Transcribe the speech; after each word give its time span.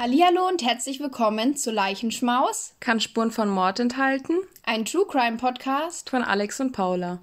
Hallihallo 0.00 0.48
und 0.48 0.62
herzlich 0.62 0.98
willkommen 0.98 1.58
zu 1.58 1.70
Leichenschmaus. 1.70 2.74
Kann 2.80 3.00
Spuren 3.00 3.30
von 3.30 3.50
Mord 3.50 3.80
enthalten. 3.80 4.32
Ein 4.64 4.86
True 4.86 5.04
Crime 5.06 5.36
Podcast 5.36 6.08
von 6.08 6.22
Alex 6.22 6.58
und 6.58 6.72
Paula. 6.72 7.22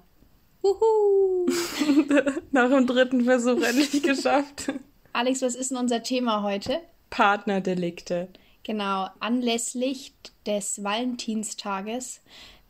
Wuhu! 0.62 1.48
Nach 2.52 2.68
dem 2.68 2.86
dritten 2.86 3.24
Versuch 3.24 3.60
endlich 3.62 4.00
geschafft. 4.04 4.72
Alex, 5.12 5.42
was 5.42 5.56
ist 5.56 5.72
denn 5.72 5.78
unser 5.78 6.04
Thema 6.04 6.44
heute? 6.44 6.78
Partnerdelikte. 7.10 8.28
Genau, 8.62 9.08
anlässlich 9.18 10.14
des 10.46 10.84
Valentinstages, 10.84 12.20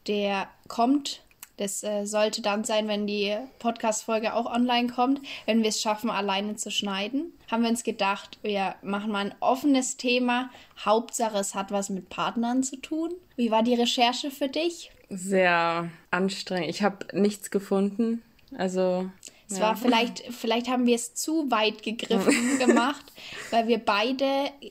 der 0.07 0.49
kommt 0.69 1.21
das 1.59 1.83
äh, 1.83 2.07
sollte 2.07 2.41
dann 2.41 2.65
sein, 2.65 2.89
wenn 2.89 3.07
die 3.07 3.37
Podcast-Folge 3.59 4.35
auch 4.35 4.47
online 4.47 4.89
kommt, 4.89 5.21
wenn 5.45 5.63
wir 5.63 5.69
es 5.69 5.81
schaffen, 5.81 6.09
alleine 6.09 6.57
zu 6.57 6.71
schneiden. 6.71 7.33
Haben 7.51 7.65
wir 7.65 7.71
uns 7.71 7.83
gedacht, 7.83 8.39
wir 8.43 8.77
machen 8.83 9.11
mal 9.11 9.27
ein 9.27 9.35
offenes 9.41 9.97
Thema. 9.97 10.51
Hauptsache, 10.85 11.37
es 11.37 11.55
hat 11.55 11.71
was 11.73 11.91
mit 11.91 12.09
Partnern 12.09 12.63
zu 12.63 12.77
tun. 12.77 13.13
Wie 13.37 13.51
war 13.51 13.63
die 13.63 13.75
Recherche 13.75 14.31
für 14.31 14.49
dich? 14.49 14.91
Sehr 15.11 15.91
anstrengend. 16.11 16.71
Ich 16.71 16.83
habe 16.83 17.07
nichts 17.13 17.51
gefunden. 17.51 18.23
Also. 18.57 19.11
Es 19.51 19.59
ja. 19.59 19.65
war 19.65 19.77
vielleicht, 19.77 20.25
vielleicht 20.33 20.69
haben 20.69 20.87
wir 20.87 20.95
es 20.95 21.15
zu 21.15 21.51
weit 21.51 21.83
gegriffen 21.83 22.59
gemacht, 22.59 23.05
weil 23.51 23.67
wir 23.67 23.79
beide 23.79 24.27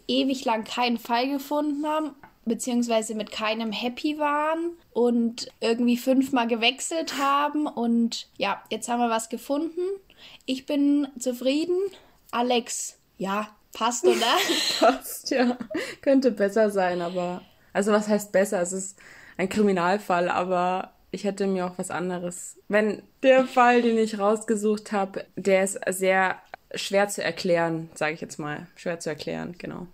ewig 0.07 0.45
lang 0.45 0.63
keinen 0.63 0.99
Fall 0.99 1.27
gefunden 1.29 1.85
haben 1.85 2.11
beziehungsweise 2.47 3.15
mit 3.15 3.31
keinem 3.31 3.71
happy 3.71 4.17
waren 4.17 4.71
und 4.91 5.47
irgendwie 5.59 5.97
fünfmal 5.97 6.47
gewechselt 6.47 7.17
haben. 7.17 7.67
Und 7.67 8.27
ja, 8.37 8.61
jetzt 8.69 8.89
haben 8.89 8.99
wir 8.99 9.09
was 9.09 9.29
gefunden. 9.29 9.81
Ich 10.45 10.65
bin 10.65 11.07
zufrieden. 11.19 11.77
Alex, 12.31 12.97
ja, 13.17 13.49
passt, 13.73 14.03
oder? 14.07 14.37
passt, 14.79 15.31
ja. 15.31 15.57
Könnte 16.01 16.31
besser 16.31 16.69
sein, 16.69 17.01
aber. 17.01 17.41
Also, 17.73 17.91
was 17.91 18.07
heißt 18.07 18.31
besser? 18.31 18.61
Es 18.61 18.71
ist 18.71 18.97
ein 19.37 19.49
Kriminalfall, 19.49 20.29
aber 20.29 20.93
ich 21.11 21.23
hätte 21.23 21.47
mir 21.47 21.65
auch 21.67 21.77
was 21.77 21.91
anderes. 21.91 22.57
Wenn 22.67 23.03
der 23.23 23.45
Fall, 23.45 23.81
den 23.81 23.97
ich 23.97 24.19
rausgesucht 24.19 24.91
habe, 24.91 25.25
der 25.35 25.63
ist 25.63 25.79
sehr 25.89 26.37
schwer 26.73 27.07
zu 27.07 27.23
erklären, 27.23 27.89
sage 27.93 28.13
ich 28.13 28.21
jetzt 28.21 28.39
mal. 28.39 28.67
Schwer 28.75 28.99
zu 28.99 29.09
erklären, 29.09 29.55
genau. 29.57 29.87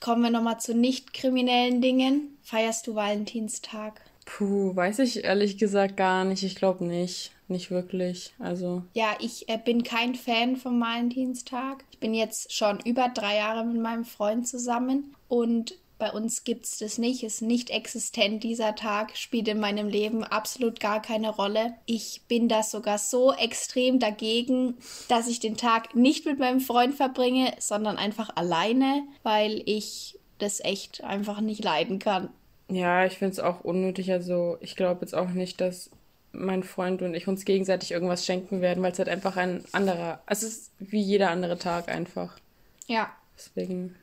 Kommen 0.00 0.22
wir 0.22 0.30
nochmal 0.30 0.58
zu 0.58 0.74
nicht 0.74 1.12
kriminellen 1.12 1.80
Dingen. 1.80 2.38
Feierst 2.42 2.86
du 2.86 2.94
Valentinstag? 2.94 4.00
Puh, 4.24 4.74
weiß 4.74 5.00
ich 5.00 5.24
ehrlich 5.24 5.58
gesagt 5.58 5.96
gar 5.96 6.24
nicht. 6.24 6.42
Ich 6.42 6.54
glaube 6.56 6.84
nicht. 6.84 7.32
Nicht 7.48 7.70
wirklich. 7.72 8.32
Also. 8.38 8.84
Ja, 8.94 9.16
ich 9.18 9.48
äh, 9.48 9.58
bin 9.58 9.82
kein 9.82 10.14
Fan 10.14 10.56
vom 10.56 10.80
Valentinstag. 10.80 11.84
Ich 11.90 11.98
bin 11.98 12.14
jetzt 12.14 12.52
schon 12.52 12.78
über 12.84 13.08
drei 13.08 13.36
Jahre 13.36 13.64
mit 13.64 13.82
meinem 13.82 14.04
Freund 14.04 14.46
zusammen 14.46 15.16
und 15.28 15.74
bei 16.00 16.10
uns 16.10 16.42
gibt 16.42 16.64
es 16.64 16.78
das 16.78 16.98
nicht, 16.98 17.22
ist 17.22 17.42
nicht 17.42 17.70
existent. 17.70 18.42
Dieser 18.42 18.74
Tag 18.74 19.16
spielt 19.16 19.46
in 19.46 19.60
meinem 19.60 19.86
Leben 19.86 20.24
absolut 20.24 20.80
gar 20.80 21.00
keine 21.00 21.30
Rolle. 21.30 21.74
Ich 21.86 22.22
bin 22.26 22.48
da 22.48 22.64
sogar 22.64 22.98
so 22.98 23.32
extrem 23.32 24.00
dagegen, 24.00 24.78
dass 25.06 25.28
ich 25.28 25.38
den 25.38 25.56
Tag 25.56 25.94
nicht 25.94 26.26
mit 26.26 26.40
meinem 26.40 26.60
Freund 26.60 26.94
verbringe, 26.96 27.52
sondern 27.60 27.98
einfach 27.98 28.34
alleine, 28.34 29.04
weil 29.22 29.62
ich 29.66 30.18
das 30.38 30.58
echt 30.64 31.04
einfach 31.04 31.40
nicht 31.40 31.62
leiden 31.62 32.00
kann. 32.00 32.30
Ja, 32.68 33.04
ich 33.04 33.18
finde 33.18 33.32
es 33.32 33.38
auch 33.38 33.60
unnötig. 33.60 34.10
Also 34.10 34.56
ich 34.60 34.74
glaube 34.74 35.02
jetzt 35.02 35.14
auch 35.14 35.30
nicht, 35.30 35.60
dass 35.60 35.90
mein 36.32 36.62
Freund 36.62 37.02
und 37.02 37.14
ich 37.14 37.28
uns 37.28 37.44
gegenseitig 37.44 37.90
irgendwas 37.90 38.24
schenken 38.24 38.60
werden, 38.60 38.82
weil 38.82 38.92
es 38.92 38.98
halt 38.98 39.08
einfach 39.08 39.36
ein 39.36 39.64
anderer, 39.72 40.22
es 40.26 40.42
ist 40.42 40.72
wie 40.78 41.02
jeder 41.02 41.30
andere 41.30 41.58
Tag 41.58 41.88
einfach. 41.88 42.38
Ja. 42.86 43.10
Deswegen. 43.36 43.96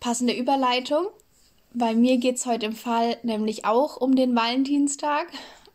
Passende 0.00 0.34
Überleitung. 0.34 1.08
Bei 1.76 1.96
mir 1.96 2.18
geht 2.18 2.36
es 2.36 2.46
heute 2.46 2.66
im 2.66 2.76
Fall 2.76 3.16
nämlich 3.24 3.64
auch 3.64 3.96
um 3.96 4.14
den 4.14 4.36
Valentinstag. 4.36 5.26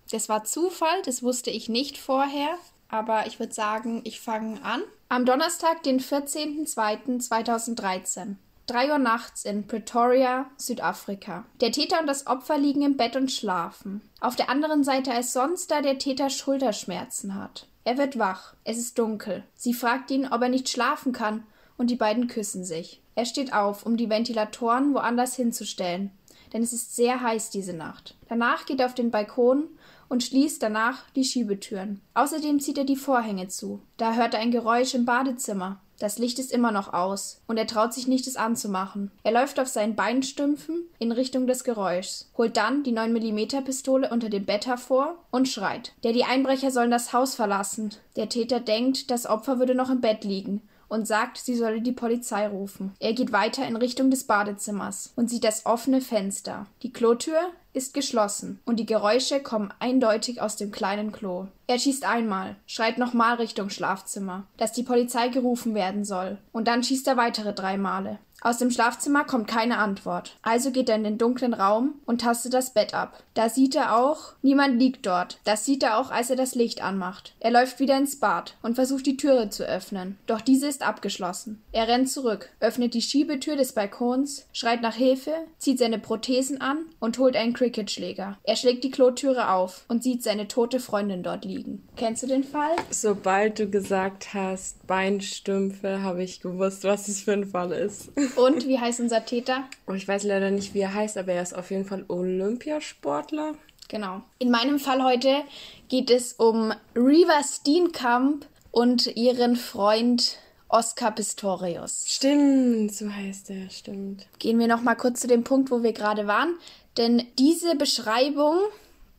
Das 0.09 0.29
war 0.29 0.45
Zufall, 0.45 1.01
das 1.03 1.23
wusste 1.23 1.49
ich 1.49 1.67
nicht 1.67 1.97
vorher, 1.97 2.57
aber 2.87 3.27
ich 3.27 3.37
würde 3.37 3.53
sagen, 3.53 3.99
ich 4.05 4.21
fange 4.21 4.63
an. 4.63 4.81
Am 5.09 5.25
Donnerstag, 5.25 5.83
den 5.83 5.99
14.02.2013. 5.99 8.35
3 8.67 8.91
Uhr 8.91 8.97
nachts 8.97 9.43
in 9.43 9.67
Pretoria, 9.67 10.49
Südafrika. 10.55 11.43
Der 11.59 11.73
Täter 11.73 11.99
und 11.99 12.07
das 12.07 12.27
Opfer 12.27 12.57
liegen 12.57 12.83
im 12.83 12.95
Bett 12.95 13.17
und 13.17 13.29
schlafen. 13.29 13.99
Auf 14.21 14.37
der 14.37 14.49
anderen 14.49 14.85
Seite 14.85 15.11
als 15.11 15.33
sonst, 15.33 15.69
da 15.69 15.81
der 15.81 15.97
Täter 15.97 16.29
Schulterschmerzen 16.29 17.35
hat. 17.35 17.67
Er 17.83 17.97
wird 17.97 18.17
wach. 18.17 18.53
Es 18.63 18.77
ist 18.77 18.97
dunkel. 18.99 19.43
Sie 19.53 19.73
fragt 19.73 20.11
ihn, 20.11 20.31
ob 20.31 20.43
er 20.43 20.49
nicht 20.49 20.69
schlafen 20.69 21.11
kann, 21.11 21.43
und 21.77 21.89
die 21.89 21.95
beiden 21.95 22.27
küssen 22.27 22.63
sich. 22.63 23.01
Er 23.19 23.25
steht 23.25 23.51
auf, 23.51 23.85
um 23.85 23.97
die 23.97 24.09
Ventilatoren 24.09 24.93
woanders 24.93 25.35
hinzustellen, 25.35 26.09
denn 26.53 26.63
es 26.63 26.71
ist 26.71 26.95
sehr 26.95 27.21
heiß 27.21 27.49
diese 27.49 27.73
Nacht. 27.73 28.15
Danach 28.29 28.65
geht 28.65 28.79
er 28.79 28.85
auf 28.85 28.95
den 28.95 29.11
Balkon 29.11 29.65
und 30.07 30.23
schließt 30.23 30.63
danach 30.63 31.01
die 31.17 31.25
Schiebetüren. 31.25 31.99
Außerdem 32.13 32.61
zieht 32.61 32.77
er 32.77 32.85
die 32.85 32.95
Vorhänge 32.95 33.49
zu. 33.49 33.81
Da 33.97 34.13
hört 34.13 34.35
er 34.35 34.39
ein 34.39 34.51
Geräusch 34.51 34.93
im 34.93 35.03
Badezimmer. 35.03 35.81
Das 35.99 36.17
Licht 36.17 36.39
ist 36.39 36.53
immer 36.53 36.71
noch 36.71 36.93
aus, 36.93 37.41
und 37.45 37.57
er 37.57 37.67
traut 37.67 37.93
sich 37.93 38.07
nicht, 38.07 38.25
es 38.25 38.37
anzumachen. 38.37 39.11
Er 39.23 39.33
läuft 39.33 39.59
auf 39.59 39.67
seinen 39.67 39.97
Beinstümpfen 39.97 40.87
in 40.97 41.11
Richtung 41.11 41.45
des 41.45 41.65
Geräuschs, 41.65 42.31
holt 42.37 42.55
dann 42.55 42.83
die 42.83 42.93
9mm 42.93 43.63
Pistole 43.63 44.09
unter 44.11 44.29
dem 44.29 44.45
Bett 44.45 44.65
hervor 44.65 45.17
und 45.29 45.49
schreit. 45.49 45.91
Der 46.05 46.13
die 46.13 46.23
Einbrecher 46.23 46.71
sollen 46.71 46.89
das 46.89 47.11
Haus 47.11 47.35
verlassen. 47.35 47.89
Der 48.15 48.29
Täter 48.29 48.61
denkt, 48.61 49.11
das 49.11 49.25
Opfer 49.25 49.59
würde 49.59 49.75
noch 49.75 49.89
im 49.89 49.99
Bett 49.99 50.23
liegen 50.23 50.61
und 50.89 51.07
sagt, 51.07 51.37
sie 51.37 51.55
solle 51.55 51.81
die 51.81 51.93
Polizei 51.93 52.47
rufen. 52.47 52.93
Er 52.99 53.13
geht 53.13 53.31
weiter 53.31 53.65
in 53.65 53.77
Richtung 53.77 54.11
des 54.11 54.25
Badezimmers 54.25 55.13
und 55.15 55.29
sieht 55.29 55.43
das 55.45 55.65
offene 55.65 56.01
Fenster. 56.01 56.65
Die 56.83 56.91
Klotür 56.91 57.39
ist 57.71 57.93
geschlossen 57.93 58.59
und 58.65 58.77
die 58.77 58.85
Geräusche 58.85 59.39
kommen 59.41 59.71
eindeutig 59.79 60.41
aus 60.41 60.55
dem 60.55 60.71
kleinen 60.71 61.11
Klo. 61.11 61.47
Er 61.67 61.79
schießt 61.79 62.03
einmal, 62.03 62.55
schreit 62.65 62.97
nochmal 62.97 63.35
Richtung 63.35 63.69
Schlafzimmer, 63.69 64.45
dass 64.57 64.73
die 64.73 64.83
Polizei 64.83 65.27
gerufen 65.29 65.75
werden 65.75 66.03
soll, 66.03 66.39
und 66.51 66.67
dann 66.67 66.83
schießt 66.83 67.07
er 67.07 67.17
weitere 67.17 67.53
drei 67.53 67.77
Male. 67.77 68.17
Aus 68.41 68.57
dem 68.57 68.71
Schlafzimmer 68.71 69.25
kommt 69.25 69.47
keine 69.47 69.77
Antwort. 69.77 70.37
Also 70.41 70.71
geht 70.71 70.89
er 70.89 70.95
in 70.95 71.03
den 71.03 71.17
dunklen 71.17 71.53
Raum 71.53 71.95
und 72.05 72.21
tastet 72.21 72.53
das 72.53 72.73
Bett 72.73 72.93
ab. 72.93 73.23
Da 73.33 73.49
sieht 73.49 73.75
er 73.75 73.97
auch, 73.97 74.33
niemand 74.41 74.79
liegt 74.79 75.05
dort. 75.05 75.39
Das 75.43 75.65
sieht 75.65 75.83
er 75.83 75.97
auch, 75.97 76.09
als 76.09 76.29
er 76.29 76.35
das 76.35 76.55
Licht 76.55 76.81
anmacht. 76.83 77.33
Er 77.39 77.51
läuft 77.51 77.79
wieder 77.79 77.97
ins 77.97 78.19
Bad 78.19 78.55
und 78.61 78.75
versucht 78.75 79.05
die 79.05 79.17
Türe 79.17 79.49
zu 79.49 79.63
öffnen. 79.63 80.17
Doch 80.25 80.41
diese 80.41 80.67
ist 80.67 80.83
abgeschlossen. 80.83 81.61
Er 81.71 81.87
rennt 81.87 82.09
zurück, 82.09 82.49
öffnet 82.59 82.93
die 82.93 83.01
Schiebetür 83.01 83.55
des 83.55 83.73
Balkons, 83.73 84.45
schreit 84.53 84.81
nach 84.81 84.95
Hilfe, 84.95 85.33
zieht 85.57 85.79
seine 85.79 85.99
Prothesen 85.99 86.61
an 86.61 86.85
und 86.99 87.17
holt 87.17 87.35
einen 87.35 87.53
Cricketschläger. 87.53 88.37
Er 88.43 88.55
schlägt 88.55 88.83
die 88.83 88.91
Klotüre 88.91 89.51
auf 89.51 89.83
und 89.87 90.03
sieht 90.03 90.23
seine 90.23 90.47
tote 90.47 90.79
Freundin 90.79 91.23
dort 91.23 91.43
liegen. 91.45 91.87
Kennst 91.97 92.23
du 92.23 92.27
den 92.27 92.43
Fall? 92.43 92.71
Sobald 92.89 93.59
du 93.59 93.69
gesagt 93.69 94.33
hast, 94.33 94.87
Beinstümpfe, 94.87 96.01
habe 96.01 96.23
ich 96.23 96.41
gewusst, 96.41 96.83
was 96.83 97.07
es 97.07 97.21
für 97.21 97.33
ein 97.33 97.45
Fall 97.45 97.71
ist. 97.71 98.11
Und 98.35 98.67
wie 98.67 98.79
heißt 98.79 98.99
unser 98.99 99.25
Täter? 99.25 99.63
Oh, 99.87 99.93
ich 99.93 100.07
weiß 100.07 100.23
leider 100.23 100.51
nicht, 100.51 100.73
wie 100.73 100.81
er 100.81 100.93
heißt, 100.93 101.17
aber 101.17 101.33
er 101.33 101.43
ist 101.43 101.55
auf 101.55 101.71
jeden 101.71 101.85
Fall 101.85 102.05
Olympiasportler. 102.07 103.55
Genau. 103.87 104.21
In 104.37 104.51
meinem 104.51 104.79
Fall 104.79 105.03
heute 105.03 105.41
geht 105.87 106.11
es 106.11 106.33
um 106.33 106.73
Reva 106.95 107.41
Steenkamp 107.43 108.45
und 108.71 109.07
ihren 109.15 109.55
Freund 109.55 110.37
Oscar 110.67 111.11
Pistorius. 111.11 112.03
Stimmt, 112.05 112.93
so 112.93 113.11
heißt 113.11 113.49
er, 113.49 113.69
stimmt. 113.71 114.27
Gehen 114.37 114.59
wir 114.59 114.67
noch 114.67 114.83
mal 114.83 114.95
kurz 114.95 115.21
zu 115.21 115.27
dem 115.27 115.43
Punkt, 115.43 115.71
wo 115.71 115.81
wir 115.81 115.93
gerade 115.93 116.27
waren, 116.27 116.55
denn 116.97 117.25
diese 117.39 117.75
Beschreibung 117.75 118.59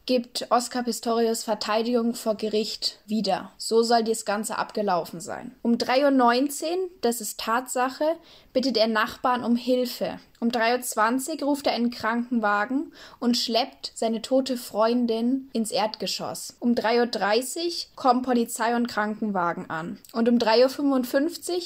gibt 0.07 0.47
Oscar 0.51 0.83
Pistorius 0.83 1.45
Verteidigung 1.45 2.15
vor 2.15 2.35
Gericht 2.35 2.99
wieder. 3.07 3.53
So 3.59 3.83
soll 3.83 4.03
das 4.03 4.25
Ganze 4.25 4.59
abgelaufen 4.59 5.21
sein. 5.21 5.55
Um 5.63 5.75
3.19 5.75 6.65
Uhr, 6.65 6.91
das 7.01 7.21
ist 7.21 7.39
Tatsache, 7.39 8.17
bittet 8.53 8.77
er 8.77 8.89
Nachbarn 8.89 9.45
um 9.45 9.57
Hilfe. 9.57 10.19
Um 10.41 10.49
3.20 10.49 11.43
Uhr 11.43 11.49
ruft 11.49 11.67
er 11.67 11.75
einen 11.75 11.91
Krankenwagen 11.91 12.93
und 13.19 13.37
schleppt 13.37 13.93
seine 13.95 14.23
tote 14.23 14.57
Freundin 14.57 15.51
ins 15.53 15.71
Erdgeschoss. 15.71 16.57
Um 16.61 16.75
3.30 16.75 17.59
Uhr 17.59 17.73
kommen 17.95 18.23
Polizei 18.23 18.75
und 18.75 18.89
Krankenwagen 18.89 19.69
an. 19.69 19.99
Und 20.13 20.31
um 20.31 20.39
3.55 20.39 21.51
Uhr 21.51 21.63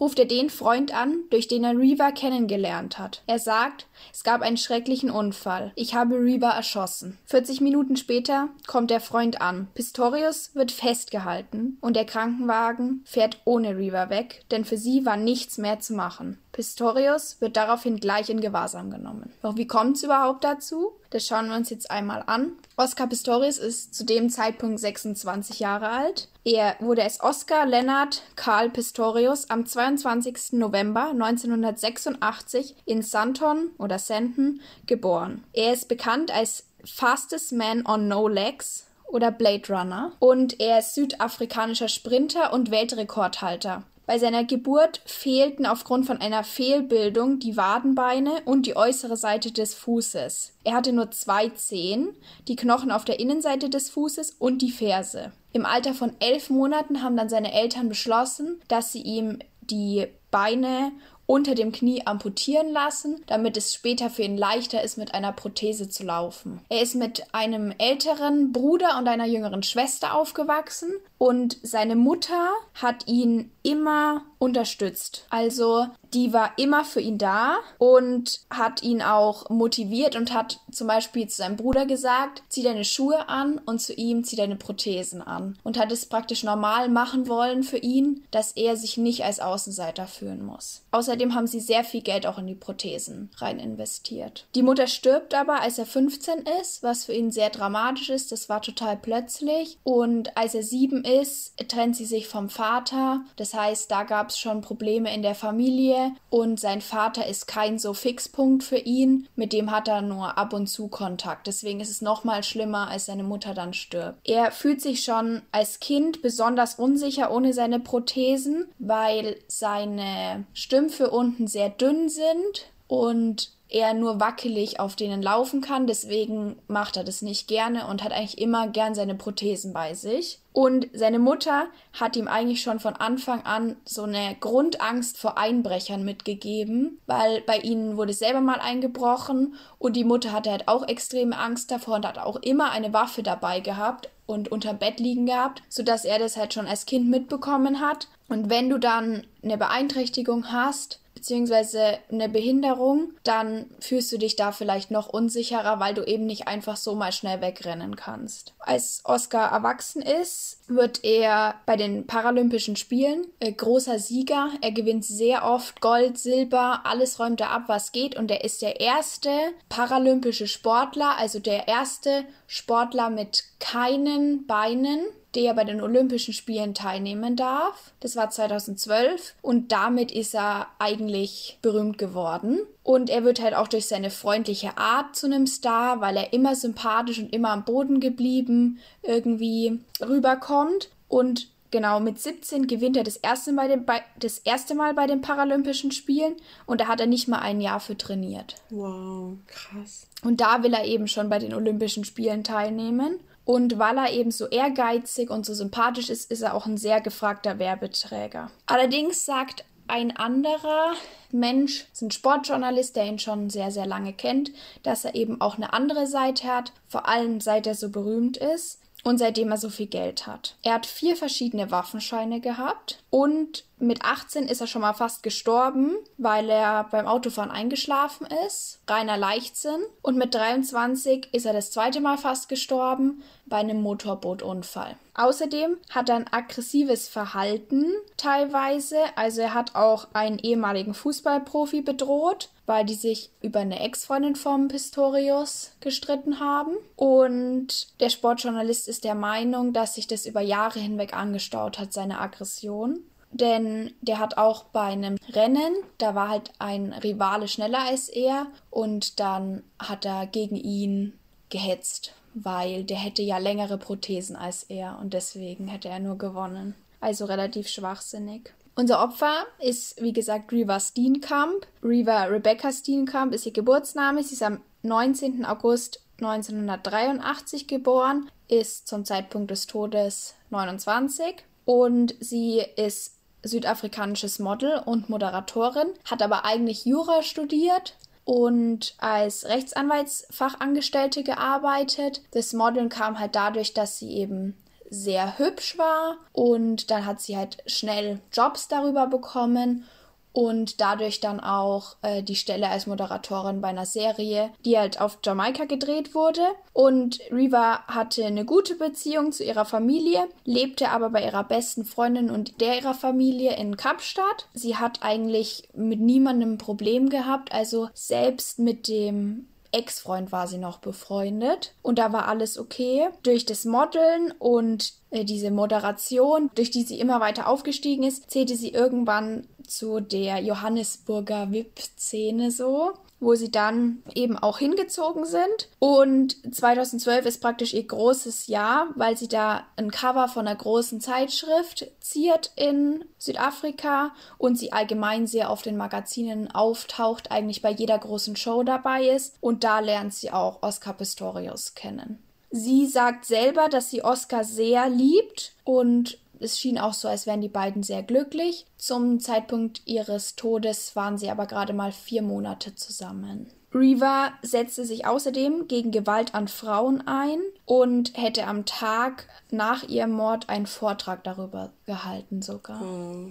ruft 0.00 0.18
er 0.18 0.24
den 0.26 0.50
Freund 0.50 0.94
an, 0.94 1.24
durch 1.30 1.48
den 1.48 1.64
er 1.64 1.78
Reba 1.78 2.10
kennengelernt 2.10 2.98
hat. 2.98 3.22
Er 3.26 3.38
sagt, 3.38 3.86
es 4.12 4.24
gab 4.24 4.40
einen 4.40 4.56
schrecklichen 4.56 5.10
Unfall. 5.10 5.72
Ich 5.74 5.94
habe 5.94 6.16
Reba 6.16 6.50
erschossen. 6.50 7.18
40 7.26 7.60
Minuten 7.60 7.96
später 7.96 8.48
kommt 8.66 8.90
der 8.90 9.00
Freund 9.00 9.40
an. 9.40 9.68
Pistorius 9.74 10.54
wird 10.54 10.72
festgehalten 10.72 11.76
und 11.80 11.96
der 11.96 12.06
Krankenwagen 12.06 13.02
fährt 13.04 13.40
ohne 13.44 13.76
Reba 13.76 14.10
weg, 14.10 14.44
denn 14.50 14.64
für 14.64 14.78
sie 14.78 15.04
war 15.04 15.16
nichts 15.16 15.58
mehr 15.58 15.80
zu 15.80 15.92
machen. 15.92 16.19
Pistorius 16.52 17.40
wird 17.40 17.56
daraufhin 17.56 17.98
gleich 17.98 18.28
in 18.30 18.40
Gewahrsam 18.40 18.90
genommen. 18.90 19.32
Doch 19.42 19.56
wie 19.56 19.66
kommt 19.66 19.96
es 19.96 20.02
überhaupt 20.02 20.44
dazu? 20.44 20.92
Das 21.10 21.26
schauen 21.26 21.48
wir 21.48 21.56
uns 21.56 21.70
jetzt 21.70 21.90
einmal 21.90 22.22
an. 22.26 22.52
Oscar 22.76 23.06
Pistorius 23.06 23.58
ist 23.58 23.94
zu 23.94 24.04
dem 24.04 24.30
Zeitpunkt 24.30 24.78
26 24.78 25.58
Jahre 25.58 25.88
alt. 25.88 26.28
Er 26.44 26.76
wurde 26.80 27.02
als 27.02 27.20
Oscar 27.20 27.66
Leonard 27.66 28.22
Karl 28.36 28.70
Pistorius 28.70 29.50
am 29.50 29.66
22. 29.66 30.52
November 30.52 31.10
1986 31.10 32.76
in 32.84 33.02
Santon 33.02 33.70
oder 33.78 33.98
Santon 33.98 34.60
geboren. 34.86 35.44
Er 35.52 35.72
ist 35.72 35.88
bekannt 35.88 36.30
als 36.30 36.64
Fastest 36.84 37.52
Man 37.52 37.86
on 37.86 38.08
No 38.08 38.28
Legs 38.28 38.86
oder 39.06 39.30
Blade 39.30 39.68
Runner 39.68 40.12
und 40.18 40.60
er 40.60 40.78
ist 40.78 40.94
südafrikanischer 40.94 41.88
Sprinter 41.88 42.52
und 42.52 42.70
Weltrekordhalter. 42.70 43.82
Bei 44.10 44.18
seiner 44.18 44.42
Geburt 44.42 45.02
fehlten 45.06 45.66
aufgrund 45.66 46.04
von 46.04 46.20
einer 46.20 46.42
Fehlbildung 46.42 47.38
die 47.38 47.56
Wadenbeine 47.56 48.42
und 48.44 48.66
die 48.66 48.74
äußere 48.76 49.16
Seite 49.16 49.52
des 49.52 49.74
Fußes. 49.74 50.54
Er 50.64 50.74
hatte 50.74 50.92
nur 50.92 51.12
zwei 51.12 51.50
Zehen, 51.50 52.16
die 52.48 52.56
Knochen 52.56 52.90
auf 52.90 53.04
der 53.04 53.20
Innenseite 53.20 53.70
des 53.70 53.88
Fußes 53.90 54.32
und 54.40 54.62
die 54.62 54.72
Ferse. 54.72 55.30
Im 55.52 55.64
Alter 55.64 55.94
von 55.94 56.16
elf 56.18 56.50
Monaten 56.50 57.04
haben 57.04 57.16
dann 57.16 57.28
seine 57.28 57.52
Eltern 57.52 57.88
beschlossen, 57.88 58.60
dass 58.66 58.90
sie 58.90 59.02
ihm 59.02 59.38
die 59.60 60.08
Beine 60.32 60.90
unter 61.26 61.54
dem 61.54 61.70
Knie 61.70 62.04
amputieren 62.04 62.72
lassen, 62.72 63.22
damit 63.28 63.56
es 63.56 63.72
später 63.72 64.10
für 64.10 64.22
ihn 64.22 64.36
leichter 64.36 64.82
ist, 64.82 64.98
mit 64.98 65.14
einer 65.14 65.30
Prothese 65.30 65.88
zu 65.88 66.02
laufen. 66.02 66.60
Er 66.68 66.82
ist 66.82 66.96
mit 66.96 67.32
einem 67.32 67.72
älteren 67.78 68.50
Bruder 68.50 68.98
und 68.98 69.06
einer 69.06 69.26
jüngeren 69.26 69.62
Schwester 69.62 70.14
aufgewachsen 70.16 70.90
und 71.20 71.58
seine 71.62 71.96
Mutter 71.96 72.50
hat 72.72 73.06
ihn 73.06 73.50
immer 73.62 74.22
unterstützt. 74.38 75.26
Also 75.28 75.86
die 76.14 76.32
war 76.32 76.52
immer 76.56 76.82
für 76.84 77.00
ihn 77.02 77.18
da 77.18 77.58
und 77.76 78.40
hat 78.48 78.82
ihn 78.82 79.02
auch 79.02 79.50
motiviert 79.50 80.16
und 80.16 80.32
hat 80.32 80.60
zum 80.72 80.86
Beispiel 80.86 81.28
zu 81.28 81.36
seinem 81.36 81.56
Bruder 81.56 81.84
gesagt, 81.84 82.42
zieh 82.48 82.62
deine 82.62 82.86
Schuhe 82.86 83.28
an 83.28 83.60
und 83.66 83.82
zu 83.82 83.92
ihm 83.92 84.24
zieh 84.24 84.36
deine 84.36 84.56
Prothesen 84.56 85.20
an 85.20 85.58
und 85.62 85.78
hat 85.78 85.92
es 85.92 86.06
praktisch 86.06 86.42
normal 86.42 86.88
machen 86.88 87.28
wollen 87.28 87.64
für 87.64 87.76
ihn, 87.76 88.24
dass 88.30 88.52
er 88.52 88.76
sich 88.76 88.96
nicht 88.96 89.22
als 89.22 89.40
Außenseiter 89.40 90.06
fühlen 90.06 90.42
muss. 90.42 90.82
Außerdem 90.90 91.34
haben 91.34 91.46
sie 91.46 91.60
sehr 91.60 91.84
viel 91.84 92.00
Geld 92.00 92.26
auch 92.26 92.38
in 92.38 92.46
die 92.46 92.54
Prothesen 92.54 93.30
rein 93.36 93.58
investiert. 93.58 94.46
Die 94.54 94.62
Mutter 94.62 94.86
stirbt 94.86 95.34
aber, 95.34 95.60
als 95.60 95.78
er 95.78 95.86
15 95.86 96.44
ist, 96.62 96.82
was 96.82 97.04
für 97.04 97.12
ihn 97.12 97.30
sehr 97.30 97.50
dramatisch 97.50 98.08
ist. 98.08 98.32
Das 98.32 98.48
war 98.48 98.62
total 98.62 98.96
plötzlich 98.96 99.76
und 99.84 100.34
als 100.38 100.54
er 100.54 100.62
sieben 100.62 101.04
ist, 101.18 101.54
trennt 101.68 101.96
sie 101.96 102.04
sich 102.04 102.28
vom 102.28 102.48
Vater. 102.48 103.22
Das 103.36 103.54
heißt, 103.54 103.90
da 103.90 104.04
gab 104.04 104.30
es 104.30 104.38
schon 104.38 104.60
Probleme 104.60 105.14
in 105.14 105.22
der 105.22 105.34
Familie 105.34 106.12
und 106.28 106.60
sein 106.60 106.80
Vater 106.80 107.26
ist 107.26 107.46
kein 107.46 107.78
so 107.78 107.94
Fixpunkt 107.94 108.62
für 108.62 108.78
ihn. 108.78 109.28
Mit 109.36 109.52
dem 109.52 109.70
hat 109.70 109.88
er 109.88 110.02
nur 110.02 110.38
ab 110.38 110.52
und 110.52 110.66
zu 110.66 110.88
Kontakt. 110.88 111.46
Deswegen 111.46 111.80
ist 111.80 111.90
es 111.90 112.02
noch 112.02 112.24
mal 112.24 112.42
schlimmer, 112.42 112.88
als 112.88 113.06
seine 113.06 113.24
Mutter 113.24 113.54
dann 113.54 113.74
stirbt. 113.74 114.18
Er 114.24 114.52
fühlt 114.52 114.80
sich 114.80 115.04
schon 115.04 115.42
als 115.52 115.80
Kind 115.80 116.22
besonders 116.22 116.74
unsicher 116.76 117.30
ohne 117.30 117.52
seine 117.52 117.80
Prothesen, 117.80 118.68
weil 118.78 119.36
seine 119.48 120.44
Stümpfe 120.52 121.10
unten 121.10 121.46
sehr 121.46 121.70
dünn 121.70 122.08
sind 122.08 122.70
und 122.86 123.52
er 123.70 123.94
nur 123.94 124.20
wackelig 124.20 124.80
auf 124.80 124.96
denen 124.96 125.22
laufen 125.22 125.60
kann. 125.60 125.86
Deswegen 125.86 126.56
macht 126.66 126.96
er 126.96 127.04
das 127.04 127.22
nicht 127.22 127.48
gerne 127.48 127.86
und 127.86 128.02
hat 128.02 128.12
eigentlich 128.12 128.38
immer 128.38 128.68
gern 128.68 128.94
seine 128.94 129.14
Prothesen 129.14 129.72
bei 129.72 129.94
sich. 129.94 130.40
Und 130.52 130.88
seine 130.92 131.20
Mutter 131.20 131.66
hat 131.92 132.16
ihm 132.16 132.26
eigentlich 132.26 132.62
schon 132.62 132.80
von 132.80 132.94
Anfang 132.94 133.42
an 133.42 133.76
so 133.84 134.02
eine 134.02 134.36
Grundangst 134.40 135.16
vor 135.16 135.38
Einbrechern 135.38 136.04
mitgegeben, 136.04 136.98
weil 137.06 137.40
bei 137.42 137.58
ihnen 137.58 137.96
wurde 137.96 138.12
selber 138.12 138.40
mal 138.40 138.58
eingebrochen 138.60 139.54
und 139.78 139.94
die 139.94 140.04
Mutter 140.04 140.32
hatte 140.32 140.50
halt 140.50 140.66
auch 140.66 140.88
extreme 140.88 141.38
Angst 141.38 141.70
davor 141.70 141.96
und 141.96 142.06
hat 142.06 142.18
auch 142.18 142.36
immer 142.36 142.72
eine 142.72 142.92
Waffe 142.92 143.22
dabei 143.22 143.60
gehabt 143.60 144.08
und 144.26 144.50
unterm 144.50 144.78
Bett 144.78 144.98
liegen 144.98 145.26
gehabt, 145.26 145.62
sodass 145.68 146.04
er 146.04 146.18
das 146.18 146.36
halt 146.36 146.52
schon 146.52 146.66
als 146.66 146.86
Kind 146.86 147.08
mitbekommen 147.08 147.80
hat. 147.80 148.08
Und 148.28 148.50
wenn 148.50 148.68
du 148.68 148.78
dann 148.78 149.26
eine 149.42 149.56
Beeinträchtigung 149.56 150.52
hast, 150.52 150.99
beziehungsweise 151.14 151.98
eine 152.10 152.28
Behinderung, 152.28 153.12
dann 153.24 153.66
fühlst 153.80 154.10
du 154.12 154.18
dich 154.18 154.36
da 154.36 154.52
vielleicht 154.52 154.90
noch 154.90 155.08
unsicherer, 155.08 155.78
weil 155.80 155.94
du 155.94 156.02
eben 156.02 156.26
nicht 156.26 156.48
einfach 156.48 156.76
so 156.76 156.94
mal 156.94 157.12
schnell 157.12 157.40
wegrennen 157.40 157.96
kannst. 157.96 158.54
Als 158.58 159.00
Oscar 159.04 159.50
erwachsen 159.50 160.02
ist, 160.02 160.58
wird 160.68 161.04
er 161.04 161.56
bei 161.66 161.76
den 161.76 162.06
Paralympischen 162.06 162.76
Spielen 162.76 163.26
äh, 163.40 163.52
großer 163.52 163.98
Sieger. 163.98 164.50
Er 164.60 164.72
gewinnt 164.72 165.04
sehr 165.04 165.44
oft 165.44 165.80
Gold, 165.80 166.18
Silber, 166.18 166.82
alles 166.84 167.18
räumt 167.18 167.40
er 167.40 167.50
ab, 167.50 167.64
was 167.66 167.92
geht 167.92 168.16
und 168.16 168.30
er 168.30 168.44
ist 168.44 168.62
der 168.62 168.80
erste 168.80 169.30
paralympische 169.68 170.46
Sportler, 170.46 171.16
also 171.18 171.38
der 171.38 171.68
erste 171.68 172.24
Sportler 172.46 173.10
mit 173.10 173.44
keinen 173.58 174.46
Beinen 174.46 175.00
der 175.34 175.54
bei 175.54 175.64
den 175.64 175.80
Olympischen 175.80 176.34
Spielen 176.34 176.74
teilnehmen 176.74 177.36
darf. 177.36 177.92
Das 178.00 178.16
war 178.16 178.30
2012 178.30 179.34
und 179.42 179.72
damit 179.72 180.10
ist 180.10 180.34
er 180.34 180.68
eigentlich 180.78 181.58
berühmt 181.62 181.98
geworden. 181.98 182.60
Und 182.82 183.10
er 183.10 183.24
wird 183.24 183.40
halt 183.40 183.54
auch 183.54 183.68
durch 183.68 183.86
seine 183.86 184.10
freundliche 184.10 184.76
Art 184.76 185.14
zu 185.14 185.26
einem 185.26 185.46
Star, 185.46 186.00
weil 186.00 186.16
er 186.16 186.32
immer 186.32 186.54
sympathisch 186.56 187.18
und 187.18 187.32
immer 187.32 187.50
am 187.50 187.64
Boden 187.64 188.00
geblieben 188.00 188.78
irgendwie 189.02 189.80
rüberkommt. 190.00 190.88
Und 191.08 191.48
Genau, 191.70 192.00
mit 192.00 192.18
17 192.18 192.66
gewinnt 192.66 192.96
er 192.96 193.04
das 193.04 193.16
erste, 193.16 193.52
Mal 193.52 193.68
den, 193.68 193.84
bei, 193.84 194.02
das 194.18 194.38
erste 194.38 194.74
Mal 194.74 194.94
bei 194.94 195.06
den 195.06 195.20
Paralympischen 195.20 195.92
Spielen 195.92 196.34
und 196.66 196.80
da 196.80 196.88
hat 196.88 197.00
er 197.00 197.06
nicht 197.06 197.28
mal 197.28 197.38
ein 197.38 197.60
Jahr 197.60 197.78
für 197.78 197.96
trainiert. 197.96 198.56
Wow, 198.70 199.34
krass. 199.46 200.06
Und 200.24 200.40
da 200.40 200.62
will 200.64 200.74
er 200.74 200.84
eben 200.84 201.06
schon 201.06 201.28
bei 201.28 201.38
den 201.38 201.54
Olympischen 201.54 202.04
Spielen 202.04 202.42
teilnehmen. 202.42 203.20
Und 203.50 203.80
weil 203.80 203.98
er 203.98 204.12
eben 204.12 204.30
so 204.30 204.46
ehrgeizig 204.46 205.28
und 205.28 205.44
so 205.44 205.54
sympathisch 205.54 206.08
ist, 206.08 206.30
ist 206.30 206.42
er 206.42 206.54
auch 206.54 206.66
ein 206.66 206.76
sehr 206.76 207.00
gefragter 207.00 207.58
Werbeträger. 207.58 208.48
Allerdings 208.66 209.24
sagt 209.24 209.64
ein 209.88 210.16
anderer 210.16 210.92
Mensch, 211.32 211.86
ein 212.00 212.12
Sportjournalist, 212.12 212.94
der 212.94 213.06
ihn 213.06 213.18
schon 213.18 213.50
sehr, 213.50 213.72
sehr 213.72 213.86
lange 213.86 214.12
kennt, 214.12 214.52
dass 214.84 215.04
er 215.04 215.16
eben 215.16 215.40
auch 215.40 215.56
eine 215.56 215.72
andere 215.72 216.06
Seite 216.06 216.46
hat, 216.46 216.72
vor 216.86 217.08
allem 217.08 217.40
seit 217.40 217.66
er 217.66 217.74
so 217.74 217.90
berühmt 217.90 218.36
ist 218.36 218.78
und 219.04 219.18
seitdem 219.18 219.50
er 219.50 219.56
so 219.56 219.70
viel 219.70 219.86
Geld 219.86 220.26
hat. 220.26 220.56
Er 220.62 220.74
hat 220.74 220.86
vier 220.86 221.16
verschiedene 221.16 221.70
Waffenscheine 221.70 222.40
gehabt 222.40 223.02
und 223.10 223.64
mit 223.80 224.04
18 224.04 224.46
ist 224.46 224.60
er 224.60 224.66
schon 224.66 224.82
mal 224.82 224.92
fast 224.92 225.22
gestorben, 225.22 225.96
weil 226.18 226.50
er 226.50 226.84
beim 226.84 227.06
Autofahren 227.06 227.50
eingeschlafen 227.50 228.26
ist. 228.46 228.80
Reiner 228.86 229.16
Leichtsinn. 229.16 229.80
Und 230.02 230.18
mit 230.18 230.34
23 230.34 231.32
ist 231.32 231.46
er 231.46 231.54
das 231.54 231.70
zweite 231.70 232.02
Mal 232.02 232.18
fast 232.18 232.50
gestorben 232.50 233.22
bei 233.46 233.56
einem 233.56 233.80
Motorbootunfall. 233.80 234.96
Außerdem 235.14 235.78
hat 235.88 236.10
er 236.10 236.16
ein 236.16 236.32
aggressives 236.32 237.08
Verhalten 237.08 237.86
teilweise. 238.18 238.98
Also 239.16 239.40
er 239.40 239.54
hat 239.54 239.74
auch 239.74 240.08
einen 240.12 240.38
ehemaligen 240.38 240.92
Fußballprofi 240.92 241.80
bedroht, 241.80 242.50
weil 242.70 242.84
die 242.84 242.94
sich 242.94 243.30
über 243.42 243.58
eine 243.58 243.80
Ex-Freundin 243.80 244.36
vom 244.36 244.68
Pistorius 244.68 245.72
gestritten 245.80 246.38
haben. 246.38 246.76
Und 246.94 247.88
der 247.98 248.10
Sportjournalist 248.10 248.86
ist 248.86 249.02
der 249.02 249.16
Meinung, 249.16 249.72
dass 249.72 249.96
sich 249.96 250.06
das 250.06 250.24
über 250.24 250.40
Jahre 250.40 250.78
hinweg 250.78 251.12
angestaut 251.12 251.80
hat, 251.80 251.92
seine 251.92 252.20
Aggression 252.20 253.00
denn 253.32 253.94
der 254.00 254.18
hat 254.18 254.38
auch 254.38 254.64
bei 254.64 254.86
einem 254.86 255.16
Rennen, 255.32 255.72
da 255.98 256.16
war 256.16 256.30
halt 256.30 256.50
ein 256.58 256.92
Rivale 256.92 257.46
schneller 257.46 257.78
als 257.86 258.08
er 258.08 258.48
und 258.70 259.20
dann 259.20 259.62
hat 259.78 260.04
er 260.04 260.26
gegen 260.26 260.56
ihn 260.56 261.12
gehetzt, 261.48 262.12
weil 262.34 262.82
der 262.82 262.96
hätte 262.96 263.22
ja 263.22 263.38
längere 263.38 263.78
Prothesen 263.78 264.34
als 264.34 264.64
er 264.64 264.98
und 265.00 265.14
deswegen 265.14 265.68
hätte 265.68 265.88
er 265.88 266.00
nur 266.00 266.18
gewonnen. 266.18 266.74
Also 267.00 267.24
relativ 267.24 267.68
schwachsinnig. 267.68 268.52
Unser 268.74 269.02
Opfer 269.02 269.46
ist, 269.58 270.00
wie 270.00 270.12
gesagt, 270.12 270.52
Reva 270.52 270.80
Steenkamp. 270.80 271.66
Reva 271.82 272.24
Rebecca 272.24 272.72
Steenkamp 272.72 273.34
ist 273.34 273.46
ihr 273.46 273.52
Geburtsname. 273.52 274.22
Sie 274.22 274.34
ist 274.34 274.42
am 274.42 274.60
19. 274.82 275.44
August 275.44 276.00
1983 276.20 277.66
geboren, 277.66 278.30
ist 278.48 278.88
zum 278.88 279.04
Zeitpunkt 279.04 279.50
des 279.50 279.66
Todes 279.66 280.34
29 280.50 281.44
und 281.64 282.14
sie 282.20 282.62
ist 282.76 283.16
südafrikanisches 283.42 284.38
Model 284.38 284.82
und 284.84 285.08
Moderatorin, 285.08 285.88
hat 286.04 286.22
aber 286.22 286.44
eigentlich 286.44 286.84
Jura 286.84 287.22
studiert 287.22 287.96
und 288.24 288.94
als 288.98 289.46
Rechtsanwaltsfachangestellte 289.46 291.22
gearbeitet. 291.22 292.22
Das 292.32 292.52
Modeln 292.52 292.90
kam 292.90 293.18
halt 293.18 293.34
dadurch, 293.34 293.72
dass 293.72 293.98
sie 293.98 294.10
eben 294.10 294.56
sehr 294.90 295.38
hübsch 295.38 295.78
war 295.78 296.16
und 296.32 296.90
dann 296.90 297.06
hat 297.06 297.20
sie 297.20 297.36
halt 297.36 297.58
schnell 297.66 298.20
Jobs 298.32 298.68
darüber 298.68 299.06
bekommen 299.06 299.84
und 300.32 300.80
dadurch 300.80 301.20
dann 301.20 301.40
auch 301.40 301.96
äh, 302.02 302.22
die 302.22 302.36
Stelle 302.36 302.68
als 302.68 302.86
Moderatorin 302.86 303.60
bei 303.60 303.68
einer 303.68 303.86
Serie, 303.86 304.50
die 304.64 304.78
halt 304.78 305.00
auf 305.00 305.18
Jamaika 305.24 305.64
gedreht 305.64 306.14
wurde. 306.14 306.42
Und 306.72 307.18
Reva 307.32 307.84
hatte 307.86 308.24
eine 308.24 308.44
gute 308.44 308.76
Beziehung 308.76 309.32
zu 309.32 309.44
ihrer 309.44 309.64
Familie, 309.64 310.28
lebte 310.44 310.90
aber 310.90 311.10
bei 311.10 311.24
ihrer 311.24 311.44
besten 311.44 311.84
Freundin 311.84 312.30
und 312.30 312.60
der 312.60 312.78
ihrer 312.78 312.94
Familie 312.94 313.56
in 313.56 313.76
Kapstadt. 313.76 314.46
Sie 314.54 314.76
hat 314.76 315.02
eigentlich 315.02 315.68
mit 315.74 316.00
niemandem 316.00 316.52
ein 316.52 316.58
Problem 316.58 317.08
gehabt, 317.08 317.52
also 317.52 317.88
selbst 317.92 318.60
mit 318.60 318.86
dem 318.86 319.48
Ex-Freund 319.72 320.32
war 320.32 320.46
sie 320.46 320.58
noch 320.58 320.78
befreundet 320.78 321.74
und 321.82 321.98
da 321.98 322.12
war 322.12 322.26
alles 322.28 322.58
okay. 322.58 323.08
Durch 323.22 323.46
das 323.46 323.64
Modeln 323.64 324.32
und 324.38 324.94
äh, 325.10 325.24
diese 325.24 325.50
Moderation, 325.50 326.50
durch 326.54 326.70
die 326.70 326.82
sie 326.82 326.98
immer 326.98 327.20
weiter 327.20 327.48
aufgestiegen 327.48 328.02
ist, 328.02 328.30
zählte 328.30 328.56
sie 328.56 328.70
irgendwann 328.70 329.46
zu 329.66 330.00
der 330.00 330.38
Johannesburger 330.40 331.52
VIP-Szene 331.52 332.50
so 332.50 332.92
wo 333.20 333.34
sie 333.34 333.50
dann 333.50 334.02
eben 334.14 334.36
auch 334.36 334.58
hingezogen 334.58 335.24
sind. 335.26 335.68
Und 335.78 336.36
2012 336.54 337.26
ist 337.26 337.40
praktisch 337.40 337.74
ihr 337.74 337.86
großes 337.86 338.46
Jahr, 338.46 338.88
weil 338.96 339.16
sie 339.16 339.28
da 339.28 339.66
ein 339.76 339.90
Cover 339.90 340.26
von 340.28 340.46
einer 340.46 340.56
großen 340.56 341.00
Zeitschrift 341.00 341.86
ziert 342.00 342.50
in 342.56 343.04
Südafrika 343.18 344.12
und 344.38 344.58
sie 344.58 344.72
allgemein 344.72 345.26
sehr 345.26 345.50
auf 345.50 345.62
den 345.62 345.76
Magazinen 345.76 346.50
auftaucht, 346.50 347.30
eigentlich 347.30 347.62
bei 347.62 347.70
jeder 347.70 347.98
großen 347.98 348.36
Show 348.36 348.62
dabei 348.62 349.08
ist. 349.08 349.36
Und 349.40 349.64
da 349.64 349.80
lernt 349.80 350.14
sie 350.14 350.32
auch 350.32 350.62
Oscar 350.62 350.94
Pistorius 350.94 351.74
kennen. 351.74 352.22
Sie 352.50 352.86
sagt 352.86 353.26
selber, 353.26 353.68
dass 353.68 353.90
sie 353.90 354.02
Oscar 354.02 354.42
sehr 354.42 354.88
liebt 354.88 355.52
und 355.62 356.18
es 356.40 356.58
schien 356.58 356.78
auch 356.78 356.94
so, 356.94 357.08
als 357.08 357.26
wären 357.26 357.40
die 357.40 357.48
beiden 357.48 357.82
sehr 357.82 358.02
glücklich. 358.02 358.66
Zum 358.78 359.20
Zeitpunkt 359.20 359.82
ihres 359.86 360.36
Todes 360.36 360.96
waren 360.96 361.18
sie 361.18 361.30
aber 361.30 361.46
gerade 361.46 361.72
mal 361.72 361.92
vier 361.92 362.22
Monate 362.22 362.74
zusammen. 362.74 363.50
Reva 363.72 364.32
setzte 364.42 364.84
sich 364.84 365.06
außerdem 365.06 365.68
gegen 365.68 365.92
Gewalt 365.92 366.34
an 366.34 366.48
Frauen 366.48 367.06
ein 367.06 367.38
und 367.66 368.16
hätte 368.16 368.46
am 368.46 368.66
Tag 368.66 369.28
nach 369.50 369.84
ihrem 369.84 370.10
Mord 370.10 370.48
einen 370.48 370.66
Vortrag 370.66 371.22
darüber 371.22 371.70
gehalten 371.86 372.42
sogar. 372.42 372.82
Oh. 372.82 373.28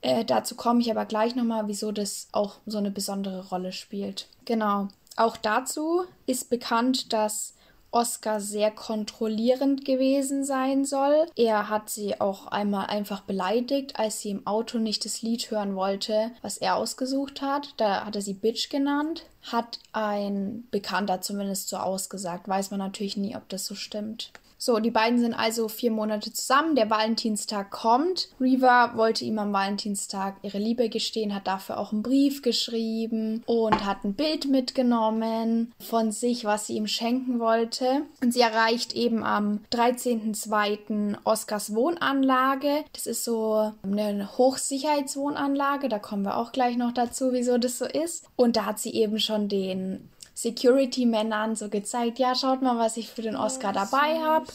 Äh, 0.00 0.24
dazu 0.24 0.54
komme 0.56 0.80
ich 0.80 0.90
aber 0.90 1.04
gleich 1.04 1.36
nochmal, 1.36 1.68
wieso 1.68 1.92
das 1.92 2.28
auch 2.32 2.56
so 2.64 2.78
eine 2.78 2.90
besondere 2.90 3.48
Rolle 3.48 3.72
spielt. 3.72 4.28
Genau. 4.46 4.88
Auch 5.16 5.36
dazu 5.36 6.04
ist 6.26 6.48
bekannt, 6.48 7.12
dass 7.12 7.54
Oscar 7.92 8.40
sehr 8.40 8.70
kontrollierend 8.70 9.84
gewesen 9.84 10.44
sein 10.44 10.84
soll. 10.84 11.26
Er 11.36 11.68
hat 11.68 11.90
sie 11.90 12.20
auch 12.20 12.46
einmal 12.48 12.86
einfach 12.86 13.20
beleidigt, 13.20 13.98
als 13.98 14.20
sie 14.20 14.30
im 14.30 14.46
Auto 14.46 14.78
nicht 14.78 15.04
das 15.04 15.22
Lied 15.22 15.50
hören 15.50 15.76
wollte, 15.76 16.32
was 16.40 16.58
er 16.58 16.76
ausgesucht 16.76 17.42
hat. 17.42 17.74
Da 17.76 18.04
hat 18.04 18.16
er 18.16 18.22
sie 18.22 18.34
Bitch 18.34 18.70
genannt. 18.70 19.24
Hat 19.42 19.78
ein 19.92 20.64
Bekannter 20.70 21.20
zumindest 21.20 21.68
so 21.68 21.76
ausgesagt. 21.76 22.48
Weiß 22.48 22.70
man 22.70 22.78
natürlich 22.78 23.16
nie, 23.16 23.36
ob 23.36 23.48
das 23.48 23.66
so 23.66 23.74
stimmt. 23.74 24.32
So, 24.64 24.78
die 24.78 24.92
beiden 24.92 25.18
sind 25.18 25.34
also 25.34 25.66
vier 25.66 25.90
Monate 25.90 26.32
zusammen. 26.32 26.76
Der 26.76 26.88
Valentinstag 26.88 27.72
kommt. 27.72 28.28
Reva 28.40 28.96
wollte 28.96 29.24
ihm 29.24 29.40
am 29.40 29.52
Valentinstag 29.52 30.36
ihre 30.42 30.58
Liebe 30.58 30.88
gestehen, 30.88 31.34
hat 31.34 31.48
dafür 31.48 31.80
auch 31.80 31.90
einen 31.90 32.04
Brief 32.04 32.42
geschrieben 32.42 33.42
und 33.46 33.84
hat 33.84 34.04
ein 34.04 34.14
Bild 34.14 34.46
mitgenommen 34.46 35.72
von 35.80 36.12
sich, 36.12 36.44
was 36.44 36.68
sie 36.68 36.76
ihm 36.76 36.86
schenken 36.86 37.40
wollte. 37.40 38.02
Und 38.22 38.32
sie 38.32 38.40
erreicht 38.40 38.92
eben 38.92 39.24
am 39.24 39.58
13.02. 39.72 41.16
Oscars 41.24 41.74
Wohnanlage. 41.74 42.84
Das 42.92 43.08
ist 43.08 43.24
so 43.24 43.72
eine 43.82 44.38
Hochsicherheitswohnanlage. 44.38 45.88
Da 45.88 45.98
kommen 45.98 46.22
wir 46.22 46.36
auch 46.36 46.52
gleich 46.52 46.76
noch 46.76 46.92
dazu, 46.92 47.32
wieso 47.32 47.58
das 47.58 47.78
so 47.78 47.84
ist. 47.84 48.26
Und 48.36 48.56
da 48.56 48.64
hat 48.64 48.78
sie 48.78 48.94
eben 48.94 49.18
schon 49.18 49.48
den 49.48 50.08
Security-Männern 50.42 51.54
so 51.54 51.68
gezeigt, 51.68 52.18
ja, 52.18 52.34
schaut 52.34 52.62
mal, 52.62 52.78
was 52.78 52.96
ich 52.96 53.08
für 53.08 53.22
den 53.22 53.36
Oscar 53.36 53.70
oh, 53.70 53.74
dabei 53.74 54.20
habe. 54.20 54.46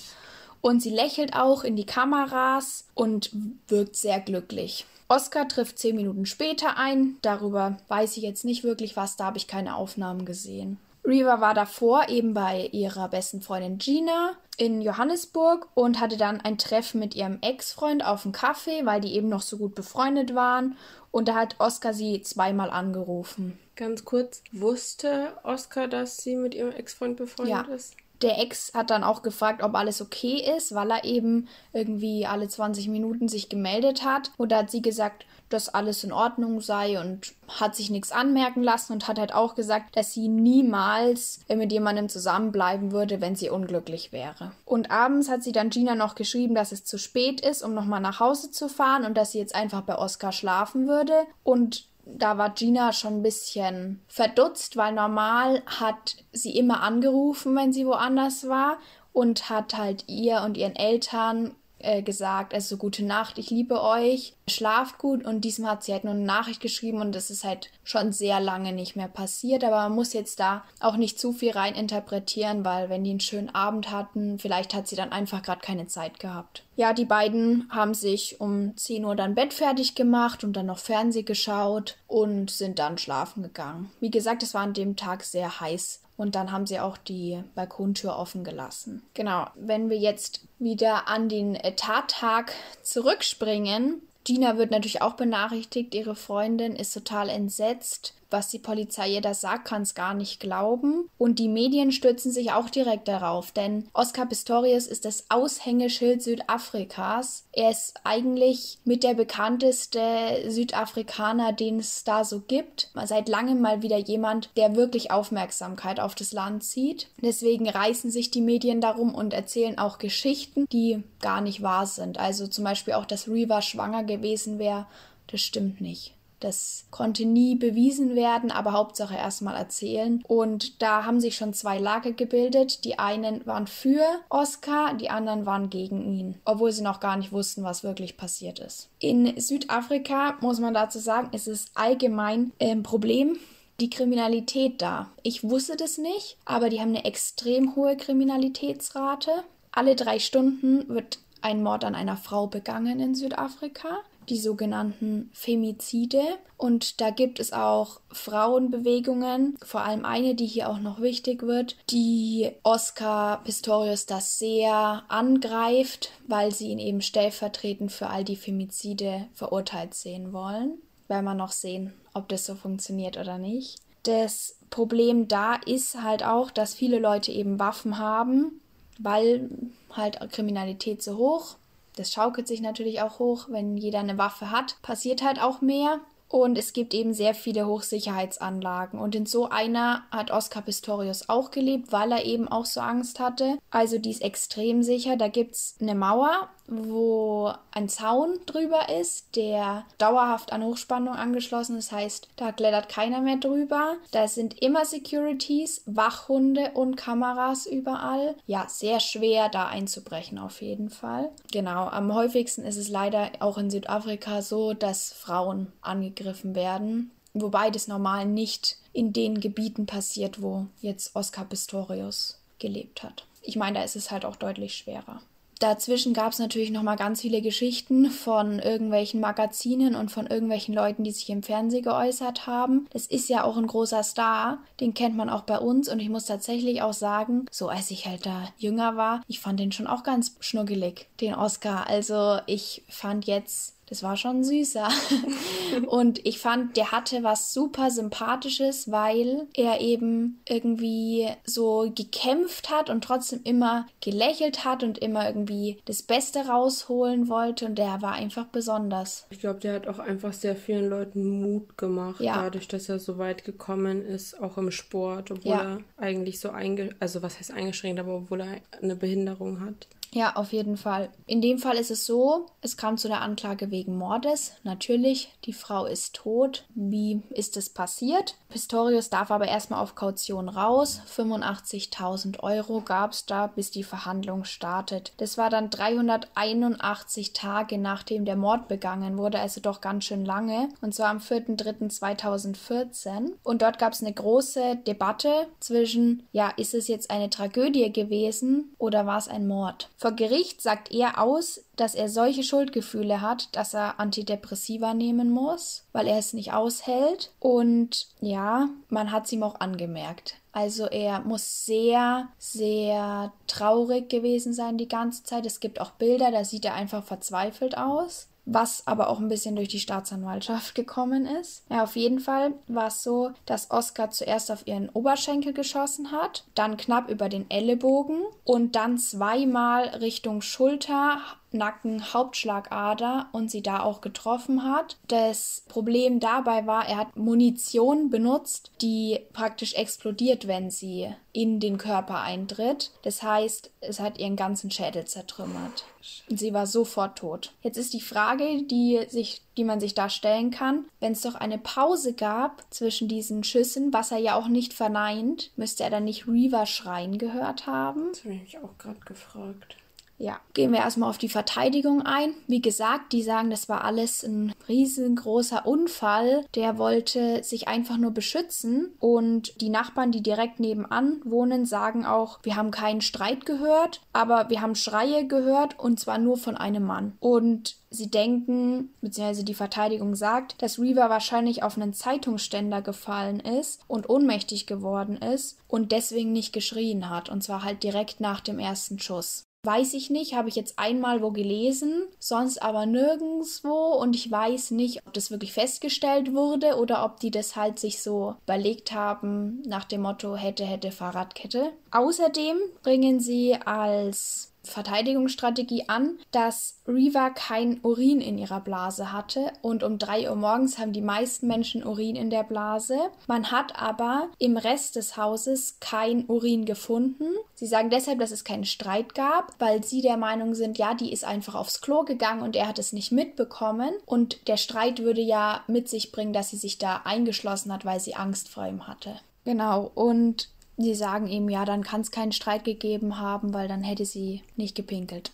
Und 0.62 0.82
sie 0.82 0.90
lächelt 0.90 1.36
auch 1.36 1.64
in 1.64 1.76
die 1.76 1.86
Kameras 1.86 2.86
und 2.94 3.32
wirkt 3.68 3.96
sehr 3.96 4.20
glücklich. 4.20 4.86
Oscar 5.08 5.48
trifft 5.48 5.80
zehn 5.80 5.96
Minuten 5.96 6.26
später 6.26 6.78
ein. 6.78 7.18
Darüber 7.22 7.78
weiß 7.88 8.18
ich 8.18 8.24
jetzt 8.24 8.44
nicht 8.44 8.64
wirklich 8.64 8.98
was, 8.98 9.16
da 9.16 9.26
habe 9.26 9.38
ich 9.38 9.48
keine 9.48 9.76
Aufnahmen 9.76 10.26
gesehen. 10.26 10.78
Reva 11.06 11.40
war 11.40 11.54
davor 11.54 12.10
eben 12.10 12.34
bei 12.34 12.68
ihrer 12.74 13.08
besten 13.08 13.42
Freundin 13.42 13.78
Gina 13.78 14.34
in 14.58 14.82
Johannesburg 14.82 15.70
und 15.74 16.02
hatte 16.02 16.18
dann 16.18 16.42
ein 16.42 16.58
Treffen 16.58 17.00
mit 17.00 17.16
ihrem 17.16 17.38
Ex-Freund 17.40 18.04
auf 18.04 18.24
dem 18.24 18.34
Kaffee, 18.34 18.86
weil 18.86 19.00
die 19.00 19.16
eben 19.16 19.30
noch 19.30 19.42
so 19.42 19.58
gut 19.58 19.74
befreundet 19.74 20.36
waren. 20.36 20.76
Und 21.12 21.30
da 21.30 21.36
hat 21.36 21.56
Oscar 21.60 21.94
sie 21.94 22.22
zweimal 22.24 22.70
angerufen. 22.70 23.58
Ganz 23.78 24.06
kurz, 24.06 24.42
wusste 24.52 25.38
Oscar, 25.44 25.88
dass 25.88 26.18
sie 26.18 26.36
mit 26.36 26.56
ihrem 26.56 26.72
Ex-Freund 26.72 27.16
befreundet 27.16 27.68
ja. 27.68 27.74
ist? 27.74 27.96
Der 28.24 28.40
Ex 28.40 28.74
hat 28.74 28.90
dann 28.90 29.04
auch 29.04 29.22
gefragt, 29.22 29.62
ob 29.62 29.76
alles 29.76 30.02
okay 30.02 30.44
ist, 30.58 30.74
weil 30.74 30.90
er 30.90 31.04
eben 31.04 31.48
irgendwie 31.72 32.26
alle 32.26 32.48
20 32.48 32.88
Minuten 32.88 33.28
sich 33.28 33.48
gemeldet 33.48 34.04
hat. 34.04 34.32
Und 34.38 34.52
da 34.52 34.58
hat 34.58 34.72
sie 34.72 34.82
gesagt, 34.82 35.28
dass 35.50 35.70
alles 35.70 36.04
in 36.04 36.12
Ordnung 36.12 36.60
sei 36.60 37.00
und 37.00 37.36
hat 37.48 37.76
sich 37.76 37.92
nichts 37.92 38.12
anmerken 38.12 38.64
lassen 38.64 38.94
und 38.94 39.08
hat 39.08 39.20
halt 39.20 39.36
auch 39.36 39.54
gesagt, 39.54 39.96
dass 39.96 40.12
sie 40.12 40.28
niemals 40.28 41.42
mit 41.48 41.72
jemandem 41.72 42.10
zusammenbleiben 42.10 42.92
würde, 42.92 43.22
wenn 43.22 43.36
sie 43.36 43.52
unglücklich 43.52 44.12
wäre. 44.12 44.52
Und 44.66 44.90
abends 44.90 45.30
hat 45.30 45.44
sie 45.44 45.52
dann 45.52 45.70
Gina 45.70 45.94
noch 45.94 46.16
geschrieben, 46.16 46.56
dass 46.56 46.72
es 46.72 46.84
zu 46.84 46.98
spät 46.98 47.42
ist, 47.42 47.62
um 47.62 47.76
nochmal 47.76 48.02
nach 48.02 48.20
Hause 48.20 48.50
zu 48.50 48.68
fahren 48.68 49.06
und 49.06 49.16
dass 49.16 49.34
sie 49.34 49.40
jetzt 49.40 49.54
einfach 49.54 49.84
bei 49.84 49.96
Oscar 49.96 50.32
schlafen 50.32 50.88
würde. 50.88 51.14
Und 51.44 51.86
da 52.16 52.38
war 52.38 52.52
Gina 52.52 52.94
schon 52.94 53.20
ein 53.20 53.24
bisschen 53.24 54.02
verdutzt, 54.08 54.78
weil 54.78 54.94
normal 54.94 55.62
hat 55.66 56.18
sie 56.32 56.58
immer 56.58 56.82
angerufen, 56.82 57.56
wenn 57.56 57.74
sie 57.74 57.86
woanders 57.86 58.48
war 58.48 58.78
und 59.14 59.50
hat 59.50 59.78
halt 59.78 60.06
ihr 60.08 60.42
und 60.42 60.58
ihren 60.58 60.76
Eltern 60.76 61.56
äh, 61.80 62.02
gesagt, 62.02 62.54
also 62.54 62.78
gute 62.78 63.04
Nacht, 63.04 63.38
ich 63.38 63.50
liebe 63.50 63.82
euch, 63.82 64.34
schlaft 64.48 64.98
gut 64.98 65.26
und 65.26 65.42
diesmal 65.42 65.72
hat 65.72 65.84
sie 65.84 65.94
halt 65.94 66.04
nur 66.04 66.14
eine 66.14 66.24
Nachricht 66.24 66.62
geschrieben 66.62 67.02
und 67.02 67.14
das 67.14 67.30
ist 67.30 67.44
halt 67.44 67.70
schon 67.84 68.12
sehr 68.12 68.40
lange 68.40 68.74
nicht 68.74 68.96
mehr 68.96 69.08
passiert, 69.08 69.64
aber 69.64 69.78
man 69.78 69.96
muss 69.96 70.14
jetzt 70.14 70.40
da 70.40 70.64
auch 70.80 70.98
nicht 70.98 71.20
zu 71.20 71.34
viel 71.34 71.52
rein 71.52 71.76
interpretieren, 71.76 72.66
weil 72.66 72.90
wenn 72.90 73.04
die 73.04 73.12
einen 73.12 73.20
schönen 73.20 73.54
Abend 73.54 73.92
hatten, 73.92 74.40
vielleicht 74.40 74.74
hat 74.74 74.88
sie 74.88 74.96
dann 74.96 75.12
einfach 75.12 75.44
gerade 75.44 75.62
keine 75.62 75.88
Zeit 75.88 76.20
gehabt. 76.20 76.64
Ja, 76.76 76.94
die 76.94 77.06
beiden 77.06 77.68
haben 77.72 77.94
sich 77.94 78.40
um 78.40 78.78
10 78.78 79.04
Uhr 79.04 79.16
dann 79.16 79.36
Bett 79.36 79.54
fertig 79.54 79.96
gemacht 79.96 80.44
und 80.44 80.54
dann 80.54 80.68
noch 80.68 80.80
Fernseh 80.80 81.24
geschaut 81.24 81.98
und 82.08 82.52
sind 82.52 82.80
dann 82.80 82.98
schlafen 82.98 83.44
gegangen. 83.44 83.92
Wie 84.00 84.12
gesagt, 84.12 84.44
es 84.44 84.54
war 84.54 84.62
an 84.62 84.74
dem 84.74 84.96
Tag 84.96 85.24
sehr 85.24 85.60
heiß 85.60 86.02
und 86.18 86.36
dann 86.36 86.52
haben 86.52 86.66
sie 86.66 86.80
auch 86.80 86.98
die 86.98 87.42
Balkontür 87.56 88.18
offen 88.18 88.44
gelassen. 88.44 89.04
Genau, 89.14 89.48
wenn 89.56 89.90
wir 89.90 89.98
jetzt 89.98 90.42
wieder 90.60 91.08
an 91.08 91.30
den 91.30 91.58
Tattag 91.76 92.54
zurückspringen, 92.82 94.02
Gina 94.24 94.58
wird 94.58 94.72
natürlich 94.72 95.02
auch 95.02 95.14
benachrichtigt, 95.14 95.96
ihre 95.96 96.16
Freundin 96.16 96.76
ist 96.76 96.92
total 96.94 97.30
entsetzt 97.30 98.17
was 98.30 98.50
die 98.50 98.60
Polizei 98.60 99.10
ihr 99.10 99.22
da 99.22 99.34
sagt, 99.34 99.66
kann 99.66 99.82
es 99.82 99.96
gar 99.96 100.14
nicht 100.14 100.40
glauben. 100.40 101.10
Und 101.18 101.40
die 101.40 101.48
Medien 101.48 101.92
stürzen 101.92 102.32
sich 102.32 102.52
auch 102.52 102.70
direkt 102.70 103.08
darauf, 103.08 103.52
denn 103.52 103.88
Oscar 103.94 104.26
Pistorius 104.26 104.88
ist 104.88 105.06
das 105.06 105.26
Aushängeschild 105.30 106.22
Südafrikas. 106.22 107.46
Er 107.52 107.72
ist 107.72 107.96
eigentlich 108.04 108.80
mit 108.84 109.04
der 109.04 109.14
bekannteste 109.14 110.00
Südafrikaner, 110.48 111.54
den 111.54 111.80
es 111.80 112.04
da 112.04 112.24
so 112.24 112.42
gibt. 112.42 112.90
Seit 113.06 113.30
langem 113.30 113.62
mal 113.62 113.82
wieder 113.82 113.98
jemand, 113.98 114.50
der 114.58 114.76
wirklich 114.76 115.12
Aufmerksamkeit 115.12 116.00
auf 116.00 116.16
das 116.16 116.34
Land 116.34 116.64
zieht. 116.64 117.08
Deswegen 117.22 117.70
reißen 117.70 118.12
sich 118.12 118.32
die 118.32 118.42
Medien 118.42 118.82
darum 118.82 119.16
und 119.16 119.34
erzählen 119.34 119.78
auch 119.78 119.98
Geschichten, 119.98 120.68
die 120.72 121.04
gar 121.22 121.42
nicht 121.42 121.62
wahr 121.62 121.86
sind. 121.86 122.20
Also 122.20 122.48
zum 122.48 122.64
Beispiel 122.64 122.94
auch, 122.94 123.06
dass 123.06 123.28
Reva 123.28 123.62
schwanger 123.62 124.04
gewesen 124.04 124.60
wäre. 124.60 124.88
Das 125.28 125.42
stimmt 125.42 125.82
nicht. 125.82 126.17
Das 126.40 126.86
konnte 126.92 127.26
nie 127.26 127.56
bewiesen 127.56 128.16
werden, 128.16 128.52
aber 128.52 128.74
Hauptsache 128.74 129.16
erstmal 129.16 129.56
erzählen. 129.56 130.24
Und 130.28 130.82
da 130.82 131.04
haben 131.04 131.20
sich 131.20 131.36
schon 131.36 131.54
zwei 131.54 131.80
Lager 131.80 132.12
gebildet. 132.12 132.84
Die 132.84 133.00
einen 133.00 133.46
waren 133.46 133.68
für 133.68 134.04
Oscar, 134.30 134.94
die 134.94 135.10
anderen 135.10 135.46
waren 135.46 135.70
gegen 135.70 136.02
ihn, 136.02 136.36
obwohl 136.46 136.72
sie 136.72 136.84
noch 136.84 137.00
gar 137.00 137.18
nicht 137.18 137.32
wussten, 137.32 137.64
was 137.64 137.84
wirklich 137.84 138.18
passiert 138.18 138.60
ist. 138.60 138.90
In 139.00 139.40
Südafrika 139.40 140.38
muss 140.42 140.60
man 140.60 140.74
dazu 140.74 141.00
sagen, 141.00 141.30
ist 141.34 141.48
es 141.48 141.66
allgemein 141.74 142.52
ein 142.62 142.84
Problem, 142.84 143.38
die 143.80 143.90
Kriminalität 143.90 144.82
da. 144.82 145.12
Ich 145.24 145.44
wusste 145.44 145.76
das 145.76 145.98
nicht, 145.98 146.38
aber 146.46 146.70
die 146.70 146.80
haben 146.80 146.90
eine 146.90 147.06
extrem 147.06 147.76
hohe 147.76 147.98
Kriminalitätsrate. 147.98 149.44
Alle 149.72 149.96
drei 149.96 150.20
Stunden 150.20 150.88
wird 150.90 151.20
ein 151.42 151.62
Mord 151.62 151.84
an 151.84 151.96
einer 151.96 152.18
Frau 152.18 152.48
begangen 152.48 153.00
in 153.00 153.16
Südafrika 153.16 154.00
die 154.30 154.38
sogenannten 154.38 155.30
Femizide. 155.34 156.22
Und 156.58 157.02
da 157.02 157.12
gibt 157.12 157.40
es 157.40 157.54
auch 157.54 158.02
Frauenbewegungen, 158.12 159.58
vor 159.64 159.82
allem 159.82 160.06
eine, 160.06 160.34
die 160.36 160.48
hier 160.48 160.70
auch 160.70 160.80
noch 160.80 161.02
wichtig 161.02 161.44
wird, 161.44 161.76
die 161.90 162.52
Oscar 162.64 163.44
Pistorius 163.44 164.06
das 164.06 164.40
sehr 164.40 165.04
angreift, 165.08 166.12
weil 166.28 166.52
sie 166.52 166.70
ihn 166.70 166.80
eben 166.80 167.02
stellvertretend 167.02 167.92
für 167.92 168.08
all 168.08 168.24
die 168.24 168.36
Femizide 168.36 169.28
verurteilt 169.34 169.94
sehen 169.94 170.34
wollen. 170.34 170.80
werden 171.08 171.26
wir 171.26 171.36
noch 171.36 171.52
sehen, 171.52 171.94
ob 172.14 172.28
das 172.28 172.46
so 172.46 172.56
funktioniert 172.56 173.18
oder 173.18 173.38
nicht. 173.38 173.80
Das 174.04 174.58
Problem 174.70 175.28
da 175.28 175.56
ist 175.56 176.02
halt 176.02 176.24
auch, 176.24 176.50
dass 176.50 176.74
viele 176.74 177.00
Leute 177.00 177.32
eben 177.32 177.60
Waffen 177.60 177.98
haben, 177.98 178.62
weil 179.00 179.50
halt 179.92 180.20
Kriminalität 180.32 181.04
so 181.04 181.18
hoch. 181.18 181.56
Das 181.98 182.12
schaukelt 182.12 182.48
sich 182.48 182.62
natürlich 182.62 183.02
auch 183.02 183.20
hoch. 183.20 183.48
Wenn 183.50 183.78
jeder 183.78 184.00
eine 184.00 184.18
Waffe 184.18 184.52
hat, 184.52 184.82
passiert 184.82 185.24
halt 185.24 185.42
auch 185.42 185.62
mehr. 185.62 186.00
Und 186.30 186.58
es 186.58 186.74
gibt 186.74 186.94
eben 186.94 187.14
sehr 187.14 187.34
viele 187.34 187.68
Hochsicherheitsanlagen. 187.68 189.00
Und 189.00 189.16
in 189.16 189.26
so 189.26 189.50
einer 189.50 190.04
hat 190.12 190.30
Oscar 190.30 190.62
Pistorius 190.62 191.30
auch 191.30 191.52
gelebt, 191.52 191.92
weil 191.94 192.12
er 192.12 192.26
eben 192.26 192.48
auch 192.50 192.66
so 192.66 192.82
Angst 192.82 193.20
hatte. 193.20 193.58
Also 193.72 193.98
die 193.98 194.12
ist 194.12 194.22
extrem 194.22 194.84
sicher. 194.84 195.16
Da 195.16 195.30
gibt 195.30 195.56
es 195.56 195.76
eine 195.80 195.96
Mauer 195.96 196.50
wo 196.68 197.54
ein 197.72 197.90
Zaun 197.90 198.40
drüber 198.46 198.90
ist, 198.90 199.36
der 199.36 199.86
dauerhaft 199.98 200.52
an 200.52 200.64
Hochspannung 200.64 201.16
angeschlossen 201.16 201.78
ist. 201.78 201.92
Das 201.92 201.98
heißt, 201.98 202.28
da 202.36 202.52
klettert 202.52 202.90
keiner 202.90 203.22
mehr 203.22 203.38
drüber. 203.38 203.96
Da 204.12 204.28
sind 204.28 204.62
immer 204.62 204.86
Securities, 204.86 205.82
Wachhunde 205.86 206.72
und 206.74 206.98
Kameras 206.98 207.66
überall. 207.66 208.36
Ja, 208.46 208.68
sehr 208.68 209.00
schwer 209.00 209.50
da 209.50 209.68
einzubrechen 209.68 210.38
auf 210.38 210.62
jeden 210.62 210.90
Fall. 210.90 211.30
Genau, 211.52 211.88
am 211.88 212.14
häufigsten 212.14 212.64
ist 212.64 212.78
es 212.78 212.90
leider 212.90 213.32
auch 213.40 213.58
in 213.58 213.70
Südafrika 213.70 214.42
so, 214.42 214.74
dass 214.74 215.14
Frauen 215.14 215.72
angegriffen 215.82 216.56
werden. 216.56 217.12
Wobei 217.34 217.70
das 217.70 217.88
normal 217.88 218.26
nicht 218.26 218.78
in 218.94 219.14
den 219.14 219.40
Gebieten 219.40 219.86
passiert, 219.86 220.42
wo 220.42 220.66
jetzt 220.82 221.16
Oscar 221.16 221.46
Pistorius 221.46 222.40
gelebt 222.60 223.04
hat. 223.04 223.26
Ich 223.42 223.56
meine, 223.56 223.80
da 223.80 223.86
ist 223.86 223.96
es 223.96 224.12
halt 224.12 224.26
auch 224.26 224.36
deutlich 224.36 224.76
schwerer. 224.76 225.22
Dazwischen 225.60 226.14
gab 226.14 226.34
es 226.34 226.40
natürlich 226.40 226.72
noch 226.72 226.84
mal 226.84 226.96
ganz 226.96 227.22
viele 227.22 227.42
Geschichten 227.42 228.10
von 228.12 228.60
irgendwelchen 228.60 229.20
Magazinen 229.20 229.96
und 229.96 230.12
von 230.12 230.28
irgendwelchen 230.28 230.74
Leuten, 230.74 231.04
die 231.04 231.12
sich 231.12 231.30
im 231.30 231.44
Fernsehen 231.44 231.84
geäußert 231.84 232.48
haben. 232.48 232.88
Das 232.92 233.08
ist 233.08 233.30
ja 233.30 233.44
auch 233.44 233.58
ein 233.58 233.68
großer 233.68 234.04
Star, 234.04 234.60
den 234.80 234.94
kennt 234.94 235.16
man 235.16 235.30
auch 235.30 235.44
bei 235.44 235.60
uns 235.60 235.90
und 235.90 236.00
ich 236.00 236.10
muss 236.10 236.26
tatsächlich 236.26 236.82
auch 236.82 236.94
sagen, 236.94 237.46
so 237.52 237.70
als 237.70 237.92
ich 237.92 238.06
halt 238.06 238.26
da 238.26 238.50
jünger 238.58 238.98
war, 238.98 239.22
ich 239.28 239.40
fand 239.40 239.60
den 239.60 239.72
schon 239.72 239.88
auch 239.88 240.04
ganz 240.04 240.36
schnuggelig, 240.40 241.08
den 241.22 241.36
Oscar. 241.36 241.88
Also 241.88 242.40
ich 242.46 242.84
fand 242.90 243.26
jetzt 243.26 243.77
das 243.90 244.04
war 244.04 244.18
schon 244.18 244.44
süßer. 244.44 244.90
und 245.88 246.26
ich 246.26 246.40
fand, 246.40 246.78
der 246.78 246.92
hatte 246.92 247.24
was 247.24 247.54
super 247.54 247.90
Sympathisches, 247.90 248.92
weil 248.92 249.48
er 249.54 249.82
eben 249.82 250.42
irgendwie 250.48 251.30
so 251.46 251.92
gekämpft 251.96 252.70
hat 252.70 252.90
und 252.90 253.04
trotzdem 253.04 253.42
immer 253.44 253.88
gelächelt 254.02 254.66
hat 254.66 254.84
und 254.84 254.98
immer 254.98 255.28
irgendwie 255.28 255.78
das 255.86 256.04
Beste 256.04 256.48
rausholen 256.48 257.30
wollte. 257.30 257.66
Und 257.66 257.76
der 257.76 258.02
war 258.02 258.14
einfach 258.14 258.46
besonders. 258.46 259.26
Ich 259.30 259.40
glaube, 259.40 259.60
der 259.60 259.74
hat 259.74 259.88
auch 259.88 260.00
einfach 260.00 260.34
sehr 260.34 260.56
vielen 260.56 260.90
Leuten 260.90 261.42
Mut 261.42 261.78
gemacht, 261.78 262.20
ja. 262.20 262.44
dadurch, 262.44 262.68
dass 262.68 262.90
er 262.90 263.00
so 263.00 263.18
weit 263.18 263.46
gekommen 263.46 264.06
ist, 264.06 264.40
auch 264.42 264.58
im 264.58 264.72
Sport, 264.72 265.32
obwohl 265.32 265.52
ja. 265.52 265.62
er 265.62 265.80
eigentlich 265.98 266.40
so 266.40 266.50
eingeschränkt, 266.50 267.02
also 267.02 267.22
was 267.22 267.40
heißt 267.40 267.52
eingeschränkt, 267.52 268.00
aber 268.00 268.16
obwohl 268.16 268.42
er 268.42 268.62
eine 268.82 268.96
Behinderung 268.96 269.62
hat. 269.62 269.88
Ja, 270.12 270.36
auf 270.36 270.54
jeden 270.54 270.78
Fall. 270.78 271.10
In 271.26 271.42
dem 271.42 271.58
Fall 271.60 271.76
ist 271.76 271.92
es 271.92 272.06
so, 272.06 272.46
es 272.62 272.78
kam 272.78 272.98
zu 272.98 273.08
der 273.08 273.22
Anklage 273.22 273.72
wegen 273.72 273.98
Mordes. 273.98 274.54
Natürlich, 274.64 275.32
die 275.46 275.54
Frau 275.54 275.86
ist 275.86 276.16
tot. 276.16 276.66
Wie 276.76 277.22
ist 277.30 277.56
es 277.58 277.70
passiert? 277.70 278.36
Pistorius 278.50 279.10
darf 279.10 279.32
aber 279.32 279.48
erstmal 279.48 279.82
auf 279.82 279.96
Kaution 279.96 280.50
raus. 280.50 281.02
85.000 281.16 282.42
Euro 282.42 282.82
gab 282.82 283.12
es 283.12 283.26
da, 283.26 283.48
bis 283.48 283.72
die 283.72 283.84
Verhandlung 283.84 284.44
startet. 284.46 285.14
Das 285.18 285.38
war 285.38 285.50
dann 285.50 285.70
381 285.70 287.34
Tage 287.34 287.78
nachdem 287.78 288.26
der 288.26 288.36
Mord 288.36 288.68
begangen 288.68 289.18
wurde, 289.18 289.40
also 289.40 289.62
doch 289.62 289.80
ganz 289.82 290.06
schön 290.06 290.26
lange. 290.26 290.70
Und 290.82 290.96
zwar 290.96 291.10
am 291.10 291.18
4.3.2014. 291.18 293.34
Und 293.44 293.62
dort 293.62 293.78
gab 293.80 293.94
es 293.94 294.02
eine 294.02 294.14
große 294.14 294.78
Debatte 294.88 295.48
zwischen, 295.60 296.26
ja, 296.32 296.50
ist 296.58 296.74
es 296.74 296.88
jetzt 296.88 297.12
eine 297.12 297.30
Tragödie 297.30 297.92
gewesen 297.92 298.74
oder 298.78 299.06
war 299.06 299.18
es 299.18 299.28
ein 299.28 299.46
Mord? 299.48 299.90
Vor 300.00 300.12
Gericht 300.12 300.62
sagt 300.62 300.92
er 300.92 301.20
aus, 301.20 301.64
dass 301.76 301.96
er 301.96 302.08
solche 302.08 302.44
Schuldgefühle 302.44 303.20
hat, 303.20 303.56
dass 303.56 303.74
er 303.74 304.00
Antidepressiva 304.00 304.94
nehmen 304.94 305.32
muss, 305.32 305.86
weil 305.92 306.06
er 306.06 306.20
es 306.20 306.34
nicht 306.34 306.54
aushält. 306.54 307.32
Und 307.40 308.08
ja, 308.22 308.70
man 308.90 309.12
hat 309.12 309.26
es 309.26 309.32
ihm 309.32 309.42
auch 309.42 309.60
angemerkt. 309.60 310.36
Also 310.52 310.86
er 310.86 311.22
muss 311.22 311.66
sehr, 311.66 312.28
sehr 312.38 313.34
traurig 313.48 314.08
gewesen 314.10 314.54
sein 314.54 314.78
die 314.78 314.88
ganze 314.88 315.24
Zeit. 315.24 315.48
Es 315.48 315.60
gibt 315.60 315.82
auch 315.82 315.92
Bilder, 315.92 316.32
da 316.32 316.46
sieht 316.46 316.66
er 316.66 316.76
einfach 316.76 317.04
verzweifelt 317.04 317.76
aus 317.76 318.28
was 318.48 318.88
aber 318.88 319.10
auch 319.10 319.20
ein 319.20 319.28
bisschen 319.28 319.56
durch 319.56 319.68
die 319.68 319.80
Staatsanwaltschaft 319.80 320.74
gekommen 320.74 321.26
ist. 321.26 321.64
Ja, 321.70 321.84
auf 321.84 321.96
jeden 321.96 322.20
Fall 322.20 322.54
war 322.68 322.88
es 322.88 323.04
so, 323.04 323.32
dass 323.46 323.70
Oscar 323.70 324.10
zuerst 324.10 324.52
auf 324.52 324.66
ihren 324.66 324.90
Oberschenkel 324.90 325.54
geschossen 325.54 326.12
hat, 326.12 326.46
dann 326.56 326.78
knapp 326.78 327.10
über 327.10 327.28
den 327.28 327.50
Ellenbogen 327.52 328.22
und 328.46 328.76
dann 328.76 328.98
zweimal 328.98 329.88
Richtung 330.00 330.42
Schulter, 330.42 331.20
Nacken, 331.52 332.14
Hauptschlagader 332.14 333.28
und 333.32 333.50
sie 333.50 333.62
da 333.62 333.82
auch 333.82 334.02
getroffen 334.02 334.64
hat. 334.64 334.98
Das 335.08 335.64
Problem 335.68 336.20
dabei 336.20 336.68
war, 336.68 336.88
er 336.88 336.98
hat 336.98 337.16
Munition 337.16 338.10
benutzt, 338.10 338.72
die 338.82 339.20
praktisch 339.34 339.74
explodiert, 339.74 340.48
wenn 340.48 340.70
sie 340.70 341.10
in 341.34 341.60
den 341.60 341.78
Körper 341.78 342.22
eintritt. 342.22 342.92
Das 343.04 343.22
heißt, 343.22 343.72
es 343.80 344.00
hat 344.00 344.18
ihren 344.18 344.36
ganzen 344.36 344.72
Schädel 344.72 345.06
zertrümmert. 345.06 345.86
Und 346.30 346.40
sie 346.40 346.54
war 346.54 346.66
sofort 346.66 347.18
tot. 347.20 347.54
Jetzt 347.62 347.78
ist 347.78 347.94
die 347.94 348.02
Frage, 348.02 348.64
die, 348.64 349.06
sich, 349.08 349.42
die 349.56 349.64
man 349.64 349.80
sich 349.80 349.94
da 349.94 350.10
stellen 350.10 350.52
kann, 350.52 350.86
wenn 351.00 351.12
es 351.12 351.22
doch 351.22 351.36
eine 351.36 351.58
Pause 351.58 352.14
gab 352.14 352.64
zwischen 352.70 353.08
diesen 353.08 353.44
Schüssen, 353.44 353.94
was 353.94 354.12
er 354.12 354.18
ja 354.18 354.36
auch 354.36 354.48
nicht 354.48 354.74
verneint, 354.74 355.52
müsste 355.58 355.84
er 355.84 355.90
dann 355.90 356.06
nicht 356.06 356.28
Reaver 356.28 356.66
schreien 356.66 357.18
gehört 357.18 357.68
haben? 357.68 358.10
Das 358.12 358.24
habe 358.24 358.34
ich 358.34 358.42
mich 358.42 358.58
auch 358.60 358.78
gerade 358.78 359.00
gefragt. 359.02 359.78
Ja, 360.20 360.40
gehen 360.54 360.72
wir 360.72 360.80
erstmal 360.80 361.10
auf 361.10 361.20
die 361.20 361.30
Verteidigung 361.30 362.02
ein. 362.02 362.34
Wie 362.48 362.62
gesagt, 362.62 363.14
die 363.14 363.22
sagen, 363.22 363.52
das 363.52 363.70
war 363.70 363.84
alles 363.84 364.24
ein 364.24 364.54
riesengroßer 364.68 365.68
Unfall. 365.68 366.44
Der 366.56 366.80
wollte 366.80 367.44
sich 367.44 367.68
einfach 367.68 367.98
nur 367.98 368.12
beschützen. 368.12 368.96
Und 369.00 369.62
die 369.62 369.70
Nachbarn, 369.70 370.12
die 370.12 370.24
direkt 370.24 370.60
nebenan 370.60 371.22
wohnen, 371.24 371.66
sagen 371.66 372.06
auch, 372.06 372.40
wir 372.42 372.56
haben 372.56 372.72
keinen 372.72 373.02
Streit 373.02 373.46
gehört, 373.46 374.02
aber 374.12 374.50
wir 374.50 374.62
haben 374.62 374.74
Schreie 374.74 375.28
gehört 375.28 375.80
und 375.80 376.00
zwar 376.00 376.18
nur 376.18 376.38
von 376.38 376.58
einem 376.58 376.84
Mann. 376.84 377.16
Und 377.20 377.78
Sie 377.90 378.12
denken, 378.12 378.94
beziehungsweise 379.00 379.46
die 379.46 379.54
Verteidigung 379.54 380.14
sagt, 380.16 380.62
dass 380.62 380.78
Reaver 380.78 381.10
wahrscheinlich 381.10 381.64
auf 381.64 381.78
einen 381.78 381.94
Zeitungsständer 381.94 382.82
gefallen 382.82 383.40
ist 383.40 383.80
und 383.88 384.10
ohnmächtig 384.10 384.68
geworden 384.68 385.16
ist 385.16 385.58
und 385.70 385.94
deswegen 385.94 386.34
nicht 386.34 386.52
geschrien 386.52 387.10
hat. 387.10 387.30
Und 387.30 387.44
zwar 387.44 387.64
halt 387.64 387.84
direkt 387.84 388.20
nach 388.20 388.42
dem 388.42 388.60
ersten 388.60 389.00
Schuss. 389.00 389.47
Weiß 389.68 389.96
ich 389.96 390.10
nicht, 390.10 390.34
habe 390.34 390.48
ich 390.48 390.56
jetzt 390.56 390.80
einmal 390.80 391.22
wo 391.22 391.32
gelesen, 391.32 392.04
sonst 392.20 392.62
aber 392.62 392.86
nirgendwo 392.86 393.98
und 394.00 394.16
ich 394.16 394.32
weiß 394.32 394.72
nicht, 394.72 395.06
ob 395.06 395.12
das 395.12 395.30
wirklich 395.30 395.52
festgestellt 395.52 396.34
wurde 396.34 396.78
oder 396.78 397.04
ob 397.04 397.20
die 397.20 397.32
das 397.32 397.58
halt 397.58 397.78
sich 397.78 398.02
so 398.02 398.36
überlegt 398.46 398.94
haben 398.94 399.62
nach 399.68 399.84
dem 399.84 400.04
Motto 400.04 400.38
hätte, 400.38 400.64
hätte 400.64 400.94
Fahrradkette. 400.94 401.74
Außerdem 401.92 402.56
bringen 402.82 403.20
sie 403.20 403.58
als 403.66 404.54
Verteidigungsstrategie 404.68 405.90
an, 405.90 406.18
dass 406.32 406.82
Reva 406.88 407.30
kein 407.30 407.80
Urin 407.84 408.22
in 408.22 408.38
ihrer 408.38 408.60
Blase 408.60 409.12
hatte 409.12 409.52
und 409.62 409.84
um 409.84 409.98
3 409.98 410.30
Uhr 410.30 410.36
morgens 410.36 410.78
haben 410.78 410.94
die 410.94 411.02
meisten 411.02 411.48
Menschen 411.48 411.84
Urin 411.84 412.16
in 412.16 412.30
der 412.30 412.44
Blase. 412.44 412.98
Man 413.28 413.52
hat 413.52 413.80
aber 413.80 414.30
im 414.40 414.58
Rest 414.58 414.96
des 414.96 415.18
Hauses 415.18 415.80
kein 415.80 416.26
Urin 416.28 416.66
gefunden. 416.66 417.26
Sie 417.56 417.68
sagen 417.68 417.90
deshalb, 417.90 418.20
dass 418.20 418.32
es 418.32 418.44
keinen 418.44 418.66
Streit 418.66 419.16
gab, 419.16 419.54
weil 419.60 419.84
sie 419.84 420.02
der 420.02 420.18
Meinung 420.18 420.54
sind, 420.54 420.78
ja, 420.78 420.94
die 420.94 421.12
ist 421.12 421.26
einfach 421.26 421.56
aufs 421.56 421.82
Klo 421.82 422.04
gegangen 422.04 422.42
und 422.42 422.56
er 422.56 422.68
hat 422.68 422.80
es 422.80 422.94
nicht 422.94 423.12
mitbekommen 423.12 423.94
und 424.06 424.48
der 424.48 424.58
Streit 424.58 425.00
würde 425.00 425.22
ja 425.22 425.64
mit 425.68 425.90
sich 425.90 426.12
bringen, 426.12 426.34
dass 426.34 426.50
sie 426.50 426.58
sich 426.58 426.78
da 426.78 427.02
eingeschlossen 427.04 427.74
hat, 427.74 427.86
weil 427.86 428.00
sie 428.00 428.16
Angst 428.16 428.50
vor 428.50 428.66
ihm 428.66 428.88
hatte. 428.88 429.20
Genau, 429.46 429.92
und 429.96 430.50
Sie 430.78 430.94
sagen 430.94 431.28
ihm, 431.28 431.50
ja, 431.50 431.66
dann 431.66 431.84
kann 431.84 432.02
es 432.02 432.12
keinen 432.12 432.32
Streit 432.32 432.64
gegeben 432.64 433.20
haben, 433.20 433.54
weil 433.54 433.68
dann 433.68 433.84
hätte 433.84 434.06
sie 434.06 434.44
nicht 434.56 434.76
gepinkelt. 434.76 435.32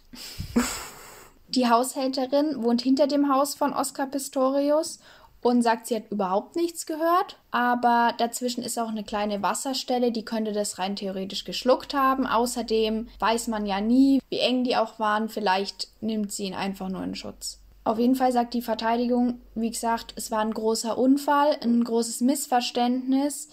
Die 1.50 1.70
Haushälterin 1.70 2.64
wohnt 2.64 2.82
hinter 2.82 3.08
dem 3.08 3.32
Haus 3.32 3.54
von 3.54 3.74
Oscar 3.74 4.08
Pistorius 4.08 5.00
und 5.42 5.62
sagt, 5.62 5.88
sie 5.88 5.98
hat 5.98 6.10
überhaupt 6.10 6.56
nichts 6.56 6.86
gehört. 6.86 7.38
Aber 7.52 8.14
dazwischen 8.18 8.64
ist 8.64 8.80
auch 8.80 8.88
eine 8.88 9.04
kleine 9.04 9.44
Wasserstelle, 9.44 10.12
die 10.12 10.24
könnte 10.24 10.54
das 10.54 10.80
rein 10.80 10.96
theoretisch 10.96 11.44
geschluckt 11.44 11.94
haben. 11.94 12.26
Außerdem 12.26 13.10
weiß 13.20 13.48
man 13.50 13.66
ja 13.66 13.82
nie, 13.82 14.22
wie 14.30 14.40
eng 14.40 14.64
die 14.64 14.78
auch 14.78 14.98
waren. 14.98 15.28
Vielleicht 15.28 15.90
nimmt 16.02 16.32
sie 16.32 16.46
ihn 16.46 16.56
einfach 16.56 16.88
nur 16.88 17.04
in 17.04 17.16
Schutz. 17.16 17.60
Auf 17.84 18.00
jeden 18.00 18.16
Fall 18.16 18.32
sagt 18.32 18.54
die 18.54 18.62
Verteidigung, 18.62 19.42
wie 19.56 19.70
gesagt, 19.70 20.14
es 20.16 20.32
war 20.32 20.40
ein 20.40 20.54
großer 20.54 20.98
Unfall, 20.98 21.58
ein 21.62 21.84
großes 21.84 22.22
Missverständnis 22.22 23.50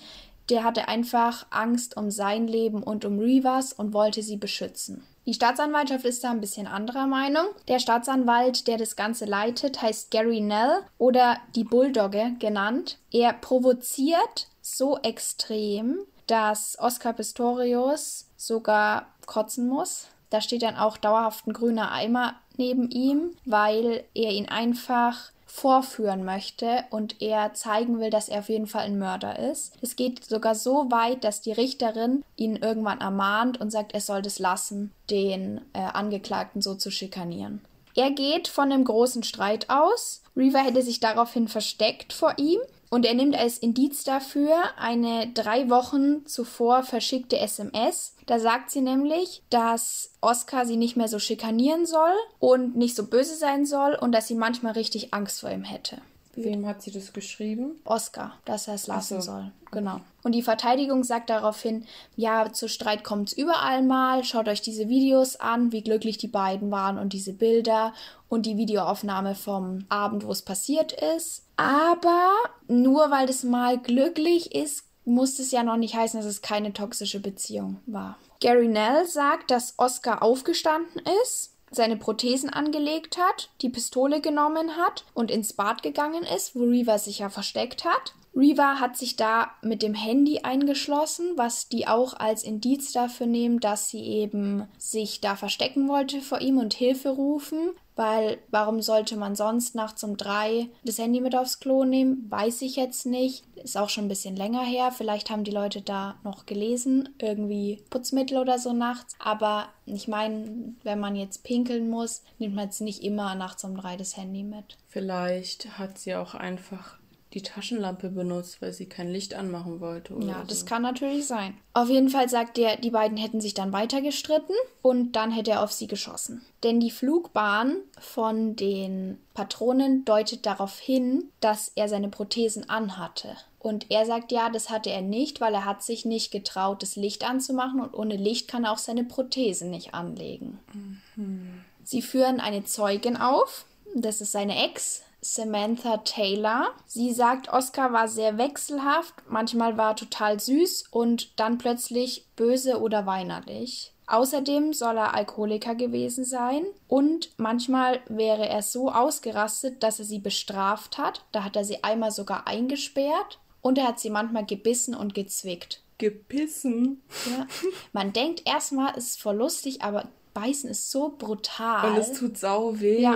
der 0.51 0.65
hatte 0.65 0.89
einfach 0.89 1.47
Angst 1.51 1.97
um 1.97 2.11
sein 2.11 2.47
Leben 2.47 2.83
und 2.83 3.05
um 3.05 3.19
Rivas 3.19 3.73
und 3.73 3.93
wollte 3.93 4.23
sie 4.23 4.37
beschützen. 4.37 5.07
Die 5.27 5.35
Staatsanwaltschaft 5.35 6.05
ist 6.05 6.25
da 6.25 6.31
ein 6.31 6.41
bisschen 6.41 6.67
anderer 6.67 7.07
Meinung. 7.07 7.45
Der 7.69 7.79
Staatsanwalt, 7.79 8.67
der 8.67 8.79
das 8.79 8.97
Ganze 8.97 9.27
leitet, 9.27 9.81
heißt 9.81 10.11
Gary 10.11 10.41
Nell 10.41 10.81
oder 10.99 11.37
die 11.55 11.65
Bulldogge 11.65 12.33
genannt. 12.39 12.99
Er 13.13 13.33
provoziert 13.35 14.49
so 14.61 14.99
extrem, 14.99 15.99
dass 16.27 16.79
Oscar 16.81 17.13
Pistorius 17.13 18.27
sogar 18.37 19.07
kotzen 19.27 19.69
muss. 19.69 20.09
Da 20.31 20.41
steht 20.41 20.63
dann 20.63 20.77
auch 20.77 20.97
dauerhaft 20.97 21.47
ein 21.47 21.53
grüner 21.53 21.93
Eimer 21.93 22.35
neben 22.57 22.91
ihm, 22.91 23.37
weil 23.45 24.05
er 24.15 24.31
ihn 24.31 24.49
einfach 24.49 25.33
vorführen 25.51 26.25
möchte 26.25 26.85
und 26.91 27.21
er 27.21 27.55
zeigen 27.55 27.99
will, 27.99 28.11
dass 28.11 28.29
er 28.29 28.41
auf 28.41 28.49
jeden 28.49 28.67
Fall 28.67 28.83
ein 28.83 28.99
Mörder 28.99 29.39
ist. 29.39 29.75
Es 29.83 29.97
geht 29.97 30.25
sogar 30.25 30.55
so 30.55 30.91
weit, 30.91 31.25
dass 31.25 31.41
die 31.41 31.53
Richterin 31.53 32.25
ihn 32.37 32.57
irgendwann 32.57 33.01
ermahnt 33.01 33.61
und 33.61 33.71
sagt, 33.71 33.93
er 33.93 34.01
soll 34.01 34.23
das 34.23 34.39
lassen, 34.39 34.93
den 35.11 35.61
äh, 35.73 35.81
Angeklagten 35.81 36.63
so 36.63 36.75
zu 36.75 36.91
schikanieren. 36.91 37.61
Er 37.97 38.13
geht 38.13 38.49
von 38.49 38.73
einem 38.73 38.85
großen 38.85 39.25
Streit 39.25 39.69
aus. 39.69 40.23
Reaver 40.37 40.61
hätte 40.61 40.83
sich 40.83 41.01
daraufhin 41.01 41.49
versteckt 41.49 42.13
vor 42.13 42.35
ihm 42.39 42.61
und 42.89 43.05
er 43.05 43.15
nimmt 43.15 43.37
als 43.37 43.59
Indiz 43.59 44.05
dafür 44.05 44.57
eine 44.79 45.29
drei 45.33 45.69
Wochen 45.69 46.27
zuvor 46.27 46.83
verschickte 46.83 47.39
SMS. 47.39 48.15
Da 48.31 48.39
sagt 48.39 48.71
sie 48.71 48.81
nämlich, 48.81 49.43
dass 49.51 50.13
Oscar 50.21 50.65
sie 50.65 50.77
nicht 50.77 50.97
mehr 50.97 51.09
so 51.09 51.19
schikanieren 51.19 51.85
soll 51.85 52.13
und 52.39 52.77
nicht 52.77 52.95
so 52.95 53.07
böse 53.07 53.35
sein 53.35 53.67
soll 53.67 53.97
und 54.01 54.13
dass 54.13 54.29
sie 54.29 54.37
manchmal 54.37 54.75
richtig 54.75 55.13
Angst 55.13 55.41
vor 55.41 55.51
ihm 55.51 55.65
hätte. 55.65 56.01
Wem 56.37 56.65
hat 56.65 56.81
sie 56.81 56.93
das 56.93 57.13
geschrieben? 57.13 57.81
Oscar, 57.85 58.35
dass 58.45 58.69
er 58.69 58.75
es 58.75 58.87
lassen 58.87 59.21
so. 59.21 59.33
soll. 59.33 59.51
Genau. 59.73 60.01
Und 60.23 60.31
die 60.33 60.43
Verteidigung 60.43 61.03
sagt 61.03 61.29
daraufhin, 61.29 61.87
ja, 62.15 62.53
zu 62.53 62.69
Streit 62.69 63.03
kommt 63.03 63.31
es 63.31 63.37
überall 63.37 63.83
mal, 63.83 64.23
schaut 64.23 64.47
euch 64.47 64.63
diese 64.63 64.89
Videos 64.89 65.35
an, 65.35 65.73
wie 65.73 65.83
glücklich 65.83 66.17
die 66.17 66.29
beiden 66.29 66.71
waren 66.71 66.99
und 66.99 67.13
diese 67.13 67.33
Bilder 67.33 67.95
und 68.29 68.47
die 68.47 68.57
Videoaufnahme 68.57 69.35
vom 69.35 69.87
Abend, 69.89 70.25
wo 70.25 70.31
es 70.31 70.43
passiert 70.43 70.93
ist. 71.17 71.47
Aber 71.57 72.31
nur 72.69 73.11
weil 73.11 73.27
das 73.27 73.43
mal 73.43 73.77
glücklich 73.77 74.55
ist, 74.55 74.85
muss 75.05 75.39
es 75.39 75.51
ja 75.51 75.63
noch 75.63 75.77
nicht 75.77 75.95
heißen, 75.95 76.21
dass 76.21 76.29
es 76.29 76.43
keine 76.43 76.73
toxische 76.73 77.21
Beziehung 77.21 77.81
war. 77.87 78.19
Gary 78.41 78.69
Nell 78.69 79.07
sagt, 79.07 79.51
dass 79.51 79.75
Oscar 79.77 80.23
aufgestanden 80.23 81.03
ist, 81.23 81.53
seine 81.71 81.97
Prothesen 81.97 82.51
angelegt 82.51 83.19
hat, 83.19 83.51
die 83.61 83.69
Pistole 83.69 84.21
genommen 84.21 84.77
hat 84.77 85.05
und 85.15 85.31
ins 85.31 85.53
Bad 85.53 85.83
gegangen 85.83 86.25
ist, 86.25 86.57
wo 86.57 86.65
Reva 86.65 86.99
sich 86.99 87.21
ja 87.21 87.29
versteckt 87.29 87.85
hat. 87.85 88.15
Reva 88.35 88.79
hat 88.79 88.97
sich 88.97 89.17
da 89.17 89.51
mit 89.63 89.83
dem 89.83 89.95
Handy 89.95 90.41
eingeschlossen, 90.41 91.33
was 91.37 91.69
die 91.69 91.89
auch 91.89 92.15
als 92.15 92.45
Indiz 92.45 92.93
dafür 92.93 93.27
nehmen, 93.27 93.61
dass 93.61 93.89
sie 93.89 94.03
eben 94.03 94.69
sich 94.79 95.21
da 95.21 95.35
verstecken 95.37 95.89
wollte 95.89 96.21
vor 96.21 96.41
ihm 96.41 96.59
und 96.59 96.75
Hilfe 96.75 97.11
rufen. 97.11 97.71
Weil 98.01 98.39
warum 98.51 98.81
sollte 98.81 99.15
man 99.19 99.37
sonst 99.37 99.75
nachts 99.75 100.03
um 100.05 100.17
drei 100.17 100.71
das 100.85 100.97
Handy 100.97 101.21
mit 101.21 101.37
aufs 101.37 101.61
Klo 101.61 101.85
nehmen? 101.85 102.31
Weiß 102.31 102.63
ich 102.63 102.77
jetzt 102.77 103.05
nicht. 103.05 103.45
Ist 103.57 103.77
auch 103.77 103.91
schon 103.91 104.07
ein 104.07 104.09
bisschen 104.09 104.37
länger 104.37 104.63
her. 104.65 104.91
Vielleicht 104.91 105.29
haben 105.29 105.45
die 105.45 105.51
Leute 105.51 105.83
da 105.83 106.15
noch 106.25 106.47
gelesen, 106.47 107.11
irgendwie 107.19 107.85
Putzmittel 107.91 108.39
oder 108.39 108.59
so 108.59 108.73
nachts. 108.73 109.15
Aber 109.19 109.69
ich 109.85 110.09
meine, 110.09 110.73
wenn 110.83 110.99
man 110.99 111.15
jetzt 111.15 111.45
pinkeln 111.45 111.91
muss, 111.91 112.23
nimmt 112.39 112.55
man 112.55 112.69
jetzt 112.69 112.81
nicht 112.81 113.03
immer 113.03 113.35
nachts 113.35 113.65
um 113.65 113.77
drei 113.77 113.99
das 113.99 114.17
Handy 114.17 114.45
mit. 114.45 114.79
Vielleicht 114.89 115.77
hat 115.79 115.99
sie 115.99 116.15
auch 116.15 116.35
einfach 116.35 117.00
die 117.33 117.43
Taschenlampe 117.43 118.11
benutzt, 118.11 118.61
weil 118.61 118.73
sie 118.73 118.87
kein 118.87 119.13
Licht 119.13 119.35
anmachen 119.35 119.81
wollte. 119.81 120.15
Ja, 120.21 120.43
das 120.49 120.61
so. 120.61 120.67
kann 120.67 120.83
natürlich 120.83 121.27
sein. 121.27 121.55
Auf 121.75 121.89
jeden 121.89 122.09
Fall 122.09 122.29
sagt 122.29 122.59
er, 122.59 122.77
die 122.77 122.91
beiden 122.91 123.17
hätten 123.17 123.41
sich 123.41 123.55
dann 123.55 123.73
weiter 123.73 124.01
gestritten 124.01 124.53
und 124.83 125.13
dann 125.13 125.31
hätte 125.31 125.53
er 125.53 125.63
auf 125.63 125.73
sie 125.73 125.87
geschossen. 125.87 126.43
Denn 126.65 126.81
die 126.81 126.91
Flugbahn 126.91 127.77
von 128.01 128.57
den 128.57 129.19
Patronen 129.35 130.05
deutet 130.05 130.45
darauf 130.45 130.79
hin, 130.79 131.25
dass 131.41 131.71
er 131.77 131.89
seine 131.89 132.09
Prothesen 132.09 132.69
anhatte. 132.69 133.37
Und 133.61 133.91
er 133.91 134.07
sagt, 134.07 134.33
ja, 134.33 134.49
das 134.49 134.71
hatte 134.71 134.91
er 134.91 135.03
nicht, 135.03 135.41
weil 135.41 135.55
er 135.55 135.67
hat 135.67 135.83
sich 135.83 136.05
nicht 136.05 136.33
getraut, 136.33 136.83
das 136.83 136.97
Licht 136.97 137.29
anzumachen 137.29 137.81
und 137.81 137.95
ohne 137.95 138.17
Licht 138.17 138.49
kann 138.49 138.65
er 138.65 138.73
auch 138.73 138.79
seine 138.79 139.05
Prothesen 139.05 139.71
nicht 139.71 139.95
anlegen. 139.95 140.59
Mhm. 140.73 141.63
Sie 141.85 142.03
führen 142.03 142.41
eine 142.41 142.65
Zeugin 142.65 143.17
auf, 143.17 143.67
das 143.95 144.21
ist 144.21 144.33
seine 144.33 144.65
Ex, 144.65 145.03
Samantha 145.21 145.99
Taylor. 145.99 146.69
Sie 146.87 147.13
sagt, 147.13 147.53
Oscar 147.53 147.93
war 147.93 148.09
sehr 148.09 148.39
wechselhaft, 148.39 149.15
manchmal 149.29 149.77
war 149.77 149.93
er 149.93 149.97
total 149.97 150.41
süß 150.41 150.85
und 150.91 151.39
dann 151.39 151.59
plötzlich 151.59 152.27
böse 152.37 152.81
oder 152.81 153.07
weinerlich. 153.07 153.93
Außerdem 154.07 154.73
soll 154.73 154.97
er 154.97 155.15
Alkoholiker 155.15 155.77
gewesen 155.77 156.25
sein 156.25 156.65
und 156.89 157.31
manchmal 157.37 158.01
wäre 158.09 158.49
er 158.49 158.63
so 158.63 158.91
ausgerastet, 158.91 159.85
dass 159.85 160.01
er 160.01 160.05
sie 160.05 160.19
bestraft 160.19 160.99
hat. 160.99 161.25
Da 161.31 161.45
hat 161.45 161.55
er 161.55 161.65
sie 161.65 161.85
einmal 161.85 162.11
sogar 162.11 162.49
eingesperrt 162.49 163.39
und 163.61 163.79
er 163.79 163.87
hat 163.87 164.01
sie 164.01 164.11
manchmal 164.11 164.47
gebissen 164.47 164.97
und 164.97 165.15
gezwickt. 165.15 165.83
Gebissen? 165.99 167.03
Ja. 167.27 167.47
Man 167.93 168.13
denkt 168.13 168.43
erstmal, 168.47 168.95
es 168.97 169.11
ist 169.11 169.23
voll 169.23 169.37
lustig, 169.37 169.83
aber 169.83 170.09
beißen 170.35 170.71
ist 170.71 170.91
so 170.91 171.15
brutal. 171.17 171.91
Und 171.91 171.99
es 171.99 172.13
tut 172.13 172.37
sau 172.37 172.81
weh. 172.81 173.03
Ja. 173.03 173.15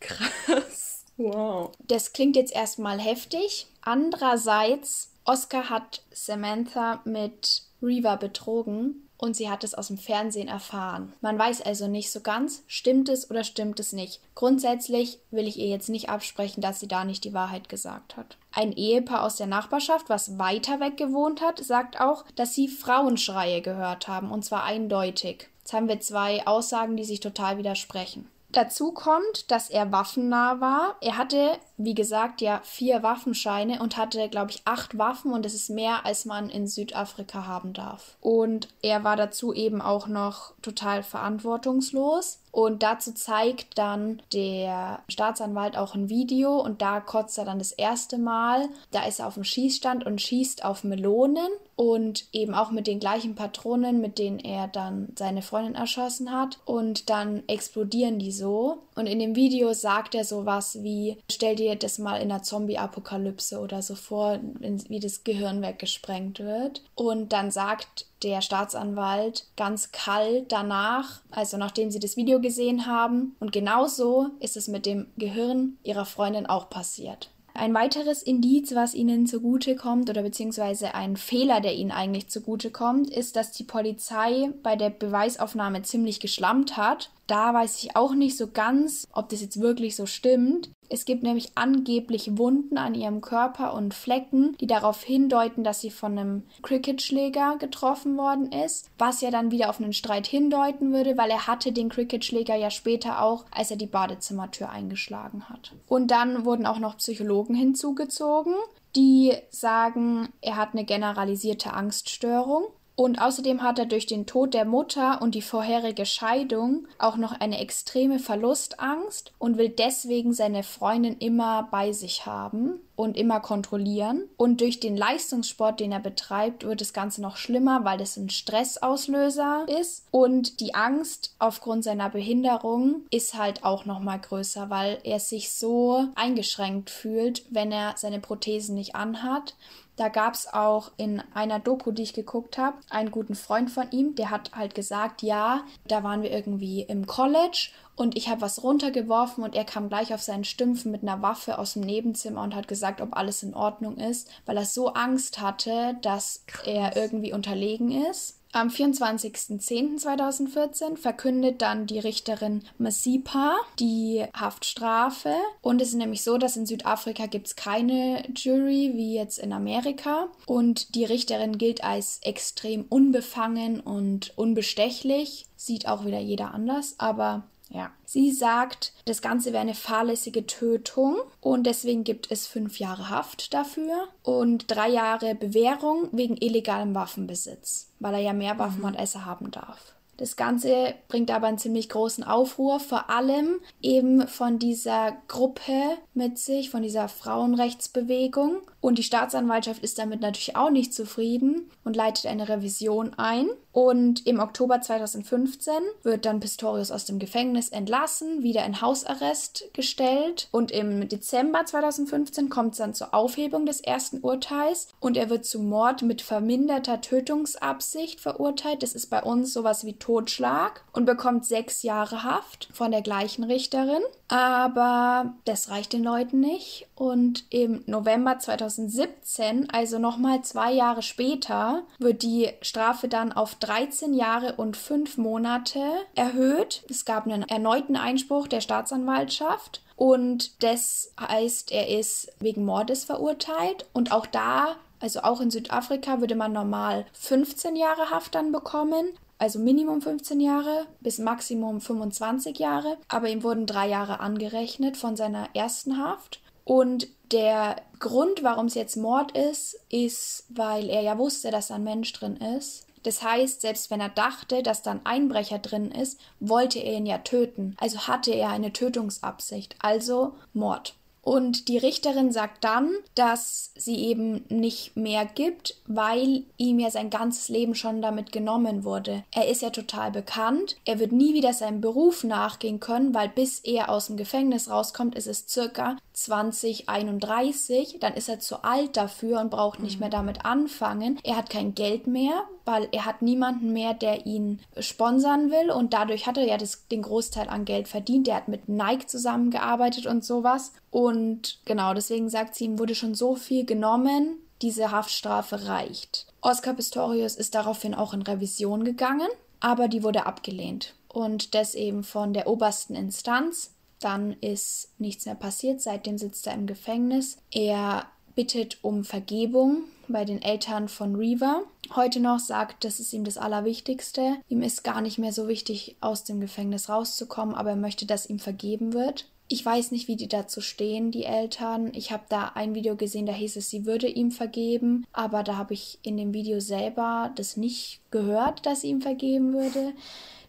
Krass. 0.00 0.89
Wow. 1.20 1.72
Das 1.86 2.14
klingt 2.14 2.34
jetzt 2.34 2.54
erstmal 2.54 2.98
heftig. 2.98 3.66
Andererseits, 3.82 5.12
Oscar 5.24 5.68
hat 5.68 6.02
Samantha 6.10 7.02
mit 7.04 7.64
Reva 7.82 8.16
betrogen 8.16 9.06
und 9.18 9.36
sie 9.36 9.50
hat 9.50 9.62
es 9.62 9.74
aus 9.74 9.88
dem 9.88 9.98
Fernsehen 9.98 10.48
erfahren. 10.48 11.12
Man 11.20 11.38
weiß 11.38 11.60
also 11.60 11.88
nicht 11.88 12.10
so 12.10 12.20
ganz, 12.20 12.62
stimmt 12.66 13.10
es 13.10 13.30
oder 13.30 13.44
stimmt 13.44 13.78
es 13.80 13.92
nicht. 13.92 14.20
Grundsätzlich 14.34 15.18
will 15.30 15.46
ich 15.46 15.58
ihr 15.58 15.68
jetzt 15.68 15.90
nicht 15.90 16.08
absprechen, 16.08 16.62
dass 16.62 16.80
sie 16.80 16.88
da 16.88 17.04
nicht 17.04 17.24
die 17.24 17.34
Wahrheit 17.34 17.68
gesagt 17.68 18.16
hat. 18.16 18.38
Ein 18.52 18.72
Ehepaar 18.72 19.22
aus 19.22 19.36
der 19.36 19.46
Nachbarschaft, 19.46 20.08
was 20.08 20.38
weiter 20.38 20.80
weg 20.80 20.96
gewohnt 20.96 21.42
hat, 21.42 21.62
sagt 21.62 22.00
auch, 22.00 22.24
dass 22.34 22.54
sie 22.54 22.66
Frauenschreie 22.66 23.60
gehört 23.60 24.08
haben, 24.08 24.30
und 24.30 24.42
zwar 24.42 24.64
eindeutig. 24.64 25.50
Jetzt 25.58 25.74
haben 25.74 25.88
wir 25.88 26.00
zwei 26.00 26.46
Aussagen, 26.46 26.96
die 26.96 27.04
sich 27.04 27.20
total 27.20 27.58
widersprechen. 27.58 28.26
Dazu 28.52 28.92
kommt, 28.92 29.50
dass 29.50 29.70
er 29.70 29.92
waffennah 29.92 30.60
war. 30.60 30.96
Er 31.00 31.16
hatte, 31.16 31.58
wie 31.82 31.94
gesagt, 31.94 32.40
ja 32.40 32.60
vier 32.62 33.02
Waffenscheine 33.02 33.80
und 33.80 33.96
hatte, 33.96 34.28
glaube 34.28 34.50
ich, 34.50 34.62
acht 34.66 34.98
Waffen 34.98 35.32
und 35.32 35.44
das 35.44 35.54
ist 35.54 35.70
mehr, 35.70 36.04
als 36.04 36.26
man 36.26 36.50
in 36.50 36.66
Südafrika 36.66 37.46
haben 37.46 37.72
darf. 37.72 38.16
Und 38.20 38.68
er 38.82 39.02
war 39.02 39.16
dazu 39.16 39.54
eben 39.54 39.80
auch 39.80 40.06
noch 40.06 40.52
total 40.62 41.02
verantwortungslos. 41.02 42.40
Und 42.52 42.82
dazu 42.82 43.12
zeigt 43.12 43.78
dann 43.78 44.22
der 44.32 45.00
Staatsanwalt 45.08 45.76
auch 45.76 45.94
ein 45.94 46.08
Video 46.08 46.60
und 46.60 46.82
da 46.82 47.00
kotzt 47.00 47.38
er 47.38 47.44
dann 47.44 47.60
das 47.60 47.70
erste 47.70 48.18
Mal. 48.18 48.68
Da 48.90 49.06
ist 49.06 49.20
er 49.20 49.28
auf 49.28 49.34
dem 49.34 49.44
Schießstand 49.44 50.04
und 50.04 50.20
schießt 50.20 50.64
auf 50.64 50.82
Melonen 50.82 51.48
und 51.76 52.26
eben 52.32 52.54
auch 52.54 52.72
mit 52.72 52.86
den 52.86 52.98
gleichen 52.98 53.36
Patronen, 53.36 54.00
mit 54.00 54.18
denen 54.18 54.40
er 54.40 54.66
dann 54.66 55.12
seine 55.16 55.42
Freundin 55.42 55.76
erschossen 55.76 56.32
hat. 56.32 56.58
Und 56.64 57.08
dann 57.08 57.44
explodieren 57.46 58.18
die 58.18 58.32
so. 58.32 58.82
Und 58.96 59.06
in 59.06 59.20
dem 59.20 59.36
Video 59.36 59.72
sagt 59.72 60.16
er 60.16 60.24
sowas 60.24 60.82
wie: 60.82 61.18
Stell 61.30 61.54
dir 61.54 61.69
das 61.76 61.98
mal 61.98 62.16
in 62.16 62.30
einer 62.30 62.42
Zombie-Apokalypse 62.42 63.60
oder 63.60 63.82
so 63.82 63.94
vor, 63.94 64.38
wie 64.60 65.00
das 65.00 65.24
Gehirn 65.24 65.62
weggesprengt 65.62 66.40
wird. 66.40 66.82
Und 66.94 67.32
dann 67.32 67.50
sagt 67.50 68.06
der 68.22 68.42
Staatsanwalt 68.42 69.46
ganz 69.56 69.92
kalt 69.92 70.52
danach, 70.52 71.22
also 71.30 71.56
nachdem 71.56 71.90
sie 71.90 72.00
das 72.00 72.16
Video 72.16 72.40
gesehen 72.40 72.86
haben. 72.86 73.36
Und 73.40 73.52
genauso 73.52 74.28
ist 74.40 74.56
es 74.56 74.68
mit 74.68 74.86
dem 74.86 75.06
Gehirn 75.16 75.78
ihrer 75.82 76.04
Freundin 76.04 76.46
auch 76.46 76.68
passiert. 76.68 77.30
Ein 77.52 77.74
weiteres 77.74 78.22
Indiz, 78.22 78.74
was 78.74 78.94
ihnen 78.94 79.26
zugute 79.26 79.74
kommt, 79.74 80.08
oder 80.08 80.22
beziehungsweise 80.22 80.94
ein 80.94 81.16
Fehler, 81.16 81.60
der 81.60 81.74
ihnen 81.74 81.90
eigentlich 81.90 82.28
zugute 82.28 82.70
kommt, 82.70 83.10
ist, 83.10 83.36
dass 83.36 83.50
die 83.50 83.64
Polizei 83.64 84.50
bei 84.62 84.76
der 84.76 84.90
Beweisaufnahme 84.90 85.82
ziemlich 85.82 86.20
geschlampt 86.20 86.76
hat. 86.76 87.10
Da 87.30 87.54
weiß 87.54 87.84
ich 87.84 87.94
auch 87.94 88.12
nicht 88.12 88.36
so 88.36 88.48
ganz, 88.48 89.06
ob 89.12 89.28
das 89.28 89.40
jetzt 89.40 89.60
wirklich 89.60 89.94
so 89.94 90.04
stimmt. 90.04 90.68
Es 90.88 91.04
gibt 91.04 91.22
nämlich 91.22 91.52
angeblich 91.54 92.36
Wunden 92.36 92.76
an 92.76 92.96
ihrem 92.96 93.20
Körper 93.20 93.72
und 93.74 93.94
Flecken, 93.94 94.56
die 94.60 94.66
darauf 94.66 95.04
hindeuten, 95.04 95.62
dass 95.62 95.80
sie 95.80 95.92
von 95.92 96.18
einem 96.18 96.42
Cricketschläger 96.62 97.58
getroffen 97.60 98.16
worden 98.16 98.50
ist, 98.50 98.90
was 98.98 99.20
ja 99.20 99.30
dann 99.30 99.52
wieder 99.52 99.70
auf 99.70 99.80
einen 99.80 99.92
Streit 99.92 100.26
hindeuten 100.26 100.92
würde, 100.92 101.16
weil 101.16 101.30
er 101.30 101.46
hatte 101.46 101.70
den 101.70 101.88
Cricketschläger 101.88 102.56
ja 102.56 102.68
später 102.68 103.22
auch, 103.22 103.44
als 103.52 103.70
er 103.70 103.76
die 103.76 103.86
Badezimmertür 103.86 104.68
eingeschlagen 104.68 105.48
hat. 105.48 105.72
Und 105.86 106.10
dann 106.10 106.44
wurden 106.44 106.66
auch 106.66 106.80
noch 106.80 106.96
Psychologen 106.96 107.54
hinzugezogen, 107.54 108.54
die 108.96 109.34
sagen, 109.50 110.30
er 110.40 110.56
hat 110.56 110.70
eine 110.72 110.84
generalisierte 110.84 111.74
Angststörung 111.74 112.64
und 113.00 113.18
außerdem 113.18 113.62
hat 113.62 113.78
er 113.78 113.86
durch 113.86 114.04
den 114.04 114.26
Tod 114.26 114.52
der 114.52 114.66
Mutter 114.66 115.22
und 115.22 115.34
die 115.34 115.40
vorherige 115.40 116.04
Scheidung 116.04 116.86
auch 116.98 117.16
noch 117.16 117.32
eine 117.32 117.58
extreme 117.58 118.18
Verlustangst 118.18 119.32
und 119.38 119.56
will 119.56 119.70
deswegen 119.70 120.34
seine 120.34 120.62
Freundin 120.62 121.16
immer 121.16 121.66
bei 121.70 121.92
sich 121.92 122.26
haben. 122.26 122.82
und 123.00 123.16
immer 123.16 123.40
kontrollieren. 123.40 124.28
Und 124.36 124.60
durch 124.60 124.78
den 124.78 124.94
Leistungssport, 124.96 125.80
den 125.80 125.90
er 125.90 126.00
betreibt, 126.00 126.64
wird 126.64 126.82
das 126.82 126.92
Ganze 126.92 127.22
noch 127.22 127.38
schlimmer, 127.38 127.84
weil 127.84 127.96
das 127.96 128.18
ein 128.18 128.28
Stressauslöser 128.28 129.64
ist. 129.80 130.06
Und 130.10 130.60
die 130.60 130.74
Angst 130.74 131.34
aufgrund 131.38 131.82
seiner 131.82 132.10
Behinderung 132.10 133.06
ist 133.10 133.34
halt 133.34 133.64
auch 133.64 133.86
noch 133.86 134.00
mal 134.00 134.18
größer, 134.18 134.68
weil 134.68 134.98
er 135.02 135.18
sich 135.18 135.50
so 135.52 136.04
eingeschränkt 136.14 136.90
fühlt, 136.90 137.44
wenn 137.48 137.72
er 137.72 137.94
seine 137.96 138.20
Prothesen 138.20 138.74
nicht 138.74 138.94
anhat. 138.94 139.54
Da 140.00 140.08
gab 140.08 140.32
es 140.32 140.50
auch 140.50 140.92
in 140.96 141.22
einer 141.34 141.58
Doku, 141.58 141.92
die 141.92 142.04
ich 142.04 142.14
geguckt 142.14 142.56
habe, 142.56 142.78
einen 142.88 143.10
guten 143.10 143.34
Freund 143.34 143.70
von 143.70 143.90
ihm, 143.90 144.14
der 144.14 144.30
hat 144.30 144.52
halt 144.54 144.74
gesagt, 144.74 145.20
ja, 145.20 145.60
da 145.86 146.02
waren 146.02 146.22
wir 146.22 146.30
irgendwie 146.30 146.80
im 146.80 147.06
College 147.06 147.68
und 147.96 148.16
ich 148.16 148.30
habe 148.30 148.40
was 148.40 148.62
runtergeworfen 148.62 149.44
und 149.44 149.54
er 149.54 149.66
kam 149.66 149.90
gleich 149.90 150.14
auf 150.14 150.22
seinen 150.22 150.44
Stümpfen 150.44 150.90
mit 150.90 151.02
einer 151.02 151.20
Waffe 151.20 151.58
aus 151.58 151.74
dem 151.74 151.82
Nebenzimmer 151.82 152.40
und 152.40 152.54
hat 152.54 152.66
gesagt, 152.66 153.02
ob 153.02 153.14
alles 153.14 153.42
in 153.42 153.52
Ordnung 153.52 153.98
ist, 153.98 154.30
weil 154.46 154.56
er 154.56 154.64
so 154.64 154.94
Angst 154.94 155.38
hatte, 155.38 155.98
dass 156.00 156.44
Krass. 156.46 156.66
er 156.66 156.96
irgendwie 156.96 157.34
unterlegen 157.34 157.90
ist. 157.90 158.39
Am 158.52 158.68
24.10.2014 158.68 160.96
verkündet 160.96 161.62
dann 161.62 161.86
die 161.86 162.00
Richterin 162.00 162.64
Masipa 162.78 163.56
die 163.78 164.24
Haftstrafe. 164.34 165.36
Und 165.62 165.80
es 165.80 165.90
ist 165.90 165.94
nämlich 165.94 166.24
so, 166.24 166.36
dass 166.36 166.56
in 166.56 166.66
Südafrika 166.66 167.26
gibt 167.26 167.46
es 167.46 167.54
keine 167.54 168.24
Jury 168.34 168.90
wie 168.94 169.14
jetzt 169.14 169.38
in 169.38 169.52
Amerika. 169.52 170.26
Und 170.46 170.96
die 170.96 171.04
Richterin 171.04 171.58
gilt 171.58 171.84
als 171.84 172.18
extrem 172.22 172.86
unbefangen 172.88 173.78
und 173.78 174.32
unbestechlich. 174.36 175.46
Sieht 175.56 175.86
auch 175.86 176.04
wieder 176.04 176.18
jeder 176.18 176.52
anders, 176.52 176.96
aber 176.98 177.44
ja. 177.70 177.90
Sie 178.04 178.32
sagt, 178.32 178.92
das 179.04 179.22
Ganze 179.22 179.52
wäre 179.52 179.62
eine 179.62 179.74
fahrlässige 179.74 180.46
Tötung 180.46 181.16
und 181.40 181.64
deswegen 181.64 182.04
gibt 182.04 182.30
es 182.30 182.46
fünf 182.46 182.78
Jahre 182.78 183.08
Haft 183.08 183.54
dafür 183.54 184.08
und 184.22 184.70
drei 184.70 184.88
Jahre 184.88 185.34
Bewährung 185.34 186.08
wegen 186.12 186.36
illegalem 186.36 186.94
Waffenbesitz, 186.94 187.90
weil 188.00 188.14
er 188.14 188.20
ja 188.20 188.32
mehr 188.32 188.58
Waffen 188.58 188.80
mhm. 188.80 188.86
hat, 188.86 188.98
als 188.98 189.14
er 189.14 189.24
haben 189.24 189.50
darf. 189.50 189.94
Das 190.20 190.36
Ganze 190.36 190.92
bringt 191.08 191.30
aber 191.30 191.46
einen 191.46 191.56
ziemlich 191.56 191.88
großen 191.88 192.22
Aufruhr, 192.24 192.78
vor 192.78 193.08
allem 193.08 193.58
eben 193.80 194.28
von 194.28 194.58
dieser 194.58 195.16
Gruppe 195.28 195.96
mit 196.12 196.38
sich, 196.38 196.68
von 196.68 196.82
dieser 196.82 197.08
Frauenrechtsbewegung. 197.08 198.60
Und 198.80 198.98
die 198.98 199.02
Staatsanwaltschaft 199.02 199.82
ist 199.82 199.98
damit 199.98 200.20
natürlich 200.20 200.56
auch 200.56 200.70
nicht 200.70 200.94
zufrieden 200.94 201.70
und 201.84 201.96
leitet 201.96 202.26
eine 202.26 202.48
Revision 202.48 203.12
ein. 203.16 203.48
Und 203.72 204.26
im 204.26 204.40
Oktober 204.40 204.80
2015 204.80 205.72
wird 206.02 206.24
dann 206.24 206.40
Pistorius 206.40 206.90
aus 206.90 207.04
dem 207.04 207.18
Gefängnis 207.18 207.68
entlassen, 207.68 208.42
wieder 208.42 208.64
in 208.64 208.80
Hausarrest 208.80 209.66
gestellt. 209.72 210.48
Und 210.50 210.70
im 210.72 211.08
Dezember 211.08 211.64
2015 211.64 212.48
kommt 212.48 212.72
es 212.72 212.78
dann 212.78 212.94
zur 212.94 213.14
Aufhebung 213.14 213.66
des 213.66 213.80
ersten 213.80 214.20
Urteils 214.20 214.88
und 214.98 215.16
er 215.16 215.30
wird 215.30 215.44
zu 215.44 215.60
Mord 215.60 216.02
mit 216.02 216.22
verminderter 216.22 217.00
Tötungsabsicht 217.00 218.20
verurteilt. 218.20 218.82
Das 218.82 218.94
ist 218.94 219.08
bei 219.08 219.22
uns 219.22 219.52
sowas 219.52 219.84
wie 219.84 219.94
Totschlag 219.94 220.82
und 220.92 221.04
bekommt 221.04 221.44
sechs 221.44 221.82
Jahre 221.82 222.24
Haft 222.24 222.68
von 222.72 222.90
der 222.90 223.02
gleichen 223.02 223.44
Richterin. 223.44 224.02
Aber 224.28 225.34
das 225.44 225.70
reicht 225.70 225.92
den 225.92 226.02
Leuten 226.02 226.40
nicht. 226.40 226.86
Und 227.00 227.44
im 227.48 227.82
November 227.86 228.38
2017, 228.38 229.70
also 229.70 229.98
nochmal 229.98 230.42
zwei 230.42 230.70
Jahre 230.70 231.00
später, 231.00 231.84
wird 231.98 232.22
die 232.22 232.50
Strafe 232.60 233.08
dann 233.08 233.32
auf 233.32 233.54
13 233.54 234.12
Jahre 234.12 234.56
und 234.56 234.76
5 234.76 235.16
Monate 235.16 235.80
erhöht. 236.14 236.84
Es 236.90 237.06
gab 237.06 237.24
einen 237.24 237.44
erneuten 237.44 237.96
Einspruch 237.96 238.48
der 238.48 238.60
Staatsanwaltschaft. 238.60 239.80
Und 239.96 240.62
das 240.62 241.14
heißt, 241.18 241.72
er 241.72 241.88
ist 241.88 242.34
wegen 242.38 242.66
Mordes 242.66 243.04
verurteilt. 243.04 243.86
Und 243.94 244.12
auch 244.12 244.26
da 244.26 244.76
also 245.02 245.22
auch 245.22 245.40
in 245.40 245.50
Südafrika 245.50 246.20
würde 246.20 246.34
man 246.34 246.52
normal 246.52 247.06
15 247.14 247.76
Jahre 247.76 248.10
Haft 248.10 248.34
dann 248.34 248.52
bekommen 248.52 249.14
also 249.40 249.58
Minimum 249.58 250.02
15 250.02 250.38
Jahre 250.38 250.86
bis 251.00 251.18
Maximum 251.18 251.80
25 251.80 252.58
Jahre, 252.58 252.98
aber 253.08 253.30
ihm 253.30 253.42
wurden 253.42 253.64
drei 253.64 253.88
Jahre 253.88 254.20
angerechnet 254.20 254.98
von 254.98 255.16
seiner 255.16 255.48
ersten 255.54 255.96
Haft. 255.96 256.39
Und 256.64 257.08
der 257.32 257.76
Grund, 257.98 258.42
warum 258.42 258.66
es 258.66 258.74
jetzt 258.74 258.96
Mord 258.96 259.36
ist, 259.36 259.78
ist, 259.88 260.44
weil 260.48 260.88
er 260.88 261.02
ja 261.02 261.18
wusste, 261.18 261.50
dass 261.50 261.68
da 261.68 261.76
ein 261.76 261.84
Mensch 261.84 262.12
drin 262.12 262.36
ist. 262.36 262.86
Das 263.02 263.22
heißt, 263.22 263.62
selbst 263.62 263.90
wenn 263.90 264.00
er 264.00 264.10
dachte, 264.10 264.62
dass 264.62 264.82
da 264.82 264.90
ein 264.90 265.06
Einbrecher 265.06 265.58
drin 265.58 265.90
ist, 265.90 266.20
wollte 266.38 266.78
er 266.78 266.98
ihn 266.98 267.06
ja 267.06 267.18
töten. 267.18 267.76
Also 267.78 268.06
hatte 268.06 268.32
er 268.32 268.50
eine 268.50 268.72
Tötungsabsicht, 268.72 269.76
also 269.80 270.34
Mord. 270.52 270.94
Und 271.22 271.68
die 271.68 271.78
Richterin 271.78 272.32
sagt 272.32 272.64
dann, 272.64 272.90
dass 273.14 273.72
sie 273.76 273.96
eben 274.06 274.44
nicht 274.48 274.96
mehr 274.96 275.26
gibt, 275.26 275.76
weil 275.86 276.44
ihm 276.56 276.78
ja 276.78 276.90
sein 276.90 277.10
ganzes 277.10 277.48
Leben 277.48 277.74
schon 277.74 278.00
damit 278.00 278.32
genommen 278.32 278.84
wurde. 278.84 279.24
Er 279.30 279.48
ist 279.48 279.60
ja 279.60 279.70
total 279.70 280.10
bekannt. 280.10 280.76
Er 280.86 280.98
wird 280.98 281.12
nie 281.12 281.34
wieder 281.34 281.52
seinem 281.52 281.82
Beruf 281.82 282.24
nachgehen 282.24 282.80
können, 282.80 283.14
weil 283.14 283.28
bis 283.28 283.60
er 283.60 283.90
aus 283.90 284.06
dem 284.06 284.16
Gefängnis 284.16 284.70
rauskommt, 284.70 285.14
ist 285.14 285.26
es 285.26 285.46
circa 285.46 285.98
2031. 286.12 287.98
Dann 288.00 288.14
ist 288.14 288.28
er 288.28 288.40
zu 288.40 288.64
alt 288.64 288.96
dafür 288.96 289.40
und 289.40 289.50
braucht 289.50 289.80
nicht 289.80 290.00
mehr 290.00 290.10
damit 290.10 290.44
anfangen. 290.44 291.18
Er 291.22 291.36
hat 291.36 291.50
kein 291.50 291.74
Geld 291.74 292.06
mehr, 292.06 292.44
weil 292.64 292.88
er 292.92 293.04
hat 293.04 293.22
niemanden 293.22 293.72
mehr, 293.72 293.94
der 293.94 294.26
ihn 294.26 294.60
sponsern 294.78 295.50
will 295.50 295.70
und 295.70 295.92
dadurch 295.92 296.26
hat 296.26 296.36
er 296.36 296.46
ja 296.46 296.56
das, 296.56 296.86
den 296.88 297.02
Großteil 297.02 297.48
an 297.48 297.64
Geld 297.64 297.88
verdient. 297.88 298.28
Er 298.28 298.36
hat 298.36 298.48
mit 298.48 298.68
Nike 298.68 299.06
zusammengearbeitet 299.06 300.06
und 300.06 300.24
sowas. 300.24 300.72
Und 300.90 301.60
genau 301.64 301.94
deswegen 301.94 302.28
sagt 302.28 302.54
sie, 302.54 302.64
ihm 302.64 302.78
wurde 302.78 302.94
schon 302.94 303.14
so 303.14 303.34
viel 303.34 303.64
genommen, 303.64 304.38
diese 304.62 304.90
Haftstrafe 304.90 305.66
reicht. 305.66 306.26
Oscar 306.42 306.74
Pistorius 306.74 307.36
ist 307.36 307.54
daraufhin 307.54 307.94
auch 307.94 308.12
in 308.12 308.22
Revision 308.22 308.84
gegangen, 308.84 309.28
aber 309.60 309.88
die 309.88 310.02
wurde 310.02 310.26
abgelehnt. 310.26 310.94
Und 311.08 311.54
das 311.54 311.74
eben 311.74 312.04
von 312.04 312.32
der 312.32 312.46
obersten 312.46 312.94
Instanz. 312.94 313.74
Dann 314.00 314.32
ist 314.40 314.88
nichts 314.98 315.26
mehr 315.26 315.34
passiert. 315.34 315.80
Seitdem 315.80 316.18
sitzt 316.18 316.46
er 316.46 316.54
im 316.54 316.66
Gefängnis. 316.66 317.38
Er 317.50 318.06
bittet 318.34 318.78
um 318.82 319.04
Vergebung 319.04 319.84
bei 320.08 320.24
den 320.24 320.42
Eltern 320.42 320.88
von 320.88 321.14
Reaver. 321.14 321.62
Heute 321.94 322.20
noch 322.20 322.38
sagt, 322.38 322.84
das 322.84 323.00
ist 323.00 323.12
ihm 323.12 323.24
das 323.24 323.38
Allerwichtigste. 323.38 324.36
Ihm 324.48 324.62
ist 324.62 324.82
gar 324.82 325.00
nicht 325.00 325.18
mehr 325.18 325.32
so 325.32 325.48
wichtig, 325.48 325.96
aus 326.00 326.24
dem 326.24 326.40
Gefängnis 326.40 326.88
rauszukommen, 326.88 327.54
aber 327.54 327.70
er 327.70 327.76
möchte, 327.76 328.06
dass 328.06 328.28
ihm 328.28 328.38
vergeben 328.38 328.92
wird. 328.92 329.26
Ich 329.52 329.66
weiß 329.66 329.90
nicht, 329.90 330.06
wie 330.06 330.14
die 330.14 330.28
dazu 330.28 330.60
stehen, 330.60 331.10
die 331.10 331.24
Eltern. 331.24 331.90
Ich 331.92 332.12
habe 332.12 332.22
da 332.28 332.52
ein 332.54 332.72
Video 332.74 332.94
gesehen, 332.94 333.26
da 333.26 333.32
hieß 333.32 333.56
es, 333.56 333.68
sie 333.68 333.84
würde 333.84 334.06
ihm 334.06 334.30
vergeben, 334.30 335.04
aber 335.12 335.42
da 335.42 335.56
habe 335.56 335.74
ich 335.74 335.98
in 336.02 336.16
dem 336.16 336.32
Video 336.32 336.60
selber 336.60 337.32
das 337.34 337.56
nicht 337.56 338.00
gehört, 338.12 338.64
dass 338.64 338.82
sie 338.82 338.90
ihm 338.90 339.00
vergeben 339.00 339.52
würde. 339.52 339.92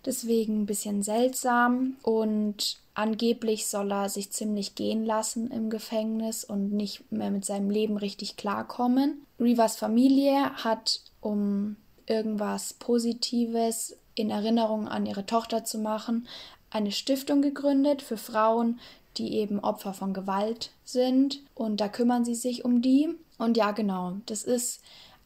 Deswegen 0.06 0.62
ein 0.62 0.66
bisschen 0.66 1.04
seltsam 1.04 1.96
und 2.02 2.78
angeblich 2.94 3.68
soll 3.68 3.92
er 3.92 4.10
sich 4.10 4.32
ziemlich 4.32 4.76
gehen 4.76 5.06
lassen 5.06 5.52
im 5.52 5.70
Gefängnis 5.70 6.44
und 6.44 6.74
nicht 6.74 7.12
mehr 7.12 7.32
mit 7.32 7.46
seinem 7.46 7.70
Leben 7.70 7.98
richtig 7.98 8.36
klarkommen. 8.36 9.26
Rivas 9.40 9.76
Familie 9.76 10.52
hat, 10.56 11.02
um 11.20 11.76
irgendwas 12.08 12.74
Positives 12.74 13.96
in 14.16 14.30
Erinnerung 14.30 14.88
an 14.88 15.06
ihre 15.06 15.26
Tochter 15.26 15.64
zu 15.64 15.78
machen, 15.78 16.28
eine 16.70 16.92
Stiftung 16.92 17.42
gegründet 17.42 18.02
für 18.02 18.18
Frauen, 18.18 18.80
die 19.18 19.36
eben 19.36 19.60
Opfer 19.60 19.94
von 19.94 20.14
Gewalt 20.14 20.72
sind. 20.84 21.42
Und 21.54 21.82
da 21.82 21.90
kümmern 21.90 22.26
sie 22.26 22.36
sich 22.36 22.66
um 22.66 22.82
die. 22.82 23.10
Und 23.38 23.58
ja, 23.58 23.72
genau, 23.72 24.14
das 24.26 24.44
ist 24.44 24.82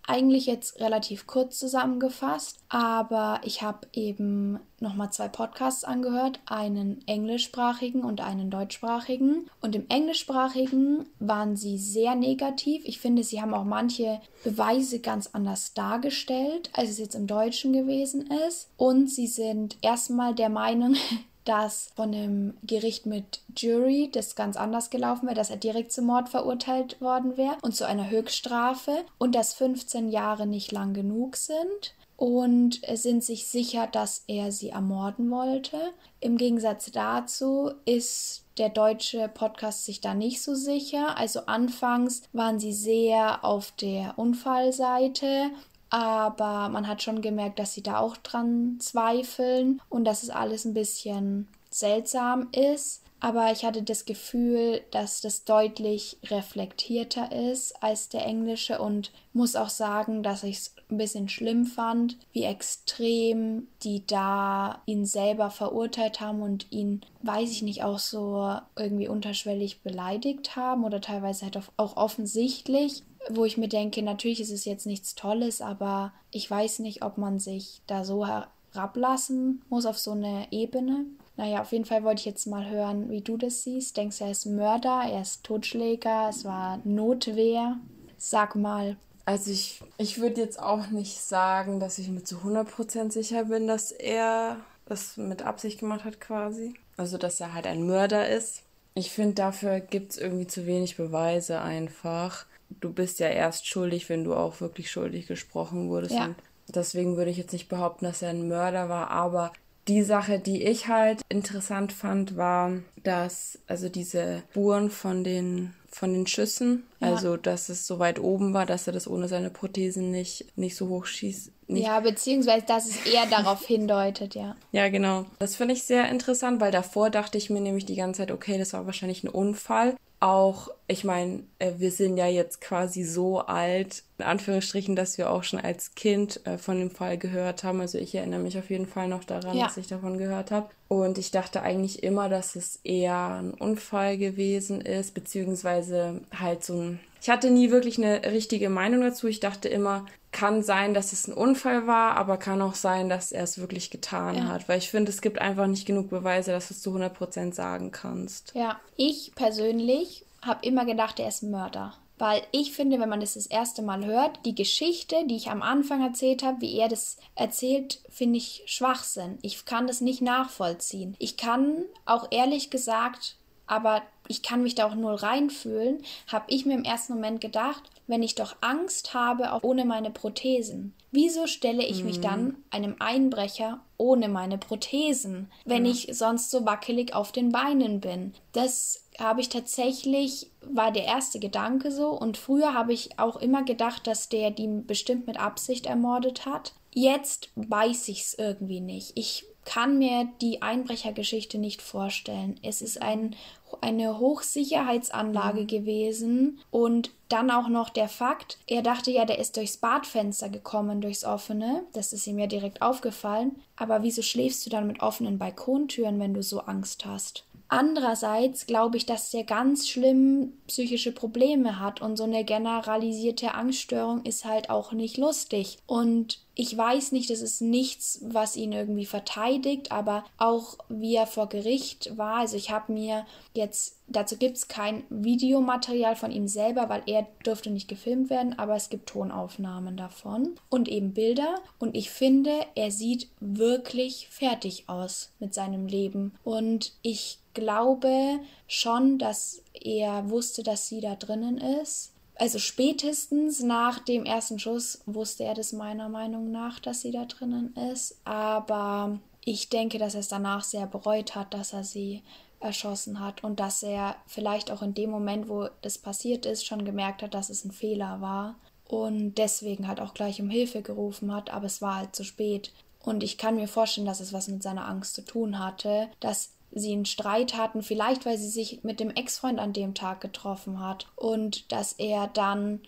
eigentlich 0.08 0.46
jetzt 0.46 0.80
relativ 0.80 1.28
kurz 1.28 1.58
zusammengefasst, 1.60 2.60
aber 2.70 3.42
ich 3.44 3.62
habe 3.62 3.88
eben 3.94 4.60
nochmal 4.80 5.12
zwei 5.12 5.28
Podcasts 5.28 5.84
angehört, 5.84 6.40
einen 6.46 7.06
englischsprachigen 7.08 8.04
und 8.04 8.22
einen 8.22 8.50
deutschsprachigen. 8.50 9.50
Und 9.62 9.76
im 9.76 9.88
englischsprachigen 9.90 11.06
waren 11.20 11.56
sie 11.56 11.78
sehr 11.78 12.16
negativ. 12.16 12.84
Ich 12.86 13.00
finde, 13.00 13.24
sie 13.24 13.42
haben 13.42 13.54
auch 13.54 13.64
manche 13.64 14.22
Beweise 14.44 15.00
ganz 15.00 15.30
anders 15.34 15.74
dargestellt, 15.74 16.70
als 16.74 16.90
es 16.90 17.00
jetzt 17.00 17.16
im 17.16 17.28
Deutschen 17.28 17.74
gewesen 17.74 18.30
ist. 18.48 18.70
Und 18.78 19.10
sie 19.10 19.28
sind 19.28 19.78
erstmal 19.82 20.36
der 20.36 20.50
Meinung, 20.50 20.96
dass 21.46 21.92
von 21.96 22.12
dem 22.12 22.56
Gericht 22.64 23.06
mit 23.06 23.42
Jury 23.56 24.10
das 24.12 24.36
ganz 24.36 24.58
anders 24.58 24.90
gelaufen 24.90 25.28
wäre, 25.28 25.36
dass 25.36 25.50
er 25.50 25.58
direkt 25.58 25.92
zum 25.92 26.06
Mord 26.06 26.30
verurteilt 26.30 27.00
worden 27.00 27.38
wäre 27.38 27.58
und 27.62 27.76
zu 27.76 27.86
einer 27.86 28.10
Höchststrafe 28.10 29.06
und 29.18 29.36
dass 29.36 29.54
15 29.54 30.10
Jahre 30.10 30.48
nicht 30.48 30.72
lang 30.72 30.94
genug 30.94 31.38
sind 31.38 31.94
und 32.18 32.82
sind 32.94 33.24
sich 33.24 33.48
sicher, 33.48 33.88
dass 33.88 34.24
er 34.28 34.52
sie 34.52 34.70
ermorden 34.70 35.30
wollte. 35.32 35.78
Im 36.20 36.38
Gegensatz 36.38 36.92
dazu 36.92 37.72
ist 37.86 38.44
der 38.58 38.70
deutsche 38.70 39.28
Podcast 39.28 39.86
sich 39.86 40.00
da 40.00 40.14
nicht 40.14 40.42
so 40.42 40.56
sicher. 40.56 41.18
Also 41.18 41.42
anfangs 41.42 42.24
waren 42.32 42.60
sie 42.60 42.74
sehr 42.74 43.44
auf 43.44 43.72
der 43.74 44.18
Unfallseite 44.18 45.52
aber 45.90 46.70
man 46.70 46.88
hat 46.88 47.02
schon 47.04 47.22
gemerkt, 47.22 47.60
dass 47.60 47.74
sie 47.74 47.84
da 47.84 48.00
auch 48.00 48.18
dran 48.18 48.78
zweifeln 48.80 49.82
und 49.90 50.06
dass 50.06 50.24
es 50.24 50.30
alles 50.30 50.66
ein 50.66 50.74
bisschen 50.74 51.48
seltsam 51.70 52.48
ist. 52.52 53.02
aber 53.22 53.52
ich 53.52 53.66
hatte 53.66 53.82
das 53.82 54.06
Gefühl, 54.06 54.82
dass 54.92 55.22
das 55.22 55.46
deutlich 55.46 56.18
reflektierter 56.26 57.32
ist 57.32 57.82
als 57.82 58.10
der 58.10 58.26
englische 58.26 58.80
und 58.80 59.12
muss 59.34 59.56
auch 59.56 59.70
sagen, 59.70 60.22
dass 60.22 60.44
ich 60.44 60.58
es 60.58 60.76
ein 60.92 60.98
bisschen 60.98 61.28
schlimm 61.28 61.66
fand, 61.66 62.18
wie 62.34 62.44
extrem 62.44 63.68
die 63.84 64.06
da 64.06 64.82
ihn 64.86 65.06
selber 65.06 65.50
verurteilt 65.50 66.20
haben 66.22 66.42
und 66.44 66.72
ihn, 66.72 67.02
weiß 67.24 67.50
ich 67.50 67.64
nicht, 67.64 67.84
auch 67.84 68.00
so 68.00 68.56
irgendwie 68.76 69.08
unterschwellig 69.08 69.82
beleidigt 69.82 70.56
haben 70.56 70.84
oder 70.84 71.02
teilweise 71.02 71.46
halt 71.46 71.58
auch 71.78 71.98
offensichtlich 71.98 73.04
wo 73.30 73.46
ich 73.46 73.58
mir 73.58 73.68
denke, 73.68 74.02
natürlich 74.02 74.42
ist 74.42 74.52
es 74.52 74.66
jetzt 74.66 74.86
nichts 74.86 75.16
Tolles, 75.16 75.62
aber 75.62 76.14
ich 76.32 76.50
weiß 76.50 76.80
nicht, 76.80 77.04
ob 77.04 77.18
man 77.18 77.40
sich 77.40 77.82
da 77.88 78.04
so 78.04 78.26
herablassen 78.26 79.62
muss 79.70 79.86
auf 79.86 79.98
so 79.98 80.12
eine 80.12 80.48
Ebene. 80.52 81.06
Naja, 81.38 81.62
auf 81.62 81.72
jeden 81.72 81.86
Fall 81.86 82.04
wollte 82.04 82.20
ich 82.20 82.26
jetzt 82.26 82.48
mal 82.48 82.70
hören, 82.70 83.10
wie 83.10 83.22
du 83.22 83.38
das 83.38 83.64
siehst. 83.64 83.98
Denkst 83.98 84.20
du, 84.20 84.24
er 84.26 84.32
ist 84.32 84.46
Mörder, 84.46 85.04
er 85.10 85.22
ist 85.22 85.44
Totschläger, 85.44 86.30
es 86.30 86.46
war 86.46 86.80
Notwehr? 86.84 87.78
Sag 88.18 88.56
mal. 88.56 88.98
Also 89.26 89.52
ich, 89.52 89.82
ich 89.98 90.22
würde 90.22 90.40
jetzt 90.40 90.60
auch 90.60 90.88
nicht 90.88 91.20
sagen, 91.20 91.80
dass 91.80 91.98
ich 91.98 92.10
mir 92.10 92.24
zu 92.24 92.38
100% 92.38 93.12
sicher 93.12 93.46
bin, 93.46 93.68
dass 93.68 93.92
er 93.92 94.58
das 94.86 95.18
mit 95.18 95.42
Absicht 95.42 95.80
gemacht 95.80 96.06
hat 96.06 96.22
quasi. 96.22 96.76
Also 96.96 97.18
dass 97.18 97.40
er 97.40 97.54
halt 97.54 97.68
ein 97.68 97.86
Mörder 97.86 98.30
ist. 98.30 98.62
Ich 98.94 99.12
finde, 99.12 99.36
dafür 99.36 99.82
gibt 99.82 100.12
es 100.12 100.18
irgendwie 100.18 100.48
zu 100.48 100.66
wenig 100.66 100.96
Beweise 100.96 101.60
einfach. 101.60 102.46
Du 102.70 102.92
bist 102.92 103.20
ja 103.20 103.28
erst 103.28 103.68
schuldig, 103.68 104.10
wenn 104.10 104.24
du 104.24 104.34
auch 104.34 104.62
wirklich 104.62 104.92
schuldig 104.92 105.28
gesprochen 105.28 105.90
wurdest. 105.90 106.16
Ja. 106.16 106.26
Und 106.26 106.76
deswegen 106.76 107.18
würde 107.18 107.32
ich 107.32 107.38
jetzt 107.38 107.54
nicht 107.54 107.70
behaupten, 107.70 108.06
dass 108.06 108.22
er 108.22 108.30
ein 108.30 108.48
Mörder 108.48 108.90
war, 108.90 109.12
aber 109.12 109.52
die 109.88 110.02
Sache, 110.02 110.40
die 110.40 110.64
ich 110.64 110.88
halt 110.88 111.22
interessant 111.30 111.94
fand, 111.94 112.38
war, 112.38 112.72
dass 113.04 113.60
also 113.68 113.90
diese 113.90 114.44
Spuren 114.52 114.90
von 114.90 115.24
den 115.24 115.74
von 115.92 116.12
den 116.12 116.28
Schüssen, 116.28 116.84
ja. 117.00 117.14
also 117.14 117.38
dass 117.38 117.70
es 117.70 117.88
so 117.88 118.00
weit 118.00 118.20
oben 118.20 118.54
war, 118.54 118.66
dass 118.66 118.86
er 118.86 118.92
das 118.92 119.08
ohne 119.08 119.30
seine 119.30 119.50
Prothesen 119.50 120.12
nicht 120.12 120.46
nicht 120.58 120.76
so 120.76 120.90
hoch 120.90 121.06
schießt. 121.06 121.52
Nicht 121.68 121.86
ja, 121.86 122.00
beziehungsweise 122.00 122.66
dass 122.66 122.86
es 122.86 123.06
eher 123.06 123.26
darauf 123.28 123.66
hindeutet, 123.68 124.36
ja. 124.36 124.56
Ja, 124.72 124.90
genau. 124.90 125.26
Das 125.40 125.56
finde 125.56 125.74
ich 125.74 125.84
sehr 125.84 126.10
interessant, 126.10 126.60
weil 126.60 126.72
davor 126.72 127.10
dachte 127.10 127.38
ich 127.38 127.50
mir 127.50 127.62
nämlich 127.62 127.86
die 127.86 127.96
ganze 127.96 128.22
Zeit, 128.22 128.32
okay, 128.32 128.58
das 128.58 128.74
war 128.74 128.86
wahrscheinlich 128.86 129.24
ein 129.24 129.30
Unfall 129.30 129.96
auch, 130.20 130.70
ich 130.88 131.04
meine, 131.04 131.44
äh, 131.60 131.74
wir 131.78 131.92
sind 131.92 132.18
ja 132.18 132.28
jetzt 132.28 132.62
quasi 132.62 133.04
so 133.04 133.40
alt, 133.40 134.04
in 134.18 134.26
Anführungsstrichen, 134.26 134.96
dass 134.96 135.18
wir 135.18 135.30
auch 135.30 135.44
schon 135.44 135.60
als 135.60 135.94
Kind 135.96 136.46
äh, 136.46 136.58
von 136.58 136.80
dem 136.80 136.90
Fall 136.90 137.18
gehört 137.18 137.64
haben. 137.64 137.82
Also 137.82 137.98
ich 137.98 138.16
erinnere 138.16 138.40
mich 138.40 138.58
auf 138.58 138.70
jeden 138.70 138.88
Fall 138.88 139.08
noch 139.08 139.24
daran, 139.24 139.58
ja. 139.58 139.66
dass 139.66 139.78
ich 139.78 139.88
davon 139.88 140.18
gehört 140.18 140.52
habe. 140.52 140.70
Und 140.88 141.18
ich 141.18 141.32
dachte 141.32 141.62
eigentlich 141.62 142.04
immer, 142.04 142.30
dass 142.30 142.56
es 142.56 142.80
eher 142.84 143.40
ein 143.42 143.54
Unfall 143.54 144.18
gewesen 144.18 144.82
ist, 144.82 145.14
beziehungsweise 145.14 146.22
halt 146.38 146.64
so 146.64 146.74
ein. 146.74 147.00
Ich 147.26 147.30
hatte 147.32 147.50
nie 147.50 147.72
wirklich 147.72 147.98
eine 147.98 148.24
richtige 148.32 148.70
Meinung 148.70 149.02
dazu. 149.02 149.26
Ich 149.26 149.40
dachte 149.40 149.68
immer, 149.68 150.06
kann 150.32 150.62
sein, 150.62 150.94
dass 150.94 151.12
es 151.12 151.28
ein 151.28 151.34
Unfall 151.34 151.88
war, 151.88 152.18
aber 152.18 152.38
kann 152.38 152.62
auch 152.62 152.76
sein, 152.76 153.10
dass 153.10 153.32
er 153.32 153.42
es 153.42 153.58
wirklich 153.58 153.90
getan 153.90 154.36
ja. 154.36 154.44
hat. 154.44 154.70
Weil 154.70 154.78
ich 154.78 154.92
finde, 154.92 155.10
es 155.10 155.24
gibt 155.24 155.42
einfach 155.42 155.66
nicht 155.66 155.88
genug 155.88 156.12
Beweise, 156.12 156.52
dass 156.52 156.68
du 156.68 156.76
es 156.76 156.84
zu 156.84 156.96
100% 156.96 157.56
sagen 157.56 157.90
kannst. 157.90 158.52
Ja, 158.54 158.80
ich 158.96 159.32
persönlich 159.34 160.24
habe 160.44 160.64
immer 160.68 160.86
gedacht, 160.86 161.20
er 161.20 161.30
ist 161.30 161.42
ein 161.42 161.50
Mörder. 161.50 161.96
Weil 162.20 162.44
ich 162.52 162.74
finde, 162.74 163.00
wenn 163.00 163.10
man 163.10 163.22
das 163.22 163.34
das 163.34 163.48
erste 163.48 163.82
Mal 163.82 164.06
hört, 164.06 164.46
die 164.46 164.54
Geschichte, 164.54 165.16
die 165.26 165.36
ich 165.36 165.50
am 165.50 165.64
Anfang 165.64 166.04
erzählt 166.04 166.44
habe, 166.44 166.62
wie 166.62 166.78
er 166.78 166.90
das 166.90 167.18
erzählt, 167.34 168.04
finde 168.08 168.38
ich 168.38 168.62
Schwachsinn. 168.68 169.40
Ich 169.42 169.66
kann 169.66 169.88
das 169.88 170.00
nicht 170.00 170.22
nachvollziehen. 170.22 171.16
Ich 171.18 171.38
kann 171.38 171.86
auch 172.06 172.28
ehrlich 172.30 172.70
gesagt, 172.70 173.36
aber 173.68 174.02
ich 174.28 174.42
kann 174.42 174.64
mich 174.64 174.76
da 174.76 174.88
auch 174.88 174.96
nur 174.96 175.22
reinfühlen, 175.22 176.02
habe 176.28 176.46
ich 176.48 176.66
mir 176.66 176.74
im 176.74 176.84
ersten 176.84 177.14
Moment 177.14 177.42
gedacht, 177.42 177.84
wenn 178.08 178.24
ich 178.24 178.36
doch 178.36 178.56
Angst 178.62 179.14
habe 179.14 179.54
auch 179.54 179.64
ohne 179.64 179.86
meine 179.86 180.12
Prothesen? 180.12 180.94
Wieso 181.12 181.48
stelle 181.48 181.86
ich 181.86 182.04
mich 182.04 182.20
dann 182.20 182.44
mhm. 182.44 182.56
einem 182.72 182.96
Einbrecher 183.00 183.80
ohne 183.98 184.28
meine 184.28 184.58
Prothesen, 184.58 185.50
wenn 185.64 185.86
ja. 185.86 185.92
ich 185.92 186.10
sonst 186.12 186.52
so 186.52 186.66
wackelig 186.66 187.14
auf 187.14 187.32
den 187.32 187.52
Beinen 187.52 188.02
bin? 188.02 188.34
Das 188.52 189.06
habe 189.18 189.42
ich 189.42 189.50
tatsächlich, 189.50 190.52
war 190.62 190.92
der 190.92 191.06
erste 191.06 191.40
Gedanke 191.40 191.92
so. 191.92 192.10
Und 192.10 192.38
früher 192.38 192.74
habe 192.74 192.94
ich 192.94 193.18
auch 193.18 193.38
immer 193.38 193.64
gedacht, 193.64 194.08
dass 194.08 194.30
der 194.30 194.52
die 194.52 194.68
bestimmt 194.68 195.26
mit 195.26 195.40
Absicht 195.40 195.86
ermordet 195.86 196.46
hat. 196.46 196.74
Jetzt 196.94 197.50
weiß 197.56 198.10
ich 198.10 198.22
es 198.22 198.34
irgendwie 198.34 198.82
nicht. 198.82 199.14
Ich 199.16 199.46
kann 199.66 199.98
mir 199.98 200.30
die 200.42 200.62
Einbrechergeschichte 200.62 201.58
nicht 201.58 201.82
vorstellen. 201.82 202.60
Es 202.64 202.82
ist 202.82 203.02
ein, 203.02 203.36
eine 203.82 204.20
Hochsicherheitsanlage 204.20 205.62
mhm. 205.62 205.68
gewesen 205.68 206.60
und 206.72 207.12
dann 207.28 207.50
auch 207.50 207.68
noch 207.68 207.90
der 207.90 208.08
Fakt, 208.08 208.60
er 208.68 208.84
dachte 208.84 209.10
ja, 209.10 209.26
der 209.26 209.40
ist 209.40 209.58
durchs 209.58 209.78
Badfenster 209.78 210.50
gekommen, 210.50 211.02
durchs 211.02 211.26
offene. 211.26 211.84
Das 211.94 212.14
ist 212.14 212.28
ihm 212.28 212.38
ja 212.38 212.46
direkt 212.46 212.84
aufgefallen. 212.84 213.60
Aber 213.76 214.04
wieso 214.04 214.22
schläfst 214.22 214.66
du 214.66 214.70
dann 214.70 214.88
mit 214.88 215.02
offenen 215.02 215.40
Balkontüren, 215.40 216.20
wenn 216.20 216.36
du 216.36 216.44
so 216.44 216.62
Angst 216.62 217.06
hast? 217.06 217.44
Andererseits 217.68 218.68
glaube 218.68 218.98
ich, 218.98 219.06
dass 219.06 219.32
der 219.32 219.44
ganz 219.44 219.88
schlimm 219.88 220.54
psychische 220.68 221.12
Probleme 221.12 221.80
hat 221.80 222.02
und 222.02 222.16
so 222.16 222.24
eine 222.24 222.44
generalisierte 222.44 223.54
Angststörung 223.54 224.24
ist 224.24 224.46
halt 224.46 224.70
auch 224.70 224.92
nicht 224.92 225.18
lustig. 225.18 225.80
Und 225.88 226.40
ich 226.54 226.76
weiß 226.78 227.12
nicht, 227.12 227.30
das 227.30 227.42
ist 227.42 227.62
nichts, 227.62 228.20
was 228.24 228.56
ihn 228.56 228.72
irgendwie 228.72 229.06
verteidigt, 229.06 229.92
aber 229.92 230.24
auch 230.38 230.78
wie 230.90 231.16
er 231.16 231.28
vor 231.28 231.50
Gericht 231.50 232.18
war. 232.18 232.38
Also 232.38 232.56
ich 232.56 232.72
habe 232.72 232.94
mir 232.94 233.26
jetzt, 233.54 233.98
dazu 234.08 234.38
gibt 234.38 234.58
es 234.58 234.68
kein 234.68 235.04
Videomaterial 235.10 236.16
von 236.16 236.32
ihm 236.32 236.48
selber, 236.48 236.88
weil 236.88 237.04
er 237.08 237.28
dürfte 237.46 237.72
nicht 237.72 237.90
gefilmt 237.90 238.30
werden, 238.30 238.58
aber 238.58 238.76
es 238.76 238.90
gibt 238.90 239.10
Tonaufnahmen 239.10 239.98
davon 239.98 240.56
und 240.70 240.88
eben 240.88 241.14
Bilder. 241.14 241.56
Und 241.78 241.96
ich 241.98 242.10
finde, 242.10 242.52
er 242.76 242.92
sieht 242.92 243.28
wirklich 243.40 244.28
fertig 244.30 244.86
aus 244.88 245.32
mit 245.40 245.54
seinem 245.54 245.88
Leben. 245.88 246.36
Und 246.44 246.94
ich 247.02 247.40
glaube 247.56 248.40
schon, 248.68 249.18
dass 249.18 249.64
er 249.74 250.30
wusste, 250.30 250.62
dass 250.62 250.88
sie 250.88 251.02
da 251.02 251.16
drinnen 251.16 251.58
ist 251.58 252.12
also 252.38 252.60
spätestens 252.60 253.62
nach 253.62 254.00
dem 254.00 254.26
ersten 254.26 254.60
Schuss 254.60 255.02
wusste 255.06 255.46
er 255.46 255.54
das 255.54 255.72
meiner 255.72 256.10
Meinung 256.10 256.52
nach, 256.52 256.80
dass 256.80 257.02
sie 257.02 257.12
da 257.12 257.26
drinnen 257.26 257.74
ist. 257.94 258.20
Aber 258.26 259.20
ich 259.46 259.70
denke, 259.70 260.00
dass 260.00 260.16
er 260.16 260.20
es 260.20 260.28
danach 260.28 260.64
sehr 260.64 260.86
bereut 260.86 261.36
hat, 261.36 261.54
dass 261.54 261.72
er 261.72 261.84
sie 261.84 262.24
erschossen 262.60 263.20
hat 263.20 263.44
und 263.44 263.60
dass 263.60 263.84
er 263.84 264.16
vielleicht 264.28 264.72
auch 264.72 264.82
in 264.82 264.94
dem 264.94 265.12
Moment, 265.12 265.48
wo 265.48 265.70
das 265.82 265.98
passiert 265.98 266.46
ist, 266.46 266.66
schon 266.66 266.84
gemerkt 266.84 267.22
hat, 267.22 267.34
dass 267.34 267.50
es 267.50 267.64
ein 267.64 267.72
Fehler 267.72 268.22
war 268.22 268.56
und 268.88 269.36
deswegen 269.36 269.88
halt 269.88 270.00
auch 270.00 270.14
gleich 270.14 270.42
um 270.42 270.50
Hilfe 270.50 270.82
gerufen 270.82 271.34
hat, 271.34 271.52
aber 271.52 271.66
es 271.66 271.82
war 271.82 271.96
halt 271.96 272.16
zu 272.16 272.24
spät. 272.24 272.74
Und 273.00 273.24
ich 273.24 273.38
kann 273.38 273.56
mir 273.56 273.68
vorstellen, 273.68 274.08
dass 274.08 274.20
es 274.20 274.34
was 274.34 274.48
mit 274.48 274.64
seiner 274.64 274.88
Angst 274.88 275.14
zu 275.14 275.22
tun 275.24 275.60
hatte, 275.60 276.10
dass 276.20 276.55
sie 276.76 276.92
einen 276.92 277.06
Streit 277.06 277.58
hatten, 277.58 277.82
vielleicht 277.82 278.26
weil 278.26 278.38
sie 278.38 278.50
sich 278.50 278.84
mit 278.84 279.00
dem 279.00 279.10
Ex-Freund 279.10 279.60
an 279.60 279.74
dem 279.74 279.94
Tag 279.94 280.22
getroffen 280.22 280.80
hat 280.80 281.08
und 281.16 281.72
dass 281.72 281.94
er 281.94 282.28
dann 282.28 282.82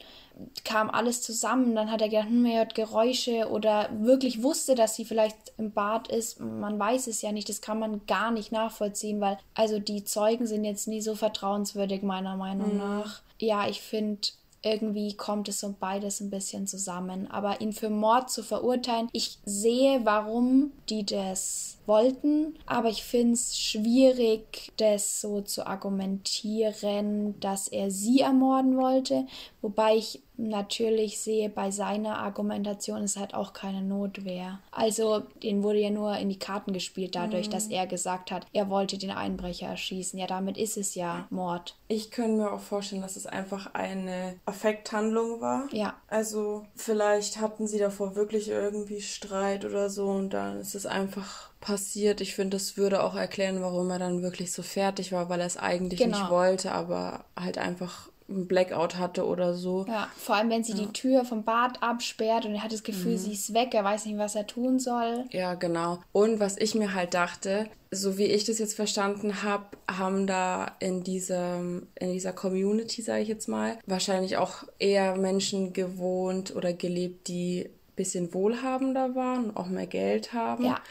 kam 0.63 0.89
alles 0.91 1.21
zusammen, 1.21 1.73
dann 1.73 1.89
hat 1.89 2.01
er 2.01 2.09
gedacht, 2.09 2.27
hm, 2.27 2.45
er 2.45 2.59
hört 2.59 2.75
Geräusche 2.75 3.49
oder 3.49 3.89
wirklich 3.99 4.43
wusste, 4.43 4.75
dass 4.75 4.95
sie 4.95 5.05
vielleicht 5.05 5.35
im 5.57 5.71
Bad 5.71 6.09
ist. 6.09 6.39
Man 6.39 6.77
weiß 6.77 7.07
es 7.07 7.23
ja 7.23 7.31
nicht, 7.31 7.49
das 7.49 7.61
kann 7.61 7.79
man 7.79 8.05
gar 8.05 8.29
nicht 8.29 8.51
nachvollziehen, 8.51 9.19
weil 9.19 9.39
also 9.55 9.79
die 9.79 10.03
Zeugen 10.03 10.45
sind 10.45 10.63
jetzt 10.63 10.87
nie 10.87 11.01
so 11.01 11.15
vertrauenswürdig 11.15 12.03
meiner 12.03 12.35
Meinung 12.35 12.73
mhm. 12.73 12.77
nach. 12.77 13.21
Ja, 13.39 13.67
ich 13.67 13.81
finde 13.81 14.29
irgendwie 14.63 15.15
kommt 15.15 15.47
es 15.49 15.59
so 15.59 15.75
beides 15.79 16.19
ein 16.19 16.29
bisschen 16.29 16.67
zusammen. 16.67 17.29
Aber 17.31 17.61
ihn 17.61 17.73
für 17.73 17.89
Mord 17.89 18.29
zu 18.29 18.43
verurteilen, 18.43 19.09
ich 19.13 19.39
sehe, 19.45 20.01
warum 20.03 20.71
die 20.89 21.05
das 21.05 21.76
wollten, 21.87 22.57
aber 22.65 22.89
ich 22.89 23.03
finde 23.03 23.33
es 23.33 23.57
schwierig, 23.57 24.71
das 24.77 25.21
so 25.21 25.41
zu 25.41 25.65
argumentieren, 25.65 27.39
dass 27.39 27.67
er 27.67 27.91
sie 27.91 28.21
ermorden 28.21 28.77
wollte, 28.77 29.25
wobei 29.61 29.95
ich 29.95 30.21
natürlich 30.37 31.19
sehe, 31.19 31.49
bei 31.49 31.71
seiner 31.71 32.19
Argumentation 32.19 33.03
ist 33.03 33.17
halt 33.17 33.33
auch 33.33 33.53
keine 33.53 33.81
Notwehr. 33.81 34.59
Also, 34.71 35.23
den 35.41 35.63
wurde 35.63 35.79
ja 35.79 35.89
nur 35.89 36.15
in 36.17 36.29
die 36.29 36.39
Karten 36.39 36.73
gespielt, 36.73 37.15
dadurch, 37.15 37.47
mhm. 37.47 37.51
dass 37.51 37.67
er 37.67 37.87
gesagt 37.87 38.31
hat, 38.31 38.45
er 38.53 38.69
wollte 38.69 38.97
den 38.97 39.11
Einbrecher 39.11 39.67
erschießen. 39.67 40.17
Ja, 40.19 40.27
damit 40.27 40.57
ist 40.57 40.77
es 40.77 40.95
ja 40.95 41.27
Mord. 41.29 41.75
Ich 41.87 42.11
könnte 42.11 42.37
mir 42.37 42.51
auch 42.51 42.59
vorstellen, 42.59 43.01
dass 43.01 43.15
es 43.15 43.25
einfach 43.25 43.73
eine 43.73 44.35
Affekthandlung 44.45 45.41
war. 45.41 45.67
Ja. 45.71 45.95
Also, 46.07 46.65
vielleicht 46.75 47.39
hatten 47.39 47.67
sie 47.67 47.79
davor 47.79 48.15
wirklich 48.15 48.49
irgendwie 48.49 49.01
Streit 49.01 49.65
oder 49.65 49.89
so 49.89 50.07
und 50.07 50.31
dann 50.31 50.59
ist 50.59 50.75
es 50.75 50.85
einfach 50.85 51.49
passiert. 51.59 52.21
Ich 52.21 52.35
finde, 52.35 52.57
das 52.57 52.77
würde 52.77 53.03
auch 53.03 53.15
erklären, 53.15 53.61
warum 53.61 53.89
er 53.89 53.99
dann 53.99 54.21
wirklich 54.21 54.51
so 54.51 54.63
fertig 54.63 55.11
war, 55.11 55.29
weil 55.29 55.39
er 55.39 55.47
es 55.47 55.57
eigentlich 55.57 55.99
genau. 55.99 56.19
nicht 56.19 56.29
wollte, 56.29 56.71
aber 56.71 57.25
halt 57.35 57.57
einfach 57.57 58.09
einen 58.29 58.47
Blackout 58.47 58.97
hatte 58.97 59.25
oder 59.25 59.53
so. 59.53 59.85
Ja, 59.87 60.09
vor 60.17 60.35
allem 60.35 60.49
wenn 60.49 60.63
sie 60.63 60.73
ja. 60.73 60.79
die 60.79 60.93
Tür 60.93 61.25
vom 61.25 61.43
Bad 61.43 61.81
absperrt 61.81 62.45
und 62.45 62.55
er 62.55 62.63
hat 62.63 62.73
das 62.73 62.83
Gefühl, 62.83 63.13
mhm. 63.13 63.17
sie 63.17 63.33
ist 63.33 63.53
weg, 63.53 63.73
er 63.73 63.83
weiß 63.83 64.05
nicht, 64.05 64.17
was 64.17 64.35
er 64.35 64.47
tun 64.47 64.79
soll. 64.79 65.25
Ja, 65.31 65.55
genau. 65.55 65.99
Und 66.11 66.39
was 66.39 66.57
ich 66.57 66.75
mir 66.75 66.93
halt 66.93 67.13
dachte, 67.13 67.67
so 67.89 68.17
wie 68.17 68.25
ich 68.25 68.43
das 68.43 68.59
jetzt 68.59 68.75
verstanden 68.75 69.43
habe, 69.43 69.65
haben 69.89 70.27
da 70.27 70.75
in 70.79 71.03
diesem 71.03 71.87
in 71.95 72.11
dieser 72.11 72.33
Community, 72.33 73.01
sage 73.01 73.21
ich 73.21 73.29
jetzt 73.29 73.47
mal, 73.47 73.77
wahrscheinlich 73.85 74.37
auch 74.37 74.63
eher 74.77 75.15
Menschen 75.15 75.71
gewohnt 75.71 76.53
oder 76.55 76.73
gelebt, 76.73 77.29
die 77.29 77.69
ein 77.69 77.95
bisschen 77.95 78.33
wohlhabender 78.33 79.15
waren, 79.15 79.55
auch 79.55 79.67
mehr 79.67 79.87
Geld 79.87 80.33
haben. 80.33 80.65
Ja. 80.65 80.81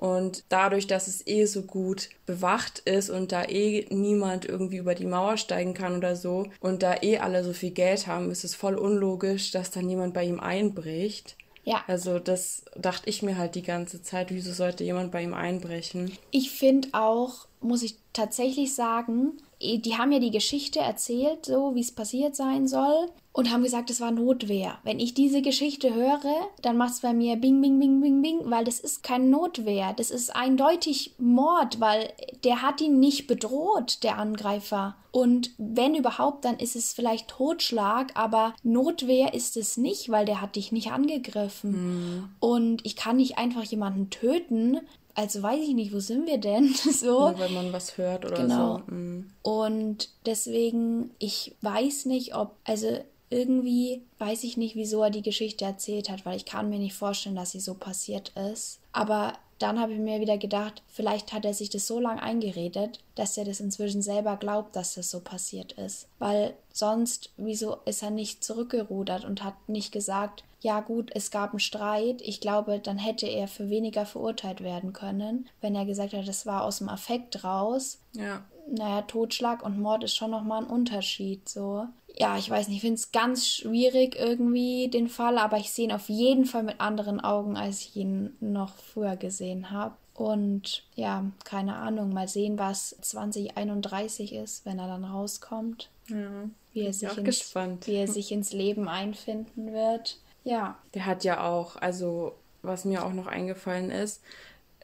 Und 0.00 0.44
dadurch, 0.48 0.86
dass 0.86 1.08
es 1.08 1.26
eh 1.26 1.44
so 1.44 1.60
gut 1.60 2.08
bewacht 2.24 2.78
ist 2.80 3.10
und 3.10 3.32
da 3.32 3.44
eh 3.44 3.86
niemand 3.90 4.46
irgendwie 4.46 4.78
über 4.78 4.94
die 4.94 5.04
Mauer 5.04 5.36
steigen 5.36 5.74
kann 5.74 5.98
oder 5.98 6.16
so 6.16 6.46
und 6.58 6.82
da 6.82 7.02
eh 7.02 7.18
alle 7.18 7.44
so 7.44 7.52
viel 7.52 7.72
Geld 7.72 8.06
haben, 8.06 8.30
ist 8.30 8.42
es 8.42 8.54
voll 8.54 8.76
unlogisch, 8.76 9.50
dass 9.50 9.70
dann 9.70 9.90
jemand 9.90 10.14
bei 10.14 10.24
ihm 10.24 10.40
einbricht. 10.40 11.36
Ja. 11.64 11.84
Also 11.86 12.18
das 12.18 12.64
dachte 12.76 13.10
ich 13.10 13.20
mir 13.20 13.36
halt 13.36 13.54
die 13.54 13.62
ganze 13.62 14.02
Zeit, 14.02 14.30
wieso 14.30 14.54
sollte 14.54 14.84
jemand 14.84 15.12
bei 15.12 15.22
ihm 15.22 15.34
einbrechen? 15.34 16.16
Ich 16.30 16.50
finde 16.50 16.88
auch, 16.92 17.46
muss 17.60 17.82
ich 17.82 17.96
tatsächlich 18.14 18.74
sagen, 18.74 19.36
eh, 19.60 19.76
die 19.76 19.98
haben 19.98 20.12
ja 20.12 20.18
die 20.18 20.30
Geschichte 20.30 20.78
erzählt, 20.78 21.44
so 21.44 21.74
wie 21.74 21.80
es 21.82 21.92
passiert 21.92 22.34
sein 22.34 22.66
soll 22.66 23.10
und 23.32 23.50
haben 23.50 23.62
gesagt, 23.62 23.90
es 23.90 24.00
war 24.00 24.10
Notwehr. 24.10 24.78
Wenn 24.82 24.98
ich 24.98 25.14
diese 25.14 25.40
Geschichte 25.40 25.94
höre, 25.94 26.48
dann 26.62 26.76
macht 26.76 26.94
es 26.94 27.00
bei 27.00 27.12
mir 27.12 27.36
bing, 27.36 27.60
bing, 27.60 27.78
bing, 27.78 28.00
bing, 28.00 28.22
bing, 28.22 28.40
weil 28.44 28.64
das 28.64 28.80
ist 28.80 29.04
kein 29.04 29.30
Notwehr. 29.30 29.92
Das 29.96 30.10
ist 30.10 30.34
eindeutig 30.34 31.14
Mord, 31.18 31.78
weil 31.78 32.12
der 32.42 32.62
hat 32.62 32.80
ihn 32.80 32.98
nicht 32.98 33.28
bedroht, 33.28 34.02
der 34.02 34.18
Angreifer. 34.18 34.96
Und 35.12 35.50
wenn 35.58 35.94
überhaupt, 35.94 36.44
dann 36.44 36.58
ist 36.58 36.74
es 36.74 36.92
vielleicht 36.92 37.28
Totschlag, 37.28 38.12
aber 38.14 38.54
Notwehr 38.64 39.32
ist 39.32 39.56
es 39.56 39.76
nicht, 39.76 40.08
weil 40.10 40.24
der 40.24 40.40
hat 40.40 40.56
dich 40.56 40.72
nicht 40.72 40.90
angegriffen. 40.90 41.70
Mhm. 41.70 42.28
Und 42.40 42.84
ich 42.84 42.96
kann 42.96 43.16
nicht 43.16 43.38
einfach 43.38 43.62
jemanden 43.62 44.10
töten, 44.10 44.80
also 45.14 45.42
weiß 45.42 45.60
ich 45.62 45.74
nicht, 45.74 45.92
wo 45.92 46.00
sind 46.00 46.26
wir 46.26 46.38
denn? 46.38 46.74
so. 46.74 47.30
Nur 47.30 47.38
wenn 47.38 47.54
man 47.54 47.72
was 47.72 47.96
hört 47.98 48.24
oder 48.24 48.42
genau. 48.42 48.78
so. 48.78 48.94
Mhm. 48.94 49.30
Und 49.42 50.08
deswegen, 50.26 51.10
ich 51.18 51.54
weiß 51.60 52.06
nicht, 52.06 52.34
ob, 52.34 52.56
also 52.64 52.98
irgendwie 53.30 54.02
weiß 54.18 54.44
ich 54.44 54.56
nicht, 54.56 54.74
wieso 54.74 55.02
er 55.02 55.10
die 55.10 55.22
Geschichte 55.22 55.64
erzählt 55.64 56.10
hat, 56.10 56.26
weil 56.26 56.36
ich 56.36 56.44
kann 56.44 56.68
mir 56.68 56.78
nicht 56.78 56.94
vorstellen, 56.94 57.36
dass 57.36 57.52
sie 57.52 57.60
so 57.60 57.74
passiert 57.74 58.30
ist. 58.36 58.80
Aber 58.92 59.34
dann 59.60 59.78
habe 59.78 59.92
ich 59.92 59.98
mir 59.98 60.20
wieder 60.20 60.38
gedacht, 60.38 60.82
vielleicht 60.88 61.32
hat 61.32 61.44
er 61.44 61.54
sich 61.54 61.70
das 61.70 61.86
so 61.86 62.00
lange 62.00 62.22
eingeredet, 62.22 62.98
dass 63.14 63.36
er 63.36 63.44
das 63.44 63.60
inzwischen 63.60 64.02
selber 64.02 64.36
glaubt, 64.36 64.74
dass 64.74 64.94
das 64.94 65.10
so 65.10 65.20
passiert 65.20 65.72
ist. 65.72 66.08
Weil 66.18 66.54
sonst, 66.72 67.30
wieso 67.36 67.76
ist 67.84 68.02
er 68.02 68.10
nicht 68.10 68.42
zurückgerudert 68.42 69.24
und 69.24 69.44
hat 69.44 69.54
nicht 69.68 69.92
gesagt, 69.92 70.44
ja 70.60 70.80
gut, 70.80 71.10
es 71.14 71.30
gab 71.30 71.50
einen 71.50 71.60
Streit. 71.60 72.20
Ich 72.22 72.40
glaube, 72.40 72.78
dann 72.78 72.98
hätte 72.98 73.26
er 73.26 73.48
für 73.48 73.70
weniger 73.70 74.06
verurteilt 74.06 74.62
werden 74.62 74.92
können, 74.92 75.48
wenn 75.60 75.74
er 75.74 75.86
gesagt 75.86 76.12
hat, 76.12 76.28
das 76.28 76.46
war 76.46 76.64
aus 76.64 76.78
dem 76.78 76.88
Affekt 76.88 77.44
raus. 77.44 77.98
Ja. 78.12 78.44
Naja, 78.70 79.02
Totschlag 79.02 79.64
und 79.64 79.80
Mord 79.80 80.04
ist 80.04 80.14
schon 80.14 80.30
nochmal 80.30 80.62
ein 80.62 80.70
Unterschied, 80.70 81.48
so 81.48 81.86
ja, 82.16 82.36
ich 82.36 82.50
weiß 82.50 82.68
nicht, 82.68 82.76
ich 82.76 82.82
finde 82.82 82.96
es 82.96 83.12
ganz 83.12 83.48
schwierig 83.48 84.16
irgendwie, 84.16 84.88
den 84.88 85.08
Fall, 85.08 85.38
aber 85.38 85.58
ich 85.58 85.70
sehe 85.72 85.86
ihn 85.86 85.92
auf 85.92 86.08
jeden 86.08 86.44
Fall 86.44 86.62
mit 86.62 86.80
anderen 86.80 87.20
Augen, 87.20 87.56
als 87.56 87.80
ich 87.80 87.96
ihn 87.96 88.36
noch 88.40 88.74
früher 88.74 89.16
gesehen 89.16 89.70
habe. 89.70 89.94
Und 90.14 90.84
ja, 90.94 91.24
keine 91.44 91.76
Ahnung, 91.76 92.12
mal 92.12 92.28
sehen, 92.28 92.58
was 92.58 92.96
2031 93.00 94.34
ist, 94.34 94.66
wenn 94.66 94.78
er 94.78 94.88
dann 94.88 95.04
rauskommt. 95.04 95.88
Ja, 96.08 96.44
wie 96.72 96.82
er, 96.82 96.92
sich 96.92 97.16
ins, 97.16 97.54
wie 97.86 97.94
er 97.94 98.06
sich 98.06 98.32
ins 98.32 98.52
Leben 98.52 98.88
einfinden 98.88 99.72
wird. 99.72 100.18
Ja. 100.44 100.78
Der 100.94 101.06
hat 101.06 101.24
ja 101.24 101.44
auch, 101.44 101.76
also 101.76 102.36
was 102.62 102.84
mir 102.84 103.04
auch 103.04 103.12
noch 103.12 103.26
eingefallen 103.26 103.90
ist, 103.90 104.22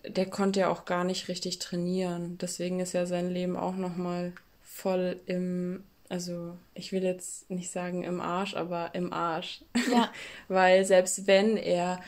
der 0.06 0.26
konnte 0.26 0.60
ja 0.60 0.68
auch 0.68 0.84
gar 0.84 1.04
nicht 1.04 1.28
richtig 1.28 1.58
trainieren. 1.58 2.38
Deswegen 2.38 2.80
ist 2.80 2.92
ja 2.92 3.06
sein 3.06 3.30
Leben 3.30 3.56
auch 3.56 3.76
nochmal 3.76 4.32
voll 4.62 5.20
im 5.26 5.84
also 6.08 6.56
ich 6.74 6.92
will 6.92 7.02
jetzt 7.02 7.50
nicht 7.50 7.70
sagen 7.70 8.04
im 8.04 8.20
Arsch, 8.20 8.54
aber 8.54 8.94
im 8.94 9.12
Arsch. 9.12 9.62
Ja. 9.90 10.10
Weil 10.48 10.84
selbst 10.84 11.26
wenn 11.26 11.56
er 11.56 12.00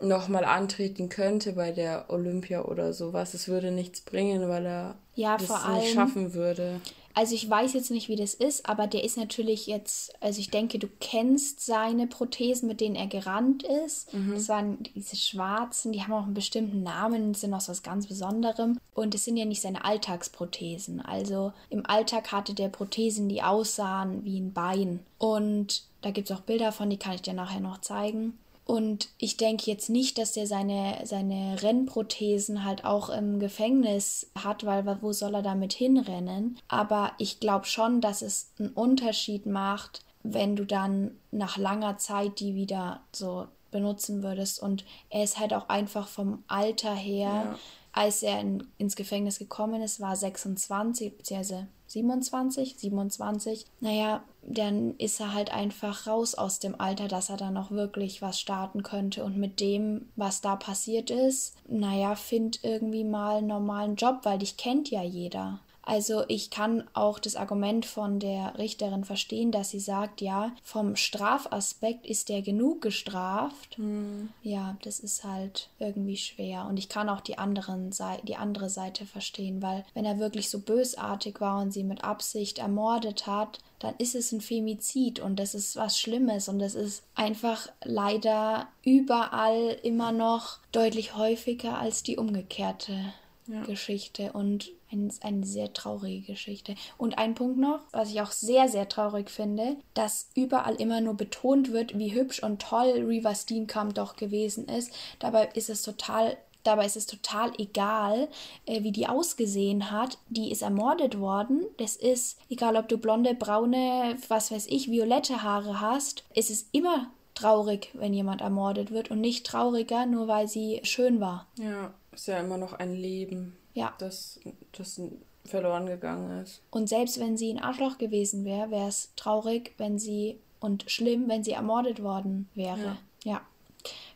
nochmal 0.00 0.44
antreten 0.44 1.08
könnte 1.08 1.52
bei 1.52 1.72
der 1.72 2.06
Olympia 2.08 2.62
oder 2.62 2.92
sowas, 2.92 3.34
es 3.34 3.48
würde 3.48 3.70
nichts 3.70 4.00
bringen, 4.00 4.48
weil 4.48 4.64
er 4.64 4.94
ja, 5.14 5.36
das 5.36 5.50
nicht 5.50 5.64
allem, 5.66 5.94
schaffen 5.94 6.32
würde. 6.32 6.80
Also 7.14 7.34
ich 7.34 7.48
weiß 7.48 7.72
jetzt 7.72 7.90
nicht, 7.90 8.08
wie 8.08 8.16
das 8.16 8.34
ist, 8.34 8.68
aber 8.68 8.86
der 8.86 9.04
ist 9.04 9.16
natürlich 9.16 9.66
jetzt, 9.66 10.12
also 10.20 10.40
ich 10.40 10.50
denke, 10.50 10.78
du 10.78 10.88
kennst 11.00 11.64
seine 11.64 12.06
Prothesen, 12.06 12.68
mit 12.68 12.80
denen 12.80 12.94
er 12.94 13.08
gerannt 13.08 13.62
ist. 13.62 14.12
Mhm. 14.14 14.34
Das 14.34 14.48
waren 14.48 14.78
diese 14.94 15.16
schwarzen, 15.16 15.92
die 15.92 16.02
haben 16.02 16.12
auch 16.12 16.24
einen 16.24 16.34
bestimmten 16.34 16.82
Namen, 16.82 17.34
sind 17.34 17.52
auch 17.54 17.68
was 17.68 17.82
ganz 17.82 18.06
Besonderem. 18.06 18.78
Und 18.94 19.14
es 19.14 19.24
sind 19.24 19.36
ja 19.36 19.44
nicht 19.44 19.60
seine 19.60 19.84
Alltagsprothesen. 19.84 21.00
Also 21.00 21.52
im 21.68 21.84
Alltag 21.86 22.32
hatte 22.32 22.54
der 22.54 22.68
Prothesen, 22.68 23.28
die 23.28 23.42
aussahen 23.42 24.24
wie 24.24 24.38
ein 24.38 24.52
Bein. 24.52 25.00
Und 25.18 25.84
da 26.02 26.10
gibt 26.10 26.30
es 26.30 26.36
auch 26.36 26.42
Bilder 26.42 26.72
von, 26.72 26.90
die 26.90 26.96
kann 26.96 27.14
ich 27.14 27.22
dir 27.22 27.34
nachher 27.34 27.60
noch 27.60 27.80
zeigen. 27.80 28.38
Und 28.70 29.08
ich 29.18 29.36
denke 29.36 29.68
jetzt 29.68 29.90
nicht, 29.90 30.16
dass 30.16 30.30
der 30.30 30.46
seine, 30.46 31.00
seine 31.02 31.60
Rennprothesen 31.60 32.64
halt 32.64 32.84
auch 32.84 33.08
im 33.08 33.40
Gefängnis 33.40 34.30
hat, 34.36 34.64
weil 34.64 34.86
wo 35.02 35.12
soll 35.12 35.34
er 35.34 35.42
damit 35.42 35.72
hinrennen? 35.72 36.56
Aber 36.68 37.10
ich 37.18 37.40
glaube 37.40 37.66
schon, 37.66 38.00
dass 38.00 38.22
es 38.22 38.52
einen 38.60 38.68
Unterschied 38.68 39.44
macht, 39.44 40.04
wenn 40.22 40.54
du 40.54 40.64
dann 40.64 41.18
nach 41.32 41.56
langer 41.56 41.98
Zeit 41.98 42.38
die 42.38 42.54
wieder 42.54 43.00
so 43.10 43.48
benutzen 43.72 44.22
würdest. 44.22 44.62
Und 44.62 44.84
er 45.08 45.24
ist 45.24 45.40
halt 45.40 45.52
auch 45.52 45.68
einfach 45.68 46.06
vom 46.06 46.44
Alter 46.46 46.94
her, 46.94 47.28
ja. 47.28 47.58
als 47.90 48.22
er 48.22 48.38
in, 48.38 48.68
ins 48.78 48.94
Gefängnis 48.94 49.40
gekommen 49.40 49.82
ist, 49.82 49.98
war 49.98 50.14
26, 50.14 51.16
beziehungsweise 51.16 51.66
27, 51.90 52.76
27. 52.78 53.66
Naja, 53.80 54.22
dann 54.42 54.94
ist 54.98 55.18
er 55.20 55.34
halt 55.34 55.52
einfach 55.52 56.06
raus 56.06 56.36
aus 56.36 56.60
dem 56.60 56.80
Alter, 56.80 57.08
dass 57.08 57.30
er 57.30 57.36
da 57.36 57.50
noch 57.50 57.72
wirklich 57.72 58.22
was 58.22 58.38
starten 58.38 58.84
könnte. 58.84 59.24
Und 59.24 59.36
mit 59.36 59.58
dem, 59.58 60.08
was 60.14 60.40
da 60.40 60.54
passiert 60.54 61.10
ist, 61.10 61.56
naja, 61.68 62.14
find 62.14 62.62
irgendwie 62.62 63.04
mal 63.04 63.38
einen 63.38 63.48
normalen 63.48 63.96
Job, 63.96 64.20
weil 64.22 64.38
dich 64.38 64.56
kennt 64.56 64.90
ja 64.90 65.02
jeder. 65.02 65.60
Also 65.90 66.22
ich 66.28 66.50
kann 66.50 66.84
auch 66.94 67.18
das 67.18 67.34
Argument 67.34 67.84
von 67.84 68.20
der 68.20 68.56
Richterin 68.58 69.02
verstehen, 69.02 69.50
dass 69.50 69.70
sie 69.70 69.80
sagt, 69.80 70.20
ja, 70.20 70.52
vom 70.62 70.94
Strafaspekt 70.94 72.06
ist 72.06 72.28
der 72.28 72.42
genug 72.42 72.80
gestraft. 72.80 73.76
Mhm. 73.76 74.28
Ja, 74.44 74.76
das 74.84 75.00
ist 75.00 75.24
halt 75.24 75.68
irgendwie 75.80 76.16
schwer. 76.16 76.66
Und 76.66 76.76
ich 76.76 76.88
kann 76.88 77.08
auch 77.08 77.20
die, 77.20 77.38
anderen 77.38 77.90
Seite, 77.90 78.24
die 78.24 78.36
andere 78.36 78.70
Seite 78.70 79.04
verstehen, 79.04 79.62
weil 79.62 79.84
wenn 79.92 80.04
er 80.04 80.20
wirklich 80.20 80.48
so 80.48 80.60
bösartig 80.60 81.40
war 81.40 81.60
und 81.60 81.72
sie 81.72 81.82
mit 81.82 82.04
Absicht 82.04 82.60
ermordet 82.60 83.26
hat, 83.26 83.58
dann 83.80 83.96
ist 83.98 84.14
es 84.14 84.30
ein 84.30 84.40
Femizid 84.40 85.18
und 85.18 85.40
das 85.40 85.56
ist 85.56 85.74
was 85.74 85.98
Schlimmes 85.98 86.48
und 86.48 86.60
das 86.60 86.76
ist 86.76 87.02
einfach 87.16 87.68
leider 87.82 88.68
überall 88.84 89.76
immer 89.82 90.12
noch 90.12 90.60
deutlich 90.70 91.16
häufiger 91.16 91.80
als 91.80 92.04
die 92.04 92.16
umgekehrte 92.16 93.12
ja. 93.48 93.62
Geschichte 93.64 94.32
und 94.32 94.70
ein, 94.92 95.12
eine 95.22 95.44
sehr 95.46 95.72
traurige 95.72 96.32
Geschichte. 96.32 96.74
Und 96.98 97.18
ein 97.18 97.34
Punkt 97.34 97.58
noch, 97.58 97.80
was 97.92 98.10
ich 98.10 98.20
auch 98.20 98.32
sehr, 98.32 98.68
sehr 98.68 98.88
traurig 98.88 99.30
finde, 99.30 99.76
dass 99.94 100.30
überall 100.34 100.74
immer 100.76 101.00
nur 101.00 101.14
betont 101.14 101.72
wird, 101.72 101.98
wie 101.98 102.14
hübsch 102.14 102.42
und 102.42 102.62
toll 102.62 103.04
Riva 103.06 103.34
Steenkamp 103.34 103.94
doch 103.94 104.16
gewesen 104.16 104.68
ist. 104.68 104.92
Dabei 105.18 105.48
ist 105.54 105.70
es 105.70 105.82
total 105.82 106.36
Dabei 106.62 106.84
ist 106.84 106.96
es 106.96 107.06
total 107.06 107.52
egal, 107.56 108.28
äh, 108.66 108.82
wie 108.82 108.92
die 108.92 109.08
ausgesehen 109.08 109.90
hat. 109.90 110.18
Die 110.28 110.52
ist 110.52 110.60
ermordet 110.60 111.18
worden. 111.18 111.64
Das 111.78 111.96
ist, 111.96 112.38
egal 112.50 112.76
ob 112.76 112.86
du 112.86 112.98
blonde, 112.98 113.34
braune, 113.34 114.18
was 114.28 114.50
weiß 114.50 114.66
ich, 114.66 114.90
violette 114.90 115.42
Haare 115.42 115.80
hast, 115.80 116.24
ist 116.34 116.50
es 116.50 116.68
immer 116.72 117.10
traurig, 117.34 117.90
wenn 117.94 118.12
jemand 118.12 118.42
ermordet 118.42 118.90
wird 118.90 119.10
und 119.10 119.22
nicht 119.22 119.46
trauriger, 119.46 120.04
nur 120.04 120.28
weil 120.28 120.48
sie 120.48 120.80
schön 120.82 121.18
war. 121.18 121.46
Ja, 121.58 121.94
ist 122.12 122.28
ja 122.28 122.38
immer 122.38 122.58
noch 122.58 122.74
ein 122.74 122.94
Leben 122.94 123.56
ja. 123.74 123.94
das, 123.98 124.40
das 124.72 125.00
verloren 125.44 125.86
gegangen 125.86 126.42
ist. 126.42 126.62
Und 126.70 126.88
selbst 126.88 127.18
wenn 127.20 127.36
sie 127.36 127.50
ein 127.50 127.62
Arschloch 127.62 127.98
gewesen 127.98 128.44
wäre, 128.44 128.70
wäre 128.70 128.88
es 128.88 129.10
traurig, 129.16 129.72
wenn 129.78 129.98
sie 129.98 130.38
und 130.60 130.90
schlimm, 130.90 131.28
wenn 131.28 131.42
sie 131.42 131.52
ermordet 131.52 132.02
worden 132.02 132.48
wäre. 132.54 132.98
Ja. 133.24 133.32
ja. 133.32 133.40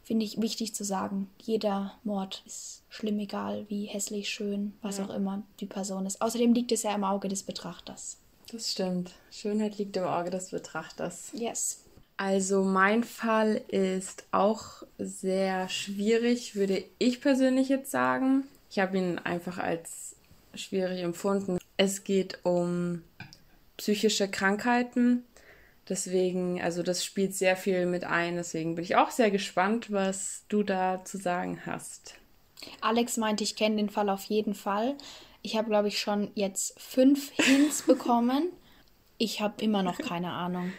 Finde 0.02 0.26
ich 0.26 0.40
wichtig 0.40 0.74
zu 0.74 0.84
sagen. 0.84 1.30
Jeder 1.40 1.94
Mord 2.05 2.42
ist 2.44 2.82
schlimm, 2.90 3.18
egal 3.18 3.64
wie 3.68 3.86
hässlich, 3.86 4.28
schön, 4.28 4.74
was 4.82 4.98
ja. 4.98 5.07
auch 5.07 5.14
immer 5.14 5.42
die 5.61 5.66
Person 5.66 6.05
ist. 6.05 6.20
Außerdem 6.20 6.52
liegt 6.52 6.72
es 6.72 6.82
ja 6.82 6.94
im 6.94 7.05
Auge 7.05 7.28
des 7.28 7.42
Betrachters. 7.42 8.18
Das 8.52 8.72
stimmt. 8.72 9.12
Schönheit 9.30 9.78
liegt 9.78 9.96
im 9.96 10.05
Auge 10.05 10.28
des 10.30 10.50
Betrachters. 10.50 11.30
Yes. 11.32 11.80
Also 12.16 12.62
mein 12.62 13.02
Fall 13.02 13.62
ist 13.68 14.24
auch 14.30 14.84
sehr 14.98 15.68
schwierig, 15.68 16.55
würde 16.55 16.84
ich 16.98 17.20
persönlich 17.20 17.68
jetzt 17.68 17.90
sagen. 17.90 18.44
Ich 18.74 18.80
habe 18.80 18.98
ihn 18.98 19.20
einfach 19.20 19.58
als 19.58 20.16
schwierig 20.52 21.00
empfunden. 21.04 21.58
Es 21.76 22.02
geht 22.02 22.40
um 22.42 23.04
psychische 23.76 24.26
Krankheiten. 24.26 25.22
Deswegen, 25.88 26.60
also 26.60 26.82
das 26.82 27.04
spielt 27.04 27.36
sehr 27.36 27.54
viel 27.54 27.86
mit 27.86 28.02
ein. 28.02 28.34
Deswegen 28.34 28.74
bin 28.74 28.82
ich 28.82 28.96
auch 28.96 29.12
sehr 29.12 29.30
gespannt, 29.30 29.92
was 29.92 30.44
du 30.48 30.64
da 30.64 31.04
zu 31.04 31.18
sagen 31.18 31.60
hast. 31.64 32.16
Alex 32.80 33.16
meinte, 33.16 33.44
ich 33.44 33.54
kenne 33.54 33.76
den 33.76 33.90
Fall 33.90 34.10
auf 34.10 34.24
jeden 34.24 34.54
Fall. 34.54 34.96
Ich 35.42 35.56
habe, 35.56 35.68
glaube 35.68 35.86
ich, 35.86 36.00
schon 36.00 36.32
jetzt 36.34 36.74
fünf 36.80 37.30
Hints 37.36 37.82
bekommen. 37.82 38.48
Ich 39.18 39.40
habe 39.40 39.62
immer 39.62 39.84
noch 39.84 39.98
keine 39.98 40.32
Ahnung. 40.32 40.72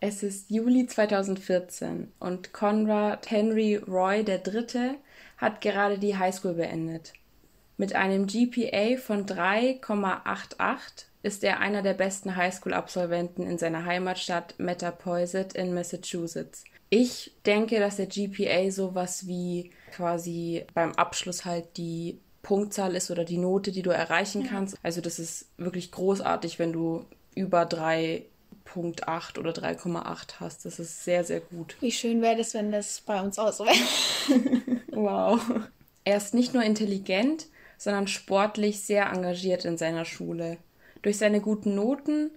Es 0.00 0.22
ist 0.22 0.50
Juli 0.50 0.86
2014 0.86 2.10
und 2.20 2.54
Conrad 2.54 3.30
Henry 3.30 3.76
Roy 3.76 4.24
III. 4.26 4.94
hat 5.36 5.60
gerade 5.60 5.98
die 5.98 6.16
Highschool 6.16 6.54
beendet. 6.54 7.12
Mit 7.76 7.94
einem 7.94 8.26
GPA 8.26 8.96
von 8.96 9.26
3,88 9.26 11.06
ist 11.22 11.42
er 11.42 11.58
einer 11.60 11.82
der 11.82 11.94
besten 11.94 12.36
Highschool-Absolventen 12.36 13.46
in 13.46 13.58
seiner 13.58 13.84
Heimatstadt 13.84 14.54
Mattapoisett 14.58 15.54
in 15.54 15.74
Massachusetts. 15.74 16.64
Ich 16.90 17.32
denke, 17.46 17.80
dass 17.80 17.96
der 17.96 18.06
GPA 18.06 18.70
sowas 18.70 19.26
wie 19.26 19.70
quasi 19.92 20.64
beim 20.74 20.92
Abschluss 20.92 21.44
halt 21.44 21.76
die 21.76 22.20
Punktzahl 22.42 22.94
ist 22.94 23.10
oder 23.10 23.24
die 23.24 23.38
Note, 23.38 23.72
die 23.72 23.82
du 23.82 23.90
erreichen 23.90 24.46
kannst. 24.46 24.76
Also 24.82 25.00
das 25.00 25.18
ist 25.18 25.46
wirklich 25.56 25.90
großartig, 25.90 26.60
wenn 26.60 26.72
du 26.72 27.04
über 27.34 27.62
3,8 27.62 29.38
oder 29.38 29.50
3,8 29.50 30.34
hast. 30.38 30.64
Das 30.64 30.78
ist 30.78 31.02
sehr, 31.02 31.24
sehr 31.24 31.40
gut. 31.40 31.76
Wie 31.80 31.90
schön 31.90 32.22
wäre 32.22 32.36
das, 32.36 32.54
wenn 32.54 32.70
das 32.70 33.00
bei 33.00 33.20
uns 33.20 33.38
auch 33.38 33.52
so 33.52 33.64
wäre. 33.64 34.80
wow. 34.92 35.40
Er 36.04 36.18
ist 36.18 36.34
nicht 36.34 36.54
nur 36.54 36.62
intelligent, 36.62 37.46
sondern 37.78 38.06
sportlich 38.06 38.80
sehr 38.80 39.10
engagiert 39.10 39.64
in 39.64 39.76
seiner 39.76 40.04
Schule. 40.04 40.58
Durch 41.02 41.18
seine 41.18 41.40
guten 41.40 41.74
Noten 41.74 42.30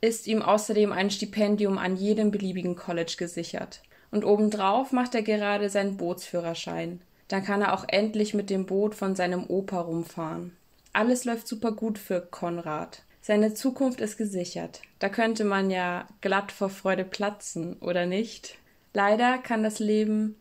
ist 0.00 0.26
ihm 0.26 0.42
außerdem 0.42 0.92
ein 0.92 1.10
Stipendium 1.10 1.78
an 1.78 1.96
jedem 1.96 2.30
beliebigen 2.30 2.76
College 2.76 3.14
gesichert. 3.18 3.82
Und 4.10 4.24
obendrauf 4.24 4.92
macht 4.92 5.14
er 5.14 5.22
gerade 5.22 5.68
seinen 5.68 5.96
Bootsführerschein. 5.96 7.00
Dann 7.28 7.44
kann 7.44 7.62
er 7.62 7.72
auch 7.72 7.84
endlich 7.88 8.34
mit 8.34 8.50
dem 8.50 8.66
Boot 8.66 8.94
von 8.94 9.16
seinem 9.16 9.44
Opa 9.48 9.80
rumfahren. 9.80 10.56
Alles 10.92 11.24
läuft 11.24 11.48
super 11.48 11.72
gut 11.72 11.98
für 11.98 12.20
Konrad. 12.20 13.02
Seine 13.20 13.54
Zukunft 13.54 14.00
ist 14.00 14.18
gesichert. 14.18 14.82
Da 14.98 15.08
könnte 15.08 15.44
man 15.44 15.70
ja 15.70 16.06
glatt 16.20 16.52
vor 16.52 16.68
Freude 16.68 17.04
platzen, 17.04 17.78
oder 17.80 18.06
nicht? 18.06 18.58
Leider 18.92 19.38
kann 19.38 19.62
das 19.62 19.78
Leben 19.78 20.36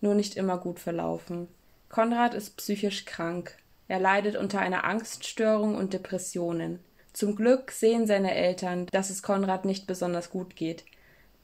nur 0.00 0.14
nicht 0.14 0.36
immer 0.36 0.58
gut 0.58 0.80
verlaufen. 0.80 1.48
Konrad 1.88 2.34
ist 2.34 2.56
psychisch 2.56 3.04
krank. 3.04 3.56
Er 3.88 4.00
leidet 4.00 4.36
unter 4.36 4.60
einer 4.60 4.84
Angststörung 4.84 5.74
und 5.74 5.92
Depressionen. 5.92 6.80
Zum 7.12 7.36
Glück 7.36 7.70
sehen 7.70 8.06
seine 8.06 8.34
Eltern, 8.34 8.86
dass 8.90 9.10
es 9.10 9.22
Konrad 9.22 9.64
nicht 9.64 9.86
besonders 9.86 10.30
gut 10.30 10.56
geht. 10.56 10.84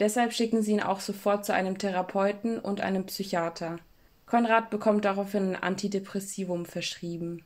Deshalb 0.00 0.32
schicken 0.32 0.62
sie 0.62 0.72
ihn 0.72 0.82
auch 0.82 1.00
sofort 1.00 1.44
zu 1.44 1.54
einem 1.54 1.78
Therapeuten 1.78 2.58
und 2.58 2.80
einem 2.80 3.04
Psychiater. 3.06 3.78
Konrad 4.26 4.70
bekommt 4.70 5.04
daraufhin 5.04 5.54
ein 5.54 5.62
Antidepressivum 5.62 6.64
verschrieben. 6.64 7.44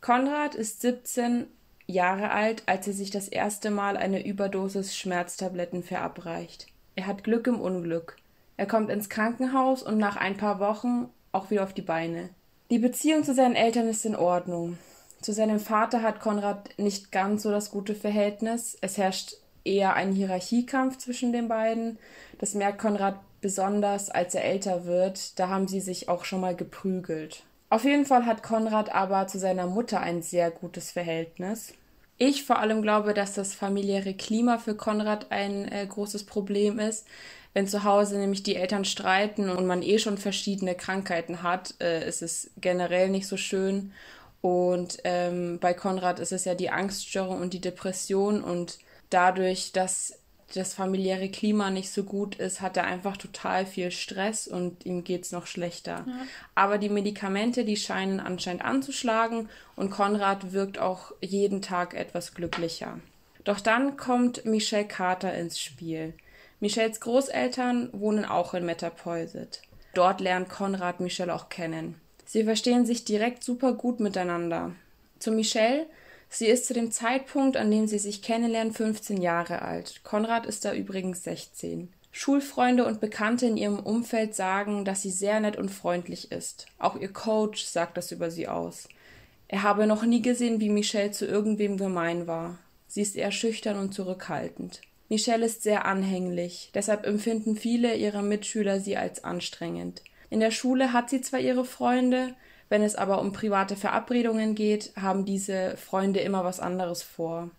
Konrad 0.00 0.54
ist 0.54 0.82
17 0.82 1.46
Jahre 1.86 2.30
alt, 2.30 2.64
als 2.66 2.86
er 2.86 2.92
sich 2.92 3.10
das 3.10 3.28
erste 3.28 3.70
Mal 3.70 3.96
eine 3.96 4.26
Überdosis 4.26 4.96
Schmerztabletten 4.96 5.82
verabreicht. 5.82 6.66
Er 6.96 7.06
hat 7.06 7.24
Glück 7.24 7.46
im 7.46 7.60
Unglück. 7.60 8.16
Er 8.56 8.66
kommt 8.66 8.90
ins 8.90 9.08
Krankenhaus 9.08 9.82
und 9.82 9.98
nach 9.98 10.16
ein 10.16 10.36
paar 10.36 10.60
Wochen 10.60 11.08
auch 11.32 11.50
wieder 11.50 11.62
auf 11.62 11.74
die 11.74 11.82
Beine. 11.82 12.30
Die 12.70 12.78
Beziehung 12.78 13.22
zu 13.22 13.32
seinen 13.32 13.54
Eltern 13.54 13.88
ist 13.88 14.04
in 14.04 14.16
Ordnung. 14.16 14.76
Zu 15.20 15.32
seinem 15.32 15.60
Vater 15.60 16.02
hat 16.02 16.18
Konrad 16.18 16.76
nicht 16.78 17.12
ganz 17.12 17.44
so 17.44 17.50
das 17.52 17.70
gute 17.70 17.94
Verhältnis. 17.94 18.76
Es 18.80 18.98
herrscht 18.98 19.36
eher 19.64 19.94
ein 19.94 20.12
Hierarchiekampf 20.12 20.98
zwischen 20.98 21.32
den 21.32 21.46
beiden. 21.46 21.98
Das 22.38 22.54
merkt 22.54 22.80
Konrad 22.80 23.20
besonders, 23.40 24.10
als 24.10 24.34
er 24.34 24.44
älter 24.44 24.84
wird. 24.84 25.38
Da 25.38 25.48
haben 25.48 25.68
sie 25.68 25.80
sich 25.80 26.08
auch 26.08 26.24
schon 26.24 26.40
mal 26.40 26.56
geprügelt. 26.56 27.44
Auf 27.70 27.84
jeden 27.84 28.04
Fall 28.04 28.26
hat 28.26 28.42
Konrad 28.42 28.92
aber 28.92 29.28
zu 29.28 29.38
seiner 29.38 29.68
Mutter 29.68 30.00
ein 30.00 30.22
sehr 30.22 30.50
gutes 30.50 30.90
Verhältnis. 30.90 31.72
Ich 32.18 32.44
vor 32.44 32.58
allem 32.58 32.82
glaube, 32.82 33.14
dass 33.14 33.34
das 33.34 33.54
familiäre 33.54 34.14
Klima 34.14 34.58
für 34.58 34.74
Konrad 34.74 35.30
ein 35.30 35.70
äh, 35.70 35.86
großes 35.86 36.24
Problem 36.24 36.80
ist. 36.80 37.06
Wenn 37.56 37.66
zu 37.66 37.84
Hause 37.84 38.18
nämlich 38.18 38.42
die 38.42 38.56
Eltern 38.56 38.84
streiten 38.84 39.48
und 39.48 39.66
man 39.66 39.80
eh 39.80 39.98
schon 39.98 40.18
verschiedene 40.18 40.74
Krankheiten 40.74 41.42
hat, 41.42 41.72
äh, 41.80 42.06
ist 42.06 42.20
es 42.20 42.50
generell 42.60 43.08
nicht 43.08 43.26
so 43.26 43.38
schön. 43.38 43.94
Und 44.42 44.98
ähm, 45.04 45.58
bei 45.58 45.72
Konrad 45.72 46.18
ist 46.18 46.32
es 46.32 46.44
ja 46.44 46.54
die 46.54 46.68
Angststörung 46.68 47.40
und 47.40 47.54
die 47.54 47.62
Depression 47.62 48.44
und 48.44 48.76
dadurch, 49.08 49.72
dass 49.72 50.18
das 50.52 50.74
familiäre 50.74 51.30
Klima 51.30 51.70
nicht 51.70 51.90
so 51.90 52.04
gut 52.04 52.34
ist, 52.34 52.60
hat 52.60 52.76
er 52.76 52.84
einfach 52.84 53.16
total 53.16 53.64
viel 53.64 53.90
Stress 53.90 54.46
und 54.46 54.84
ihm 54.84 55.02
geht 55.02 55.22
es 55.22 55.32
noch 55.32 55.46
schlechter. 55.46 56.04
Ja. 56.06 56.26
Aber 56.54 56.76
die 56.76 56.90
Medikamente, 56.90 57.64
die 57.64 57.78
scheinen 57.78 58.20
anscheinend 58.20 58.66
anzuschlagen 58.66 59.48
und 59.76 59.88
Konrad 59.88 60.52
wirkt 60.52 60.78
auch 60.78 61.12
jeden 61.22 61.62
Tag 61.62 61.94
etwas 61.94 62.34
glücklicher. 62.34 63.00
Doch 63.44 63.60
dann 63.60 63.96
kommt 63.96 64.44
Michelle 64.44 64.86
Carter 64.86 65.32
ins 65.32 65.58
Spiel. 65.58 66.12
Michelles 66.60 67.00
Großeltern 67.00 67.90
wohnen 67.92 68.24
auch 68.24 68.54
in 68.54 68.64
Metapoiset. 68.64 69.62
Dort 69.94 70.20
lernt 70.20 70.48
Konrad 70.48 71.00
Michelle 71.00 71.34
auch 71.34 71.48
kennen. 71.48 72.00
Sie 72.24 72.44
verstehen 72.44 72.86
sich 72.86 73.04
direkt 73.04 73.44
super 73.44 73.74
gut 73.74 74.00
miteinander. 74.00 74.72
Zu 75.18 75.32
Michelle, 75.32 75.86
sie 76.28 76.46
ist 76.46 76.66
zu 76.66 76.74
dem 76.74 76.90
Zeitpunkt, 76.90 77.56
an 77.56 77.70
dem 77.70 77.86
sie 77.86 77.98
sich 77.98 78.22
kennenlernen, 78.22 78.72
15 78.72 79.20
Jahre 79.20 79.62
alt. 79.62 80.02
Konrad 80.02 80.46
ist 80.46 80.64
da 80.64 80.74
übrigens 80.74 81.24
16. 81.24 81.92
Schulfreunde 82.10 82.86
und 82.86 83.00
Bekannte 83.00 83.46
in 83.46 83.58
ihrem 83.58 83.78
Umfeld 83.78 84.34
sagen, 84.34 84.86
dass 84.86 85.02
sie 85.02 85.10
sehr 85.10 85.38
nett 85.38 85.56
und 85.56 85.68
freundlich 85.68 86.32
ist. 86.32 86.66
Auch 86.78 86.96
ihr 86.96 87.12
Coach 87.12 87.64
sagt 87.64 87.98
das 87.98 88.10
über 88.10 88.30
sie 88.30 88.48
aus. 88.48 88.88
Er 89.48 89.62
habe 89.62 89.86
noch 89.86 90.02
nie 90.02 90.22
gesehen, 90.22 90.58
wie 90.58 90.70
Michelle 90.70 91.10
zu 91.10 91.26
irgendwem 91.26 91.76
gemein 91.76 92.26
war. 92.26 92.58
Sie 92.88 93.02
ist 93.02 93.16
eher 93.16 93.32
schüchtern 93.32 93.78
und 93.78 93.92
zurückhaltend. 93.92 94.80
Michelle 95.08 95.46
ist 95.46 95.62
sehr 95.62 95.84
anhänglich, 95.84 96.70
deshalb 96.74 97.06
empfinden 97.06 97.56
viele 97.56 97.94
ihrer 97.94 98.22
Mitschüler 98.22 98.80
sie 98.80 98.96
als 98.96 99.22
anstrengend. 99.22 100.02
In 100.30 100.40
der 100.40 100.50
Schule 100.50 100.92
hat 100.92 101.10
sie 101.10 101.20
zwar 101.20 101.38
ihre 101.38 101.64
Freunde, 101.64 102.34
wenn 102.68 102.82
es 102.82 102.96
aber 102.96 103.20
um 103.20 103.32
private 103.32 103.76
Verabredungen 103.76 104.56
geht, 104.56 104.92
haben 104.96 105.24
diese 105.24 105.76
Freunde 105.76 106.20
immer 106.20 106.44
was 106.44 106.58
anderes 106.58 107.04
vor. 107.04 107.50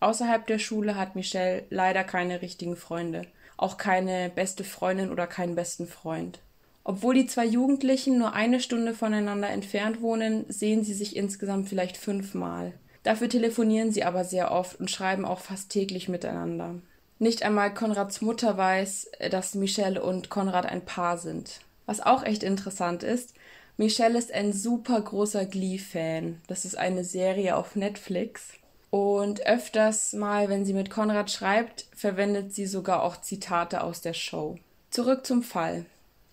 Außerhalb 0.00 0.46
der 0.46 0.58
Schule 0.58 0.96
hat 0.96 1.14
Michelle 1.14 1.64
leider 1.70 2.02
keine 2.02 2.42
richtigen 2.42 2.76
Freunde, 2.76 3.22
auch 3.56 3.76
keine 3.76 4.28
beste 4.28 4.64
Freundin 4.64 5.10
oder 5.12 5.28
keinen 5.28 5.54
besten 5.54 5.86
Freund. 5.86 6.40
Obwohl 6.82 7.14
die 7.14 7.26
zwei 7.26 7.44
Jugendlichen 7.44 8.18
nur 8.18 8.32
eine 8.32 8.60
Stunde 8.60 8.94
voneinander 8.94 9.48
entfernt 9.48 10.02
wohnen, 10.02 10.44
sehen 10.48 10.84
sie 10.84 10.94
sich 10.94 11.16
insgesamt 11.16 11.68
vielleicht 11.68 11.96
fünfmal. 11.96 12.74
Dafür 13.02 13.28
telefonieren 13.28 13.92
sie 13.92 14.04
aber 14.04 14.24
sehr 14.24 14.50
oft 14.50 14.78
und 14.80 14.90
schreiben 14.90 15.24
auch 15.24 15.40
fast 15.40 15.70
täglich 15.70 16.08
miteinander. 16.08 16.80
Nicht 17.18 17.42
einmal 17.42 17.72
Konrads 17.72 18.20
Mutter 18.20 18.56
weiß, 18.58 19.10
dass 19.30 19.54
Michelle 19.54 20.02
und 20.02 20.28
Konrad 20.28 20.66
ein 20.66 20.84
Paar 20.84 21.16
sind. 21.16 21.60
Was 21.86 22.00
auch 22.00 22.22
echt 22.24 22.42
interessant 22.42 23.02
ist, 23.02 23.34
Michelle 23.78 24.18
ist 24.18 24.32
ein 24.32 24.52
super 24.52 25.00
großer 25.00 25.46
Glee-Fan. 25.46 26.40
Das 26.46 26.64
ist 26.64 26.76
eine 26.76 27.04
Serie 27.04 27.56
auf 27.56 27.76
Netflix. 27.76 28.52
Und 28.90 29.46
öfters 29.46 30.12
mal, 30.12 30.48
wenn 30.48 30.64
sie 30.64 30.72
mit 30.72 30.90
Konrad 30.90 31.30
schreibt, 31.30 31.86
verwendet 31.94 32.54
sie 32.54 32.66
sogar 32.66 33.02
auch 33.02 33.20
Zitate 33.20 33.82
aus 33.82 34.00
der 34.00 34.14
Show. 34.14 34.58
Zurück 34.90 35.26
zum 35.26 35.42
Fall. 35.42 35.84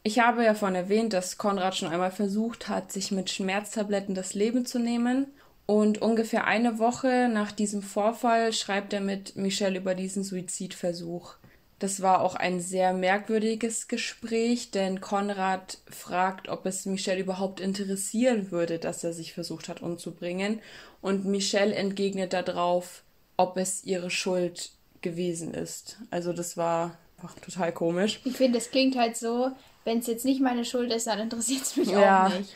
Ich 0.04 0.20
habe 0.20 0.44
ja 0.44 0.54
vorhin 0.54 0.76
erwähnt, 0.76 1.14
dass 1.14 1.38
Konrad 1.38 1.76
schon 1.76 1.88
einmal 1.88 2.12
versucht 2.12 2.68
hat, 2.68 2.92
sich 2.92 3.12
mit 3.12 3.30
Schmerztabletten 3.30 4.16
das 4.16 4.34
Leben 4.34 4.66
zu 4.66 4.80
nehmen. 4.80 5.28
Und 5.66 6.02
ungefähr 6.02 6.46
eine 6.46 6.78
Woche 6.78 7.30
nach 7.32 7.52
diesem 7.52 7.82
Vorfall 7.82 8.52
schreibt 8.54 8.94
er 8.94 9.02
mit 9.02 9.36
Michelle 9.36 9.80
über 9.80 9.96
diesen 9.96 10.24
Suizidversuch. 10.24 11.36
Das 11.80 12.02
war 12.02 12.22
auch 12.22 12.36
ein 12.36 12.62
sehr 12.62 12.94
merkwürdiges 12.94 13.88
Gespräch, 13.88 14.72
denn 14.72 15.02
Konrad 15.02 15.80
fragt, 15.90 16.48
ob 16.48 16.66
es 16.66 16.86
Michelle 16.86 17.20
überhaupt 17.20 17.60
interessieren 17.60 18.52
würde, 18.52 18.80
dass 18.80 19.04
er 19.04 19.14
sich 19.14 19.34
versucht 19.34 19.68
hat 19.68 19.82
umzubringen. 19.82 20.62
Und 21.02 21.26
Michelle 21.26 21.76
entgegnet 21.76 22.34
darauf, 22.34 23.04
ob 23.36 23.58
es 23.58 23.84
ihre 23.84 24.10
Schuld 24.10 24.72
gewesen 25.02 25.54
ist. 25.54 25.98
Also 26.10 26.32
das 26.32 26.56
war 26.56 26.98
einfach 27.18 27.38
total 27.40 27.74
komisch. 27.74 28.22
Ich 28.24 28.38
finde, 28.38 28.60
es 28.60 28.72
klingt 28.72 28.96
halt 28.98 29.18
so, 29.18 29.52
wenn 29.84 30.00
es 30.00 30.08
jetzt 30.08 30.26
nicht 30.26 30.42
meine 30.42 30.66
Schuld 30.66 30.92
ist, 30.92 31.08
dann 31.08 31.20
interessiert 31.20 31.64
es 31.64 31.76
mich 31.76 31.90
ja. 31.90 32.28
auch 32.28 32.38
nicht. 32.38 32.54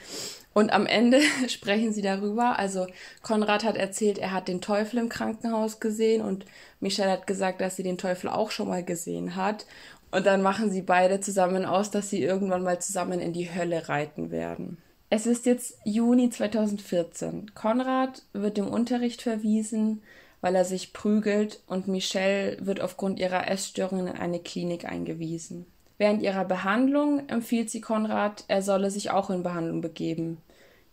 Und 0.58 0.74
am 0.74 0.88
Ende 0.88 1.22
sprechen 1.50 1.94
sie 1.94 2.02
darüber. 2.02 2.58
Also 2.58 2.88
Konrad 3.22 3.64
hat 3.64 3.78
erzählt, 3.78 4.18
er 4.18 4.32
hat 4.32 4.48
den 4.48 4.60
Teufel 4.60 4.98
im 4.98 5.08
Krankenhaus 5.08 5.80
gesehen 5.80 6.24
und 6.24 6.46
Michelle 6.80 7.12
hat 7.12 7.28
gesagt, 7.28 7.62
dass 7.62 7.76
sie 7.76 7.84
den 7.84 8.00
Teufel 8.00 8.28
auch 8.28 8.50
schon 8.50 8.68
mal 8.68 8.84
gesehen 8.84 9.36
hat. 9.36 9.68
Und 10.10 10.26
dann 10.26 10.42
machen 10.42 10.72
sie 10.72 10.82
beide 10.82 11.20
zusammen 11.20 11.64
aus, 11.64 11.92
dass 11.92 12.10
sie 12.10 12.24
irgendwann 12.24 12.64
mal 12.64 12.80
zusammen 12.82 13.20
in 13.20 13.34
die 13.34 13.54
Hölle 13.54 13.88
reiten 13.88 14.32
werden. 14.32 14.80
Es 15.12 15.28
ist 15.28 15.46
jetzt 15.46 15.78
Juni 15.86 16.32
2014. 16.32 17.52
Konrad 17.54 18.24
wird 18.34 18.58
im 18.58 18.68
Unterricht 18.68 19.22
verwiesen, 19.22 20.02
weil 20.42 20.56
er 20.56 20.66
sich 20.66 20.92
prügelt 20.92 21.62
und 21.68 21.88
Michelle 21.88 22.58
wird 22.66 22.82
aufgrund 22.82 23.20
ihrer 23.20 23.48
Essstörungen 23.48 24.08
in 24.08 24.18
eine 24.18 24.40
Klinik 24.40 24.86
eingewiesen. 24.86 25.68
Während 26.00 26.24
ihrer 26.24 26.46
Behandlung 26.46 27.30
empfiehlt 27.30 27.70
sie 27.70 27.82
Konrad, 27.82 28.44
er 28.48 28.64
solle 28.64 28.90
sich 28.90 29.12
auch 29.12 29.30
in 29.30 29.44
Behandlung 29.44 29.82
begeben. 29.82 30.38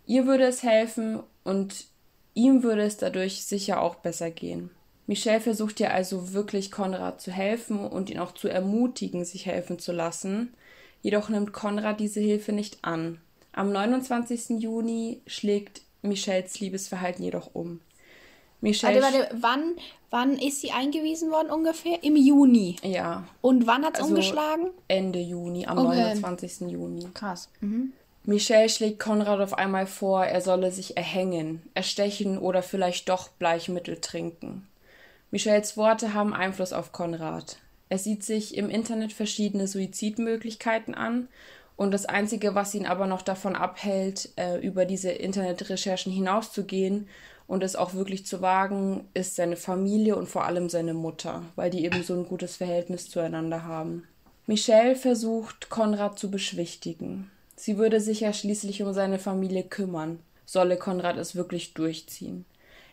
Ihr 0.07 0.27
würde 0.27 0.45
es 0.45 0.63
helfen 0.63 1.23
und 1.45 1.87
ihm 2.35 2.63
würde 2.63 2.83
es 2.83 2.97
dadurch 2.97 3.45
sicher 3.45 3.81
auch 3.81 3.97
besser 3.97 4.31
gehen. 4.31 4.71
Michelle 5.07 5.41
versucht 5.41 5.81
ja 5.81 5.91
also 5.91 6.33
wirklich 6.33 6.71
Konrad 6.71 7.21
zu 7.21 7.31
helfen 7.31 7.87
und 7.87 8.11
ihn 8.11 8.19
auch 8.19 8.33
zu 8.33 8.49
ermutigen, 8.49 9.25
sich 9.25 9.47
helfen 9.47 9.79
zu 9.79 9.93
lassen. 9.93 10.55
Jedoch 11.03 11.29
nimmt 11.29 11.53
Konrad 11.53 12.01
diese 12.01 12.21
Hilfe 12.21 12.53
nicht 12.53 12.79
an. 12.83 13.21
Am 13.53 13.71
29. 13.71 14.61
Juni 14.61 15.21
schlägt 15.27 15.83
Michelles 16.03 16.59
Liebesverhalten 16.61 17.23
jedoch 17.23 17.51
um. 17.53 17.81
Michelle 18.61 19.03
warte, 19.03 19.19
warte, 19.19 19.37
wann, 19.41 19.75
wann 20.09 20.39
ist 20.39 20.63
sie 20.63 20.71
eingewiesen 20.71 21.31
worden 21.31 21.51
ungefähr? 21.51 22.03
Im 22.03 22.17
Juni. 22.17 22.77
Ja. 22.83 23.25
Und 23.43 23.67
wann 23.67 23.85
hat 23.85 23.95
es 23.95 24.01
also 24.01 24.15
umgeschlagen? 24.15 24.71
Ende 24.89 25.19
Juni, 25.19 25.67
am 25.67 25.79
okay. 25.79 26.15
29. 26.15 26.71
Juni. 26.71 27.07
Krass. 27.13 27.51
Mhm. 27.61 27.93
Michelle 28.27 28.71
schlägt 28.71 29.01
Konrad 29.01 29.41
auf 29.41 29.53
einmal 29.53 29.87
vor, 29.87 30.25
er 30.25 30.41
solle 30.41 30.73
sich 30.73 30.97
erhängen, 30.97 31.63
erstechen 31.75 32.39
oder 32.39 32.63
vielleicht 32.63 33.11
doch 33.11 33.29
Bleichmittel 33.29 34.01
trinken. 34.01 34.67
Michelles 35.31 35.77
Worte 35.77 36.15
haben 36.15 36.33
Einfluss 36.33 36.73
auf 36.73 36.93
Konrad. 36.93 37.59
Er 37.91 37.99
sieht 37.99 38.25
sich 38.25 38.57
im 38.57 38.71
Internet 38.71 39.13
verschiedene 39.13 39.69
Suizidmöglichkeiten 39.69 40.95
an 40.95 41.29
und 41.77 41.93
das 41.93 42.07
Einzige, 42.07 42.55
was 42.55 42.75
ihn 42.75 42.87
aber 42.87 43.07
noch 43.07 43.21
davon 43.21 43.57
abhält, 43.57 44.31
äh, 44.37 44.59
über 44.59 44.87
diese 44.87 45.11
Internetrecherchen 45.11 46.11
hinauszugehen 46.11 47.09
und 47.47 47.63
es 47.63 47.77
auch 47.77 47.93
wirklich 47.93 48.25
zu 48.25 48.41
wagen, 48.41 49.07
ist 49.13 49.37
seine 49.37 49.57
Familie 49.57 50.17
und 50.17 50.31
vor 50.31 50.45
allem 50.45 50.71
seine 50.71 50.95
Mutter, 50.95 51.43
weil 51.57 51.69
die 51.69 51.85
eben 51.85 52.03
so 52.03 52.15
ein 52.15 52.27
gutes 52.27 52.57
Verhältnis 52.57 53.11
zueinander 53.11 53.65
haben. 53.65 54.09
Michelle 54.47 54.97
versucht, 54.97 55.69
Konrad 55.69 56.19
zu 56.19 56.31
beschwichtigen. 56.31 57.31
Sie 57.57 57.79
würde 57.79 58.01
sich 58.01 58.21
ja 58.21 58.33
schließlich 58.33 58.83
um 58.83 58.93
seine 58.93 59.19
Familie 59.19 59.65
kümmern, 59.65 60.21
solle 60.45 60.77
Konrad 60.77 61.17
es 61.17 61.35
wirklich 61.35 61.75
durchziehen. 61.75 62.45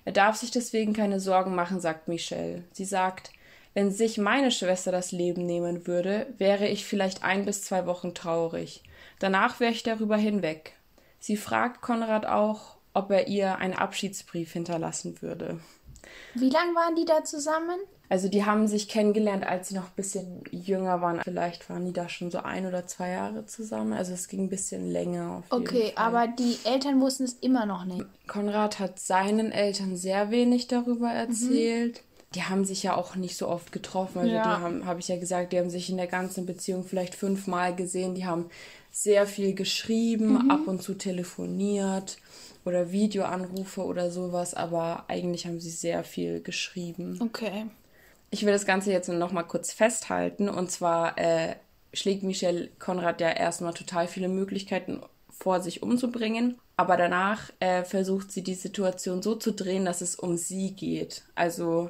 Er 0.05 0.12
darf 0.12 0.36
sich 0.36 0.51
deswegen 0.51 0.93
keine 0.93 1.20
Sorgen 1.20 1.55
machen, 1.55 1.80
sagt 1.80 2.07
Michelle. 2.07 2.64
Sie 2.72 2.86
sagt, 2.86 3.32
wenn 3.74 3.91
sich 3.91 4.18
meine 4.18 4.51
Schwester 4.51 4.91
das 4.91 5.12
Leben 5.12 5.45
nehmen 5.45 5.88
würde, 5.88 6.28
wäre 6.38 6.68
ich 6.68 6.86
vielleicht 6.86 7.24
ein 7.24 7.45
bis 7.45 7.64
zwei 7.64 7.86
Wochen 7.86 8.14
traurig. 8.14 8.84
Danach 9.20 9.59
wäre 9.59 9.72
ich 9.72 9.84
darüber 9.84 10.18
hinweg. 10.18 10.74
Sie 11.20 11.38
fragt 11.38 11.82
Konrad 11.82 12.26
auch, 12.26 12.78
ob 12.93 13.12
er 13.12 13.28
ihr 13.28 13.57
einen 13.57 13.76
Abschiedsbrief 13.76 14.51
hinterlassen 14.51 15.22
würde. 15.22 15.59
Wie 16.34 16.49
lange 16.49 16.74
waren 16.74 16.95
die 16.95 17.05
da 17.05 17.24
zusammen? 17.24 17.80
Also 18.12 18.28
die 18.28 18.43
haben 18.43 18.68
sich 18.68 18.89
kennengelernt, 18.89 19.47
als 19.47 19.70
sie 19.70 19.76
noch 19.76 19.86
ein 19.86 19.95
bisschen 19.95 20.43
jünger 20.51 20.99
waren. 20.99 21.22
Vielleicht 21.24 21.70
waren 21.70 21.86
die 21.86 21.93
da 21.93 22.09
schon 22.09 22.30
so 22.30 22.39
ein 22.39 22.66
oder 22.66 22.86
zwei 22.86 23.12
Jahre 23.12 23.45
zusammen. 23.45 23.93
Also 23.93 24.12
es 24.12 24.28
ging 24.28 24.43
ein 24.43 24.49
bisschen 24.49 24.91
länger. 24.91 25.43
okay, 25.49 25.93
aber 25.95 26.28
die 26.28 26.57
Eltern 26.66 26.99
wussten 26.99 27.24
es 27.24 27.36
immer 27.36 27.66
noch 27.66 27.86
nicht. 27.86 28.03
Konrad 28.28 28.80
hat 28.80 28.99
seinen 28.99 29.53
Eltern 29.53 29.95
sehr 29.95 30.30
wenig 30.30 30.68
darüber 30.68 31.07
mhm. 31.07 31.30
erzählt. 31.30 31.95
Mhm 31.95 32.12
die 32.34 32.43
haben 32.43 32.64
sich 32.64 32.82
ja 32.82 32.95
auch 32.95 33.18
nicht 33.18 33.36
so 33.36 33.49
oft 33.49 33.74
getroffen. 33.74 34.20
Also 34.20 34.34
ja. 34.34 34.43
die 34.43 34.64
haben, 34.64 34.86
habe 34.86 35.01
ich 35.01 35.09
ja 35.09 35.18
gesagt, 35.18 35.51
die 35.51 35.59
haben 35.59 35.70
sich 35.70 35.89
in 35.89 35.97
der 35.97 36.07
ganzen 36.07 36.45
Beziehung 36.45 36.86
vielleicht 36.86 37.14
fünfmal 37.14 37.76
gesehen. 37.76 38.16
Die 38.16 38.26
haben 38.26 38.45
sehr 38.89 39.28
viel 39.28 39.53
geschrieben, 39.53 40.45
mhm. 40.45 40.49
ab 40.49 40.66
und 40.66 40.82
zu 40.82 40.93
telefoniert 40.93 42.20
oder 42.64 42.93
Videoanrufe 42.93 43.84
oder 43.84 44.12
sowas, 44.12 44.53
aber 44.53 45.03
eigentlich 45.09 45.45
haben 45.45 45.59
sie 45.59 45.72
sehr 45.72 46.05
viel 46.05 46.39
geschrieben. 46.39 47.20
Okay. 47.22 47.66
Ich 48.32 48.45
will 48.45 48.53
das 48.53 48.65
Ganze 48.65 48.91
jetzt 48.91 49.09
noch 49.09 49.32
mal 49.32 49.43
kurz 49.43 49.73
festhalten 49.73 50.49
und 50.49 50.71
zwar 50.71 51.17
äh, 51.17 51.55
schlägt 51.93 52.23
Michelle 52.23 52.69
Konrad 52.79 53.21
ja 53.21 53.29
erstmal 53.29 53.73
total 53.73 54.07
viele 54.07 54.29
Möglichkeiten 54.29 55.01
vor, 55.29 55.59
sich 55.59 55.84
umzubringen, 55.84 56.57
aber 56.77 56.97
danach 56.97 57.51
äh, 57.59 57.84
versucht 57.84 58.32
sie 58.32 58.43
die 58.43 58.55
Situation 58.55 59.21
so 59.21 59.36
zu 59.36 59.51
drehen, 59.51 59.86
dass 59.86 60.01
es 60.01 60.15
um 60.15 60.38
sie 60.38 60.71
geht. 60.71 61.23
Also 61.36 61.89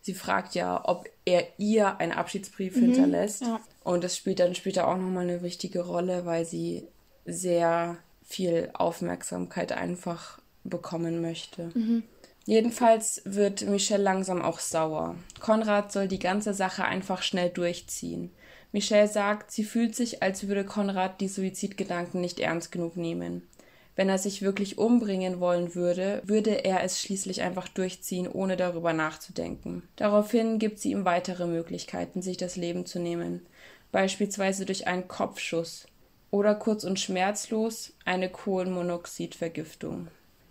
sie 0.00 0.14
fragt 0.14 0.54
ja, 0.54 0.82
ob 0.84 1.08
er 1.24 1.46
ihr 1.58 1.98
einen 1.98 2.12
Abschiedsbrief 2.12 2.76
mhm, 2.76 2.80
hinterlässt. 2.80 3.42
Ja. 3.42 3.60
Und 3.82 4.04
das 4.04 4.16
spielt 4.16 4.38
dann 4.38 4.54
später 4.54 4.86
auch 4.86 4.96
nochmal 4.96 5.24
eine 5.24 5.42
wichtige 5.42 5.80
Rolle, 5.84 6.26
weil 6.26 6.44
sie 6.44 6.86
sehr 7.24 7.96
viel 8.24 8.70
Aufmerksamkeit 8.74 9.72
einfach 9.72 10.38
bekommen 10.62 11.20
möchte. 11.20 11.70
Mhm. 11.74 12.04
Jedenfalls 12.50 13.22
wird 13.24 13.62
Michelle 13.68 14.02
langsam 14.02 14.42
auch 14.42 14.58
sauer. 14.58 15.14
Konrad 15.38 15.92
soll 15.92 16.08
die 16.08 16.18
ganze 16.18 16.52
Sache 16.52 16.84
einfach 16.84 17.22
schnell 17.22 17.48
durchziehen. 17.48 18.32
Michelle 18.72 19.06
sagt, 19.06 19.52
sie 19.52 19.62
fühlt 19.62 19.94
sich, 19.94 20.20
als 20.20 20.48
würde 20.48 20.64
Konrad 20.64 21.20
die 21.20 21.28
Suizidgedanken 21.28 22.20
nicht 22.20 22.40
ernst 22.40 22.72
genug 22.72 22.96
nehmen. 22.96 23.46
Wenn 23.94 24.08
er 24.08 24.18
sich 24.18 24.42
wirklich 24.42 24.78
umbringen 24.78 25.38
wollen 25.38 25.76
würde, 25.76 26.22
würde 26.24 26.64
er 26.64 26.82
es 26.82 27.00
schließlich 27.00 27.40
einfach 27.42 27.68
durchziehen, 27.68 28.26
ohne 28.26 28.56
darüber 28.56 28.92
nachzudenken. 28.92 29.84
Daraufhin 29.94 30.58
gibt 30.58 30.80
sie 30.80 30.90
ihm 30.90 31.04
weitere 31.04 31.46
Möglichkeiten, 31.46 32.20
sich 32.20 32.36
das 32.36 32.56
Leben 32.56 32.84
zu 32.84 32.98
nehmen, 32.98 33.46
beispielsweise 33.92 34.66
durch 34.66 34.88
einen 34.88 35.06
Kopfschuss 35.06 35.86
oder 36.32 36.56
kurz 36.56 36.82
und 36.82 36.98
schmerzlos 36.98 37.92
eine 38.04 38.28
Kohlenmonoxidvergiftung. 38.28 40.08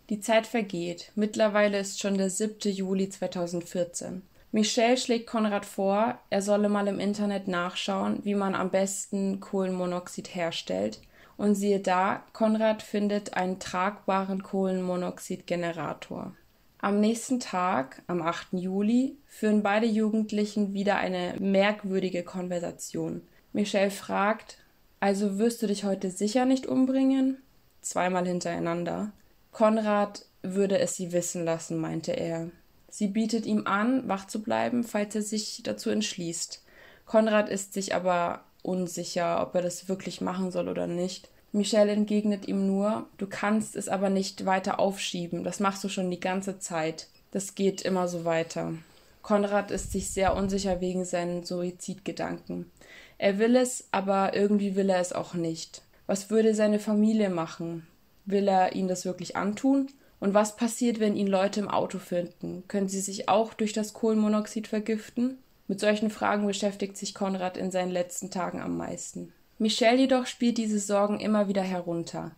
Die 0.10 0.20
Zeit 0.20 0.48
vergeht. 0.48 1.12
Mittlerweile 1.14 1.78
ist 1.78 2.00
schon 2.00 2.18
der 2.18 2.32
7. 2.32 2.72
Juli 2.72 3.10
2014. 3.10 4.24
Michelle 4.52 4.98
schlägt 4.98 5.28
Konrad 5.28 5.68
vor, 5.68 6.18
er 6.32 6.42
solle 6.42 6.70
mal 6.70 6.88
im 6.88 7.00
Internet 7.00 7.48
nachschauen, 7.48 8.20
wie 8.24 8.34
man 8.34 8.56
am 8.56 8.72
besten 8.72 9.40
Kohlenmonoxid 9.40 10.34
herstellt, 10.34 11.00
und 11.38 11.54
siehe 11.54 11.80
da, 11.80 12.24
Konrad 12.34 12.82
findet 12.82 13.36
einen 13.36 13.60
tragbaren 13.60 14.42
Kohlenmonoxidgenerator. 14.42 16.34
Am 16.80 17.00
nächsten 17.00 17.40
Tag, 17.40 18.02
am 18.08 18.24
8. 18.24 18.54
Juli, 18.54 19.16
führen 19.28 19.62
beide 19.62 19.86
Jugendlichen 19.86 20.74
wieder 20.74 20.98
eine 20.98 21.36
merkwürdige 21.40 22.24
Konversation. 22.24 23.22
Michelle 23.54 23.92
fragt, 23.92 24.58
also 25.00 25.38
wirst 25.38 25.62
du 25.62 25.68
dich 25.68 25.84
heute 25.84 26.10
sicher 26.10 26.46
nicht 26.46 26.66
umbringen? 26.66 27.38
Zweimal 27.82 28.28
hintereinander. 28.28 29.12
Konrad 29.60 30.24
würde 30.42 30.80
es 30.80 30.96
sie 30.96 31.12
wissen 31.12 31.44
lassen, 31.44 31.80
meinte 31.80 32.14
er. 32.14 32.50
Sie 32.88 33.08
bietet 33.08 33.46
ihm 33.46 33.68
an, 33.68 34.08
wach 34.08 34.26
zu 34.26 34.42
bleiben, 34.42 34.86
falls 34.86 35.16
er 35.16 35.22
sich 35.22 35.64
dazu 35.66 35.90
entschließt. 35.90 36.64
Konrad 37.06 37.50
ist 37.50 37.74
sich 37.74 37.94
aber 37.94 38.46
unsicher, 38.64 39.42
ob 39.42 39.54
er 39.56 39.62
das 39.62 39.90
wirklich 39.90 40.22
machen 40.22 40.52
soll 40.52 40.70
oder 40.70 40.88
nicht. 40.88 41.28
Michelle 41.52 41.92
entgegnet 41.92 42.48
ihm 42.48 42.68
nur, 42.68 43.08
du 43.18 43.28
kannst 43.28 43.76
es 43.76 43.90
aber 43.90 44.10
nicht 44.10 44.46
weiter 44.46 44.80
aufschieben, 44.80 45.44
das 45.44 45.60
machst 45.60 45.84
du 45.84 45.90
schon 45.90 46.10
die 46.10 46.22
ganze 46.22 46.60
Zeit. 46.60 47.08
Das 47.32 47.54
geht 47.54 47.82
immer 47.82 48.08
so 48.08 48.24
weiter. 48.24 48.76
Konrad 49.24 49.72
ist 49.72 49.92
sich 49.92 50.10
sehr 50.10 50.38
unsicher 50.38 50.80
wegen 50.80 51.04
seinen 51.04 51.44
Suizidgedanken. 51.44 52.72
Er 53.18 53.40
will 53.40 53.58
es, 53.58 53.90
aber 53.92 54.34
irgendwie 54.34 54.78
will 54.78 54.90
er 54.90 55.02
es 55.02 55.12
auch 55.12 55.34
nicht. 55.34 55.82
Was 56.08 56.30
würde 56.30 56.56
seine 56.56 56.80
Familie 56.80 57.30
machen? 57.30 57.86
Will 58.30 58.48
er 58.48 58.76
ihnen 58.76 58.88
das 58.88 59.06
wirklich 59.06 59.36
antun? 59.36 59.88
Und 60.20 60.36
was 60.36 60.56
passiert, 60.56 61.00
wenn 61.00 61.16
ihn 61.16 61.26
Leute 61.26 61.62
im 61.62 61.68
Auto 61.68 61.98
finden? 61.98 62.64
Können 62.68 62.88
sie 62.88 63.00
sich 63.00 63.28
auch 63.28 63.56
durch 63.56 63.74
das 63.74 63.94
Kohlenmonoxid 63.94 64.68
vergiften? 64.68 65.40
Mit 65.68 65.80
solchen 65.80 66.12
Fragen 66.12 66.46
beschäftigt 66.46 66.96
sich 66.96 67.16
Konrad 67.16 67.58
in 67.58 67.72
seinen 67.72 67.92
letzten 67.92 68.30
Tagen 68.30 68.62
am 68.62 68.78
meisten. 68.78 69.34
Michel 69.58 70.00
jedoch 70.00 70.28
spielt 70.28 70.60
diese 70.60 70.80
Sorgen 70.80 71.20
immer 71.20 71.48
wieder 71.48 71.64
herunter. 71.64 72.36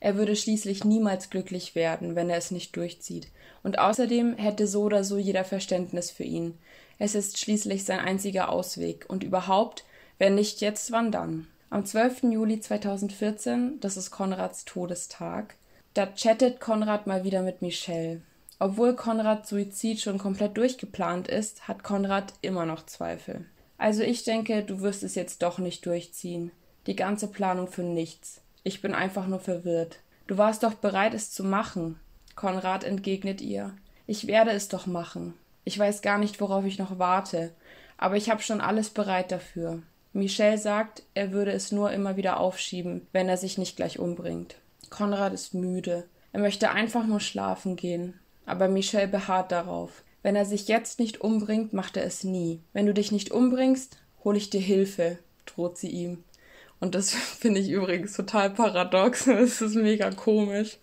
Er 0.00 0.16
würde 0.16 0.34
schließlich 0.34 0.84
niemals 0.84 1.28
glücklich 1.28 1.74
werden, 1.74 2.14
wenn 2.14 2.30
er 2.30 2.38
es 2.38 2.50
nicht 2.50 2.74
durchzieht. 2.76 3.28
Und 3.62 3.78
außerdem 3.78 4.36
hätte 4.36 4.66
so 4.66 4.84
oder 4.84 5.04
so 5.04 5.18
jeder 5.18 5.44
Verständnis 5.44 6.10
für 6.10 6.24
ihn. 6.24 6.56
Es 6.98 7.14
ist 7.14 7.38
schließlich 7.38 7.84
sein 7.84 8.00
einziger 8.00 8.48
Ausweg. 8.48 9.04
Und 9.08 9.22
überhaupt, 9.22 9.84
wenn 10.16 10.36
nicht 10.36 10.62
jetzt, 10.62 10.90
wann 10.90 11.12
dann? 11.12 11.48
Am 11.74 11.84
12. 11.84 12.30
Juli 12.30 12.60
2014, 12.60 13.80
das 13.80 13.96
ist 13.96 14.12
Konrads 14.12 14.64
Todestag, 14.64 15.56
da 15.94 16.06
chattet 16.06 16.60
Konrad 16.60 17.08
mal 17.08 17.24
wieder 17.24 17.42
mit 17.42 17.62
Michelle. 17.62 18.22
Obwohl 18.60 18.94
Konrads 18.94 19.48
Suizid 19.48 20.00
schon 20.00 20.18
komplett 20.18 20.56
durchgeplant 20.56 21.26
ist, 21.26 21.66
hat 21.66 21.82
Konrad 21.82 22.32
immer 22.42 22.64
noch 22.64 22.86
Zweifel. 22.86 23.46
Also 23.76 24.04
ich 24.04 24.22
denke, 24.22 24.62
du 24.62 24.82
wirst 24.82 25.02
es 25.02 25.16
jetzt 25.16 25.42
doch 25.42 25.58
nicht 25.58 25.84
durchziehen. 25.84 26.52
Die 26.86 26.94
ganze 26.94 27.26
Planung 27.26 27.66
für 27.66 27.82
nichts. 27.82 28.40
Ich 28.62 28.80
bin 28.80 28.94
einfach 28.94 29.26
nur 29.26 29.40
verwirrt. 29.40 29.98
Du 30.28 30.38
warst 30.38 30.62
doch 30.62 30.74
bereit, 30.74 31.12
es 31.12 31.32
zu 31.32 31.42
machen. 31.42 31.98
Konrad 32.36 32.84
entgegnet 32.84 33.40
ihr. 33.40 33.74
Ich 34.06 34.28
werde 34.28 34.52
es 34.52 34.68
doch 34.68 34.86
machen. 34.86 35.34
Ich 35.64 35.76
weiß 35.76 36.02
gar 36.02 36.18
nicht, 36.18 36.40
worauf 36.40 36.64
ich 36.66 36.78
noch 36.78 37.00
warte, 37.00 37.52
aber 37.98 38.16
ich 38.16 38.30
habe 38.30 38.42
schon 38.42 38.60
alles 38.60 38.90
bereit 38.90 39.32
dafür. 39.32 39.82
Michel 40.14 40.58
sagt, 40.58 41.02
er 41.14 41.32
würde 41.32 41.52
es 41.52 41.72
nur 41.72 41.90
immer 41.90 42.16
wieder 42.16 42.38
aufschieben, 42.38 43.06
wenn 43.12 43.28
er 43.28 43.36
sich 43.36 43.58
nicht 43.58 43.76
gleich 43.76 43.98
umbringt. 43.98 44.56
Konrad 44.88 45.34
ist 45.34 45.54
müde. 45.54 46.04
Er 46.32 46.40
möchte 46.40 46.70
einfach 46.70 47.04
nur 47.04 47.20
schlafen 47.20 47.76
gehen. 47.76 48.14
Aber 48.46 48.68
Michel 48.68 49.08
beharrt 49.08 49.50
darauf. 49.52 50.04
Wenn 50.22 50.36
er 50.36 50.44
sich 50.44 50.68
jetzt 50.68 51.00
nicht 51.00 51.20
umbringt, 51.20 51.72
macht 51.72 51.96
er 51.96 52.04
es 52.04 52.24
nie. 52.24 52.60
Wenn 52.72 52.86
du 52.86 52.94
dich 52.94 53.12
nicht 53.12 53.30
umbringst, 53.30 53.98
hole 54.22 54.38
ich 54.38 54.50
dir 54.50 54.60
Hilfe, 54.60 55.18
droht 55.46 55.78
sie 55.78 55.90
ihm. 55.90 56.22
Und 56.80 56.94
das 56.94 57.10
finde 57.14 57.60
ich 57.60 57.70
übrigens 57.70 58.14
total 58.14 58.50
paradox. 58.50 59.26
Es 59.28 59.60
ist 59.60 59.74
mega 59.74 60.10
komisch, 60.10 60.78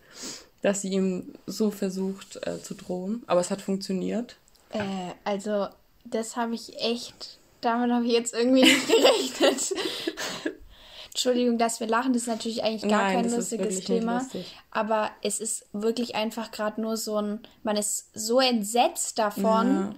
dass 0.61 0.81
sie 0.81 0.89
ihm 0.89 1.33
so 1.45 1.71
versucht 1.71 2.45
äh, 2.45 2.61
zu 2.61 2.73
drohen. 2.73 3.23
Aber 3.27 3.39
es 3.39 3.49
hat 3.49 3.61
funktioniert. 3.61 4.35
Äh, 4.71 5.13
also, 5.23 5.67
das 6.05 6.35
habe 6.35 6.53
ich 6.53 6.77
echt. 6.81 7.39
Damit 7.61 7.91
habe 7.91 8.05
ich 8.05 8.11
jetzt 8.11 8.33
irgendwie 8.33 8.63
nicht 8.63 8.87
gerechnet. 8.87 9.73
Entschuldigung, 11.11 11.57
dass 11.57 11.79
wir 11.81 11.87
lachen, 11.87 12.13
das 12.13 12.23
ist 12.23 12.27
natürlich 12.27 12.63
eigentlich 12.63 12.89
gar 12.89 13.03
Nein, 13.03 13.23
kein 13.23 13.31
lustiges 13.31 13.81
Thema. 13.81 14.25
Aber 14.71 15.11
es 15.21 15.39
ist 15.39 15.65
wirklich 15.73 16.15
einfach 16.15 16.51
gerade 16.51 16.79
nur 16.79 16.95
so 16.95 17.17
ein, 17.17 17.41
man 17.63 17.75
ist 17.75 18.09
so 18.13 18.39
entsetzt 18.39 19.19
davon, 19.19 19.67
ja. 19.67 19.95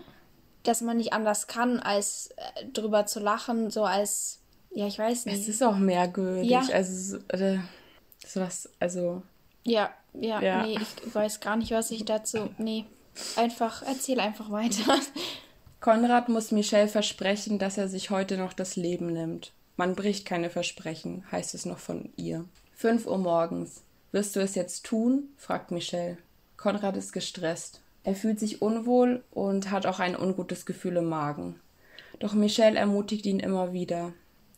dass 0.63 0.81
man 0.81 0.97
nicht 0.97 1.13
anders 1.13 1.45
kann, 1.45 1.79
als 1.79 2.31
äh, 2.35 2.65
drüber 2.73 3.05
zu 3.05 3.19
lachen, 3.19 3.69
so 3.69 3.83
als, 3.83 4.39
ja, 4.71 4.87
ich 4.87 4.97
weiß 4.97 5.27
nicht. 5.27 5.39
Es 5.39 5.47
ist 5.47 5.61
auch 5.61 5.77
merkwürdig. 5.77 6.49
Ja. 6.49 6.63
Also, 6.73 7.17
äh, 7.27 7.59
sowas, 8.25 8.69
also. 8.79 9.21
Ja, 9.63 9.91
ja, 10.13 10.41
ja, 10.41 10.63
nee, 10.65 10.79
ich 10.79 11.15
weiß 11.15 11.39
gar 11.39 11.57
nicht, 11.57 11.71
was 11.71 11.91
ich 11.91 12.05
dazu. 12.05 12.49
Nee, 12.57 12.85
einfach, 13.35 13.83
erzähl 13.83 14.19
einfach 14.19 14.49
weiter. 14.49 14.99
Konrad 15.83 16.29
muss 16.29 16.53
Michelle 16.53 16.87
versprechen, 16.87 17.59
dass 17.59 17.77
er 17.77 17.89
sich 17.89 18.09
heute 18.09 18.37
noch 18.37 18.53
das 18.53 18.77
Leben 18.77 19.07
nimmt. 19.07 19.51
Man 19.75 19.95
bricht 19.95 20.23
keine 20.25 20.49
Versprechen, 20.49 21.25
heißt 21.29 21.53
es 21.55 21.65
noch 21.65 21.79
von 21.79 22.07
ihr. 22.15 22.45
Fünf 22.73 23.05
Uhr 23.05 23.17
morgens. 23.17 23.81
Wirst 24.13 24.33
du 24.37 24.39
es 24.39 24.55
jetzt 24.55 24.85
tun? 24.85 25.27
fragt 25.35 25.71
Michelle. 25.71 26.17
Konrad 26.55 26.95
ist 26.95 27.11
gestresst. 27.11 27.81
Er 28.05 28.15
fühlt 28.15 28.39
sich 28.39 28.61
unwohl 28.61 29.25
und 29.31 29.71
hat 29.71 29.85
auch 29.85 29.99
ein 29.99 30.15
ungutes 30.15 30.65
Gefühl 30.65 30.95
im 30.95 31.09
Magen. 31.09 31.59
Doch 32.19 32.33
Michelle 32.33 32.79
ermutigt 32.79 33.25
ihn 33.25 33.41
immer 33.41 33.73
wieder. 33.73 34.13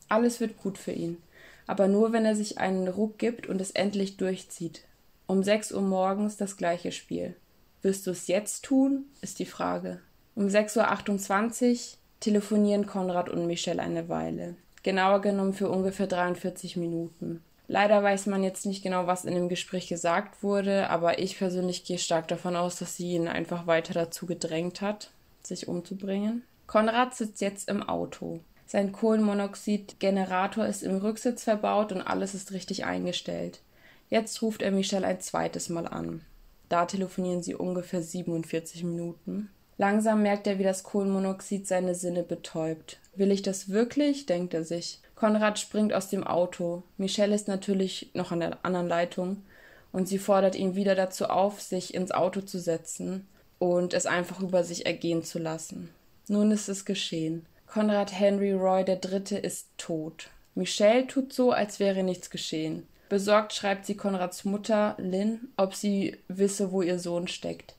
Alles 0.07 0.39
wird 0.39 0.59
gut 0.61 0.77
für 0.77 0.91
ihn, 0.91 1.17
aber 1.65 1.87
nur 1.87 2.13
wenn 2.13 2.25
er 2.25 2.35
sich 2.35 2.59
einen 2.59 2.87
Ruck 2.87 3.17
gibt 3.17 3.47
und 3.47 3.59
es 3.61 3.71
endlich 3.71 4.17
durchzieht. 4.17 4.83
Um 5.25 5.41
sechs 5.41 5.71
Uhr 5.71 5.81
morgens 5.81 6.37
das 6.37 6.55
gleiche 6.55 6.91
Spiel. 6.91 7.35
Wirst 7.81 8.05
du 8.05 8.11
es 8.11 8.27
jetzt 8.27 8.63
tun? 8.63 9.05
ist 9.21 9.39
die 9.39 9.47
Frage. 9.47 10.01
Um 10.35 10.47
6.28 10.47 11.71
Uhr 11.71 11.97
telefonieren 12.19 12.85
Konrad 12.85 13.29
und 13.29 13.47
Michelle 13.47 13.81
eine 13.81 14.09
Weile 14.09 14.55
genauer 14.85 15.19
genommen 15.19 15.53
für 15.53 15.67
ungefähr 15.67 16.07
43 16.07 16.77
Minuten. 16.77 17.41
Leider 17.67 18.03
weiß 18.03 18.27
man 18.27 18.43
jetzt 18.43 18.67
nicht 18.67 18.83
genau, 18.83 19.07
was 19.07 19.25
in 19.25 19.33
dem 19.33 19.49
Gespräch 19.49 19.87
gesagt 19.87 20.43
wurde, 20.43 20.89
aber 20.91 21.17
ich 21.17 21.39
persönlich 21.39 21.83
gehe 21.83 21.97
stark 21.97 22.27
davon 22.27 22.55
aus, 22.55 22.77
dass 22.77 22.95
sie 22.95 23.13
ihn 23.13 23.27
einfach 23.27 23.65
weiter 23.65 23.95
dazu 23.95 24.27
gedrängt 24.27 24.81
hat, 24.81 25.09
sich 25.41 25.67
umzubringen. 25.67 26.43
Konrad 26.67 27.15
sitzt 27.15 27.41
jetzt 27.41 27.67
im 27.67 27.81
Auto. 27.81 28.41
Sein 28.67 28.91
Kohlenmonoxidgenerator 28.91 30.67
ist 30.67 30.83
im 30.83 30.97
Rücksitz 30.97 31.43
verbaut 31.43 31.91
und 31.91 32.01
alles 32.01 32.35
ist 32.35 32.51
richtig 32.51 32.85
eingestellt. 32.85 33.61
Jetzt 34.09 34.39
ruft 34.43 34.61
er 34.61 34.71
Michelle 34.71 35.07
ein 35.07 35.19
zweites 35.19 35.69
Mal 35.69 35.87
an. 35.87 36.21
Da 36.69 36.85
telefonieren 36.85 37.41
sie 37.41 37.55
ungefähr 37.55 38.03
47 38.03 38.83
Minuten. 38.83 39.49
Langsam 39.77 40.21
merkt 40.21 40.47
er, 40.47 40.57
wie 40.59 40.63
das 40.63 40.83
Kohlenmonoxid 40.83 41.67
seine 41.67 41.95
Sinne 41.95 42.23
betäubt. 42.23 42.97
Will 43.15 43.31
ich 43.31 43.41
das 43.41 43.69
wirklich? 43.69 44.25
denkt 44.25 44.53
er 44.53 44.63
sich. 44.63 44.99
Konrad 45.15 45.59
springt 45.59 45.93
aus 45.93 46.09
dem 46.09 46.25
Auto. 46.25 46.83
Michelle 46.97 47.35
ist 47.35 47.47
natürlich 47.47 48.09
noch 48.13 48.31
an 48.31 48.41
der 48.41 48.57
anderen 48.63 48.87
Leitung 48.87 49.43
und 49.91 50.07
sie 50.07 50.19
fordert 50.19 50.55
ihn 50.55 50.75
wieder 50.75 50.95
dazu 50.95 51.25
auf, 51.25 51.61
sich 51.61 51.93
ins 51.93 52.11
Auto 52.11 52.41
zu 52.41 52.59
setzen 52.59 53.27
und 53.59 53.93
es 53.93 54.05
einfach 54.05 54.41
über 54.41 54.63
sich 54.63 54.85
ergehen 54.85 55.23
zu 55.23 55.39
lassen. 55.39 55.89
Nun 56.27 56.51
ist 56.51 56.67
es 56.67 56.85
geschehen. 56.85 57.45
Konrad 57.67 58.17
Henry 58.17 58.51
Roy 58.51 58.83
III. 58.83 59.39
ist 59.39 59.67
tot. 59.77 60.29
Michelle 60.53 61.07
tut 61.07 61.33
so, 61.33 61.51
als 61.51 61.79
wäre 61.79 62.03
nichts 62.03 62.29
geschehen. 62.29 62.87
Besorgt 63.09 63.53
schreibt 63.53 63.85
sie 63.85 63.95
Konrads 63.95 64.45
Mutter, 64.45 64.95
Lynn, 64.97 65.49
ob 65.57 65.75
sie 65.75 66.17
wisse, 66.27 66.71
wo 66.71 66.81
ihr 66.81 66.99
Sohn 66.99 67.27
steckt. 67.27 67.75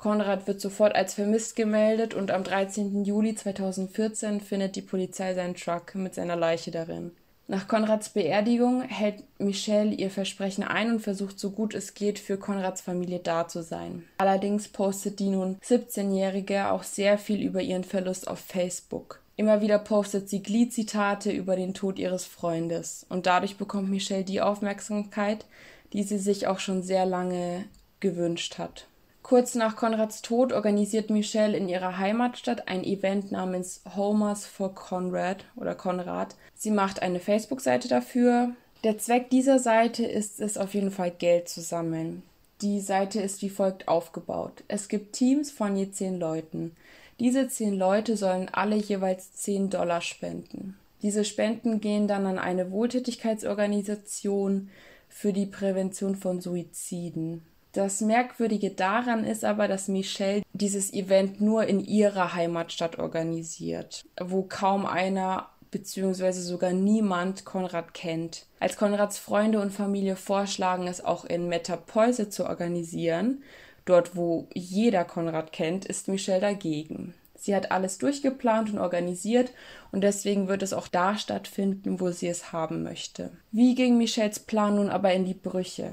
Konrad 0.00 0.46
wird 0.46 0.62
sofort 0.62 0.94
als 0.94 1.12
vermisst 1.12 1.56
gemeldet 1.56 2.14
und 2.14 2.30
am 2.30 2.42
13. 2.42 3.04
Juli 3.04 3.34
2014 3.34 4.40
findet 4.40 4.74
die 4.74 4.80
Polizei 4.80 5.34
seinen 5.34 5.54
Truck 5.54 5.94
mit 5.94 6.14
seiner 6.14 6.36
Leiche 6.36 6.70
darin. 6.70 7.12
Nach 7.48 7.68
Konrads 7.68 8.08
Beerdigung 8.08 8.80
hält 8.80 9.24
Michelle 9.38 9.90
ihr 9.90 10.10
Versprechen 10.10 10.64
ein 10.64 10.92
und 10.92 11.00
versucht 11.00 11.38
so 11.38 11.50
gut 11.50 11.74
es 11.74 11.92
geht 11.92 12.18
für 12.18 12.38
Konrads 12.38 12.80
Familie 12.80 13.18
da 13.18 13.46
zu 13.46 13.62
sein. 13.62 14.04
Allerdings 14.16 14.68
postet 14.68 15.18
die 15.18 15.28
nun 15.28 15.58
17-Jährige 15.58 16.70
auch 16.70 16.84
sehr 16.84 17.18
viel 17.18 17.42
über 17.42 17.60
ihren 17.60 17.84
Verlust 17.84 18.26
auf 18.26 18.38
Facebook. 18.38 19.20
Immer 19.36 19.60
wieder 19.60 19.78
postet 19.78 20.30
sie 20.30 20.42
Glied-Zitate 20.42 21.30
über 21.30 21.56
den 21.56 21.74
Tod 21.74 21.98
ihres 21.98 22.24
Freundes 22.24 23.04
und 23.10 23.26
dadurch 23.26 23.58
bekommt 23.58 23.90
Michelle 23.90 24.24
die 24.24 24.40
Aufmerksamkeit, 24.40 25.44
die 25.92 26.04
sie 26.04 26.18
sich 26.18 26.46
auch 26.46 26.58
schon 26.58 26.82
sehr 26.82 27.04
lange 27.04 27.64
gewünscht 27.98 28.56
hat. 28.56 28.86
Kurz 29.30 29.54
nach 29.54 29.76
Konrads 29.76 30.22
Tod 30.22 30.52
organisiert 30.52 31.08
Michelle 31.08 31.56
in 31.56 31.68
ihrer 31.68 31.98
Heimatstadt 31.98 32.66
ein 32.66 32.82
Event 32.82 33.30
namens 33.30 33.80
Homers 33.94 34.44
for 34.44 34.74
Conrad 34.74 35.44
oder 35.54 35.76
Konrad. 35.76 36.34
Sie 36.56 36.72
macht 36.72 37.00
eine 37.00 37.20
Facebook-Seite 37.20 37.86
dafür. 37.86 38.56
Der 38.82 38.98
Zweck 38.98 39.30
dieser 39.30 39.60
Seite 39.60 40.04
ist 40.04 40.40
es 40.40 40.58
auf 40.58 40.74
jeden 40.74 40.90
Fall 40.90 41.12
Geld 41.12 41.48
zu 41.48 41.60
sammeln. 41.60 42.24
Die 42.60 42.80
Seite 42.80 43.20
ist 43.20 43.40
wie 43.40 43.50
folgt 43.50 43.86
aufgebaut. 43.86 44.64
Es 44.66 44.88
gibt 44.88 45.12
Teams 45.12 45.52
von 45.52 45.76
je 45.76 45.92
zehn 45.92 46.18
Leuten. 46.18 46.74
Diese 47.20 47.46
zehn 47.46 47.78
Leute 47.78 48.16
sollen 48.16 48.48
alle 48.48 48.74
jeweils 48.74 49.32
zehn 49.34 49.70
Dollar 49.70 50.00
spenden. 50.00 50.76
Diese 51.02 51.24
Spenden 51.24 51.80
gehen 51.80 52.08
dann 52.08 52.26
an 52.26 52.40
eine 52.40 52.72
Wohltätigkeitsorganisation 52.72 54.70
für 55.08 55.32
die 55.32 55.46
Prävention 55.46 56.16
von 56.16 56.40
Suiziden. 56.40 57.44
Das 57.72 58.00
Merkwürdige 58.00 58.70
daran 58.70 59.24
ist 59.24 59.44
aber, 59.44 59.68
dass 59.68 59.86
Michelle 59.86 60.42
dieses 60.52 60.92
Event 60.92 61.40
nur 61.40 61.64
in 61.66 61.80
ihrer 61.80 62.34
Heimatstadt 62.34 62.98
organisiert, 62.98 64.04
wo 64.20 64.42
kaum 64.42 64.86
einer 64.86 65.48
bzw. 65.70 66.32
sogar 66.32 66.72
niemand 66.72 67.44
Konrad 67.44 67.94
kennt. 67.94 68.46
Als 68.58 68.76
Konrads 68.76 69.18
Freunde 69.18 69.60
und 69.60 69.72
Familie 69.72 70.16
vorschlagen, 70.16 70.88
es 70.88 71.04
auch 71.04 71.24
in 71.24 71.48
Metapoise 71.48 72.28
zu 72.28 72.46
organisieren, 72.46 73.44
dort 73.84 74.16
wo 74.16 74.48
jeder 74.52 75.04
Konrad 75.04 75.52
kennt, 75.52 75.84
ist 75.84 76.08
Michelle 76.08 76.40
dagegen. 76.40 77.14
Sie 77.36 77.54
hat 77.54 77.70
alles 77.70 77.96
durchgeplant 77.98 78.70
und 78.70 78.78
organisiert 78.78 79.52
und 79.92 80.02
deswegen 80.02 80.48
wird 80.48 80.62
es 80.62 80.74
auch 80.74 80.88
da 80.88 81.16
stattfinden, 81.16 81.98
wo 81.98 82.10
sie 82.10 82.28
es 82.28 82.52
haben 82.52 82.82
möchte. 82.82 83.30
Wie 83.50 83.74
ging 83.74 83.96
Michelles 83.96 84.40
Plan 84.40 84.74
nun 84.74 84.90
aber 84.90 85.12
in 85.14 85.24
die 85.24 85.34
Brüche? 85.34 85.92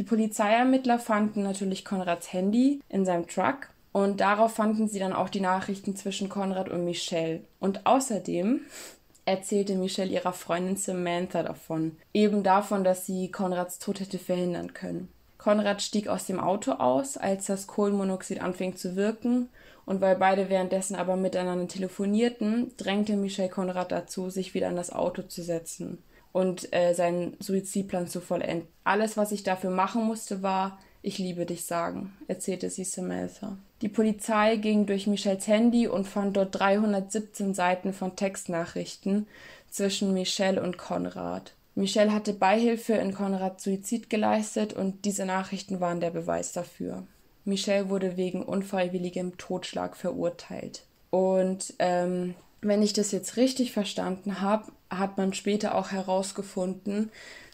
Die 0.00 0.06
Polizeiermittler 0.06 0.98
fanden 0.98 1.42
natürlich 1.42 1.84
Konrads 1.84 2.32
Handy 2.32 2.80
in 2.88 3.04
seinem 3.04 3.26
Truck 3.26 3.68
und 3.92 4.22
darauf 4.22 4.54
fanden 4.54 4.88
sie 4.88 4.98
dann 4.98 5.12
auch 5.12 5.28
die 5.28 5.42
Nachrichten 5.42 5.94
zwischen 5.94 6.30
Konrad 6.30 6.70
und 6.70 6.86
Michelle. 6.86 7.42
Und 7.58 7.84
außerdem 7.84 8.62
erzählte 9.26 9.74
Michelle 9.74 10.10
ihrer 10.10 10.32
Freundin 10.32 10.76
Samantha 10.76 11.42
davon, 11.42 11.98
eben 12.14 12.42
davon, 12.42 12.82
dass 12.82 13.04
sie 13.04 13.30
Konrads 13.30 13.78
Tod 13.78 14.00
hätte 14.00 14.18
verhindern 14.18 14.72
können. 14.72 15.12
Konrad 15.36 15.82
stieg 15.82 16.08
aus 16.08 16.24
dem 16.24 16.40
Auto 16.40 16.72
aus, 16.72 17.18
als 17.18 17.44
das 17.44 17.66
Kohlenmonoxid 17.66 18.40
anfing 18.40 18.76
zu 18.76 18.96
wirken, 18.96 19.50
und 19.84 20.00
weil 20.00 20.16
beide 20.16 20.48
währenddessen 20.48 20.96
aber 20.96 21.16
miteinander 21.16 21.68
telefonierten, 21.68 22.72
drängte 22.78 23.16
Michelle 23.16 23.50
Konrad 23.50 23.92
dazu, 23.92 24.30
sich 24.30 24.54
wieder 24.54 24.68
an 24.68 24.76
das 24.76 24.92
Auto 24.92 25.20
zu 25.20 25.42
setzen 25.42 25.98
und 26.32 26.72
äh, 26.72 26.94
seinen 26.94 27.36
Suizidplan 27.40 28.06
zu 28.06 28.20
vollenden. 28.20 28.66
Alles, 28.84 29.16
was 29.16 29.32
ich 29.32 29.42
dafür 29.42 29.70
machen 29.70 30.04
musste, 30.04 30.42
war, 30.42 30.78
ich 31.02 31.18
liebe 31.18 31.46
dich 31.46 31.64
sagen, 31.64 32.12
erzählte 32.28 32.70
sie 32.70 32.84
Samantha. 32.84 33.56
Die 33.82 33.88
Polizei 33.88 34.56
ging 34.56 34.86
durch 34.86 35.06
Michelles 35.06 35.46
Handy 35.46 35.88
und 35.88 36.06
fand 36.06 36.36
dort 36.36 36.58
317 36.58 37.54
Seiten 37.54 37.92
von 37.92 38.16
Textnachrichten 38.16 39.26
zwischen 39.70 40.12
Michelle 40.12 40.62
und 40.62 40.76
Konrad. 40.76 41.54
Michelle 41.74 42.12
hatte 42.12 42.34
Beihilfe 42.34 42.94
in 42.94 43.14
Konrads 43.14 43.64
Suizid 43.64 44.10
geleistet 44.10 44.72
und 44.72 45.04
diese 45.04 45.24
Nachrichten 45.24 45.80
waren 45.80 46.00
der 46.00 46.10
Beweis 46.10 46.52
dafür. 46.52 47.04
Michelle 47.44 47.88
wurde 47.88 48.16
wegen 48.16 48.42
unfreiwilligem 48.42 49.38
Totschlag 49.38 49.96
verurteilt. 49.96 50.82
Und 51.08 51.74
ähm, 51.78 52.34
wenn 52.60 52.82
ich 52.82 52.92
das 52.92 53.12
jetzt 53.12 53.36
richtig 53.36 53.72
verstanden 53.72 54.40
habe, 54.40 54.70
hat 54.90 55.16
man 55.16 55.32
später 55.32 55.74
auch 55.74 55.90
herausgefunden, 55.90 57.10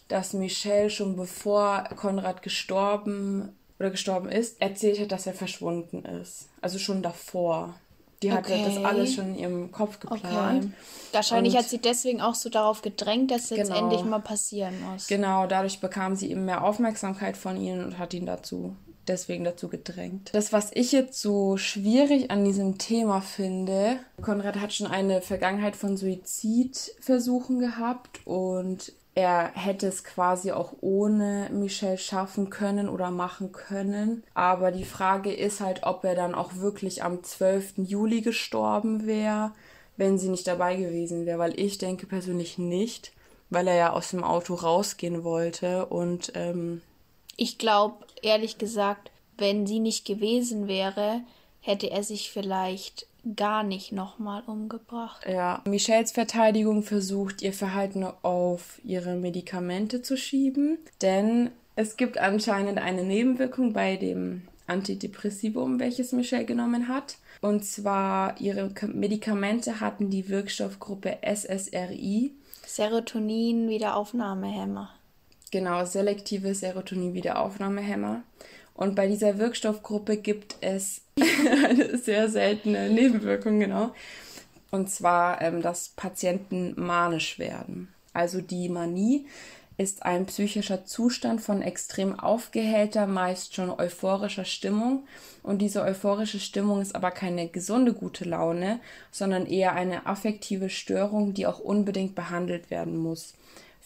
dass 0.08 0.32
Michelle 0.32 0.90
schon 0.90 1.16
bevor 1.16 1.84
Konrad 1.96 2.42
gestorben 2.42 3.56
oder 3.78 3.90
gestorben 3.90 4.28
ist, 4.28 4.60
erzählt 4.60 5.00
hat, 5.00 5.12
dass 5.12 5.26
er 5.26 5.34
verschwunden 5.34 6.04
ist. 6.04 6.48
Also 6.60 6.78
schon 6.78 7.02
davor. 7.02 7.74
Die 8.22 8.32
hatte 8.32 8.54
okay. 8.54 8.64
das 8.64 8.82
alles 8.82 9.14
schon 9.14 9.34
in 9.34 9.38
ihrem 9.38 9.72
Kopf 9.72 10.00
geplant. 10.00 10.64
Okay. 10.64 10.72
Wahrscheinlich 11.12 11.52
und 11.52 11.58
hat 11.58 11.68
sie 11.68 11.78
deswegen 11.78 12.22
auch 12.22 12.34
so 12.34 12.48
darauf 12.48 12.80
gedrängt, 12.80 13.30
dass 13.30 13.50
es 13.50 13.50
jetzt 13.50 13.70
endlich 13.70 14.04
mal 14.04 14.20
passieren 14.20 14.80
muss. 14.80 15.06
Genau, 15.06 15.46
dadurch 15.46 15.80
bekam 15.80 16.16
sie 16.16 16.30
eben 16.30 16.46
mehr 16.46 16.64
Aufmerksamkeit 16.64 17.36
von 17.36 17.60
ihnen 17.60 17.84
und 17.84 17.98
hat 17.98 18.14
ihn 18.14 18.24
dazu 18.24 18.74
deswegen 19.08 19.44
dazu 19.44 19.68
gedrängt. 19.68 20.30
Das, 20.32 20.52
was 20.52 20.70
ich 20.72 20.92
jetzt 20.92 21.20
so 21.20 21.56
schwierig 21.56 22.30
an 22.30 22.44
diesem 22.44 22.78
Thema 22.78 23.20
finde, 23.20 23.98
Konrad 24.22 24.56
hat 24.56 24.72
schon 24.72 24.86
eine 24.86 25.22
Vergangenheit 25.22 25.76
von 25.76 25.96
Suizidversuchen 25.96 27.58
gehabt 27.58 28.20
und 28.24 28.92
er 29.16 29.52
hätte 29.54 29.86
es 29.86 30.04
quasi 30.04 30.52
auch 30.52 30.74
ohne 30.82 31.48
Michelle 31.50 31.96
schaffen 31.96 32.50
können 32.50 32.86
oder 32.86 33.10
machen 33.10 33.50
können. 33.50 34.22
Aber 34.34 34.70
die 34.70 34.84
Frage 34.84 35.32
ist 35.32 35.62
halt, 35.62 35.84
ob 35.84 36.04
er 36.04 36.14
dann 36.14 36.34
auch 36.34 36.56
wirklich 36.56 37.02
am 37.02 37.24
12. 37.24 37.78
Juli 37.78 38.20
gestorben 38.20 39.06
wäre, 39.06 39.52
wenn 39.96 40.18
sie 40.18 40.28
nicht 40.28 40.46
dabei 40.46 40.76
gewesen 40.76 41.24
wäre. 41.24 41.38
Weil 41.38 41.58
ich 41.58 41.78
denke 41.78 42.06
persönlich 42.06 42.58
nicht, 42.58 43.12
weil 43.48 43.68
er 43.68 43.76
ja 43.76 43.92
aus 43.94 44.10
dem 44.10 44.22
Auto 44.22 44.52
rausgehen 44.52 45.24
wollte 45.24 45.86
und 45.86 46.32
ähm, 46.34 46.82
ich 47.36 47.58
glaube, 47.58 48.04
ehrlich 48.22 48.58
gesagt, 48.58 49.10
wenn 49.38 49.66
sie 49.66 49.80
nicht 49.80 50.04
gewesen 50.04 50.68
wäre, 50.68 51.22
hätte 51.60 51.90
er 51.90 52.02
sich 52.02 52.30
vielleicht 52.30 53.06
gar 53.34 53.62
nicht 53.62 53.92
nochmal 53.92 54.42
umgebracht. 54.46 55.26
Ja, 55.26 55.62
Michelles 55.66 56.12
Verteidigung 56.12 56.82
versucht, 56.82 57.42
ihr 57.42 57.52
Verhalten 57.52 58.06
auf 58.22 58.80
ihre 58.84 59.16
Medikamente 59.16 60.02
zu 60.02 60.16
schieben, 60.16 60.78
denn 61.02 61.50
es 61.74 61.96
gibt 61.96 62.18
anscheinend 62.18 62.78
eine 62.78 63.02
Nebenwirkung 63.02 63.72
bei 63.72 63.96
dem 63.96 64.42
Antidepressivum, 64.66 65.80
welches 65.80 66.12
Michelle 66.12 66.44
genommen 66.44 66.88
hat. 66.88 67.16
Und 67.40 67.64
zwar 67.64 68.40
ihre 68.40 68.70
Medikamente 68.92 69.80
hatten 69.80 70.10
die 70.10 70.28
Wirkstoffgruppe 70.28 71.18
SSRI. 71.22 72.32
Serotonin-Wiederaufnahmehämmer. 72.66 74.90
Genau, 75.50 75.84
selektive 75.84 76.54
Serotonin-Wiederaufnahmehämmer. 76.54 78.22
Und 78.74 78.94
bei 78.94 79.06
dieser 79.06 79.38
Wirkstoffgruppe 79.38 80.16
gibt 80.18 80.56
es 80.60 81.02
eine 81.64 81.96
sehr 82.02 82.28
seltene 82.28 82.90
Nebenwirkung, 82.90 83.60
genau. 83.60 83.92
Und 84.70 84.90
zwar, 84.90 85.40
ähm, 85.40 85.62
dass 85.62 85.90
Patienten 85.90 86.74
manisch 86.76 87.38
werden. 87.38 87.88
Also 88.12 88.40
die 88.40 88.68
Manie 88.68 89.26
ist 89.78 90.04
ein 90.04 90.26
psychischer 90.26 90.86
Zustand 90.86 91.40
von 91.42 91.62
extrem 91.62 92.18
aufgehellter, 92.18 93.06
meist 93.06 93.54
schon 93.54 93.70
euphorischer 93.70 94.44
Stimmung. 94.44 95.06
Und 95.42 95.58
diese 95.58 95.82
euphorische 95.82 96.40
Stimmung 96.40 96.80
ist 96.80 96.94
aber 96.94 97.10
keine 97.10 97.48
gesunde 97.48 97.92
gute 97.92 98.24
Laune, 98.24 98.80
sondern 99.10 99.46
eher 99.46 99.74
eine 99.74 100.06
affektive 100.06 100.70
Störung, 100.70 101.34
die 101.34 101.46
auch 101.46 101.60
unbedingt 101.60 102.14
behandelt 102.14 102.70
werden 102.70 102.96
muss. 102.96 103.34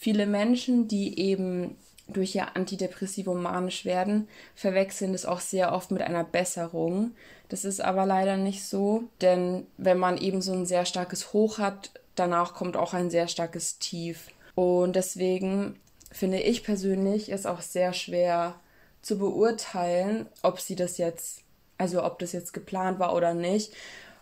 Viele 0.03 0.24
Menschen, 0.24 0.88
die 0.88 1.18
eben 1.18 1.76
durch 2.09 2.34
ihr 2.34 2.57
Antidepressivum 2.57 3.42
manisch 3.42 3.84
werden, 3.84 4.28
verwechseln 4.55 5.12
es 5.12 5.26
auch 5.26 5.40
sehr 5.40 5.74
oft 5.74 5.90
mit 5.90 6.01
einer 6.01 6.24
Besserung. 6.24 7.11
Das 7.51 7.66
ist 7.66 7.82
aber 7.82 8.07
leider 8.07 8.38
nicht 8.38 8.64
so, 8.64 9.05
denn 9.20 9.66
wenn 9.76 9.98
man 9.98 10.16
eben 10.16 10.40
so 10.40 10.55
ein 10.55 10.64
sehr 10.64 10.86
starkes 10.86 11.34
Hoch 11.34 11.59
hat, 11.59 11.90
danach 12.14 12.55
kommt 12.55 12.78
auch 12.78 12.94
ein 12.94 13.11
sehr 13.11 13.28
starkes 13.28 13.78
Tief. 13.78 14.28
Und 14.55 14.96
deswegen 14.96 15.78
finde 16.11 16.40
ich 16.40 16.64
persönlich 16.64 17.30
es 17.30 17.44
auch 17.44 17.61
sehr 17.61 17.92
schwer 17.92 18.55
zu 19.03 19.18
beurteilen, 19.18 20.24
ob 20.40 20.61
sie 20.61 20.76
das 20.76 20.96
jetzt, 20.96 21.42
also 21.76 22.03
ob 22.05 22.18
das 22.20 22.32
jetzt 22.32 22.55
geplant 22.55 23.01
war 23.01 23.14
oder 23.14 23.34
nicht, 23.34 23.74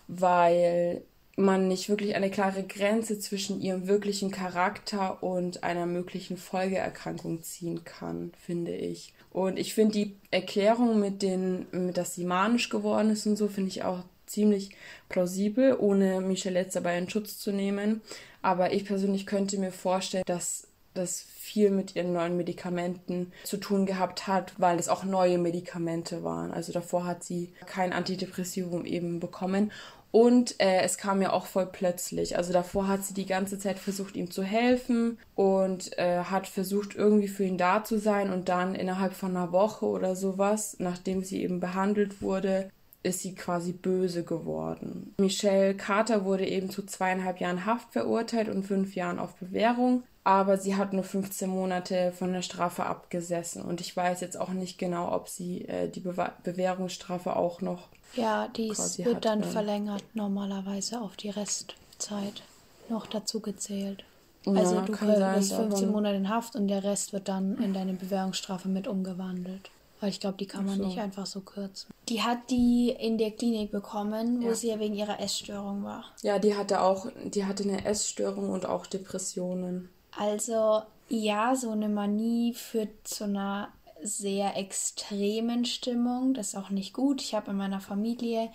weil 0.08 1.02
man 1.38 1.68
nicht 1.68 1.88
wirklich 1.88 2.16
eine 2.16 2.30
klare 2.30 2.64
Grenze 2.64 3.18
zwischen 3.18 3.60
ihrem 3.60 3.86
wirklichen 3.86 4.30
Charakter 4.30 5.22
und 5.22 5.62
einer 5.62 5.86
möglichen 5.86 6.36
Folgeerkrankung 6.36 7.42
ziehen 7.42 7.84
kann, 7.84 8.32
finde 8.44 8.74
ich. 8.74 9.14
Und 9.30 9.58
ich 9.58 9.74
finde 9.74 9.92
die 9.92 10.16
Erklärung 10.30 10.98
mit 11.00 11.22
den, 11.22 11.66
dass 11.94 12.14
sie 12.14 12.24
manisch 12.24 12.68
geworden 12.68 13.10
ist 13.10 13.26
und 13.26 13.36
so, 13.36 13.48
finde 13.48 13.70
ich 13.70 13.84
auch 13.84 14.04
ziemlich 14.26 14.70
plausibel, 15.08 15.76
ohne 15.78 16.20
Michelle 16.20 16.60
jetzt 16.60 16.76
dabei 16.76 16.98
in 16.98 17.08
Schutz 17.08 17.38
zu 17.38 17.52
nehmen. 17.52 18.02
Aber 18.42 18.72
ich 18.72 18.84
persönlich 18.84 19.26
könnte 19.26 19.58
mir 19.58 19.72
vorstellen, 19.72 20.24
dass 20.26 20.66
das 20.94 21.24
viel 21.38 21.70
mit 21.70 21.96
ihren 21.96 22.12
neuen 22.12 22.36
Medikamenten 22.36 23.32
zu 23.44 23.56
tun 23.56 23.86
gehabt 23.86 24.26
hat, 24.26 24.52
weil 24.58 24.78
es 24.78 24.88
auch 24.88 25.04
neue 25.04 25.38
Medikamente 25.38 26.24
waren. 26.24 26.50
Also 26.50 26.72
davor 26.72 27.06
hat 27.06 27.24
sie 27.24 27.52
kein 27.66 27.92
Antidepressivum 27.92 28.84
eben 28.84 29.20
bekommen 29.20 29.70
und 30.10 30.58
äh, 30.60 30.82
es 30.82 30.96
kam 30.96 31.20
ja 31.20 31.32
auch 31.32 31.46
voll 31.46 31.66
plötzlich. 31.66 32.36
Also 32.36 32.52
davor 32.52 32.88
hat 32.88 33.04
sie 33.04 33.14
die 33.14 33.26
ganze 33.26 33.58
Zeit 33.58 33.78
versucht, 33.78 34.16
ihm 34.16 34.30
zu 34.30 34.42
helfen 34.42 35.18
und 35.34 35.96
äh, 35.98 36.24
hat 36.24 36.46
versucht, 36.46 36.94
irgendwie 36.94 37.28
für 37.28 37.44
ihn 37.44 37.58
da 37.58 37.84
zu 37.84 37.98
sein. 37.98 38.32
Und 38.32 38.48
dann 38.48 38.74
innerhalb 38.74 39.12
von 39.12 39.36
einer 39.36 39.52
Woche 39.52 39.86
oder 39.86 40.16
sowas, 40.16 40.76
nachdem 40.78 41.24
sie 41.24 41.42
eben 41.42 41.60
behandelt 41.60 42.22
wurde, 42.22 42.70
ist 43.02 43.20
sie 43.20 43.34
quasi 43.34 43.72
böse 43.72 44.24
geworden. 44.24 45.14
Michelle 45.18 45.74
Carter 45.74 46.24
wurde 46.24 46.46
eben 46.46 46.70
zu 46.70 46.84
zweieinhalb 46.84 47.38
Jahren 47.40 47.66
Haft 47.66 47.92
verurteilt 47.92 48.48
und 48.48 48.64
fünf 48.64 48.94
Jahren 48.94 49.18
auf 49.18 49.36
Bewährung 49.36 50.02
aber 50.28 50.58
sie 50.58 50.76
hat 50.76 50.92
nur 50.92 51.04
15 51.04 51.48
Monate 51.48 52.12
von 52.12 52.34
der 52.34 52.42
Strafe 52.42 52.84
abgesessen 52.84 53.62
und 53.62 53.80
ich 53.80 53.96
weiß 53.96 54.20
jetzt 54.20 54.38
auch 54.38 54.50
nicht 54.50 54.76
genau, 54.76 55.10
ob 55.10 55.30
sie 55.30 55.64
äh, 55.64 55.88
die 55.88 56.00
Be 56.00 56.32
Bewährungsstrafe 56.44 57.34
auch 57.34 57.62
noch. 57.62 57.88
Ja, 58.14 58.48
die 58.48 58.68
wird 58.68 59.24
dann 59.24 59.42
ähm. 59.42 59.48
verlängert 59.48 60.04
normalerweise 60.12 61.00
auf 61.00 61.16
die 61.16 61.30
Restzeit 61.30 62.42
noch 62.90 63.06
dazu 63.06 63.40
gezählt. 63.40 64.04
Also 64.44 64.74
ja, 64.74 64.82
du 64.82 64.92
kriegst 64.92 65.54
15 65.54 65.90
Monate 65.90 66.16
in 66.16 66.28
Haft 66.28 66.56
und 66.56 66.68
der 66.68 66.84
Rest 66.84 67.14
wird 67.14 67.28
dann 67.28 67.56
in 67.62 67.72
deine 67.72 67.94
Bewährungsstrafe 67.94 68.68
mit 68.68 68.86
umgewandelt. 68.86 69.70
Weil 70.00 70.10
ich 70.10 70.20
glaube, 70.20 70.36
die 70.36 70.46
kann 70.46 70.66
man 70.66 70.76
so. 70.76 70.86
nicht 70.86 70.98
einfach 70.98 71.24
so 71.24 71.40
kürzen. 71.40 71.90
Die 72.10 72.22
hat 72.22 72.50
die 72.50 72.90
in 72.90 73.16
der 73.16 73.30
Klinik 73.30 73.70
bekommen, 73.70 74.42
wo 74.42 74.48
ja. 74.48 74.54
sie 74.54 74.68
ja 74.68 74.78
wegen 74.78 74.94
ihrer 74.94 75.20
Essstörung 75.20 75.84
war. 75.84 76.04
Ja, 76.22 76.38
die 76.38 76.54
hatte 76.54 76.82
auch, 76.82 77.06
die 77.24 77.46
hatte 77.46 77.64
eine 77.64 77.86
Essstörung 77.86 78.50
und 78.50 78.66
auch 78.66 78.86
Depressionen. 78.86 79.88
Also 80.16 80.82
ja, 81.08 81.54
so 81.56 81.70
eine 81.70 81.88
Manie 81.88 82.54
führt 82.54 83.06
zu 83.06 83.24
einer 83.24 83.72
sehr 84.02 84.56
extremen 84.56 85.64
Stimmung. 85.64 86.34
Das 86.34 86.48
ist 86.48 86.54
auch 86.54 86.70
nicht 86.70 86.92
gut. 86.92 87.22
Ich 87.22 87.34
habe 87.34 87.50
in 87.50 87.56
meiner 87.56 87.80
Familie 87.80 88.50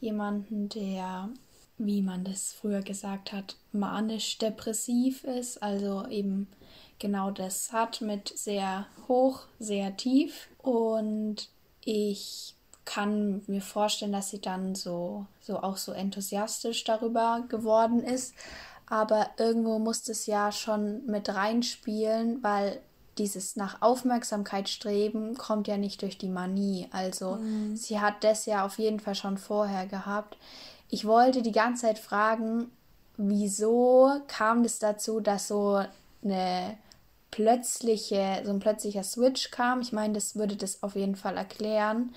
jemanden, 0.00 0.68
der, 0.68 1.28
wie 1.76 2.02
man 2.02 2.24
das 2.24 2.52
früher 2.52 2.82
gesagt 2.82 3.32
hat, 3.32 3.56
manisch-depressiv 3.72 5.24
ist. 5.24 5.62
Also 5.62 6.06
eben 6.08 6.48
genau 6.98 7.30
das 7.30 7.72
hat 7.72 8.00
mit 8.00 8.36
sehr 8.36 8.86
hoch, 9.06 9.42
sehr 9.58 9.96
tief. 9.96 10.48
Und 10.58 11.48
ich 11.84 12.54
kann 12.84 13.42
mir 13.46 13.60
vorstellen, 13.60 14.12
dass 14.12 14.30
sie 14.30 14.40
dann 14.40 14.74
so, 14.74 15.26
so 15.40 15.60
auch 15.60 15.76
so 15.76 15.92
enthusiastisch 15.92 16.84
darüber 16.84 17.44
geworden 17.48 18.02
ist 18.02 18.34
aber 18.90 19.30
irgendwo 19.36 19.78
muss 19.78 20.08
es 20.08 20.26
ja 20.26 20.52
schon 20.52 21.04
mit 21.06 21.28
reinspielen, 21.34 22.42
weil 22.42 22.80
dieses 23.18 23.56
nach 23.56 23.82
Aufmerksamkeit 23.82 24.68
streben 24.68 25.36
kommt 25.36 25.68
ja 25.68 25.76
nicht 25.76 26.02
durch 26.02 26.18
die 26.18 26.28
Manie. 26.28 26.88
Also 26.92 27.36
mhm. 27.36 27.76
sie 27.76 28.00
hat 28.00 28.22
das 28.24 28.46
ja 28.46 28.64
auf 28.64 28.78
jeden 28.78 29.00
Fall 29.00 29.14
schon 29.14 29.38
vorher 29.38 29.86
gehabt. 29.86 30.38
Ich 30.88 31.04
wollte 31.04 31.42
die 31.42 31.52
ganze 31.52 31.82
Zeit 31.82 31.98
fragen, 31.98 32.70
wieso 33.16 34.20
kam 34.28 34.64
es 34.64 34.78
dazu, 34.78 35.20
dass 35.20 35.48
so 35.48 35.82
eine 36.22 36.78
plötzliche, 37.30 38.42
so 38.44 38.50
ein 38.50 38.60
plötzlicher 38.60 39.02
Switch 39.02 39.50
kam. 39.50 39.80
Ich 39.80 39.92
meine, 39.92 40.14
das 40.14 40.36
würde 40.36 40.56
das 40.56 40.82
auf 40.82 40.96
jeden 40.96 41.16
Fall 41.16 41.36
erklären. 41.36 42.14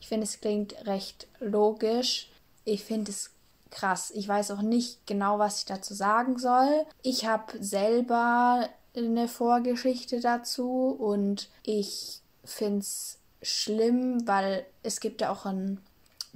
Ich 0.00 0.08
finde, 0.08 0.24
es 0.24 0.40
klingt 0.40 0.86
recht 0.86 1.26
logisch. 1.40 2.30
Ich 2.64 2.84
finde, 2.84 3.10
es 3.10 3.30
krass. 3.70 4.12
Ich 4.14 4.28
weiß 4.28 4.50
auch 4.52 4.62
nicht 4.62 5.06
genau, 5.06 5.38
was 5.38 5.58
ich 5.58 5.64
dazu 5.64 5.94
sagen 5.94 6.38
soll. 6.38 6.84
Ich 7.02 7.26
habe 7.26 7.52
selber 7.62 8.68
eine 8.96 9.28
Vorgeschichte 9.28 10.20
dazu 10.20 10.96
und 10.98 11.48
ich 11.62 12.20
finde 12.44 12.80
es 12.80 13.18
schlimm, 13.42 14.26
weil 14.26 14.64
es 14.82 15.00
gibt 15.00 15.20
ja 15.20 15.30
auch 15.30 15.46
in 15.46 15.80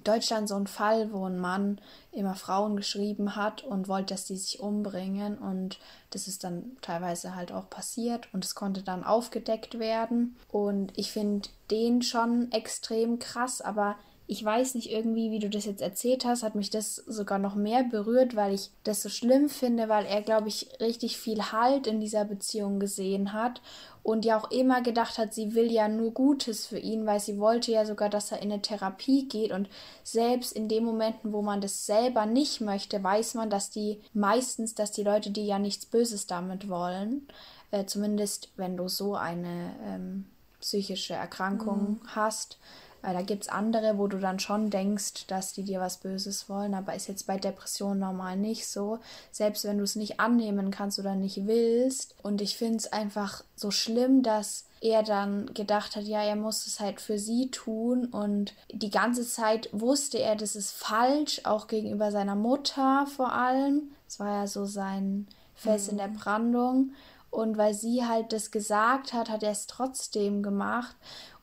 Deutschland 0.05 0.49
so 0.49 0.55
einen 0.55 0.66
Fall, 0.66 1.12
wo 1.12 1.24
ein 1.24 1.39
Mann 1.39 1.81
immer 2.12 2.35
Frauen 2.35 2.76
geschrieben 2.76 3.37
hat 3.37 3.62
und 3.64 3.89
wollte, 3.89 4.14
dass 4.14 4.24
die 4.24 4.37
sich 4.37 4.61
umbringen 4.61 5.39
und 5.39 5.78
das 6.11 6.26
ist 6.26 6.45
dann 6.45 6.76
teilweise 6.81 7.35
halt 7.35 7.53
auch 7.53 7.68
passiert 7.68 8.28
und 8.33 8.45
es 8.45 8.55
konnte 8.55 8.83
dann 8.83 9.05
aufgedeckt 9.05 9.78
werden 9.78 10.37
und 10.51 10.93
ich 10.97 11.12
finde 11.12 11.49
den 11.70 12.03
schon 12.03 12.51
extrem 12.53 13.18
krass, 13.18 13.61
aber 13.61 13.97
ich 14.31 14.45
weiß 14.45 14.76
nicht 14.76 14.93
irgendwie, 14.93 15.33
wie 15.33 15.41
du 15.41 15.51
das 15.51 15.64
jetzt 15.64 15.83
erzählt 15.83 16.24
hast, 16.24 16.45
hat 16.45 16.55
mich 16.55 16.70
das 16.70 16.95
sogar 16.95 17.41
noch 17.41 17.57
mehr 17.57 17.83
berührt, 17.83 18.37
weil 18.37 18.55
ich 18.55 18.70
das 18.85 19.03
so 19.03 19.09
schlimm 19.09 19.49
finde, 19.49 19.89
weil 19.89 20.07
er, 20.07 20.22
glaube 20.22 20.47
ich, 20.47 20.68
richtig 20.81 21.16
viel 21.16 21.51
Halt 21.51 21.89
in 21.89 21.99
dieser 21.99 22.24
Beziehung 22.24 22.78
gesehen 22.78 23.33
hat 23.33 23.61
und 24.05 24.24
ja 24.24 24.39
auch 24.39 24.53
immer 24.53 24.83
gedacht 24.83 25.18
hat, 25.18 25.35
sie 25.35 25.57
will 25.57 25.72
ja 25.72 25.89
nur 25.89 26.12
Gutes 26.12 26.64
für 26.64 26.78
ihn, 26.78 27.07
weil 27.07 27.18
sie 27.18 27.41
wollte 27.41 27.72
ja 27.72 27.85
sogar, 27.85 28.09
dass 28.09 28.31
er 28.31 28.41
in 28.41 28.53
eine 28.53 28.62
Therapie 28.62 29.26
geht 29.26 29.51
und 29.51 29.68
selbst 30.05 30.53
in 30.53 30.68
den 30.68 30.85
Momenten, 30.85 31.33
wo 31.33 31.43
man 31.43 31.61
das 31.61 31.85
selber 31.85 32.24
nicht 32.24 32.61
möchte, 32.61 33.03
weiß 33.03 33.35
man, 33.35 33.51
dass 33.51 33.70
die 33.70 34.01
meistens, 34.14 34.76
dass 34.76 34.93
die 34.93 35.03
Leute, 35.03 35.33
die 35.33 35.45
ja 35.45 35.59
nichts 35.59 35.87
Böses 35.87 36.28
damit 36.28 36.68
wollen, 36.68 37.26
äh, 37.72 37.85
zumindest 37.85 38.51
wenn 38.55 38.76
du 38.76 38.87
so 38.87 39.16
eine 39.16 39.74
ähm, 39.85 40.26
psychische 40.61 41.14
Erkrankung 41.14 41.99
mhm. 42.01 42.14
hast. 42.14 42.59
Weil 43.03 43.15
da 43.15 43.23
gibt 43.23 43.45
es 43.45 43.49
andere, 43.49 43.99
wo 43.99 44.07
du 44.07 44.19
dann 44.19 44.39
schon 44.39 44.71
denkst, 44.71 45.27
dass 45.27 45.53
die 45.53 45.65
dir 45.65 45.81
was 45.81 45.99
Böses 45.99 46.49
wollen, 46.49 46.75
aber 46.75 46.95
ist 46.95 47.09
jetzt 47.09 47.27
bei 47.27 47.37
Depressionen 47.37 48.01
normal 48.01 48.37
nicht 48.37 48.67
so. 48.67 48.99
Selbst 49.31 49.65
wenn 49.65 49.79
du 49.79 49.85
es 49.85 49.97
nicht 49.97 50.21
annehmen 50.21 50.71
kannst 50.71 50.99
oder 50.99 51.15
nicht 51.15 51.47
willst. 51.47 52.15
Und 52.23 52.41
ich 52.41 52.57
finde 52.57 52.77
es 52.77 52.93
einfach 52.93 53.43
so 53.57 53.71
schlimm, 53.71 54.23
dass 54.23 54.67
er 54.81 55.03
dann 55.03 55.53
gedacht 55.53 55.97
hat, 55.97 56.05
ja, 56.05 56.23
er 56.23 56.37
muss 56.37 56.67
es 56.67 56.81
halt 56.81 57.01
für 57.01 57.19
sie 57.19 57.51
tun 57.51 58.07
und 58.07 58.55
die 58.73 58.91
ganze 58.91 59.27
Zeit 59.27 59.69
wusste 59.73 60.19
er, 60.19 60.37
das 60.37 60.57
ist 60.57 60.73
falsch, 60.73 61.43
auch 61.45 61.67
gegenüber 61.67 62.11
seiner 62.11 62.35
Mutter 62.35 63.07
vor 63.07 63.33
allem. 63.33 63.91
Es 64.09 64.19
war 64.19 64.41
ja 64.41 64.47
so 64.47 64.65
sein 64.65 65.27
Fels 65.55 65.87
mhm. 65.87 65.93
in 65.93 65.99
der. 65.99 66.09
Brandung. 66.09 66.93
Und 67.31 67.57
weil 67.57 67.75
sie 67.75 68.05
halt 68.05 68.33
das 68.33 68.51
gesagt 68.51 69.13
hat, 69.13 69.31
hat 69.31 69.43
er 69.43 69.53
es 69.53 69.67
trotzdem 69.67 70.43
gemacht. 70.43 70.97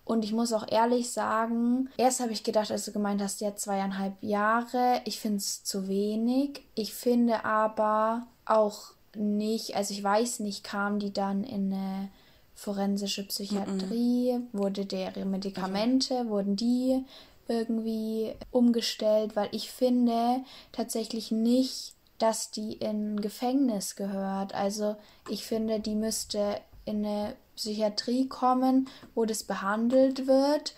Und 0.08 0.24
ich 0.24 0.32
muss 0.32 0.54
auch 0.54 0.66
ehrlich 0.72 1.12
sagen, 1.12 1.90
erst 1.98 2.22
habe 2.22 2.32
ich 2.32 2.46
gedacht, 2.46 2.72
als 2.72 2.86
du 2.86 2.94
gemeint 2.94 3.22
hast, 3.22 3.42
ja, 3.42 3.56
zweieinhalb 3.56 4.14
Jahre. 4.22 5.02
Ich 5.04 5.20
finde 5.20 5.38
es 5.38 5.66
zu 5.66 5.90
wenig. 5.90 6.62
Ich 6.76 6.94
finde 6.94 7.44
aber 7.44 8.26
auch 8.46 8.94
nicht, 9.16 9.76
also 9.76 9.94
ich 9.94 10.02
weiß 10.02 10.40
nicht, 10.40 10.64
kam 10.64 11.00
die 11.00 11.12
dann 11.12 11.44
in 11.44 11.74
eine 11.74 12.10
forensische 12.56 13.28
Psychiatrie, 13.28 14.38
mm 14.38 14.42
-mm. 14.42 14.48
wurde 14.54 14.86
deren 14.86 15.30
Medikamente, 15.30 16.20
also. 16.20 16.30
wurden 16.30 16.56
die 16.56 17.04
irgendwie 17.50 18.34
umgestellt, 18.52 19.36
weil 19.36 19.50
ich 19.52 19.72
finde 19.72 20.42
tatsächlich 20.72 21.32
nicht, 21.32 21.96
dass 22.18 22.50
die 22.50 22.74
in 22.74 23.20
Gefängnis 23.20 23.98
gehört. 23.98 24.56
Also 24.56 24.96
ich 25.30 25.46
finde, 25.46 25.82
die 25.82 25.96
müsste 25.96 26.62
in 26.86 27.06
eine 27.06 27.36
Psychiatrie 27.58 28.30
kommen, 28.30 28.88
wo 29.14 29.26
das 29.26 29.44
behandelt 29.44 30.28
wird 30.28 30.74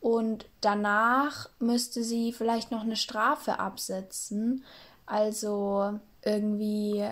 und 0.00 0.44
danach 0.60 1.48
müsste 1.58 2.04
sie 2.04 2.34
vielleicht 2.34 2.70
noch 2.70 2.82
eine 2.82 2.96
Strafe 2.96 3.58
absetzen. 3.58 4.62
Also 5.06 5.98
irgendwie 6.22 7.08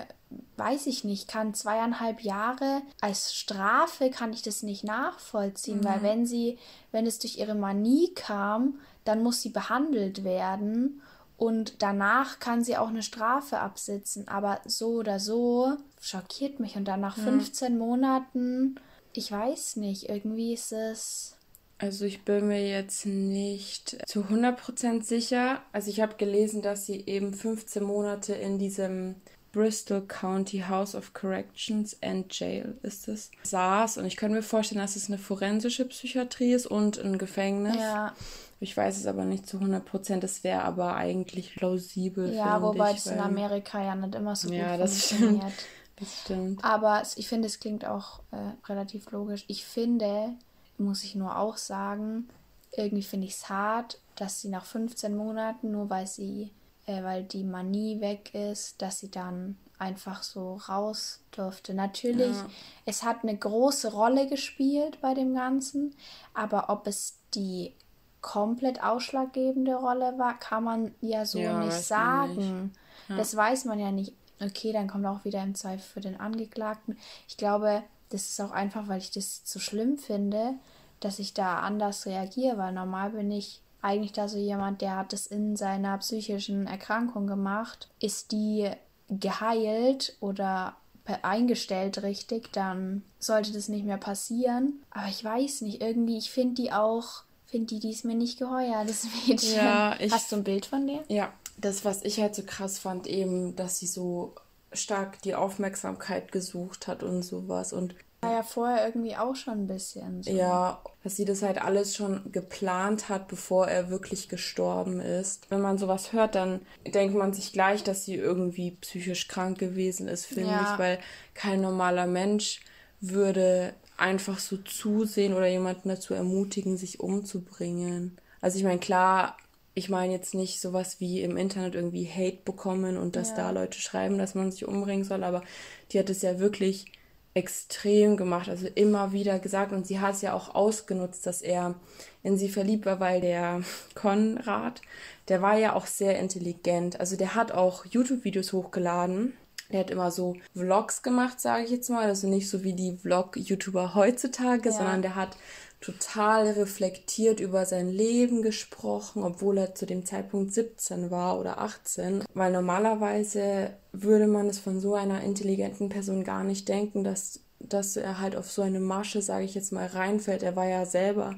weiß 0.57 0.87
ich 0.87 1.05
nicht, 1.05 1.29
kann 1.29 1.55
zweieinhalb 1.55 2.23
Jahre 2.23 2.83
als 3.01 3.35
Strafe 3.35 4.11
kann 4.11 4.33
ich 4.33 4.43
das 4.43 4.63
nicht 4.63 4.85
nachvollziehen, 4.85 5.79
mhm. 5.79 5.85
weil 5.85 6.03
wenn 6.03 6.27
sie, 6.27 6.59
wenn 6.91 7.07
es 7.07 7.19
durch 7.19 7.39
ihre 7.39 7.55
Manie 7.55 8.13
kam, 8.15 8.79
dann 9.05 9.23
muss 9.23 9.43
sie 9.43 9.51
behandelt 9.51 10.25
werden 10.25 11.03
und 11.37 11.83
danach 11.83 12.39
kann 12.39 12.63
sie 12.63 12.77
auch 12.77 12.89
eine 12.89 13.03
Strafe 13.03 13.59
absitzen. 13.59 14.29
Aber 14.29 14.61
so 14.65 14.91
oder 14.91 15.19
so 15.19 15.77
schockiert 16.01 16.61
mich 16.61 16.77
und 16.77 16.87
dann 16.87 17.01
nach 17.01 17.17
mhm. 17.17 17.23
15 17.23 17.79
Monaten, 17.79 18.77
ich 19.13 19.31
weiß 19.31 19.77
nicht, 19.77 20.09
irgendwie 20.09 20.55
ist 20.55 20.73
es. 20.73 21.37
Also 21.79 22.05
ich 22.05 22.25
bin 22.25 22.47
mir 22.47 22.69
jetzt 22.69 23.07
nicht 23.07 23.99
zu 24.07 24.21
100% 24.21 25.03
sicher. 25.03 25.63
Also 25.73 25.91
ich 25.91 26.01
habe 26.01 26.15
gelesen, 26.17 26.63
dass 26.63 26.87
sie 26.87 27.05
eben 27.07 27.35
15 27.35 27.83
Monate 27.83 28.35
in 28.35 28.59
diesem 28.59 29.17
Bristol 29.53 30.03
County 30.03 30.61
House 30.69 30.95
of 30.95 31.13
Corrections 31.13 31.97
and 32.01 32.33
Jail 32.39 32.79
ist 32.83 33.09
es, 33.09 33.31
saß. 33.43 33.99
Und 33.99 34.07
ich 34.07 34.17
könnte 34.17 34.37
mir 34.37 34.43
vorstellen, 34.43 34.81
dass 34.81 34.97
es 34.97 35.09
eine 35.09 35.19
forensische 35.19 35.85
Psychiatrie 35.85 36.53
ist 36.53 36.67
und 36.67 36.99
ein 36.99 37.19
Gefängnis. 37.19 37.77
Ja. 37.77 38.15
Ich 38.61 38.77
weiß 38.77 38.97
es 38.97 39.07
aber 39.07 39.25
nicht 39.25 39.49
zu 39.49 39.59
100 39.59 39.85
Prozent. 39.85 40.23
Das 40.23 40.45
wäre 40.45 40.63
aber 40.63 40.95
eigentlich 40.95 41.55
plausibel. 41.57 42.33
Ja, 42.33 42.63
wobei 42.63 42.93
es 42.93 43.07
in 43.07 43.19
Amerika 43.19 43.83
ja 43.83 43.97
nicht 43.97 44.15
immer 44.15 44.37
so 44.37 44.53
ja, 44.53 44.77
gut 44.77 44.85
das 44.85 45.07
funktioniert. 45.07 45.43
Stimmt. 45.43 45.67
Das 46.03 46.21
stimmt. 46.23 46.65
Aber 46.65 47.03
ich 47.17 47.29
finde, 47.29 47.47
es 47.47 47.61
klingt 47.61 47.85
auch 47.85 48.21
äh, 48.31 48.53
relativ 48.69 49.11
logisch. 49.11 49.45
Ich 49.49 49.65
finde, 49.65 50.35
muss 50.79 51.05
ich 51.05 51.15
nur 51.15 51.39
auch 51.39 51.57
sagen, 51.57 52.29
irgendwie 52.77 53.03
finde 53.03 53.27
ich 53.27 53.35
es 53.35 53.49
hart, 53.49 53.99
dass 54.17 54.41
sie 54.41 54.49
nach 54.49 54.65
15 54.65 55.17
Monaten, 55.17 55.71
nur 55.71 55.89
weil 55.91 56.07
sie 56.07 56.51
äh, 56.87 57.03
weil 57.03 57.23
die 57.25 57.45
Manie 57.45 58.01
weg 58.01 58.35
ist, 58.35 58.83
dass 58.83 58.99
sie 58.99 59.11
dann 59.11 59.57
einfach 59.79 60.23
so 60.23 60.61
raus 60.69 61.21
durfte. 61.33 61.75
Natürlich, 61.75 62.37
ja. 62.37 62.47
es 62.87 63.03
hat 63.03 63.19
eine 63.23 63.37
große 63.37 63.93
Rolle 63.93 64.29
gespielt 64.29 65.01
bei 65.01 65.15
dem 65.15 65.35
Ganzen, 65.35 65.95
aber 66.35 66.71
ob 66.71 66.87
es 66.87 67.19
die 67.35 67.75
komplett 68.21 68.83
ausschlaggebende 68.83 69.75
Rolle 69.75 70.15
war, 70.19 70.39
kann 70.39 70.65
man 70.65 70.95
ja 71.01 71.25
so 71.25 71.39
ja, 71.39 71.59
nicht 71.59 71.73
sagen. 71.73 72.65
Nicht. 72.65 72.77
Ja. 73.09 73.17
Das 73.17 73.37
weiß 73.37 73.65
man 73.65 73.81
ja 73.81 73.91
nicht. 73.91 74.15
Okay, 74.43 74.73
dann 74.73 74.89
kommt 74.89 75.07
auch 75.07 75.25
wieder 75.25 75.43
im 75.43 75.55
Zweifel 75.55 75.81
für 75.81 76.01
den 76.01 76.19
Angeklagten. 76.19 76.99
Ich 77.29 77.37
glaube, 77.37 77.83
das 78.11 78.29
ist 78.29 78.41
auch 78.41 78.51
einfach, 78.51 78.89
weil 78.89 78.99
ich 78.99 79.11
das 79.11 79.43
so 79.45 79.59
schlimm 79.59 79.99
finde, 79.99 80.55
dass 81.01 81.19
ich 81.19 81.35
da 81.35 81.61
anders 81.61 82.07
reagiere, 82.07 82.59
weil 82.59 82.73
normal 82.73 83.11
bin 83.11 83.31
ich 83.31 83.61
eigentlich 83.81 84.13
da 84.13 84.29
so 84.29 84.39
jemand, 84.39 84.81
der 84.81 84.97
hat 84.97 85.13
es 85.13 85.27
in 85.27 85.57
seiner 85.57 85.99
psychischen 85.99 86.67
Erkrankung 86.67 87.27
gemacht, 87.27 87.89
ist 87.99 88.33
die 88.33 88.71
geheilt 89.09 90.17
oder 90.21 90.77
eingestellt 91.23 92.03
richtig, 92.03 92.53
dann 92.53 93.03
sollte 93.19 93.53
das 93.53 93.69
nicht 93.69 93.85
mehr 93.85 93.97
passieren. 93.97 94.83
Aber 94.91 95.09
ich 95.09 95.25
weiß 95.25 95.63
nicht, 95.63 95.83
irgendwie, 95.83 96.17
ich 96.19 96.31
finde 96.31 96.55
die 96.55 96.73
auch, 96.73 97.25
finde 97.47 97.67
die, 97.67 97.81
die 97.81 97.91
ist 97.91 98.05
mir 98.05 98.15
nicht 98.15 98.39
geheuer, 98.39 98.85
das 98.87 99.07
Mädchen. 99.27 99.57
Ja, 99.57 99.97
ich, 99.99 100.13
Hast 100.13 100.31
du 100.31 100.37
ein 100.37 100.45
Bild 100.45 100.67
von 100.67 100.87
der? 100.87 101.03
Ja, 101.09 101.33
das, 101.57 101.85
was 101.85 102.03
ich 102.03 102.21
halt 102.21 102.35
so 102.35 102.43
krass 102.45 102.79
fand, 102.79 103.07
eben, 103.07 103.57
dass 103.57 103.79
sie 103.79 103.87
so 103.87 104.35
stark 104.73 105.21
die 105.23 105.35
Aufmerksamkeit 105.35 106.33
gesucht 106.33 106.87
hat 106.87 107.03
und 107.03 107.23
sowas. 107.23 107.73
Und 107.73 107.95
war 108.23 108.33
ja 108.33 108.43
vorher 108.45 108.87
irgendwie 108.87 109.17
auch 109.17 109.35
schon 109.35 109.55
ein 109.55 109.67
bisschen. 109.67 110.23
So. 110.23 110.31
Ja, 110.31 110.81
dass 111.03 111.17
sie 111.17 111.25
das 111.25 111.43
halt 111.43 111.61
alles 111.61 111.97
schon 111.97 112.31
geplant 112.31 113.09
hat, 113.09 113.27
bevor 113.27 113.67
er 113.67 113.91
wirklich 113.91 114.29
gestorben 114.29 115.01
ist. 115.01 115.51
Wenn 115.51 115.61
man 115.61 115.77
sowas 115.77 116.13
hört, 116.13 116.37
dann 116.37 116.61
denkt 116.87 117.17
man 117.17 117.33
sich 117.33 117.53
gleich, 117.53 117.83
dass 117.83 118.05
sie 118.05 118.15
irgendwie 118.15 118.77
psychisch 118.81 119.27
krank 119.27 119.59
gewesen 119.59 120.07
ist, 120.07 120.27
finde 120.27 120.51
ja. 120.53 120.73
ich, 120.73 120.79
weil 120.79 121.01
kein 121.35 121.61
normaler 121.61 122.07
Mensch 122.07 122.61
würde 123.01 123.75
einfach 123.97 124.39
so 124.39 124.57
zusehen 124.57 125.35
oder 125.35 125.49
jemanden 125.49 125.89
dazu 125.89 126.15
ermutigen, 126.15 126.77
sich 126.77 127.01
umzubringen. 127.01 128.19
Also 128.41 128.57
ich 128.57 128.65
meine, 128.65 128.79
klar, 128.79 129.37
ich 129.75 129.89
meine 129.89 130.13
jetzt 130.13 130.35
nicht 130.35 130.61
sowas 130.61 131.01
wie 131.01 131.23
im 131.23 131.37
Internet 131.37 131.75
irgendwie 131.75 132.07
Hate 132.07 132.39
bekommen 132.45 132.97
und 132.97 133.17
dass 133.17 133.31
ja. 133.31 133.37
da 133.37 133.51
Leute 133.51 133.81
schreiben, 133.81 134.19
dass 134.19 134.35
man 134.35 134.53
sich 134.53 134.67
umbringen 134.67 135.05
soll, 135.05 135.25
aber 135.25 135.43
die 135.91 135.99
hat 135.99 136.11
es 136.11 136.23
ja 136.23 136.39
wirklich 136.39 136.93
extrem 137.35 138.19
gemacht, 138.19 138.51
also 138.51 138.67
immer 138.75 139.13
wieder 139.13 139.39
gesagt 139.39 139.73
und 139.73 139.87
sie 139.87 140.01
hat 140.01 140.17
es 140.17 140.23
ja 140.23 140.35
auch 140.35 140.55
ausgenutzt, 140.55 141.25
dass 141.25 141.41
er 141.41 141.75
in 142.23 142.37
sie 142.37 142.51
verliebt 142.51 142.85
war, 142.85 143.01
weil 143.01 143.23
der 143.23 143.63
Konrad, 143.95 144.83
der 145.29 145.41
war 145.41 145.57
ja 145.57 145.75
auch 145.75 145.87
sehr 145.87 146.19
intelligent, 146.19 147.01
also 147.01 147.17
der 147.17 147.35
hat 147.35 147.53
auch 147.53 147.87
YouTube-Videos 147.87 148.53
hochgeladen. 148.53 149.35
Der 149.71 149.81
hat 149.81 149.91
immer 149.91 150.11
so 150.11 150.37
Vlogs 150.55 151.03
gemacht, 151.03 151.41
sage 151.41 151.65
ich 151.65 151.71
jetzt 151.71 151.89
mal, 151.89 152.05
also 152.05 152.29
nicht 152.29 152.51
so 152.51 152.63
wie 152.63 152.75
die 152.75 152.99
Vlog-YouTuber 152.99 153.95
heutzutage, 153.95 154.69
ja. 154.69 154.75
sondern 154.75 155.01
der 155.01 155.15
hat 155.15 155.39
total 155.83 156.49
reflektiert 156.49 157.41
über 157.41 157.67
sein 157.67 157.89
Leben 157.89 158.43
gesprochen, 158.43 159.23
obwohl 159.23 159.59
er 159.59 159.75
zu 159.75 159.85
dem 159.85 160.07
Zeitpunkt 160.07 160.55
17 160.55 161.11
war 161.11 161.39
oder 161.39 161.59
18. 161.59 162.25
Weil 162.33 162.53
normalerweise 162.53 163.71
würde 163.93 164.27
man 164.27 164.49
es 164.49 164.59
von 164.59 164.81
so 164.81 164.95
einer 164.95 165.23
intelligenten 165.23 165.89
Person 165.89 166.25
gar 166.25 166.45
nicht 166.45 166.69
denken, 166.69 167.05
dass, 167.05 167.41
dass 167.59 167.97
er 167.97 168.21
halt 168.21 168.37
auf 168.37 168.51
so 168.51 168.63
eine 168.63 168.81
Masche, 168.81 169.21
sage 169.21 169.45
ich 169.45 169.55
jetzt 169.55 169.73
mal, 169.73 169.87
reinfällt. 169.87 170.43
Er 170.43 170.57
war 170.57 170.67
ja 170.67 170.87
selber 170.87 171.35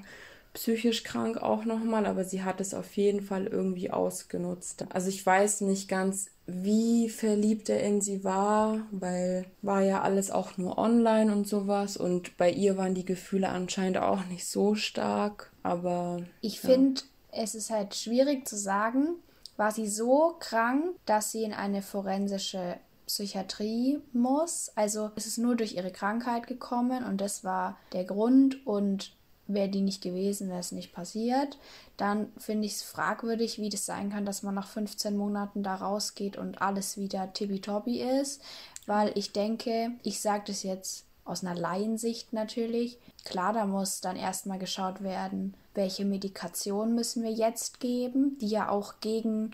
psychisch 0.55 1.03
krank 1.03 1.37
auch 1.37 1.65
nochmal, 1.65 2.07
aber 2.07 2.25
sie 2.25 2.43
hat 2.43 2.61
es 2.61 2.73
auf 2.75 2.97
jeden 2.97 3.21
Fall 3.21 3.47
irgendwie 3.47 3.91
ausgenutzt. 3.91 4.87
Also 4.91 5.09
ich 5.09 5.25
weiß 5.25 5.63
nicht 5.63 5.89
ganz, 5.89 6.31
wie 6.47 7.09
verliebt 7.09 7.69
er 7.69 7.83
in 7.83 8.01
sie 8.01 8.25
war, 8.25 8.87
weil 8.91 9.47
war 9.63 9.83
ja 9.83 10.03
alles 10.03 10.31
auch 10.31 10.57
nur 10.57 10.79
online 10.79 11.33
und 11.33 11.47
sowas 11.47 11.97
und 11.97 12.37
bei 12.37 12.51
ihr 12.51 12.77
waren 12.77 12.95
die 12.95 13.05
Gefühle 13.05 13.49
anscheinend 13.49 13.99
auch 13.99 14.25
nicht 14.27 14.47
so 14.47 14.75
stark, 14.75 15.51
aber 15.63 16.23
ich 16.41 16.63
ja. 16.63 16.71
finde, 16.71 17.03
es 17.33 17.55
ist 17.55 17.71
halt 17.71 17.95
schwierig 17.95 18.47
zu 18.47 18.57
sagen, 18.57 19.09
war 19.57 19.73
sie 19.73 19.89
so 19.89 20.37
krank, 20.39 20.97
dass 21.05 21.33
sie 21.33 21.43
in 21.43 21.53
eine 21.53 21.83
forensische 21.83 22.77
Psychiatrie 23.07 24.01
muss. 24.13 24.71
Also 24.77 25.11
es 25.17 25.27
ist 25.27 25.39
nur 25.39 25.57
durch 25.57 25.75
ihre 25.75 25.91
Krankheit 25.91 26.47
gekommen 26.47 27.05
und 27.05 27.21
das 27.21 27.45
war 27.45 27.77
der 27.93 28.05
Grund 28.05 28.67
und 28.67 29.13
wäre 29.47 29.69
die 29.69 29.81
nicht 29.81 30.03
gewesen, 30.03 30.49
wäre 30.49 30.61
es 30.61 30.73
nicht 30.73 30.93
passiert. 30.93 31.59
Dann 31.97 32.33
finde 32.39 32.67
ich 32.67 32.75
es 32.75 32.83
fragwürdig, 32.83 33.59
wie 33.59 33.69
das 33.69 33.87
sein 33.87 34.11
kann, 34.11 34.27
dass 34.27 34.43
man 34.43 34.55
nach 34.55 34.69
15 34.69 35.17
Monaten 35.17 35.63
da 35.63 35.75
rausgeht 35.75 36.37
und 36.37 36.63
alles 36.63 36.97
wieder 36.97 37.33
tippitoppi 37.33 38.01
ist. 38.01 38.43
Weil 38.87 39.13
ich 39.17 39.33
denke, 39.33 39.93
ich 40.03 40.21
sage 40.21 40.45
das 40.47 40.63
jetzt 40.63 41.05
aus 41.25 41.43
einer 41.43 41.59
Laiensicht 41.59 42.33
natürlich. 42.33 42.99
Klar, 43.25 43.53
da 43.53 43.67
muss 43.67 44.01
dann 44.01 44.17
erstmal 44.17 44.59
geschaut 44.59 45.03
werden, 45.03 45.55
welche 45.75 46.05
Medikation 46.05 46.95
müssen 46.95 47.23
wir 47.23 47.33
jetzt 47.33 47.81
geben, 47.81 48.39
die 48.39 48.49
ja 48.49 48.69
auch 48.69 49.01
gegen 49.01 49.53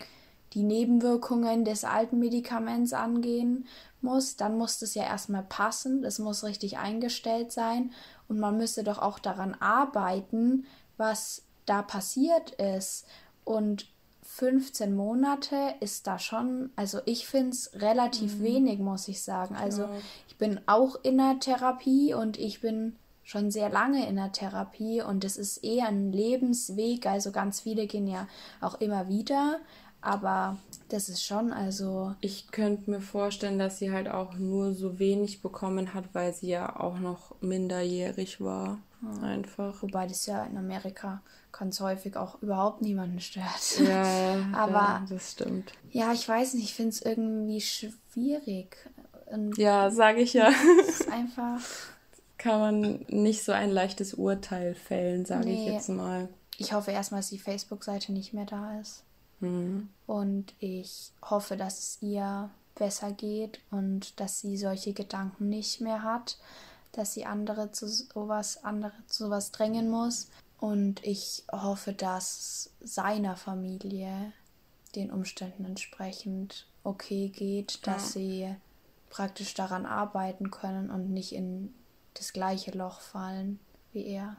die 0.52 0.62
Nebenwirkungen 0.62 1.64
des 1.64 1.84
alten 1.84 2.18
Medikaments 2.18 2.92
angehen 2.92 3.66
muss, 4.00 4.36
dann 4.36 4.58
muss 4.58 4.78
das 4.78 4.94
ja 4.94 5.04
erstmal 5.04 5.42
passen, 5.42 6.02
das 6.02 6.18
muss 6.18 6.44
richtig 6.44 6.78
eingestellt 6.78 7.52
sein 7.52 7.92
und 8.28 8.38
man 8.38 8.56
müsste 8.56 8.82
doch 8.84 8.98
auch 8.98 9.18
daran 9.18 9.54
arbeiten, 9.60 10.66
was 10.96 11.42
da 11.66 11.82
passiert 11.82 12.50
ist. 12.52 13.06
Und 13.44 13.86
15 14.22 14.94
Monate 14.94 15.74
ist 15.80 16.06
da 16.06 16.18
schon, 16.18 16.70
also 16.76 17.00
ich 17.04 17.26
finde 17.26 17.50
es 17.50 17.70
relativ 17.74 18.38
mhm. 18.38 18.44
wenig, 18.44 18.78
muss 18.78 19.08
ich 19.08 19.22
sagen. 19.22 19.56
Also 19.56 19.82
ja. 19.82 19.90
ich 20.28 20.36
bin 20.36 20.60
auch 20.66 20.96
in 21.02 21.18
der 21.18 21.38
Therapie 21.40 22.14
und 22.14 22.38
ich 22.38 22.60
bin 22.60 22.96
schon 23.22 23.50
sehr 23.50 23.68
lange 23.68 24.08
in 24.08 24.16
der 24.16 24.32
Therapie 24.32 25.02
und 25.02 25.24
es 25.24 25.36
ist 25.36 25.58
eher 25.58 25.88
ein 25.88 26.12
Lebensweg. 26.12 27.06
Also 27.06 27.32
ganz 27.32 27.60
viele 27.60 27.86
gehen 27.86 28.06
ja 28.06 28.28
auch 28.60 28.80
immer 28.80 29.08
wieder. 29.08 29.58
Aber 30.02 30.56
das 30.88 31.08
ist 31.08 31.24
schon, 31.24 31.52
also. 31.52 32.14
Ich 32.20 32.50
könnte 32.50 32.90
mir 32.90 33.00
vorstellen, 33.00 33.58
dass 33.58 33.78
sie 33.78 33.92
halt 33.92 34.08
auch 34.08 34.34
nur 34.34 34.72
so 34.72 34.98
wenig 34.98 35.42
bekommen 35.42 35.94
hat, 35.94 36.06
weil 36.14 36.32
sie 36.32 36.48
ja 36.48 36.78
auch 36.78 36.98
noch 36.98 37.34
minderjährig 37.40 38.40
war. 38.40 38.78
Hm. 39.00 39.24
Einfach. 39.24 39.82
Wobei 39.82 40.06
das 40.06 40.26
ja 40.26 40.44
in 40.44 40.56
Amerika 40.56 41.22
ganz 41.52 41.80
häufig 41.80 42.16
auch 42.16 42.40
überhaupt 42.42 42.82
niemanden 42.82 43.20
stört. 43.20 43.78
Ja, 43.86 44.36
aber. 44.52 44.72
Ja, 44.72 45.06
das 45.08 45.32
stimmt. 45.32 45.72
Ja, 45.90 46.12
ich 46.12 46.28
weiß 46.28 46.54
nicht, 46.54 46.64
ich 46.64 46.74
finde 46.74 46.90
es 46.90 47.02
irgendwie 47.02 47.60
schwierig. 47.60 48.76
Und 49.26 49.56
ja, 49.58 49.90
sage 49.90 50.20
ich 50.20 50.32
ja. 50.32 50.50
Es 50.80 51.00
ist 51.00 51.10
einfach. 51.10 51.60
Kann 52.38 52.60
man 52.60 53.04
nicht 53.08 53.44
so 53.44 53.52
ein 53.52 53.70
leichtes 53.70 54.14
Urteil 54.14 54.74
fällen, 54.74 55.26
sage 55.26 55.44
nee. 55.44 55.66
ich 55.66 55.72
jetzt 55.72 55.90
mal. 55.90 56.28
Ich 56.56 56.72
hoffe 56.72 56.90
erstmal, 56.90 57.20
dass 57.20 57.28
die 57.28 57.38
Facebook-Seite 57.38 58.12
nicht 58.12 58.32
mehr 58.32 58.46
da 58.46 58.80
ist. 58.80 59.04
Mhm. 59.40 59.88
Und 60.06 60.54
ich 60.58 61.12
hoffe, 61.22 61.56
dass 61.56 61.78
es 61.78 61.98
ihr 62.02 62.50
besser 62.74 63.12
geht 63.12 63.60
und 63.70 64.18
dass 64.20 64.40
sie 64.40 64.56
solche 64.56 64.92
Gedanken 64.92 65.48
nicht 65.48 65.80
mehr 65.80 66.02
hat, 66.02 66.38
dass 66.92 67.14
sie 67.14 67.26
andere 67.26 67.72
zu 67.72 67.88
sowas, 67.88 68.64
andere 68.64 68.94
zu 69.06 69.24
sowas 69.24 69.52
drängen 69.52 69.90
muss. 69.90 70.30
Und 70.58 71.04
ich 71.04 71.44
hoffe, 71.52 71.92
dass 71.92 72.70
seiner 72.80 73.36
Familie 73.36 74.32
den 74.94 75.10
Umständen 75.10 75.64
entsprechend 75.64 76.66
okay 76.82 77.28
geht, 77.28 77.86
dass 77.86 78.14
ja. 78.14 78.20
sie 78.20 78.56
praktisch 79.08 79.54
daran 79.54 79.86
arbeiten 79.86 80.50
können 80.50 80.90
und 80.90 81.10
nicht 81.10 81.32
in 81.32 81.74
das 82.14 82.32
gleiche 82.32 82.72
Loch 82.72 83.00
fallen 83.00 83.58
wie 83.92 84.06
er. 84.06 84.36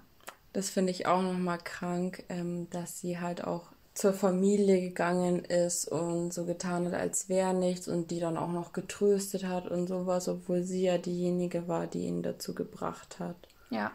Das 0.54 0.70
finde 0.70 0.92
ich 0.92 1.06
auch 1.06 1.22
nochmal 1.22 1.60
krank, 1.60 2.24
ähm, 2.30 2.70
dass 2.70 3.00
sie 3.00 3.20
halt 3.20 3.44
auch 3.44 3.72
zur 3.94 4.14
Familie 4.14 4.80
gegangen 4.80 5.44
ist 5.44 5.88
und 5.88 6.34
so 6.34 6.46
getan 6.46 6.86
hat, 6.88 6.94
als 6.94 7.28
wäre 7.28 7.54
nichts 7.54 7.88
und 7.88 8.10
die 8.10 8.20
dann 8.20 8.38
auch 8.38 8.52
noch 8.52 8.72
getröstet 8.72 9.44
hat 9.44 9.68
und 9.68 9.88
sowas, 9.88 10.28
obwohl 10.28 10.64
sie 10.64 10.84
ja 10.84 10.98
diejenige 10.98 11.68
war, 11.68 11.88
die 11.88 12.06
ihn 12.06 12.24
dazu 12.24 12.56
gebracht 12.56 13.20
hat. 13.20 13.36
Ja. 13.70 13.92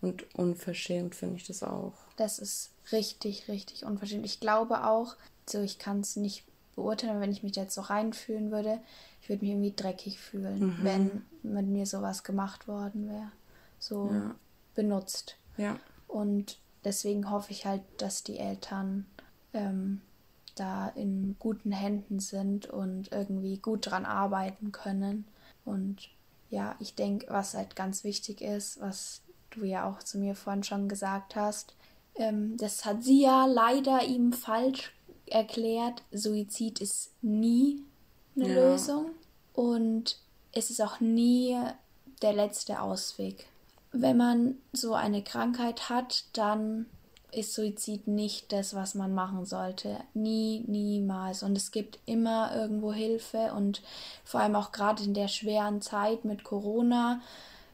Und 0.00 0.34
unverschämt 0.34 1.14
finde 1.14 1.36
ich 1.36 1.46
das 1.46 1.62
auch. 1.62 1.94
Das 2.16 2.38
ist 2.38 2.70
richtig, 2.92 3.48
richtig 3.48 3.84
unverschämt. 3.84 4.24
Ich 4.24 4.40
glaube 4.40 4.86
auch, 4.86 5.16
so 5.48 5.60
ich 5.60 5.78
kann 5.78 6.00
es 6.00 6.16
nicht 6.16 6.44
beurteilen, 6.76 7.20
wenn 7.20 7.32
ich 7.32 7.42
mich 7.42 7.56
jetzt 7.56 7.74
so 7.74 7.80
reinfühlen 7.80 8.50
würde, 8.50 8.80
ich 9.20 9.28
würde 9.28 9.44
mich 9.44 9.52
irgendwie 9.52 9.74
dreckig 9.74 10.18
fühlen, 10.18 10.60
mhm. 10.60 10.78
wenn 10.82 11.22
mit 11.42 11.66
mir 11.66 11.86
sowas 11.86 12.24
gemacht 12.24 12.68
worden 12.68 13.08
wäre. 13.08 13.32
So 13.78 14.10
ja. 14.12 14.34
benutzt. 14.74 15.36
Ja. 15.56 15.78
Und 16.06 16.58
deswegen 16.84 17.30
hoffe 17.30 17.50
ich 17.50 17.66
halt, 17.66 17.82
dass 17.98 18.22
die 18.22 18.38
Eltern 18.38 19.06
ähm, 19.52 20.00
da 20.54 20.88
in 20.88 21.36
guten 21.38 21.72
Händen 21.72 22.20
sind 22.20 22.66
und 22.66 23.12
irgendwie 23.12 23.58
gut 23.58 23.90
dran 23.90 24.04
arbeiten 24.04 24.72
können. 24.72 25.24
Und 25.64 26.10
ja, 26.50 26.74
ich 26.80 26.94
denke, 26.94 27.26
was 27.30 27.54
halt 27.54 27.76
ganz 27.76 28.04
wichtig 28.04 28.40
ist, 28.40 28.80
was 28.80 29.22
du 29.50 29.64
ja 29.64 29.88
auch 29.88 30.02
zu 30.02 30.18
mir 30.18 30.34
vorhin 30.34 30.62
schon 30.62 30.88
gesagt 30.88 31.36
hast, 31.36 31.74
ähm, 32.16 32.56
das 32.56 32.84
hat 32.84 33.02
sie 33.02 33.22
ja 33.22 33.46
leider 33.46 34.02
ihm 34.04 34.32
falsch 34.32 34.92
erklärt. 35.26 36.02
Suizid 36.12 36.80
ist 36.80 37.12
nie 37.22 37.82
eine 38.36 38.48
ja. 38.48 38.54
Lösung 38.54 39.10
und 39.54 40.18
es 40.52 40.70
ist 40.70 40.80
auch 40.80 41.00
nie 41.00 41.56
der 42.22 42.32
letzte 42.32 42.80
Ausweg. 42.80 43.46
Wenn 43.92 44.16
man 44.16 44.56
so 44.72 44.94
eine 44.94 45.22
Krankheit 45.22 45.88
hat, 45.88 46.24
dann 46.32 46.86
ist 47.32 47.54
Suizid 47.54 48.06
nicht 48.06 48.52
das, 48.52 48.74
was 48.74 48.94
man 48.94 49.14
machen 49.14 49.44
sollte. 49.44 49.98
Nie, 50.14 50.64
niemals. 50.66 51.42
Und 51.42 51.56
es 51.56 51.70
gibt 51.70 51.98
immer 52.06 52.54
irgendwo 52.54 52.92
Hilfe 52.92 53.52
und 53.54 53.82
vor 54.24 54.40
allem 54.40 54.56
auch 54.56 54.72
gerade 54.72 55.02
in 55.02 55.14
der 55.14 55.28
schweren 55.28 55.80
Zeit 55.80 56.24
mit 56.24 56.44
Corona 56.44 57.20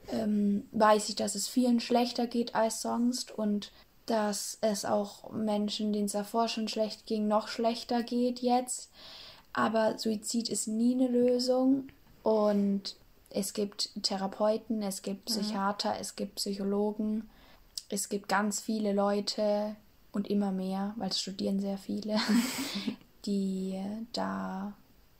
ähm, 0.08 0.68
weiß 0.72 1.08
ich, 1.08 1.16
dass 1.16 1.34
es 1.34 1.48
vielen 1.48 1.80
schlechter 1.80 2.26
geht 2.26 2.54
als 2.54 2.82
sonst 2.82 3.36
und 3.36 3.72
dass 4.06 4.58
es 4.60 4.84
auch 4.84 5.30
Menschen, 5.32 5.92
denen 5.92 6.06
es 6.06 6.12
davor 6.12 6.48
schon 6.48 6.68
schlecht 6.68 7.06
ging, 7.06 7.26
noch 7.26 7.48
schlechter 7.48 8.02
geht 8.02 8.40
jetzt. 8.40 8.90
Aber 9.52 9.98
Suizid 9.98 10.48
ist 10.48 10.68
nie 10.68 10.94
eine 10.94 11.08
Lösung 11.08 11.88
und 12.22 12.96
es 13.30 13.52
gibt 13.52 13.90
Therapeuten, 14.02 14.82
es 14.82 15.02
gibt 15.02 15.26
Psychiater, 15.26 15.94
mhm. 15.94 16.00
es 16.00 16.14
gibt 16.14 16.36
Psychologen 16.36 17.28
es 17.88 18.08
gibt 18.08 18.28
ganz 18.28 18.60
viele 18.60 18.92
Leute 18.92 19.76
und 20.12 20.28
immer 20.28 20.52
mehr, 20.52 20.94
weil 20.96 21.10
es 21.10 21.20
studieren 21.20 21.60
sehr 21.60 21.78
viele, 21.78 22.18
die 23.26 23.80
da 24.12 24.72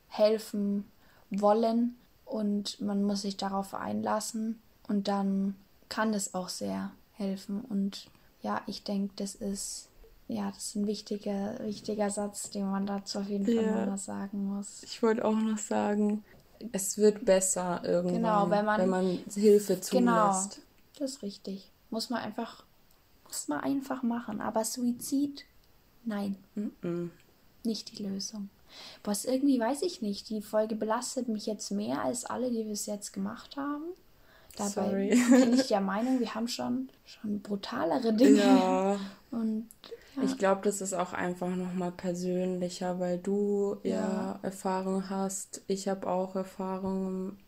helfen 0.09 0.85
wollen 1.31 1.97
und 2.25 2.81
man 2.81 3.03
muss 3.03 3.23
sich 3.23 3.37
darauf 3.37 3.75
einlassen 3.75 4.61
und 4.89 5.09
dann 5.09 5.55
kann 5.89 6.13
das 6.13 6.35
auch 6.35 6.49
sehr 6.49 6.93
helfen 7.13 7.61
und 7.61 8.09
ja, 8.43 8.63
ich 8.67 8.85
denke, 8.85 9.13
das 9.17 9.35
ist 9.35 9.89
ja, 10.29 10.51
das 10.51 10.67
ist 10.67 10.75
ein 10.75 10.87
wichtiger, 10.89 11.57
wichtiger 11.61 12.11
Satz, 12.11 12.51
den 12.51 12.69
man 12.69 12.85
dazu 12.85 13.21
auf 13.21 13.29
jeden 13.29 13.45
Fall 13.45 13.55
ja. 13.55 13.87
noch 13.87 13.99
sagen 13.99 14.47
muss. 14.47 14.83
Ich 14.83 15.01
wollte 15.03 15.25
auch 15.25 15.37
noch 15.37 15.59
sagen, 15.59 16.25
es 16.73 16.99
wird 16.99 17.25
besser 17.25 17.81
irgendwann, 17.85 18.17
genau, 18.17 18.51
wenn 18.51 18.65
man, 18.65 18.81
wenn 18.81 18.89
man 18.89 19.19
Hilfe 19.33 19.81
zulässt. 19.81 19.91
Genau, 19.93 20.47
das 20.99 21.11
ist 21.13 21.23
richtig. 21.23 21.71
Muss 21.97 22.11
man 22.11 22.21
einfach, 22.21 22.63
muss 23.25 23.49
man 23.49 23.61
einfach 23.61 24.03
machen. 24.03 24.43
Aber 24.43 24.67
Suizid, 24.67 25.47
nein. 26.05 26.37
Mm 26.55 26.69
-mm. 26.83 27.09
Nicht 27.65 27.99
die 27.99 28.03
Lösung. 28.03 28.51
Was 29.03 29.25
irgendwie 29.25 29.59
weiß 29.59 29.81
ich 29.81 30.03
nicht. 30.03 30.29
Die 30.29 30.43
Folge 30.43 30.77
belastet 30.77 31.27
mich 31.29 31.47
jetzt 31.47 31.71
mehr 31.71 32.03
als 32.03 32.27
alle, 32.27 32.51
die 32.51 32.67
wir 32.67 32.73
es 32.73 32.85
jetzt 32.85 33.15
gemacht 33.15 33.57
haben. 33.57 33.85
Dabei 34.59 35.09
bin 35.31 35.55
ich 35.55 35.69
der 35.69 35.81
Meinung, 35.93 36.21
wir 36.21 36.35
haben 36.35 36.49
schon, 36.49 36.91
schon 37.07 37.41
brutalere 37.41 38.13
Dinge. 38.13 38.41
Ja. 38.41 39.01
Und 39.31 39.67
ja. 40.17 40.23
ich 40.23 40.37
glaube, 40.37 40.61
das 40.65 40.83
ist 40.83 40.93
auch 40.93 41.15
einfach 41.15 41.49
nochmal 41.49 41.93
persönlicher, 41.93 43.01
weil 43.01 43.17
du 43.17 43.79
ja, 43.83 43.91
ja 43.91 44.39
Erfahrung 44.43 45.09
hast. 45.09 45.63
Ich 45.67 45.89
habe 45.89 46.07
auch 46.07 46.37
Erfahrungen. 46.37 47.39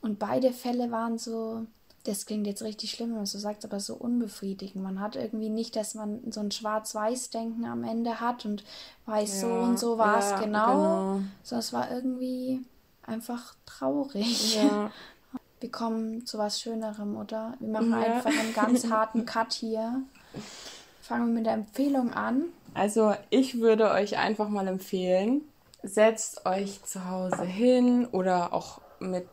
Und 0.00 0.18
beide 0.18 0.54
Fälle 0.54 0.90
waren 0.90 1.18
so, 1.18 1.66
das 2.04 2.24
klingt 2.24 2.46
jetzt 2.46 2.62
richtig 2.62 2.90
schlimm, 2.92 3.10
wenn 3.10 3.18
man 3.18 3.26
so 3.26 3.38
sagt, 3.38 3.64
aber 3.64 3.78
so 3.78 3.94
unbefriedigend. 3.94 4.82
Man 4.82 5.00
hat 5.00 5.16
irgendwie 5.16 5.50
nicht, 5.50 5.76
dass 5.76 5.94
man 5.94 6.20
so 6.30 6.40
ein 6.40 6.50
Schwarz-Weiß-Denken 6.50 7.66
am 7.66 7.84
Ende 7.84 8.20
hat 8.20 8.46
und 8.46 8.64
weiß, 9.06 9.42
ja, 9.42 9.48
so 9.48 9.54
und 9.54 9.78
so 9.78 9.98
war 9.98 10.18
es 10.18 10.30
ja, 10.30 10.40
genau. 10.40 10.66
genau. 10.66 11.20
Sondern 11.42 11.60
es 11.60 11.72
war 11.72 11.90
irgendwie 11.90 12.64
einfach 13.02 13.54
traurig. 13.66 14.56
Ja. 14.56 14.90
Wir 15.60 15.70
kommen 15.70 16.24
zu 16.24 16.38
was 16.38 16.58
Schönerem, 16.58 17.16
oder? 17.16 17.52
Wir 17.60 17.68
machen 17.68 17.92
einfach 17.92 18.30
einen 18.30 18.54
ganz 18.54 18.86
harten 18.90 19.26
Cut 19.26 19.52
hier. 19.52 20.02
Fangen 21.02 21.26
wir 21.26 21.34
mit 21.34 21.44
der 21.44 21.52
Empfehlung 21.52 22.14
an. 22.14 22.44
Also, 22.72 23.14
ich 23.28 23.60
würde 23.60 23.90
euch 23.90 24.16
einfach 24.16 24.48
mal 24.48 24.66
empfehlen, 24.68 25.42
setzt 25.82 26.46
euch 26.46 26.82
zu 26.84 27.10
Hause 27.10 27.42
hin 27.42 28.06
oder 28.06 28.54
auch 28.54 28.80
mit 29.00 29.28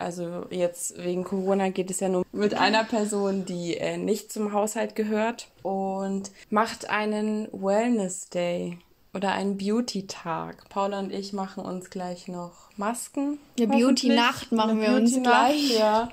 also 0.00 0.46
jetzt 0.50 1.02
wegen 1.02 1.24
Corona 1.24 1.70
geht 1.70 1.90
es 1.90 2.00
ja 2.00 2.08
nur 2.08 2.24
mit 2.32 2.54
einer 2.54 2.84
Person, 2.84 3.44
die 3.44 3.76
äh, 3.76 3.96
nicht 3.96 4.32
zum 4.32 4.52
Haushalt 4.52 4.94
gehört 4.94 5.48
und 5.62 6.30
macht 6.50 6.90
einen 6.90 7.48
Wellness 7.52 8.28
Day 8.28 8.78
oder 9.14 9.32
einen 9.32 9.56
Beauty 9.56 10.06
Tag. 10.06 10.68
Paula 10.68 11.00
und 11.00 11.12
ich 11.12 11.32
machen 11.32 11.64
uns 11.64 11.90
gleich 11.90 12.28
noch 12.28 12.70
Masken. 12.76 13.38
Eine 13.58 13.68
Beauty 13.68 14.10
Nacht 14.10 14.52
machen 14.52 14.80
wir 14.80 14.92
uns 14.92 15.20
gleich. 15.20 15.78
Ja. 15.78 16.10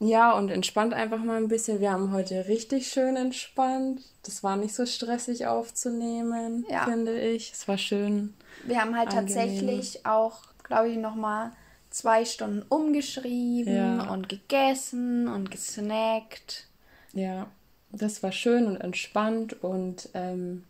Ja, 0.00 0.32
und 0.32 0.50
entspannt 0.50 0.94
einfach 0.94 1.18
mal 1.18 1.36
ein 1.36 1.48
bisschen. 1.48 1.80
Wir 1.80 1.90
haben 1.90 2.12
heute 2.12 2.46
richtig 2.46 2.88
schön 2.88 3.16
entspannt. 3.16 4.02
Das 4.22 4.44
war 4.44 4.56
nicht 4.56 4.74
so 4.74 4.86
stressig 4.86 5.46
aufzunehmen, 5.46 6.64
ja. 6.70 6.84
finde 6.84 7.18
ich. 7.18 7.52
Es 7.52 7.66
war 7.66 7.78
schön. 7.78 8.34
Wir 8.64 8.80
haben 8.80 8.96
halt 8.96 9.08
angenehm. 9.08 9.34
tatsächlich 9.34 10.06
auch, 10.06 10.42
glaube 10.62 10.88
ich, 10.90 10.96
nochmal 10.96 11.50
zwei 11.90 12.24
Stunden 12.24 12.62
umgeschrieben 12.68 13.74
ja. 13.74 14.10
und 14.10 14.28
gegessen 14.28 15.28
und 15.28 15.50
gesnackt. 15.50 16.66
Ja, 17.12 17.48
das 17.90 18.22
war 18.22 18.32
schön 18.32 18.66
und 18.66 18.76
entspannt 18.76 19.62
und 19.62 20.10
ähm, 20.14 20.64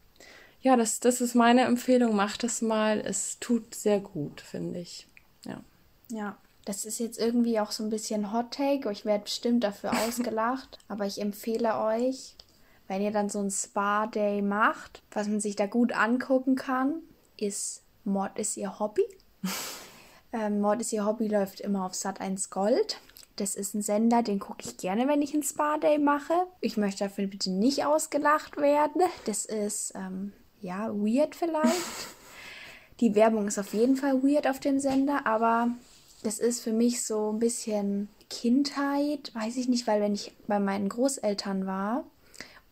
ja, 0.61 0.77
das, 0.77 1.01
das 1.01 1.21
ist 1.21 1.35
meine 1.35 1.63
Empfehlung. 1.63 2.17
Macht 2.17 2.43
das 2.43 2.63
mal. 2.63 3.01
Es 3.01 3.39
tut 3.39 3.75
sehr 3.75 4.01
gut, 4.01 4.41
finde 4.41 4.81
ich. 4.81 5.07
Ja. 5.45 5.61
Ja. 6.11 6.37
Das 6.65 6.85
ist 6.85 6.99
jetzt 6.99 7.19
irgendwie 7.19 7.61
auch 7.61 7.71
so 7.71 7.83
ein 7.83 7.89
bisschen 7.89 8.33
Hot 8.33 8.51
Take. 8.51 8.91
Ich 8.93 9.05
werde 9.05 9.25
bestimmt 9.25 9.65
dafür 9.65 9.93
ausgelacht. 10.07 10.79
aber 10.89 11.07
ich 11.07 11.21
empfehle 11.21 11.79
euch, 11.79 12.35
wenn 12.89 13.03
ihr 13.03 13.13
dann 13.13 13.29
so 13.29 13.41
ein 13.41 13.51
Spa-Day 13.51 14.43
macht, 14.43 15.03
was 15.11 15.29
man 15.29 15.41
sich 15.41 15.57
da 15.57 15.67
gut 15.67 15.93
angucken 15.93 16.57
kann, 16.57 16.97
ist 17.37 17.83
Mord 18.05 18.39
ist 18.39 18.57
ihr 18.57 18.79
Hobby. 18.79 19.05
ähm, 20.33 20.61
Mord 20.61 20.81
ist 20.81 20.93
ihr 20.93 21.07
Hobby 21.07 21.29
läuft 21.29 21.61
immer 21.61 21.85
auf 21.85 21.95
Sat 21.95 22.21
1 22.21 22.51
Gold. 22.51 23.01
Das 23.37 23.55
ist 23.55 23.75
ein 23.75 23.83
Sender, 23.83 24.23
den 24.23 24.41
gucke 24.41 24.65
ich 24.65 24.77
gerne, 24.77 25.07
wenn 25.07 25.23
ich 25.23 25.33
ein 25.33 25.45
Spa-Day 25.45 25.99
mache. 25.99 26.35
Ich 26.61 26.77
möchte 26.77 27.05
dafür 27.05 27.27
bitte 27.29 27.51
nicht 27.51 27.85
ausgelacht 27.85 28.57
werden. 28.57 29.03
Das 29.27 29.45
ist, 29.45 29.93
ähm, 29.95 30.33
ja, 30.61 30.89
weird 30.89 31.37
vielleicht. 31.37 31.77
Die 33.01 33.15
Werbung 33.15 33.47
ist 33.47 33.59
auf 33.59 33.75
jeden 33.75 33.97
Fall 33.97 34.23
weird 34.25 34.49
auf 34.49 34.59
dem 34.59 34.81
Sender, 34.81 35.25
aber 35.25 35.69
das 36.25 36.41
ist 36.41 36.61
für 36.61 36.73
mich 36.73 37.05
so 37.05 37.31
ein 37.31 37.39
bisschen 37.39 38.09
Kindheit, 38.29 39.33
weiß 39.35 39.57
ich 39.57 39.69
nicht, 39.69 39.87
weil 39.87 40.01
wenn 40.01 40.15
ich 40.15 40.35
bei 40.49 40.59
meinen 40.59 40.89
Großeltern 40.89 41.67
war, 41.67 42.05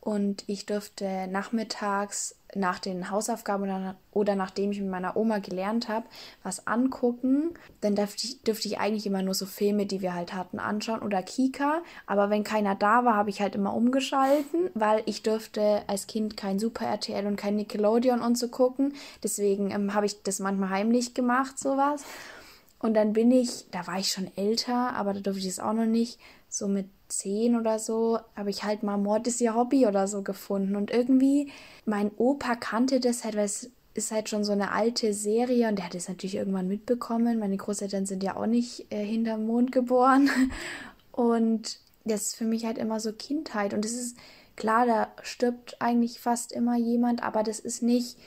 und 0.07 0.45
ich 0.47 0.67
durfte 0.67 1.27
nachmittags 1.27 2.37
nach 2.55 2.79
den 2.79 3.11
Hausaufgaben 3.11 3.97
oder, 4.13 4.37
nachdem 4.37 4.71
ich 4.71 4.81
mit 4.81 4.89
meiner 4.89 5.17
Oma 5.17 5.39
gelernt 5.39 5.89
habe, 5.89 6.07
was 6.45 6.69
angucken. 6.69 7.55
Dann 7.81 7.97
ich, 8.15 8.41
dürfte 8.45 8.69
ich 8.69 8.79
eigentlich 8.79 9.07
immer 9.07 9.23
nur 9.23 9.35
so 9.35 9.47
Filme, 9.47 9.85
die 9.85 10.03
wir 10.03 10.15
halt 10.15 10.33
hatten, 10.33 10.61
anschauen 10.61 11.03
oder 11.03 11.25
Kika. 11.25 11.83
Aber 12.07 12.31
wenn 12.31 12.45
keiner 12.45 12.77
da 12.77 13.05
war, 13.05 13.17
habe 13.17 13.31
ich 13.31 13.41
halt 13.41 13.57
immer 13.57 13.75
umgeschalten, 13.75 14.71
weil 14.75 15.03
ich 15.07 15.25
durfte 15.25 15.83
als 15.89 16.07
Kind 16.07 16.37
kein 16.37 16.61
Super 16.61 16.87
RTL 16.87 17.27
und 17.27 17.35
kein 17.35 17.57
Nickelodeon 17.57 18.21
und 18.21 18.39
so 18.39 18.47
gucken. 18.47 18.95
Deswegen 19.25 19.73
ähm, 19.73 19.93
habe 19.93 20.07
ich 20.07 20.23
das 20.23 20.39
manchmal 20.39 20.71
heimlich 20.71 21.15
gemacht, 21.15 21.59
sowas. 21.59 22.05
Und 22.79 22.95
dann 22.95 23.13
bin 23.13 23.33
ich, 23.33 23.67
da 23.73 23.89
war 23.89 23.99
ich 23.99 24.13
schon 24.13 24.31
älter, 24.37 24.95
aber 24.95 25.15
da 25.15 25.19
durfte 25.19 25.41
ich 25.41 25.49
es 25.49 25.59
auch 25.59 25.73
noch 25.73 25.85
nicht, 25.85 26.21
so 26.49 26.69
mit 26.69 26.87
zehn 27.09 27.57
oder 27.57 27.79
so, 27.79 28.19
habe 28.35 28.51
ich 28.51 28.65
halt 28.65 28.83
mal 28.83 28.97
Mord 28.97 29.27
ist 29.27 29.41
ihr 29.41 29.55
Hobby 29.55 29.87
oder 29.87 30.09
so 30.09 30.23
gefunden. 30.23 30.77
Und 30.77 30.91
irgendwie, 30.91 31.51
mein 31.85 32.11
Opa 32.17 32.57
kannte 32.57 33.01
das 33.01 33.25
halt, 33.25 33.37
weil 33.37 33.45
es 33.45 33.71
ist 33.95 34.13
halt 34.13 34.29
schon 34.29 34.45
so 34.45 34.53
eine 34.53 34.73
alte 34.73 35.15
Serie 35.15 35.69
und 35.69 35.77
der 35.77 35.87
hat 35.87 35.95
es 35.95 36.09
natürlich 36.09 36.37
irgendwann 36.37 36.69
mitbekommen. 36.69 37.39
Meine 37.39 37.57
Großeltern 37.57 38.07
sind 38.07 38.23
ja 38.23 38.37
auch 38.37 38.47
nicht 38.47 38.87
äh, 38.91 39.05
hinterm 39.05 39.47
Mond 39.47 39.73
geboren. 39.73 40.31
Und 41.13 41.79
das 42.05 42.27
ist 42.27 42.37
für 42.37 42.45
mich 42.45 42.67
halt 42.67 42.77
immer 42.77 43.01
so 43.01 43.11
Kindheit. 43.11 43.73
Und 43.73 43.87
es 43.87 43.95
ist 43.95 44.19
klar, 44.55 44.85
da 44.85 45.09
stirbt 45.23 45.81
eigentlich 45.81 46.21
fast 46.21 46.53
immer 46.53 46.77
jemand, 46.77 47.23
aber 47.23 47.43
das 47.43 47.59
ist 47.59 47.83
nicht 47.83 48.19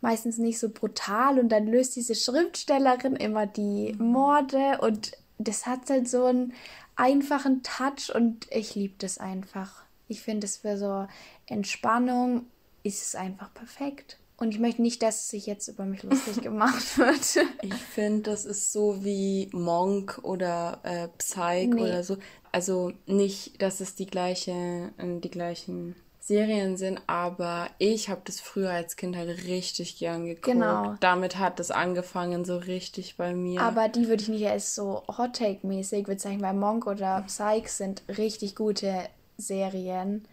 meistens 0.00 0.38
nicht 0.38 0.58
so 0.58 0.68
brutal 0.68 1.38
und 1.38 1.48
dann 1.48 1.66
löst 1.66 1.96
diese 1.96 2.14
Schriftstellerin 2.14 3.16
immer 3.16 3.46
die 3.46 3.94
Morde 3.98 4.78
und 4.80 5.12
das 5.38 5.66
hat 5.66 5.90
halt 5.90 6.08
so 6.08 6.26
einen 6.26 6.52
einfachen 6.96 7.62
Touch 7.62 8.14
und 8.14 8.46
ich 8.50 8.74
liebe 8.74 8.94
das 8.98 9.18
einfach. 9.18 9.84
Ich 10.08 10.22
finde 10.22 10.46
es 10.46 10.58
für 10.58 10.76
so 10.76 11.06
Entspannung 11.46 12.46
ist 12.82 13.02
es 13.02 13.14
einfach 13.14 13.52
perfekt. 13.52 14.18
Und 14.38 14.50
ich 14.50 14.58
möchte 14.58 14.82
nicht, 14.82 15.02
dass 15.02 15.30
sich 15.30 15.46
jetzt 15.46 15.66
über 15.68 15.86
mich 15.86 16.02
lustig 16.02 16.36
gemacht 16.42 16.98
wird. 16.98 17.46
Ich 17.62 17.74
finde, 17.74 18.30
das 18.30 18.44
ist 18.44 18.70
so 18.70 19.02
wie 19.02 19.48
Monk 19.52 20.20
oder 20.22 20.80
äh, 20.82 21.08
Psych 21.18 21.68
nee. 21.68 21.82
oder 21.82 22.04
so. 22.04 22.18
Also 22.52 22.92
nicht, 23.06 23.60
dass 23.62 23.80
es 23.80 23.94
die 23.94 24.06
gleiche, 24.06 24.92
äh, 24.98 25.20
die 25.20 25.30
gleichen 25.30 25.96
Serien 26.26 26.76
sind, 26.76 27.00
aber 27.06 27.68
ich 27.78 28.08
habe 28.08 28.20
das 28.24 28.40
früher 28.40 28.70
als 28.70 28.96
Kind 28.96 29.14
halt 29.14 29.44
richtig 29.44 29.96
gern 29.96 30.26
geguckt. 30.26 30.46
Genau. 30.46 30.96
Damit 30.98 31.38
hat 31.38 31.60
es 31.60 31.70
angefangen, 31.70 32.44
so 32.44 32.56
richtig 32.56 33.16
bei 33.16 33.32
mir. 33.32 33.60
Aber 33.60 33.88
die 33.88 34.08
würde 34.08 34.24
ich 34.24 34.28
nicht 34.28 34.48
als 34.48 34.74
so 34.74 35.04
Hot 35.06 35.36
Take-mäßig 35.36 36.04
bezeichnen, 36.06 36.42
weil 36.42 36.54
Monk 36.54 36.88
oder 36.88 37.22
Psych 37.28 37.68
sind 37.68 38.02
richtig 38.18 38.56
gute 38.56 39.08
Serien. 39.36 40.26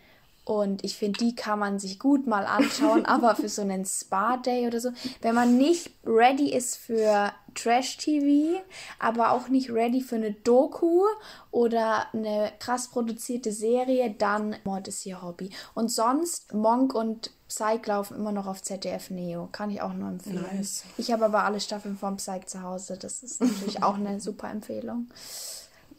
Und 0.45 0.83
ich 0.83 0.97
finde, 0.97 1.19
die 1.19 1.35
kann 1.35 1.59
man 1.59 1.79
sich 1.79 1.99
gut 1.99 2.27
mal 2.27 2.45
anschauen, 2.45 3.05
aber 3.05 3.35
für 3.35 3.47
so 3.47 3.61
einen 3.61 3.85
Spa-Day 3.85 4.67
oder 4.67 4.81
so, 4.81 4.89
wenn 5.21 5.35
man 5.35 5.57
nicht 5.57 5.91
ready 6.05 6.53
ist 6.53 6.75
für 6.75 7.31
Trash-TV, 7.55 8.61
aber 8.99 9.31
auch 9.31 9.47
nicht 9.47 9.69
ready 9.71 10.01
für 10.01 10.15
eine 10.15 10.33
Doku 10.33 11.03
oder 11.51 12.07
eine 12.13 12.51
krass 12.59 12.89
produzierte 12.89 13.53
Serie, 13.53 14.13
dann 14.17 14.55
Mord 14.65 14.89
ist 14.89 15.05
ihr 15.05 15.21
Hobby. 15.21 15.49
Und 15.75 15.89
sonst, 15.89 16.53
Monk 16.53 16.93
und 16.93 17.31
Psych 17.47 17.85
laufen 17.85 18.17
immer 18.17 18.31
noch 18.31 18.47
auf 18.47 18.61
ZDF 18.63 19.11
Neo. 19.11 19.47
Kann 19.51 19.69
ich 19.69 19.81
auch 19.81 19.93
nur 19.93 20.09
empfehlen. 20.09 20.45
Nice. 20.51 20.83
Ich 20.97 21.11
habe 21.11 21.25
aber 21.25 21.43
alle 21.43 21.59
Staffeln 21.61 21.97
von 21.97 22.17
Psych 22.17 22.47
zu 22.47 22.63
Hause. 22.63 22.97
Das 22.97 23.23
ist 23.23 23.39
natürlich 23.39 23.83
auch 23.83 23.95
eine 23.95 24.19
super 24.19 24.49
Empfehlung. 24.49 25.07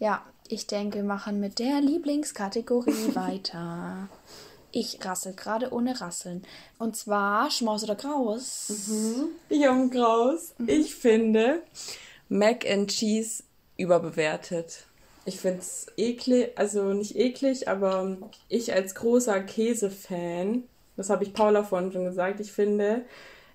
Ja, 0.00 0.22
ich 0.54 0.66
denke, 0.68 0.98
wir 0.98 1.04
machen 1.04 1.40
mit 1.40 1.58
der 1.58 1.80
Lieblingskategorie 1.80 2.92
weiter. 3.14 4.08
Ich 4.70 5.04
rassel 5.04 5.34
gerade 5.34 5.72
ohne 5.72 6.00
Rasseln. 6.00 6.42
Und 6.78 6.96
zwar 6.96 7.50
Schmaus 7.50 7.84
oder 7.84 7.96
Graus. 7.96 8.72
Mhm. 8.88 9.28
Ich 9.48 9.66
habe 9.66 9.88
Graus. 9.88 10.54
Mhm. 10.58 10.68
Ich 10.68 10.94
finde 10.94 11.62
Mac 12.28 12.64
and 12.68 12.90
Cheese 12.90 13.42
überbewertet. 13.76 14.86
Ich 15.26 15.40
finde 15.40 15.60
es 15.60 15.86
eklig, 15.96 16.52
also 16.56 16.92
nicht 16.92 17.16
eklig, 17.16 17.68
aber 17.68 18.18
ich 18.48 18.72
als 18.74 18.94
großer 18.94 19.40
Käsefan, 19.40 20.64
das 20.96 21.08
habe 21.08 21.24
ich 21.24 21.32
Paula 21.32 21.64
vorhin 21.64 21.92
schon 21.92 22.04
gesagt, 22.04 22.40
ich 22.40 22.52
finde, 22.52 23.04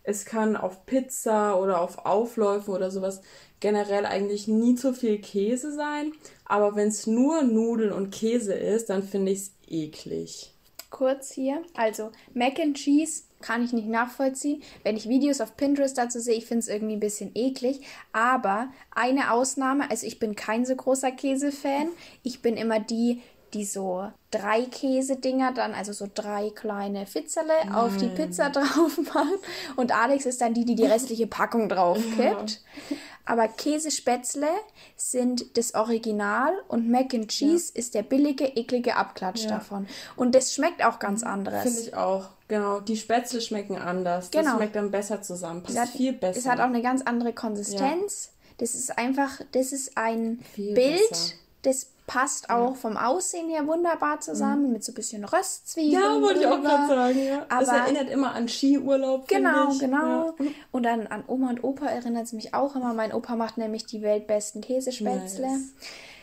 es 0.10 0.26
kann 0.26 0.57
auf 0.57 0.86
Pizza 0.86 1.60
oder 1.60 1.81
auf 1.81 2.06
Aufläufen 2.06 2.73
oder 2.73 2.90
sowas 2.91 3.22
generell 3.60 4.06
eigentlich 4.06 4.48
nie 4.48 4.76
zu 4.76 4.94
viel 4.94 5.19
Käse 5.19 5.72
sein. 5.73 6.14
Aber 6.45 6.76
wenn 6.76 6.88
es 6.88 7.07
nur 7.07 7.44
Nudeln 7.44 7.91
und 7.91 8.11
Käse 8.11 8.53
ist, 8.53 8.90
dann 8.90 9.03
finde 9.03 9.31
ich 9.31 9.40
es 9.40 9.52
eklig. 9.68 10.53
Kurz 10.90 11.31
hier. 11.31 11.61
Also, 11.76 12.11
Mac 12.34 12.60
and 12.60 12.76
Cheese 12.76 13.23
kann 13.41 13.64
ich 13.64 13.73
nicht 13.73 13.88
nachvollziehen. 13.88 14.64
Wenn 14.84 14.98
ich 14.98 15.07
Videos 15.07 15.40
auf 15.40 15.56
Pinterest 15.56 15.98
dazu 15.98 16.19
sehe, 16.19 16.36
ich 16.36 16.48
finde 16.48 16.61
es 16.61 16.68
irgendwie 16.68 16.95
ein 16.95 16.99
bisschen 16.99 17.31
eklig. 17.36 17.81
Aber 18.11 18.69
eine 18.91 19.31
Ausnahme, 19.31 19.90
also 19.91 20.07
ich 20.07 20.18
bin 20.18 20.36
kein 20.36 20.65
so 20.65 20.76
großer 20.76 21.11
Käsefan. 21.11 21.90
Ich 22.23 22.41
bin 22.41 22.57
immer 22.57 22.80
die, 22.80 23.22
die 23.53 23.65
so 23.65 24.11
drei 24.31 24.63
Käsedinger 24.65 25.53
dann, 25.53 25.73
also 25.73 25.93
so 25.93 26.07
drei 26.13 26.51
kleine 26.51 27.05
Fitzerle 27.05 27.53
mm. 27.65 27.76
auf 27.76 27.97
die 27.97 28.07
Pizza 28.07 28.49
drauf 28.49 28.99
macht. 29.13 29.39
Und 29.76 29.95
Alex 29.95 30.26
ist 30.26 30.41
dann 30.41 30.53
die, 30.53 30.65
die 30.65 30.76
die 30.76 30.85
restliche 30.85 31.27
Packung 31.27 31.69
drauf 31.69 31.97
kippt. 32.15 32.61
Ja. 32.89 32.97
Aber 33.26 33.47
Käsespätzle 33.47 34.47
sind 34.95 35.55
das 35.55 35.76
Original 35.76 36.51
und 36.67 36.89
Mac 36.89 37.13
and 37.13 37.27
Cheese 37.27 37.73
ja. 37.76 37.80
ist 37.80 37.93
der 37.93 38.01
billige, 38.01 38.45
eklige 38.45 38.95
Abklatsch 38.95 39.43
ja. 39.43 39.51
davon. 39.51 39.88
Und 40.15 40.34
das 40.34 40.53
schmeckt 40.53 40.84
auch 40.84 40.97
ganz 40.97 41.21
anderes. 41.21 41.61
Finde 41.61 41.81
ich 41.81 41.93
auch. 41.95 42.30
Genau, 42.47 42.80
die 42.80 42.97
Spätzle 42.97 43.41
schmecken 43.41 43.77
anders. 43.77 44.31
Genau. 44.31 44.45
Das 44.45 44.55
schmeckt 44.55 44.76
dann 44.76 44.89
besser 44.89 45.21
zusammen. 45.21 45.61
Passt 45.61 45.77
hat, 45.77 45.89
viel 45.89 46.13
besser. 46.13 46.39
Es 46.39 46.47
hat 46.47 46.59
auch 46.59 46.63
eine 46.63 46.81
ganz 46.81 47.03
andere 47.03 47.31
Konsistenz. 47.31 48.31
Das 48.57 48.73
ist 48.73 48.97
einfach, 48.97 49.41
das 49.51 49.71
ist 49.71 49.95
ein 49.95 50.39
viel 50.55 50.73
Bild, 50.73 51.09
besser. 51.09 51.35
Das 51.61 51.91
passt 52.10 52.49
auch 52.49 52.76
vom 52.76 52.98
Aussehen 52.98 53.49
her 53.49 53.68
wunderbar 53.68 54.19
zusammen, 54.19 54.68
mhm. 54.68 54.73
mit 54.73 54.84
so 54.84 54.91
ein 54.91 54.95
bisschen 54.95 55.26
Röstzwiebeln. 55.26 56.02
Ja, 56.02 56.22
wollte 56.22 56.40
ich 56.40 56.48
auch 56.48 56.61
gerade 56.61 56.88
sagen, 56.88 57.23
ja. 57.23 57.45
Aber 57.49 57.65
das 57.65 57.69
erinnert 57.69 58.10
immer 58.10 58.34
an 58.34 58.49
Skiurlaub. 58.49 59.27
Genau, 59.27 59.72
genau. 59.77 60.36
Ja. 60.40 60.45
Und 60.72 60.84
dann 60.84 61.06
an 61.06 61.23
Oma 61.27 61.49
und 61.49 61.64
Opa 61.64 61.86
erinnert 61.86 62.26
es 62.26 62.34
mich 62.34 62.56
auch 62.56 62.76
immer. 62.76 62.95
Mein 62.95 63.14
Opa 63.14 63.36
macht 63.36 63.60
nämlich 63.60 63.86
die 63.86 64.02
weltbesten 64.02 64.61
Käsespätzle. 64.61 65.48
Nice. 65.48 65.73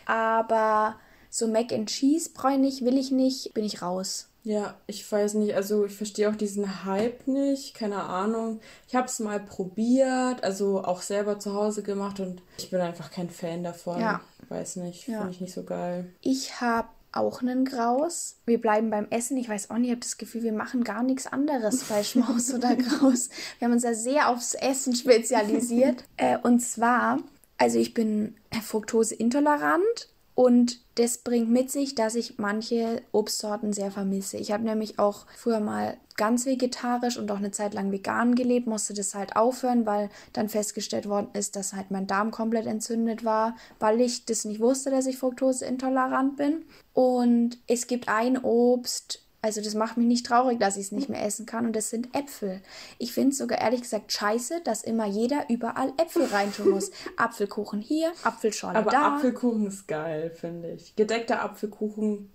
Aber 0.05 0.95
so 1.29 1.47
Mac 1.47 1.71
and 1.71 1.89
Cheese 1.89 2.31
bräunig 2.31 2.83
will 2.83 2.97
ich 2.97 3.11
nicht, 3.11 3.53
bin 3.53 3.63
ich 3.63 3.81
raus. 3.81 4.27
Ja, 4.47 4.75
ich 4.87 5.11
weiß 5.11 5.33
nicht, 5.33 5.55
also 5.55 5.83
ich 5.83 5.93
verstehe 5.93 6.29
auch 6.29 6.35
diesen 6.37 6.85
Hype 6.85 7.27
nicht, 7.27 7.73
keine 7.73 8.03
Ahnung. 8.03 8.61
Ich 8.87 8.95
habe 8.95 9.07
es 9.07 9.19
mal 9.19 9.41
probiert, 9.41 10.41
also 10.41 10.85
auch 10.85 11.01
selber 11.01 11.37
zu 11.37 11.53
Hause 11.53 11.83
gemacht 11.83 12.21
und 12.21 12.41
ich 12.57 12.69
bin 12.69 12.79
einfach 12.79 13.11
kein 13.11 13.29
Fan 13.29 13.65
davon. 13.65 13.99
Ja. 13.99 14.21
Weiß 14.47 14.77
nicht, 14.77 15.05
ja. 15.09 15.17
finde 15.17 15.33
ich 15.33 15.41
nicht 15.41 15.53
so 15.53 15.63
geil. 15.63 16.13
Ich 16.21 16.61
habe 16.61 16.87
auch 17.11 17.41
einen 17.41 17.65
Graus. 17.65 18.37
Wir 18.45 18.61
bleiben 18.61 18.89
beim 18.89 19.07
Essen. 19.09 19.35
Ich 19.35 19.49
weiß 19.49 19.69
auch 19.69 19.79
nicht, 19.79 19.87
ich 19.87 19.91
habe 19.91 19.99
das 19.99 20.17
Gefühl, 20.17 20.43
wir 20.43 20.53
machen 20.53 20.85
gar 20.85 21.03
nichts 21.03 21.27
anderes 21.27 21.83
bei 21.83 22.01
Schmaus 22.05 22.53
oder 22.53 22.77
Graus. 22.77 23.27
Wir 23.59 23.65
haben 23.65 23.73
uns 23.73 23.83
ja 23.83 23.93
sehr 23.93 24.29
aufs 24.29 24.53
Essen 24.53 24.95
spezialisiert. 24.95 26.05
äh, 26.15 26.37
und 26.41 26.61
zwar, 26.61 27.19
also 27.57 27.79
ich 27.79 27.93
bin 27.93 28.37
fruktoseintolerant 28.63 30.07
und 30.37 30.81
das 30.99 31.17
bringt 31.17 31.49
mit 31.49 31.71
sich, 31.71 31.95
dass 31.95 32.13
ich 32.13 32.37
manche 32.37 33.01
Obstsorten 33.11 33.73
sehr 33.73 33.89
vermisse. 33.89 34.37
Ich 34.37 34.51
habe 34.51 34.63
nämlich 34.63 34.99
auch 34.99 35.25
früher 35.35 35.59
mal 35.59 35.97
ganz 36.15 36.45
vegetarisch 36.45 37.17
und 37.17 37.31
auch 37.31 37.37
eine 37.37 37.49
Zeit 37.49 37.73
lang 37.73 37.91
vegan 37.91 38.35
gelebt, 38.35 38.67
musste 38.67 38.93
das 38.93 39.15
halt 39.15 39.35
aufhören, 39.35 39.87
weil 39.87 40.11
dann 40.33 40.47
festgestellt 40.47 41.09
worden 41.09 41.29
ist, 41.33 41.55
dass 41.55 41.73
halt 41.73 41.89
mein 41.89 42.05
Darm 42.05 42.29
komplett 42.29 42.67
entzündet 42.67 43.25
war, 43.25 43.55
weil 43.79 43.99
ich 43.99 44.25
das 44.25 44.45
nicht 44.45 44.59
wusste, 44.59 44.91
dass 44.91 45.07
ich 45.07 45.17
fruktoseintolerant 45.17 46.37
bin. 46.37 46.65
Und 46.93 47.57
es 47.65 47.87
gibt 47.87 48.07
ein 48.07 48.37
Obst, 48.37 49.26
Also 49.41 49.61
das 49.61 49.75
macht 49.75 49.97
mich 49.97 50.07
nicht 50.07 50.25
traurig, 50.25 50.59
dass 50.59 50.77
ich 50.77 50.87
es 50.87 50.91
nicht 50.91 51.09
mehr 51.09 51.23
essen 51.23 51.45
kann 51.45 51.65
und 51.65 51.75
das 51.75 51.89
sind 51.89 52.15
Äpfel. 52.15 52.61
Ich 52.97 53.13
finde 53.13 53.29
es 53.31 53.37
sogar 53.37 53.59
ehrlich 53.59 53.81
gesagt 53.81 54.11
scheiße, 54.11 54.61
dass 54.63 54.83
immer 54.83 55.05
jeder 55.05 55.49
überall 55.49 55.93
Äpfel 55.97 56.25
reintun 56.31 56.71
muss. 56.71 56.91
Apfelkuchen 57.17 57.79
hier, 57.79 58.11
Apfelschorle 58.23 58.79
Aber 58.79 58.91
da. 58.91 59.15
Apfelkuchen 59.15 59.67
ist 59.67 59.87
geil, 59.87 60.31
finde 60.31 60.71
ich. 60.71 60.95
Gedeckter 60.95 61.43
Apfelkuchen. 61.43 62.31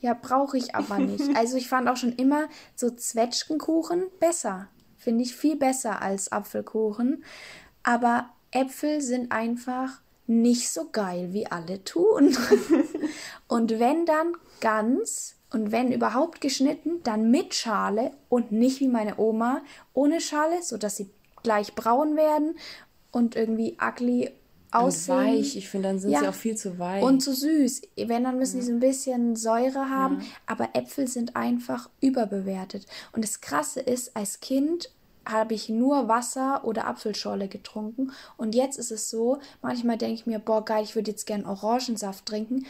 Ja, 0.00 0.14
brauche 0.20 0.58
ich 0.58 0.74
aber 0.74 0.98
nicht. 0.98 1.22
Also 1.36 1.56
ich 1.56 1.68
fand 1.68 1.88
auch 1.88 1.96
schon 1.96 2.12
immer 2.12 2.48
so 2.74 2.90
Zwetschgenkuchen 2.90 4.04
besser. 4.18 4.68
Finde 4.98 5.22
ich 5.22 5.34
viel 5.34 5.56
besser 5.56 6.02
als 6.02 6.32
Apfelkuchen. 6.32 7.24
Aber 7.84 8.30
Äpfel 8.50 9.00
sind 9.00 9.32
einfach 9.32 10.00
nicht 10.26 10.70
so 10.70 10.88
geil, 10.90 11.32
wie 11.32 11.46
alle 11.46 11.84
tun. 11.84 12.36
und 13.48 13.78
wenn 13.78 14.06
dann 14.06 14.32
ganz 14.60 15.36
und 15.50 15.70
wenn 15.70 15.92
überhaupt 15.92 16.40
geschnitten, 16.40 17.02
dann 17.02 17.30
mit 17.30 17.54
Schale 17.54 18.12
und 18.28 18.52
nicht 18.52 18.80
wie 18.80 18.88
meine 18.88 19.18
Oma 19.18 19.62
ohne 19.92 20.20
Schale, 20.20 20.62
sodass 20.62 20.96
sie 20.96 21.10
gleich 21.42 21.74
braun 21.74 22.16
werden 22.16 22.56
und 23.10 23.36
irgendwie 23.36 23.76
ugly 23.80 24.30
aussehen. 24.70 25.18
Und 25.18 25.24
weich. 25.26 25.56
Ich 25.56 25.68
finde, 25.68 25.88
dann 25.88 25.98
sind 25.98 26.10
Ja. 26.10 26.20
sie 26.20 26.28
auch 26.28 26.34
viel 26.34 26.56
zu 26.56 26.78
weich. 26.78 27.02
Und 27.02 27.20
zu 27.20 27.34
süß. 27.34 27.82
Wenn, 27.96 28.24
dann 28.24 28.38
müssen 28.38 28.60
die 28.60 28.66
so 28.66 28.72
ein 28.72 28.80
bisschen 28.80 29.36
Säure 29.36 29.90
haben. 29.90 30.22
Aber 30.46 30.70
Äpfel 30.74 31.06
sind 31.06 31.36
einfach 31.36 31.90
überbewertet. 32.00 32.86
Und 33.12 33.22
das 33.22 33.40
Krasse 33.40 33.80
ist, 33.80 34.16
als 34.16 34.40
Kind 34.40 34.90
habe 35.26 35.54
ich 35.54 35.68
nur 35.68 36.08
Wasser 36.08 36.64
oder 36.64 36.86
Apfelschorle 36.86 37.48
getrunken. 37.48 38.12
Und 38.36 38.54
jetzt 38.54 38.78
ist 38.78 38.90
es 38.90 39.10
so, 39.10 39.40
manchmal 39.60 39.98
denke 39.98 40.14
ich 40.14 40.26
mir, 40.26 40.38
boah, 40.38 40.64
geil, 40.64 40.84
ich 40.84 40.94
würde 40.94 41.10
jetzt 41.10 41.26
gern 41.26 41.46
Orangensaft 41.46 42.26
trinken. 42.26 42.66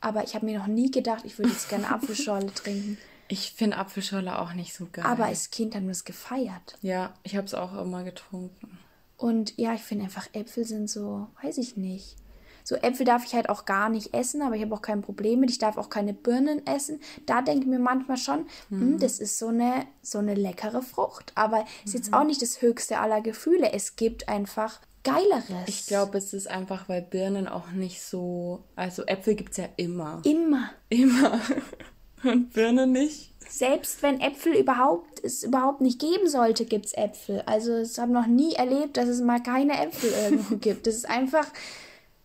Aber 0.00 0.24
ich 0.24 0.34
habe 0.34 0.46
mir 0.46 0.58
noch 0.58 0.66
nie 0.66 0.90
gedacht, 0.90 1.24
ich 1.24 1.38
würde 1.38 1.52
jetzt 1.52 1.68
gerne 1.68 1.88
Apfelschorle 1.94 2.52
trinken. 2.54 2.98
ich 3.28 3.52
finde 3.52 3.78
Apfelschorle 3.78 4.38
auch 4.38 4.52
nicht 4.52 4.74
so 4.74 4.86
geil. 4.92 5.04
Aber 5.06 5.26
als 5.26 5.50
Kind 5.50 5.74
haben 5.74 5.84
wir 5.84 5.92
es 5.92 6.04
gefeiert. 6.04 6.76
ja, 6.82 7.14
ich 7.22 7.36
habe 7.36 7.46
es 7.46 7.54
auch 7.54 7.72
immer 7.80 8.04
getrunken. 8.04 8.78
Und 9.16 9.56
ja, 9.56 9.74
ich 9.74 9.80
finde 9.82 10.04
einfach, 10.04 10.26
Äpfel 10.32 10.64
sind 10.64 10.90
so, 10.90 11.28
weiß 11.42 11.58
ich 11.58 11.76
nicht. 11.76 12.16
So 12.64 12.76
Äpfel 12.76 13.04
darf 13.06 13.24
ich 13.24 13.34
halt 13.34 13.48
auch 13.50 13.66
gar 13.66 13.90
nicht 13.90 14.14
essen, 14.14 14.42
aber 14.42 14.56
ich 14.56 14.62
habe 14.62 14.74
auch 14.74 14.82
kein 14.82 15.02
Problem 15.02 15.40
mit. 15.40 15.50
Ich 15.50 15.58
darf 15.58 15.76
auch 15.76 15.90
keine 15.90 16.14
Birnen 16.14 16.66
essen. 16.66 16.98
Da 17.26 17.42
denke 17.42 17.60
ich 17.60 17.70
mir 17.70 17.78
manchmal 17.78 18.16
schon, 18.16 18.46
hm, 18.70 18.98
das 18.98 19.20
ist 19.20 19.38
so 19.38 19.48
eine, 19.48 19.86
so 20.02 20.18
eine 20.18 20.34
leckere 20.34 20.82
Frucht. 20.82 21.32
Aber 21.34 21.64
ist 21.84 21.94
jetzt 21.94 22.14
auch 22.14 22.24
nicht 22.24 22.40
das 22.40 22.62
höchste 22.62 22.98
aller 22.98 23.20
Gefühle. 23.20 23.72
Es 23.72 23.96
gibt 23.96 24.28
einfach 24.28 24.80
Geileres. 25.04 25.68
Ich 25.68 25.86
glaube, 25.86 26.16
es 26.16 26.32
ist 26.32 26.48
einfach, 26.48 26.88
weil 26.88 27.02
Birnen 27.02 27.46
auch 27.46 27.70
nicht 27.72 28.00
so. 28.00 28.64
Also 28.74 29.04
Äpfel 29.04 29.34
gibt 29.34 29.50
es 29.52 29.58
ja 29.58 29.68
immer. 29.76 30.22
immer. 30.24 30.70
Immer. 30.88 31.40
Und 32.24 32.54
Birnen 32.54 32.92
nicht. 32.92 33.34
Selbst 33.46 34.02
wenn 34.02 34.18
Äpfel 34.20 34.54
überhaupt 34.54 35.22
es 35.22 35.42
überhaupt 35.42 35.82
nicht 35.82 36.00
geben 36.00 36.26
sollte, 36.28 36.64
gibt 36.64 36.86
es 36.86 36.94
Äpfel. 36.94 37.42
Also 37.44 37.78
ich 37.78 37.98
habe 37.98 38.12
noch 38.12 38.26
nie 38.26 38.54
erlebt, 38.54 38.96
dass 38.96 39.08
es 39.08 39.20
mal 39.20 39.42
keine 39.42 39.78
Äpfel 39.78 40.10
irgendwo 40.10 40.56
gibt. 40.60 40.86
Das 40.86 40.94
ist 40.94 41.08
einfach, 41.08 41.46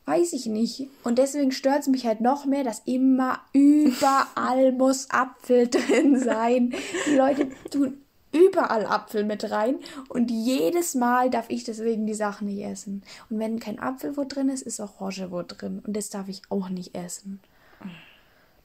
weiß 0.09 0.33
ich 0.33 0.47
nicht. 0.47 0.87
Und 1.03 1.19
deswegen 1.19 1.51
stört 1.51 1.81
es 1.81 1.87
mich 1.87 2.05
halt 2.05 2.19
noch 2.19 2.45
mehr, 2.45 2.63
dass 2.63 2.81
immer 2.85 3.39
überall 3.53 4.71
muss 4.77 5.09
Apfel 5.11 5.67
drin 5.67 6.19
sein. 6.19 6.73
Die 7.05 7.15
Leute 7.15 7.49
tun 7.69 7.97
überall 8.31 8.85
Apfel 8.85 9.23
mit 9.23 9.49
rein 9.49 9.79
und 10.07 10.29
jedes 10.29 10.93
Mal 10.93 11.31
darf 11.31 11.49
ich 11.49 11.63
deswegen 11.63 12.05
die 12.05 12.13
Sachen 12.13 12.47
nicht 12.47 12.63
essen. 12.63 13.01
Und 13.29 13.39
wenn 13.39 13.59
kein 13.59 13.79
Apfelwurst 13.79 14.35
drin 14.35 14.49
ist, 14.49 14.61
ist 14.61 14.79
auch 14.79 15.01
Orangewurst 15.01 15.55
drin 15.59 15.81
und 15.85 15.95
das 15.97 16.09
darf 16.09 16.27
ich 16.27 16.41
auch 16.49 16.69
nicht 16.69 16.95
essen. 16.95 17.39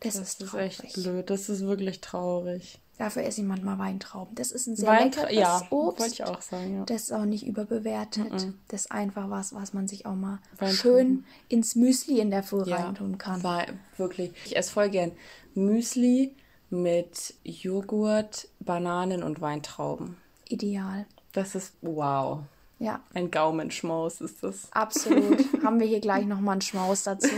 Das, 0.04 0.14
Das 0.14 0.28
ist 0.34 0.42
ist 0.42 0.54
echt 0.54 0.92
blöd. 0.94 1.30
Das 1.30 1.48
ist 1.48 1.62
wirklich 1.66 2.00
traurig. 2.00 2.78
Dafür 2.96 3.24
esse 3.24 3.40
ich 3.40 3.46
manchmal 3.46 3.76
Weintrauben. 3.78 4.36
Das 4.36 4.52
ist 4.52 4.68
ein 4.68 4.76
sehr 4.76 4.88
Weintra- 4.88 5.22
leckeres 5.22 5.32
ja, 5.36 5.62
Obst. 5.70 6.00
wollte 6.00 6.12
ich 6.14 6.24
auch 6.24 6.40
sagen, 6.42 6.76
ja. 6.76 6.84
Das 6.84 7.02
ist 7.02 7.12
auch 7.12 7.24
nicht 7.24 7.44
überbewertet. 7.44 8.52
Das 8.68 8.82
ist 8.82 8.92
einfach 8.92 9.30
was, 9.30 9.52
was 9.52 9.72
man 9.72 9.88
sich 9.88 10.06
auch 10.06 10.14
mal 10.14 10.38
schön 10.70 11.24
ins 11.48 11.74
Müsli 11.74 12.20
in 12.20 12.30
der 12.30 12.44
Früh 12.44 12.62
Ja, 12.66 12.76
reintun 12.76 13.18
kann. 13.18 13.42
War 13.42 13.64
wirklich. 13.96 14.30
Ich 14.44 14.56
esse 14.56 14.70
voll 14.70 14.90
gern 14.90 15.10
Müsli 15.54 16.34
mit 16.70 17.34
Joghurt, 17.42 18.48
Bananen 18.60 19.22
und 19.24 19.40
Weintrauben. 19.40 20.16
Ideal. 20.48 21.06
Das 21.32 21.54
ist 21.56 21.72
wow. 21.82 22.40
Ja, 22.84 23.00
Ein 23.14 23.30
Gaumenschmaus 23.30 24.20
ist 24.20 24.42
das. 24.42 24.70
absolut. 24.72 25.44
Haben 25.64 25.80
wir 25.80 25.86
hier 25.86 26.00
gleich 26.00 26.26
nochmal 26.26 26.52
einen 26.52 26.60
Schmaus 26.60 27.04
dazu. 27.04 27.28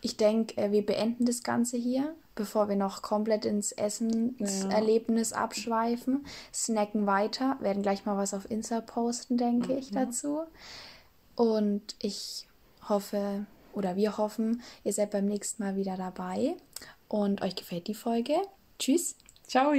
Ich 0.00 0.16
denke, 0.16 0.56
äh, 0.56 0.70
wir 0.70 0.86
beenden 0.86 1.26
das 1.26 1.42
Ganze 1.42 1.76
hier, 1.76 2.14
bevor 2.34 2.68
wir 2.68 2.76
noch 2.76 3.02
komplett 3.02 3.44
ins 3.44 3.72
Essenserlebnis 3.72 5.32
abschweifen. 5.32 6.24
Snacken 6.54 7.06
weiter, 7.06 7.56
werden 7.60 7.82
gleich 7.82 8.06
mal 8.06 8.16
was 8.16 8.34
auf 8.34 8.50
Insta 8.50 8.80
posten, 8.80 9.36
denke 9.36 9.74
ich, 9.74 9.90
dazu. 9.90 10.42
Und 11.34 11.96
ich 12.00 12.46
hoffe, 12.88 13.46
oder 13.72 13.96
wir 13.96 14.18
hoffen, 14.18 14.62
ihr 14.84 14.92
seid 14.92 15.10
beim 15.10 15.26
nächsten 15.26 15.62
Mal 15.62 15.76
wieder 15.76 15.96
dabei 15.96 16.56
und 17.08 17.42
euch 17.42 17.54
gefällt 17.56 17.86
die 17.86 17.94
Folge. 17.94 18.34
Tschüss. 18.78 19.16
Ciao. 19.46 19.72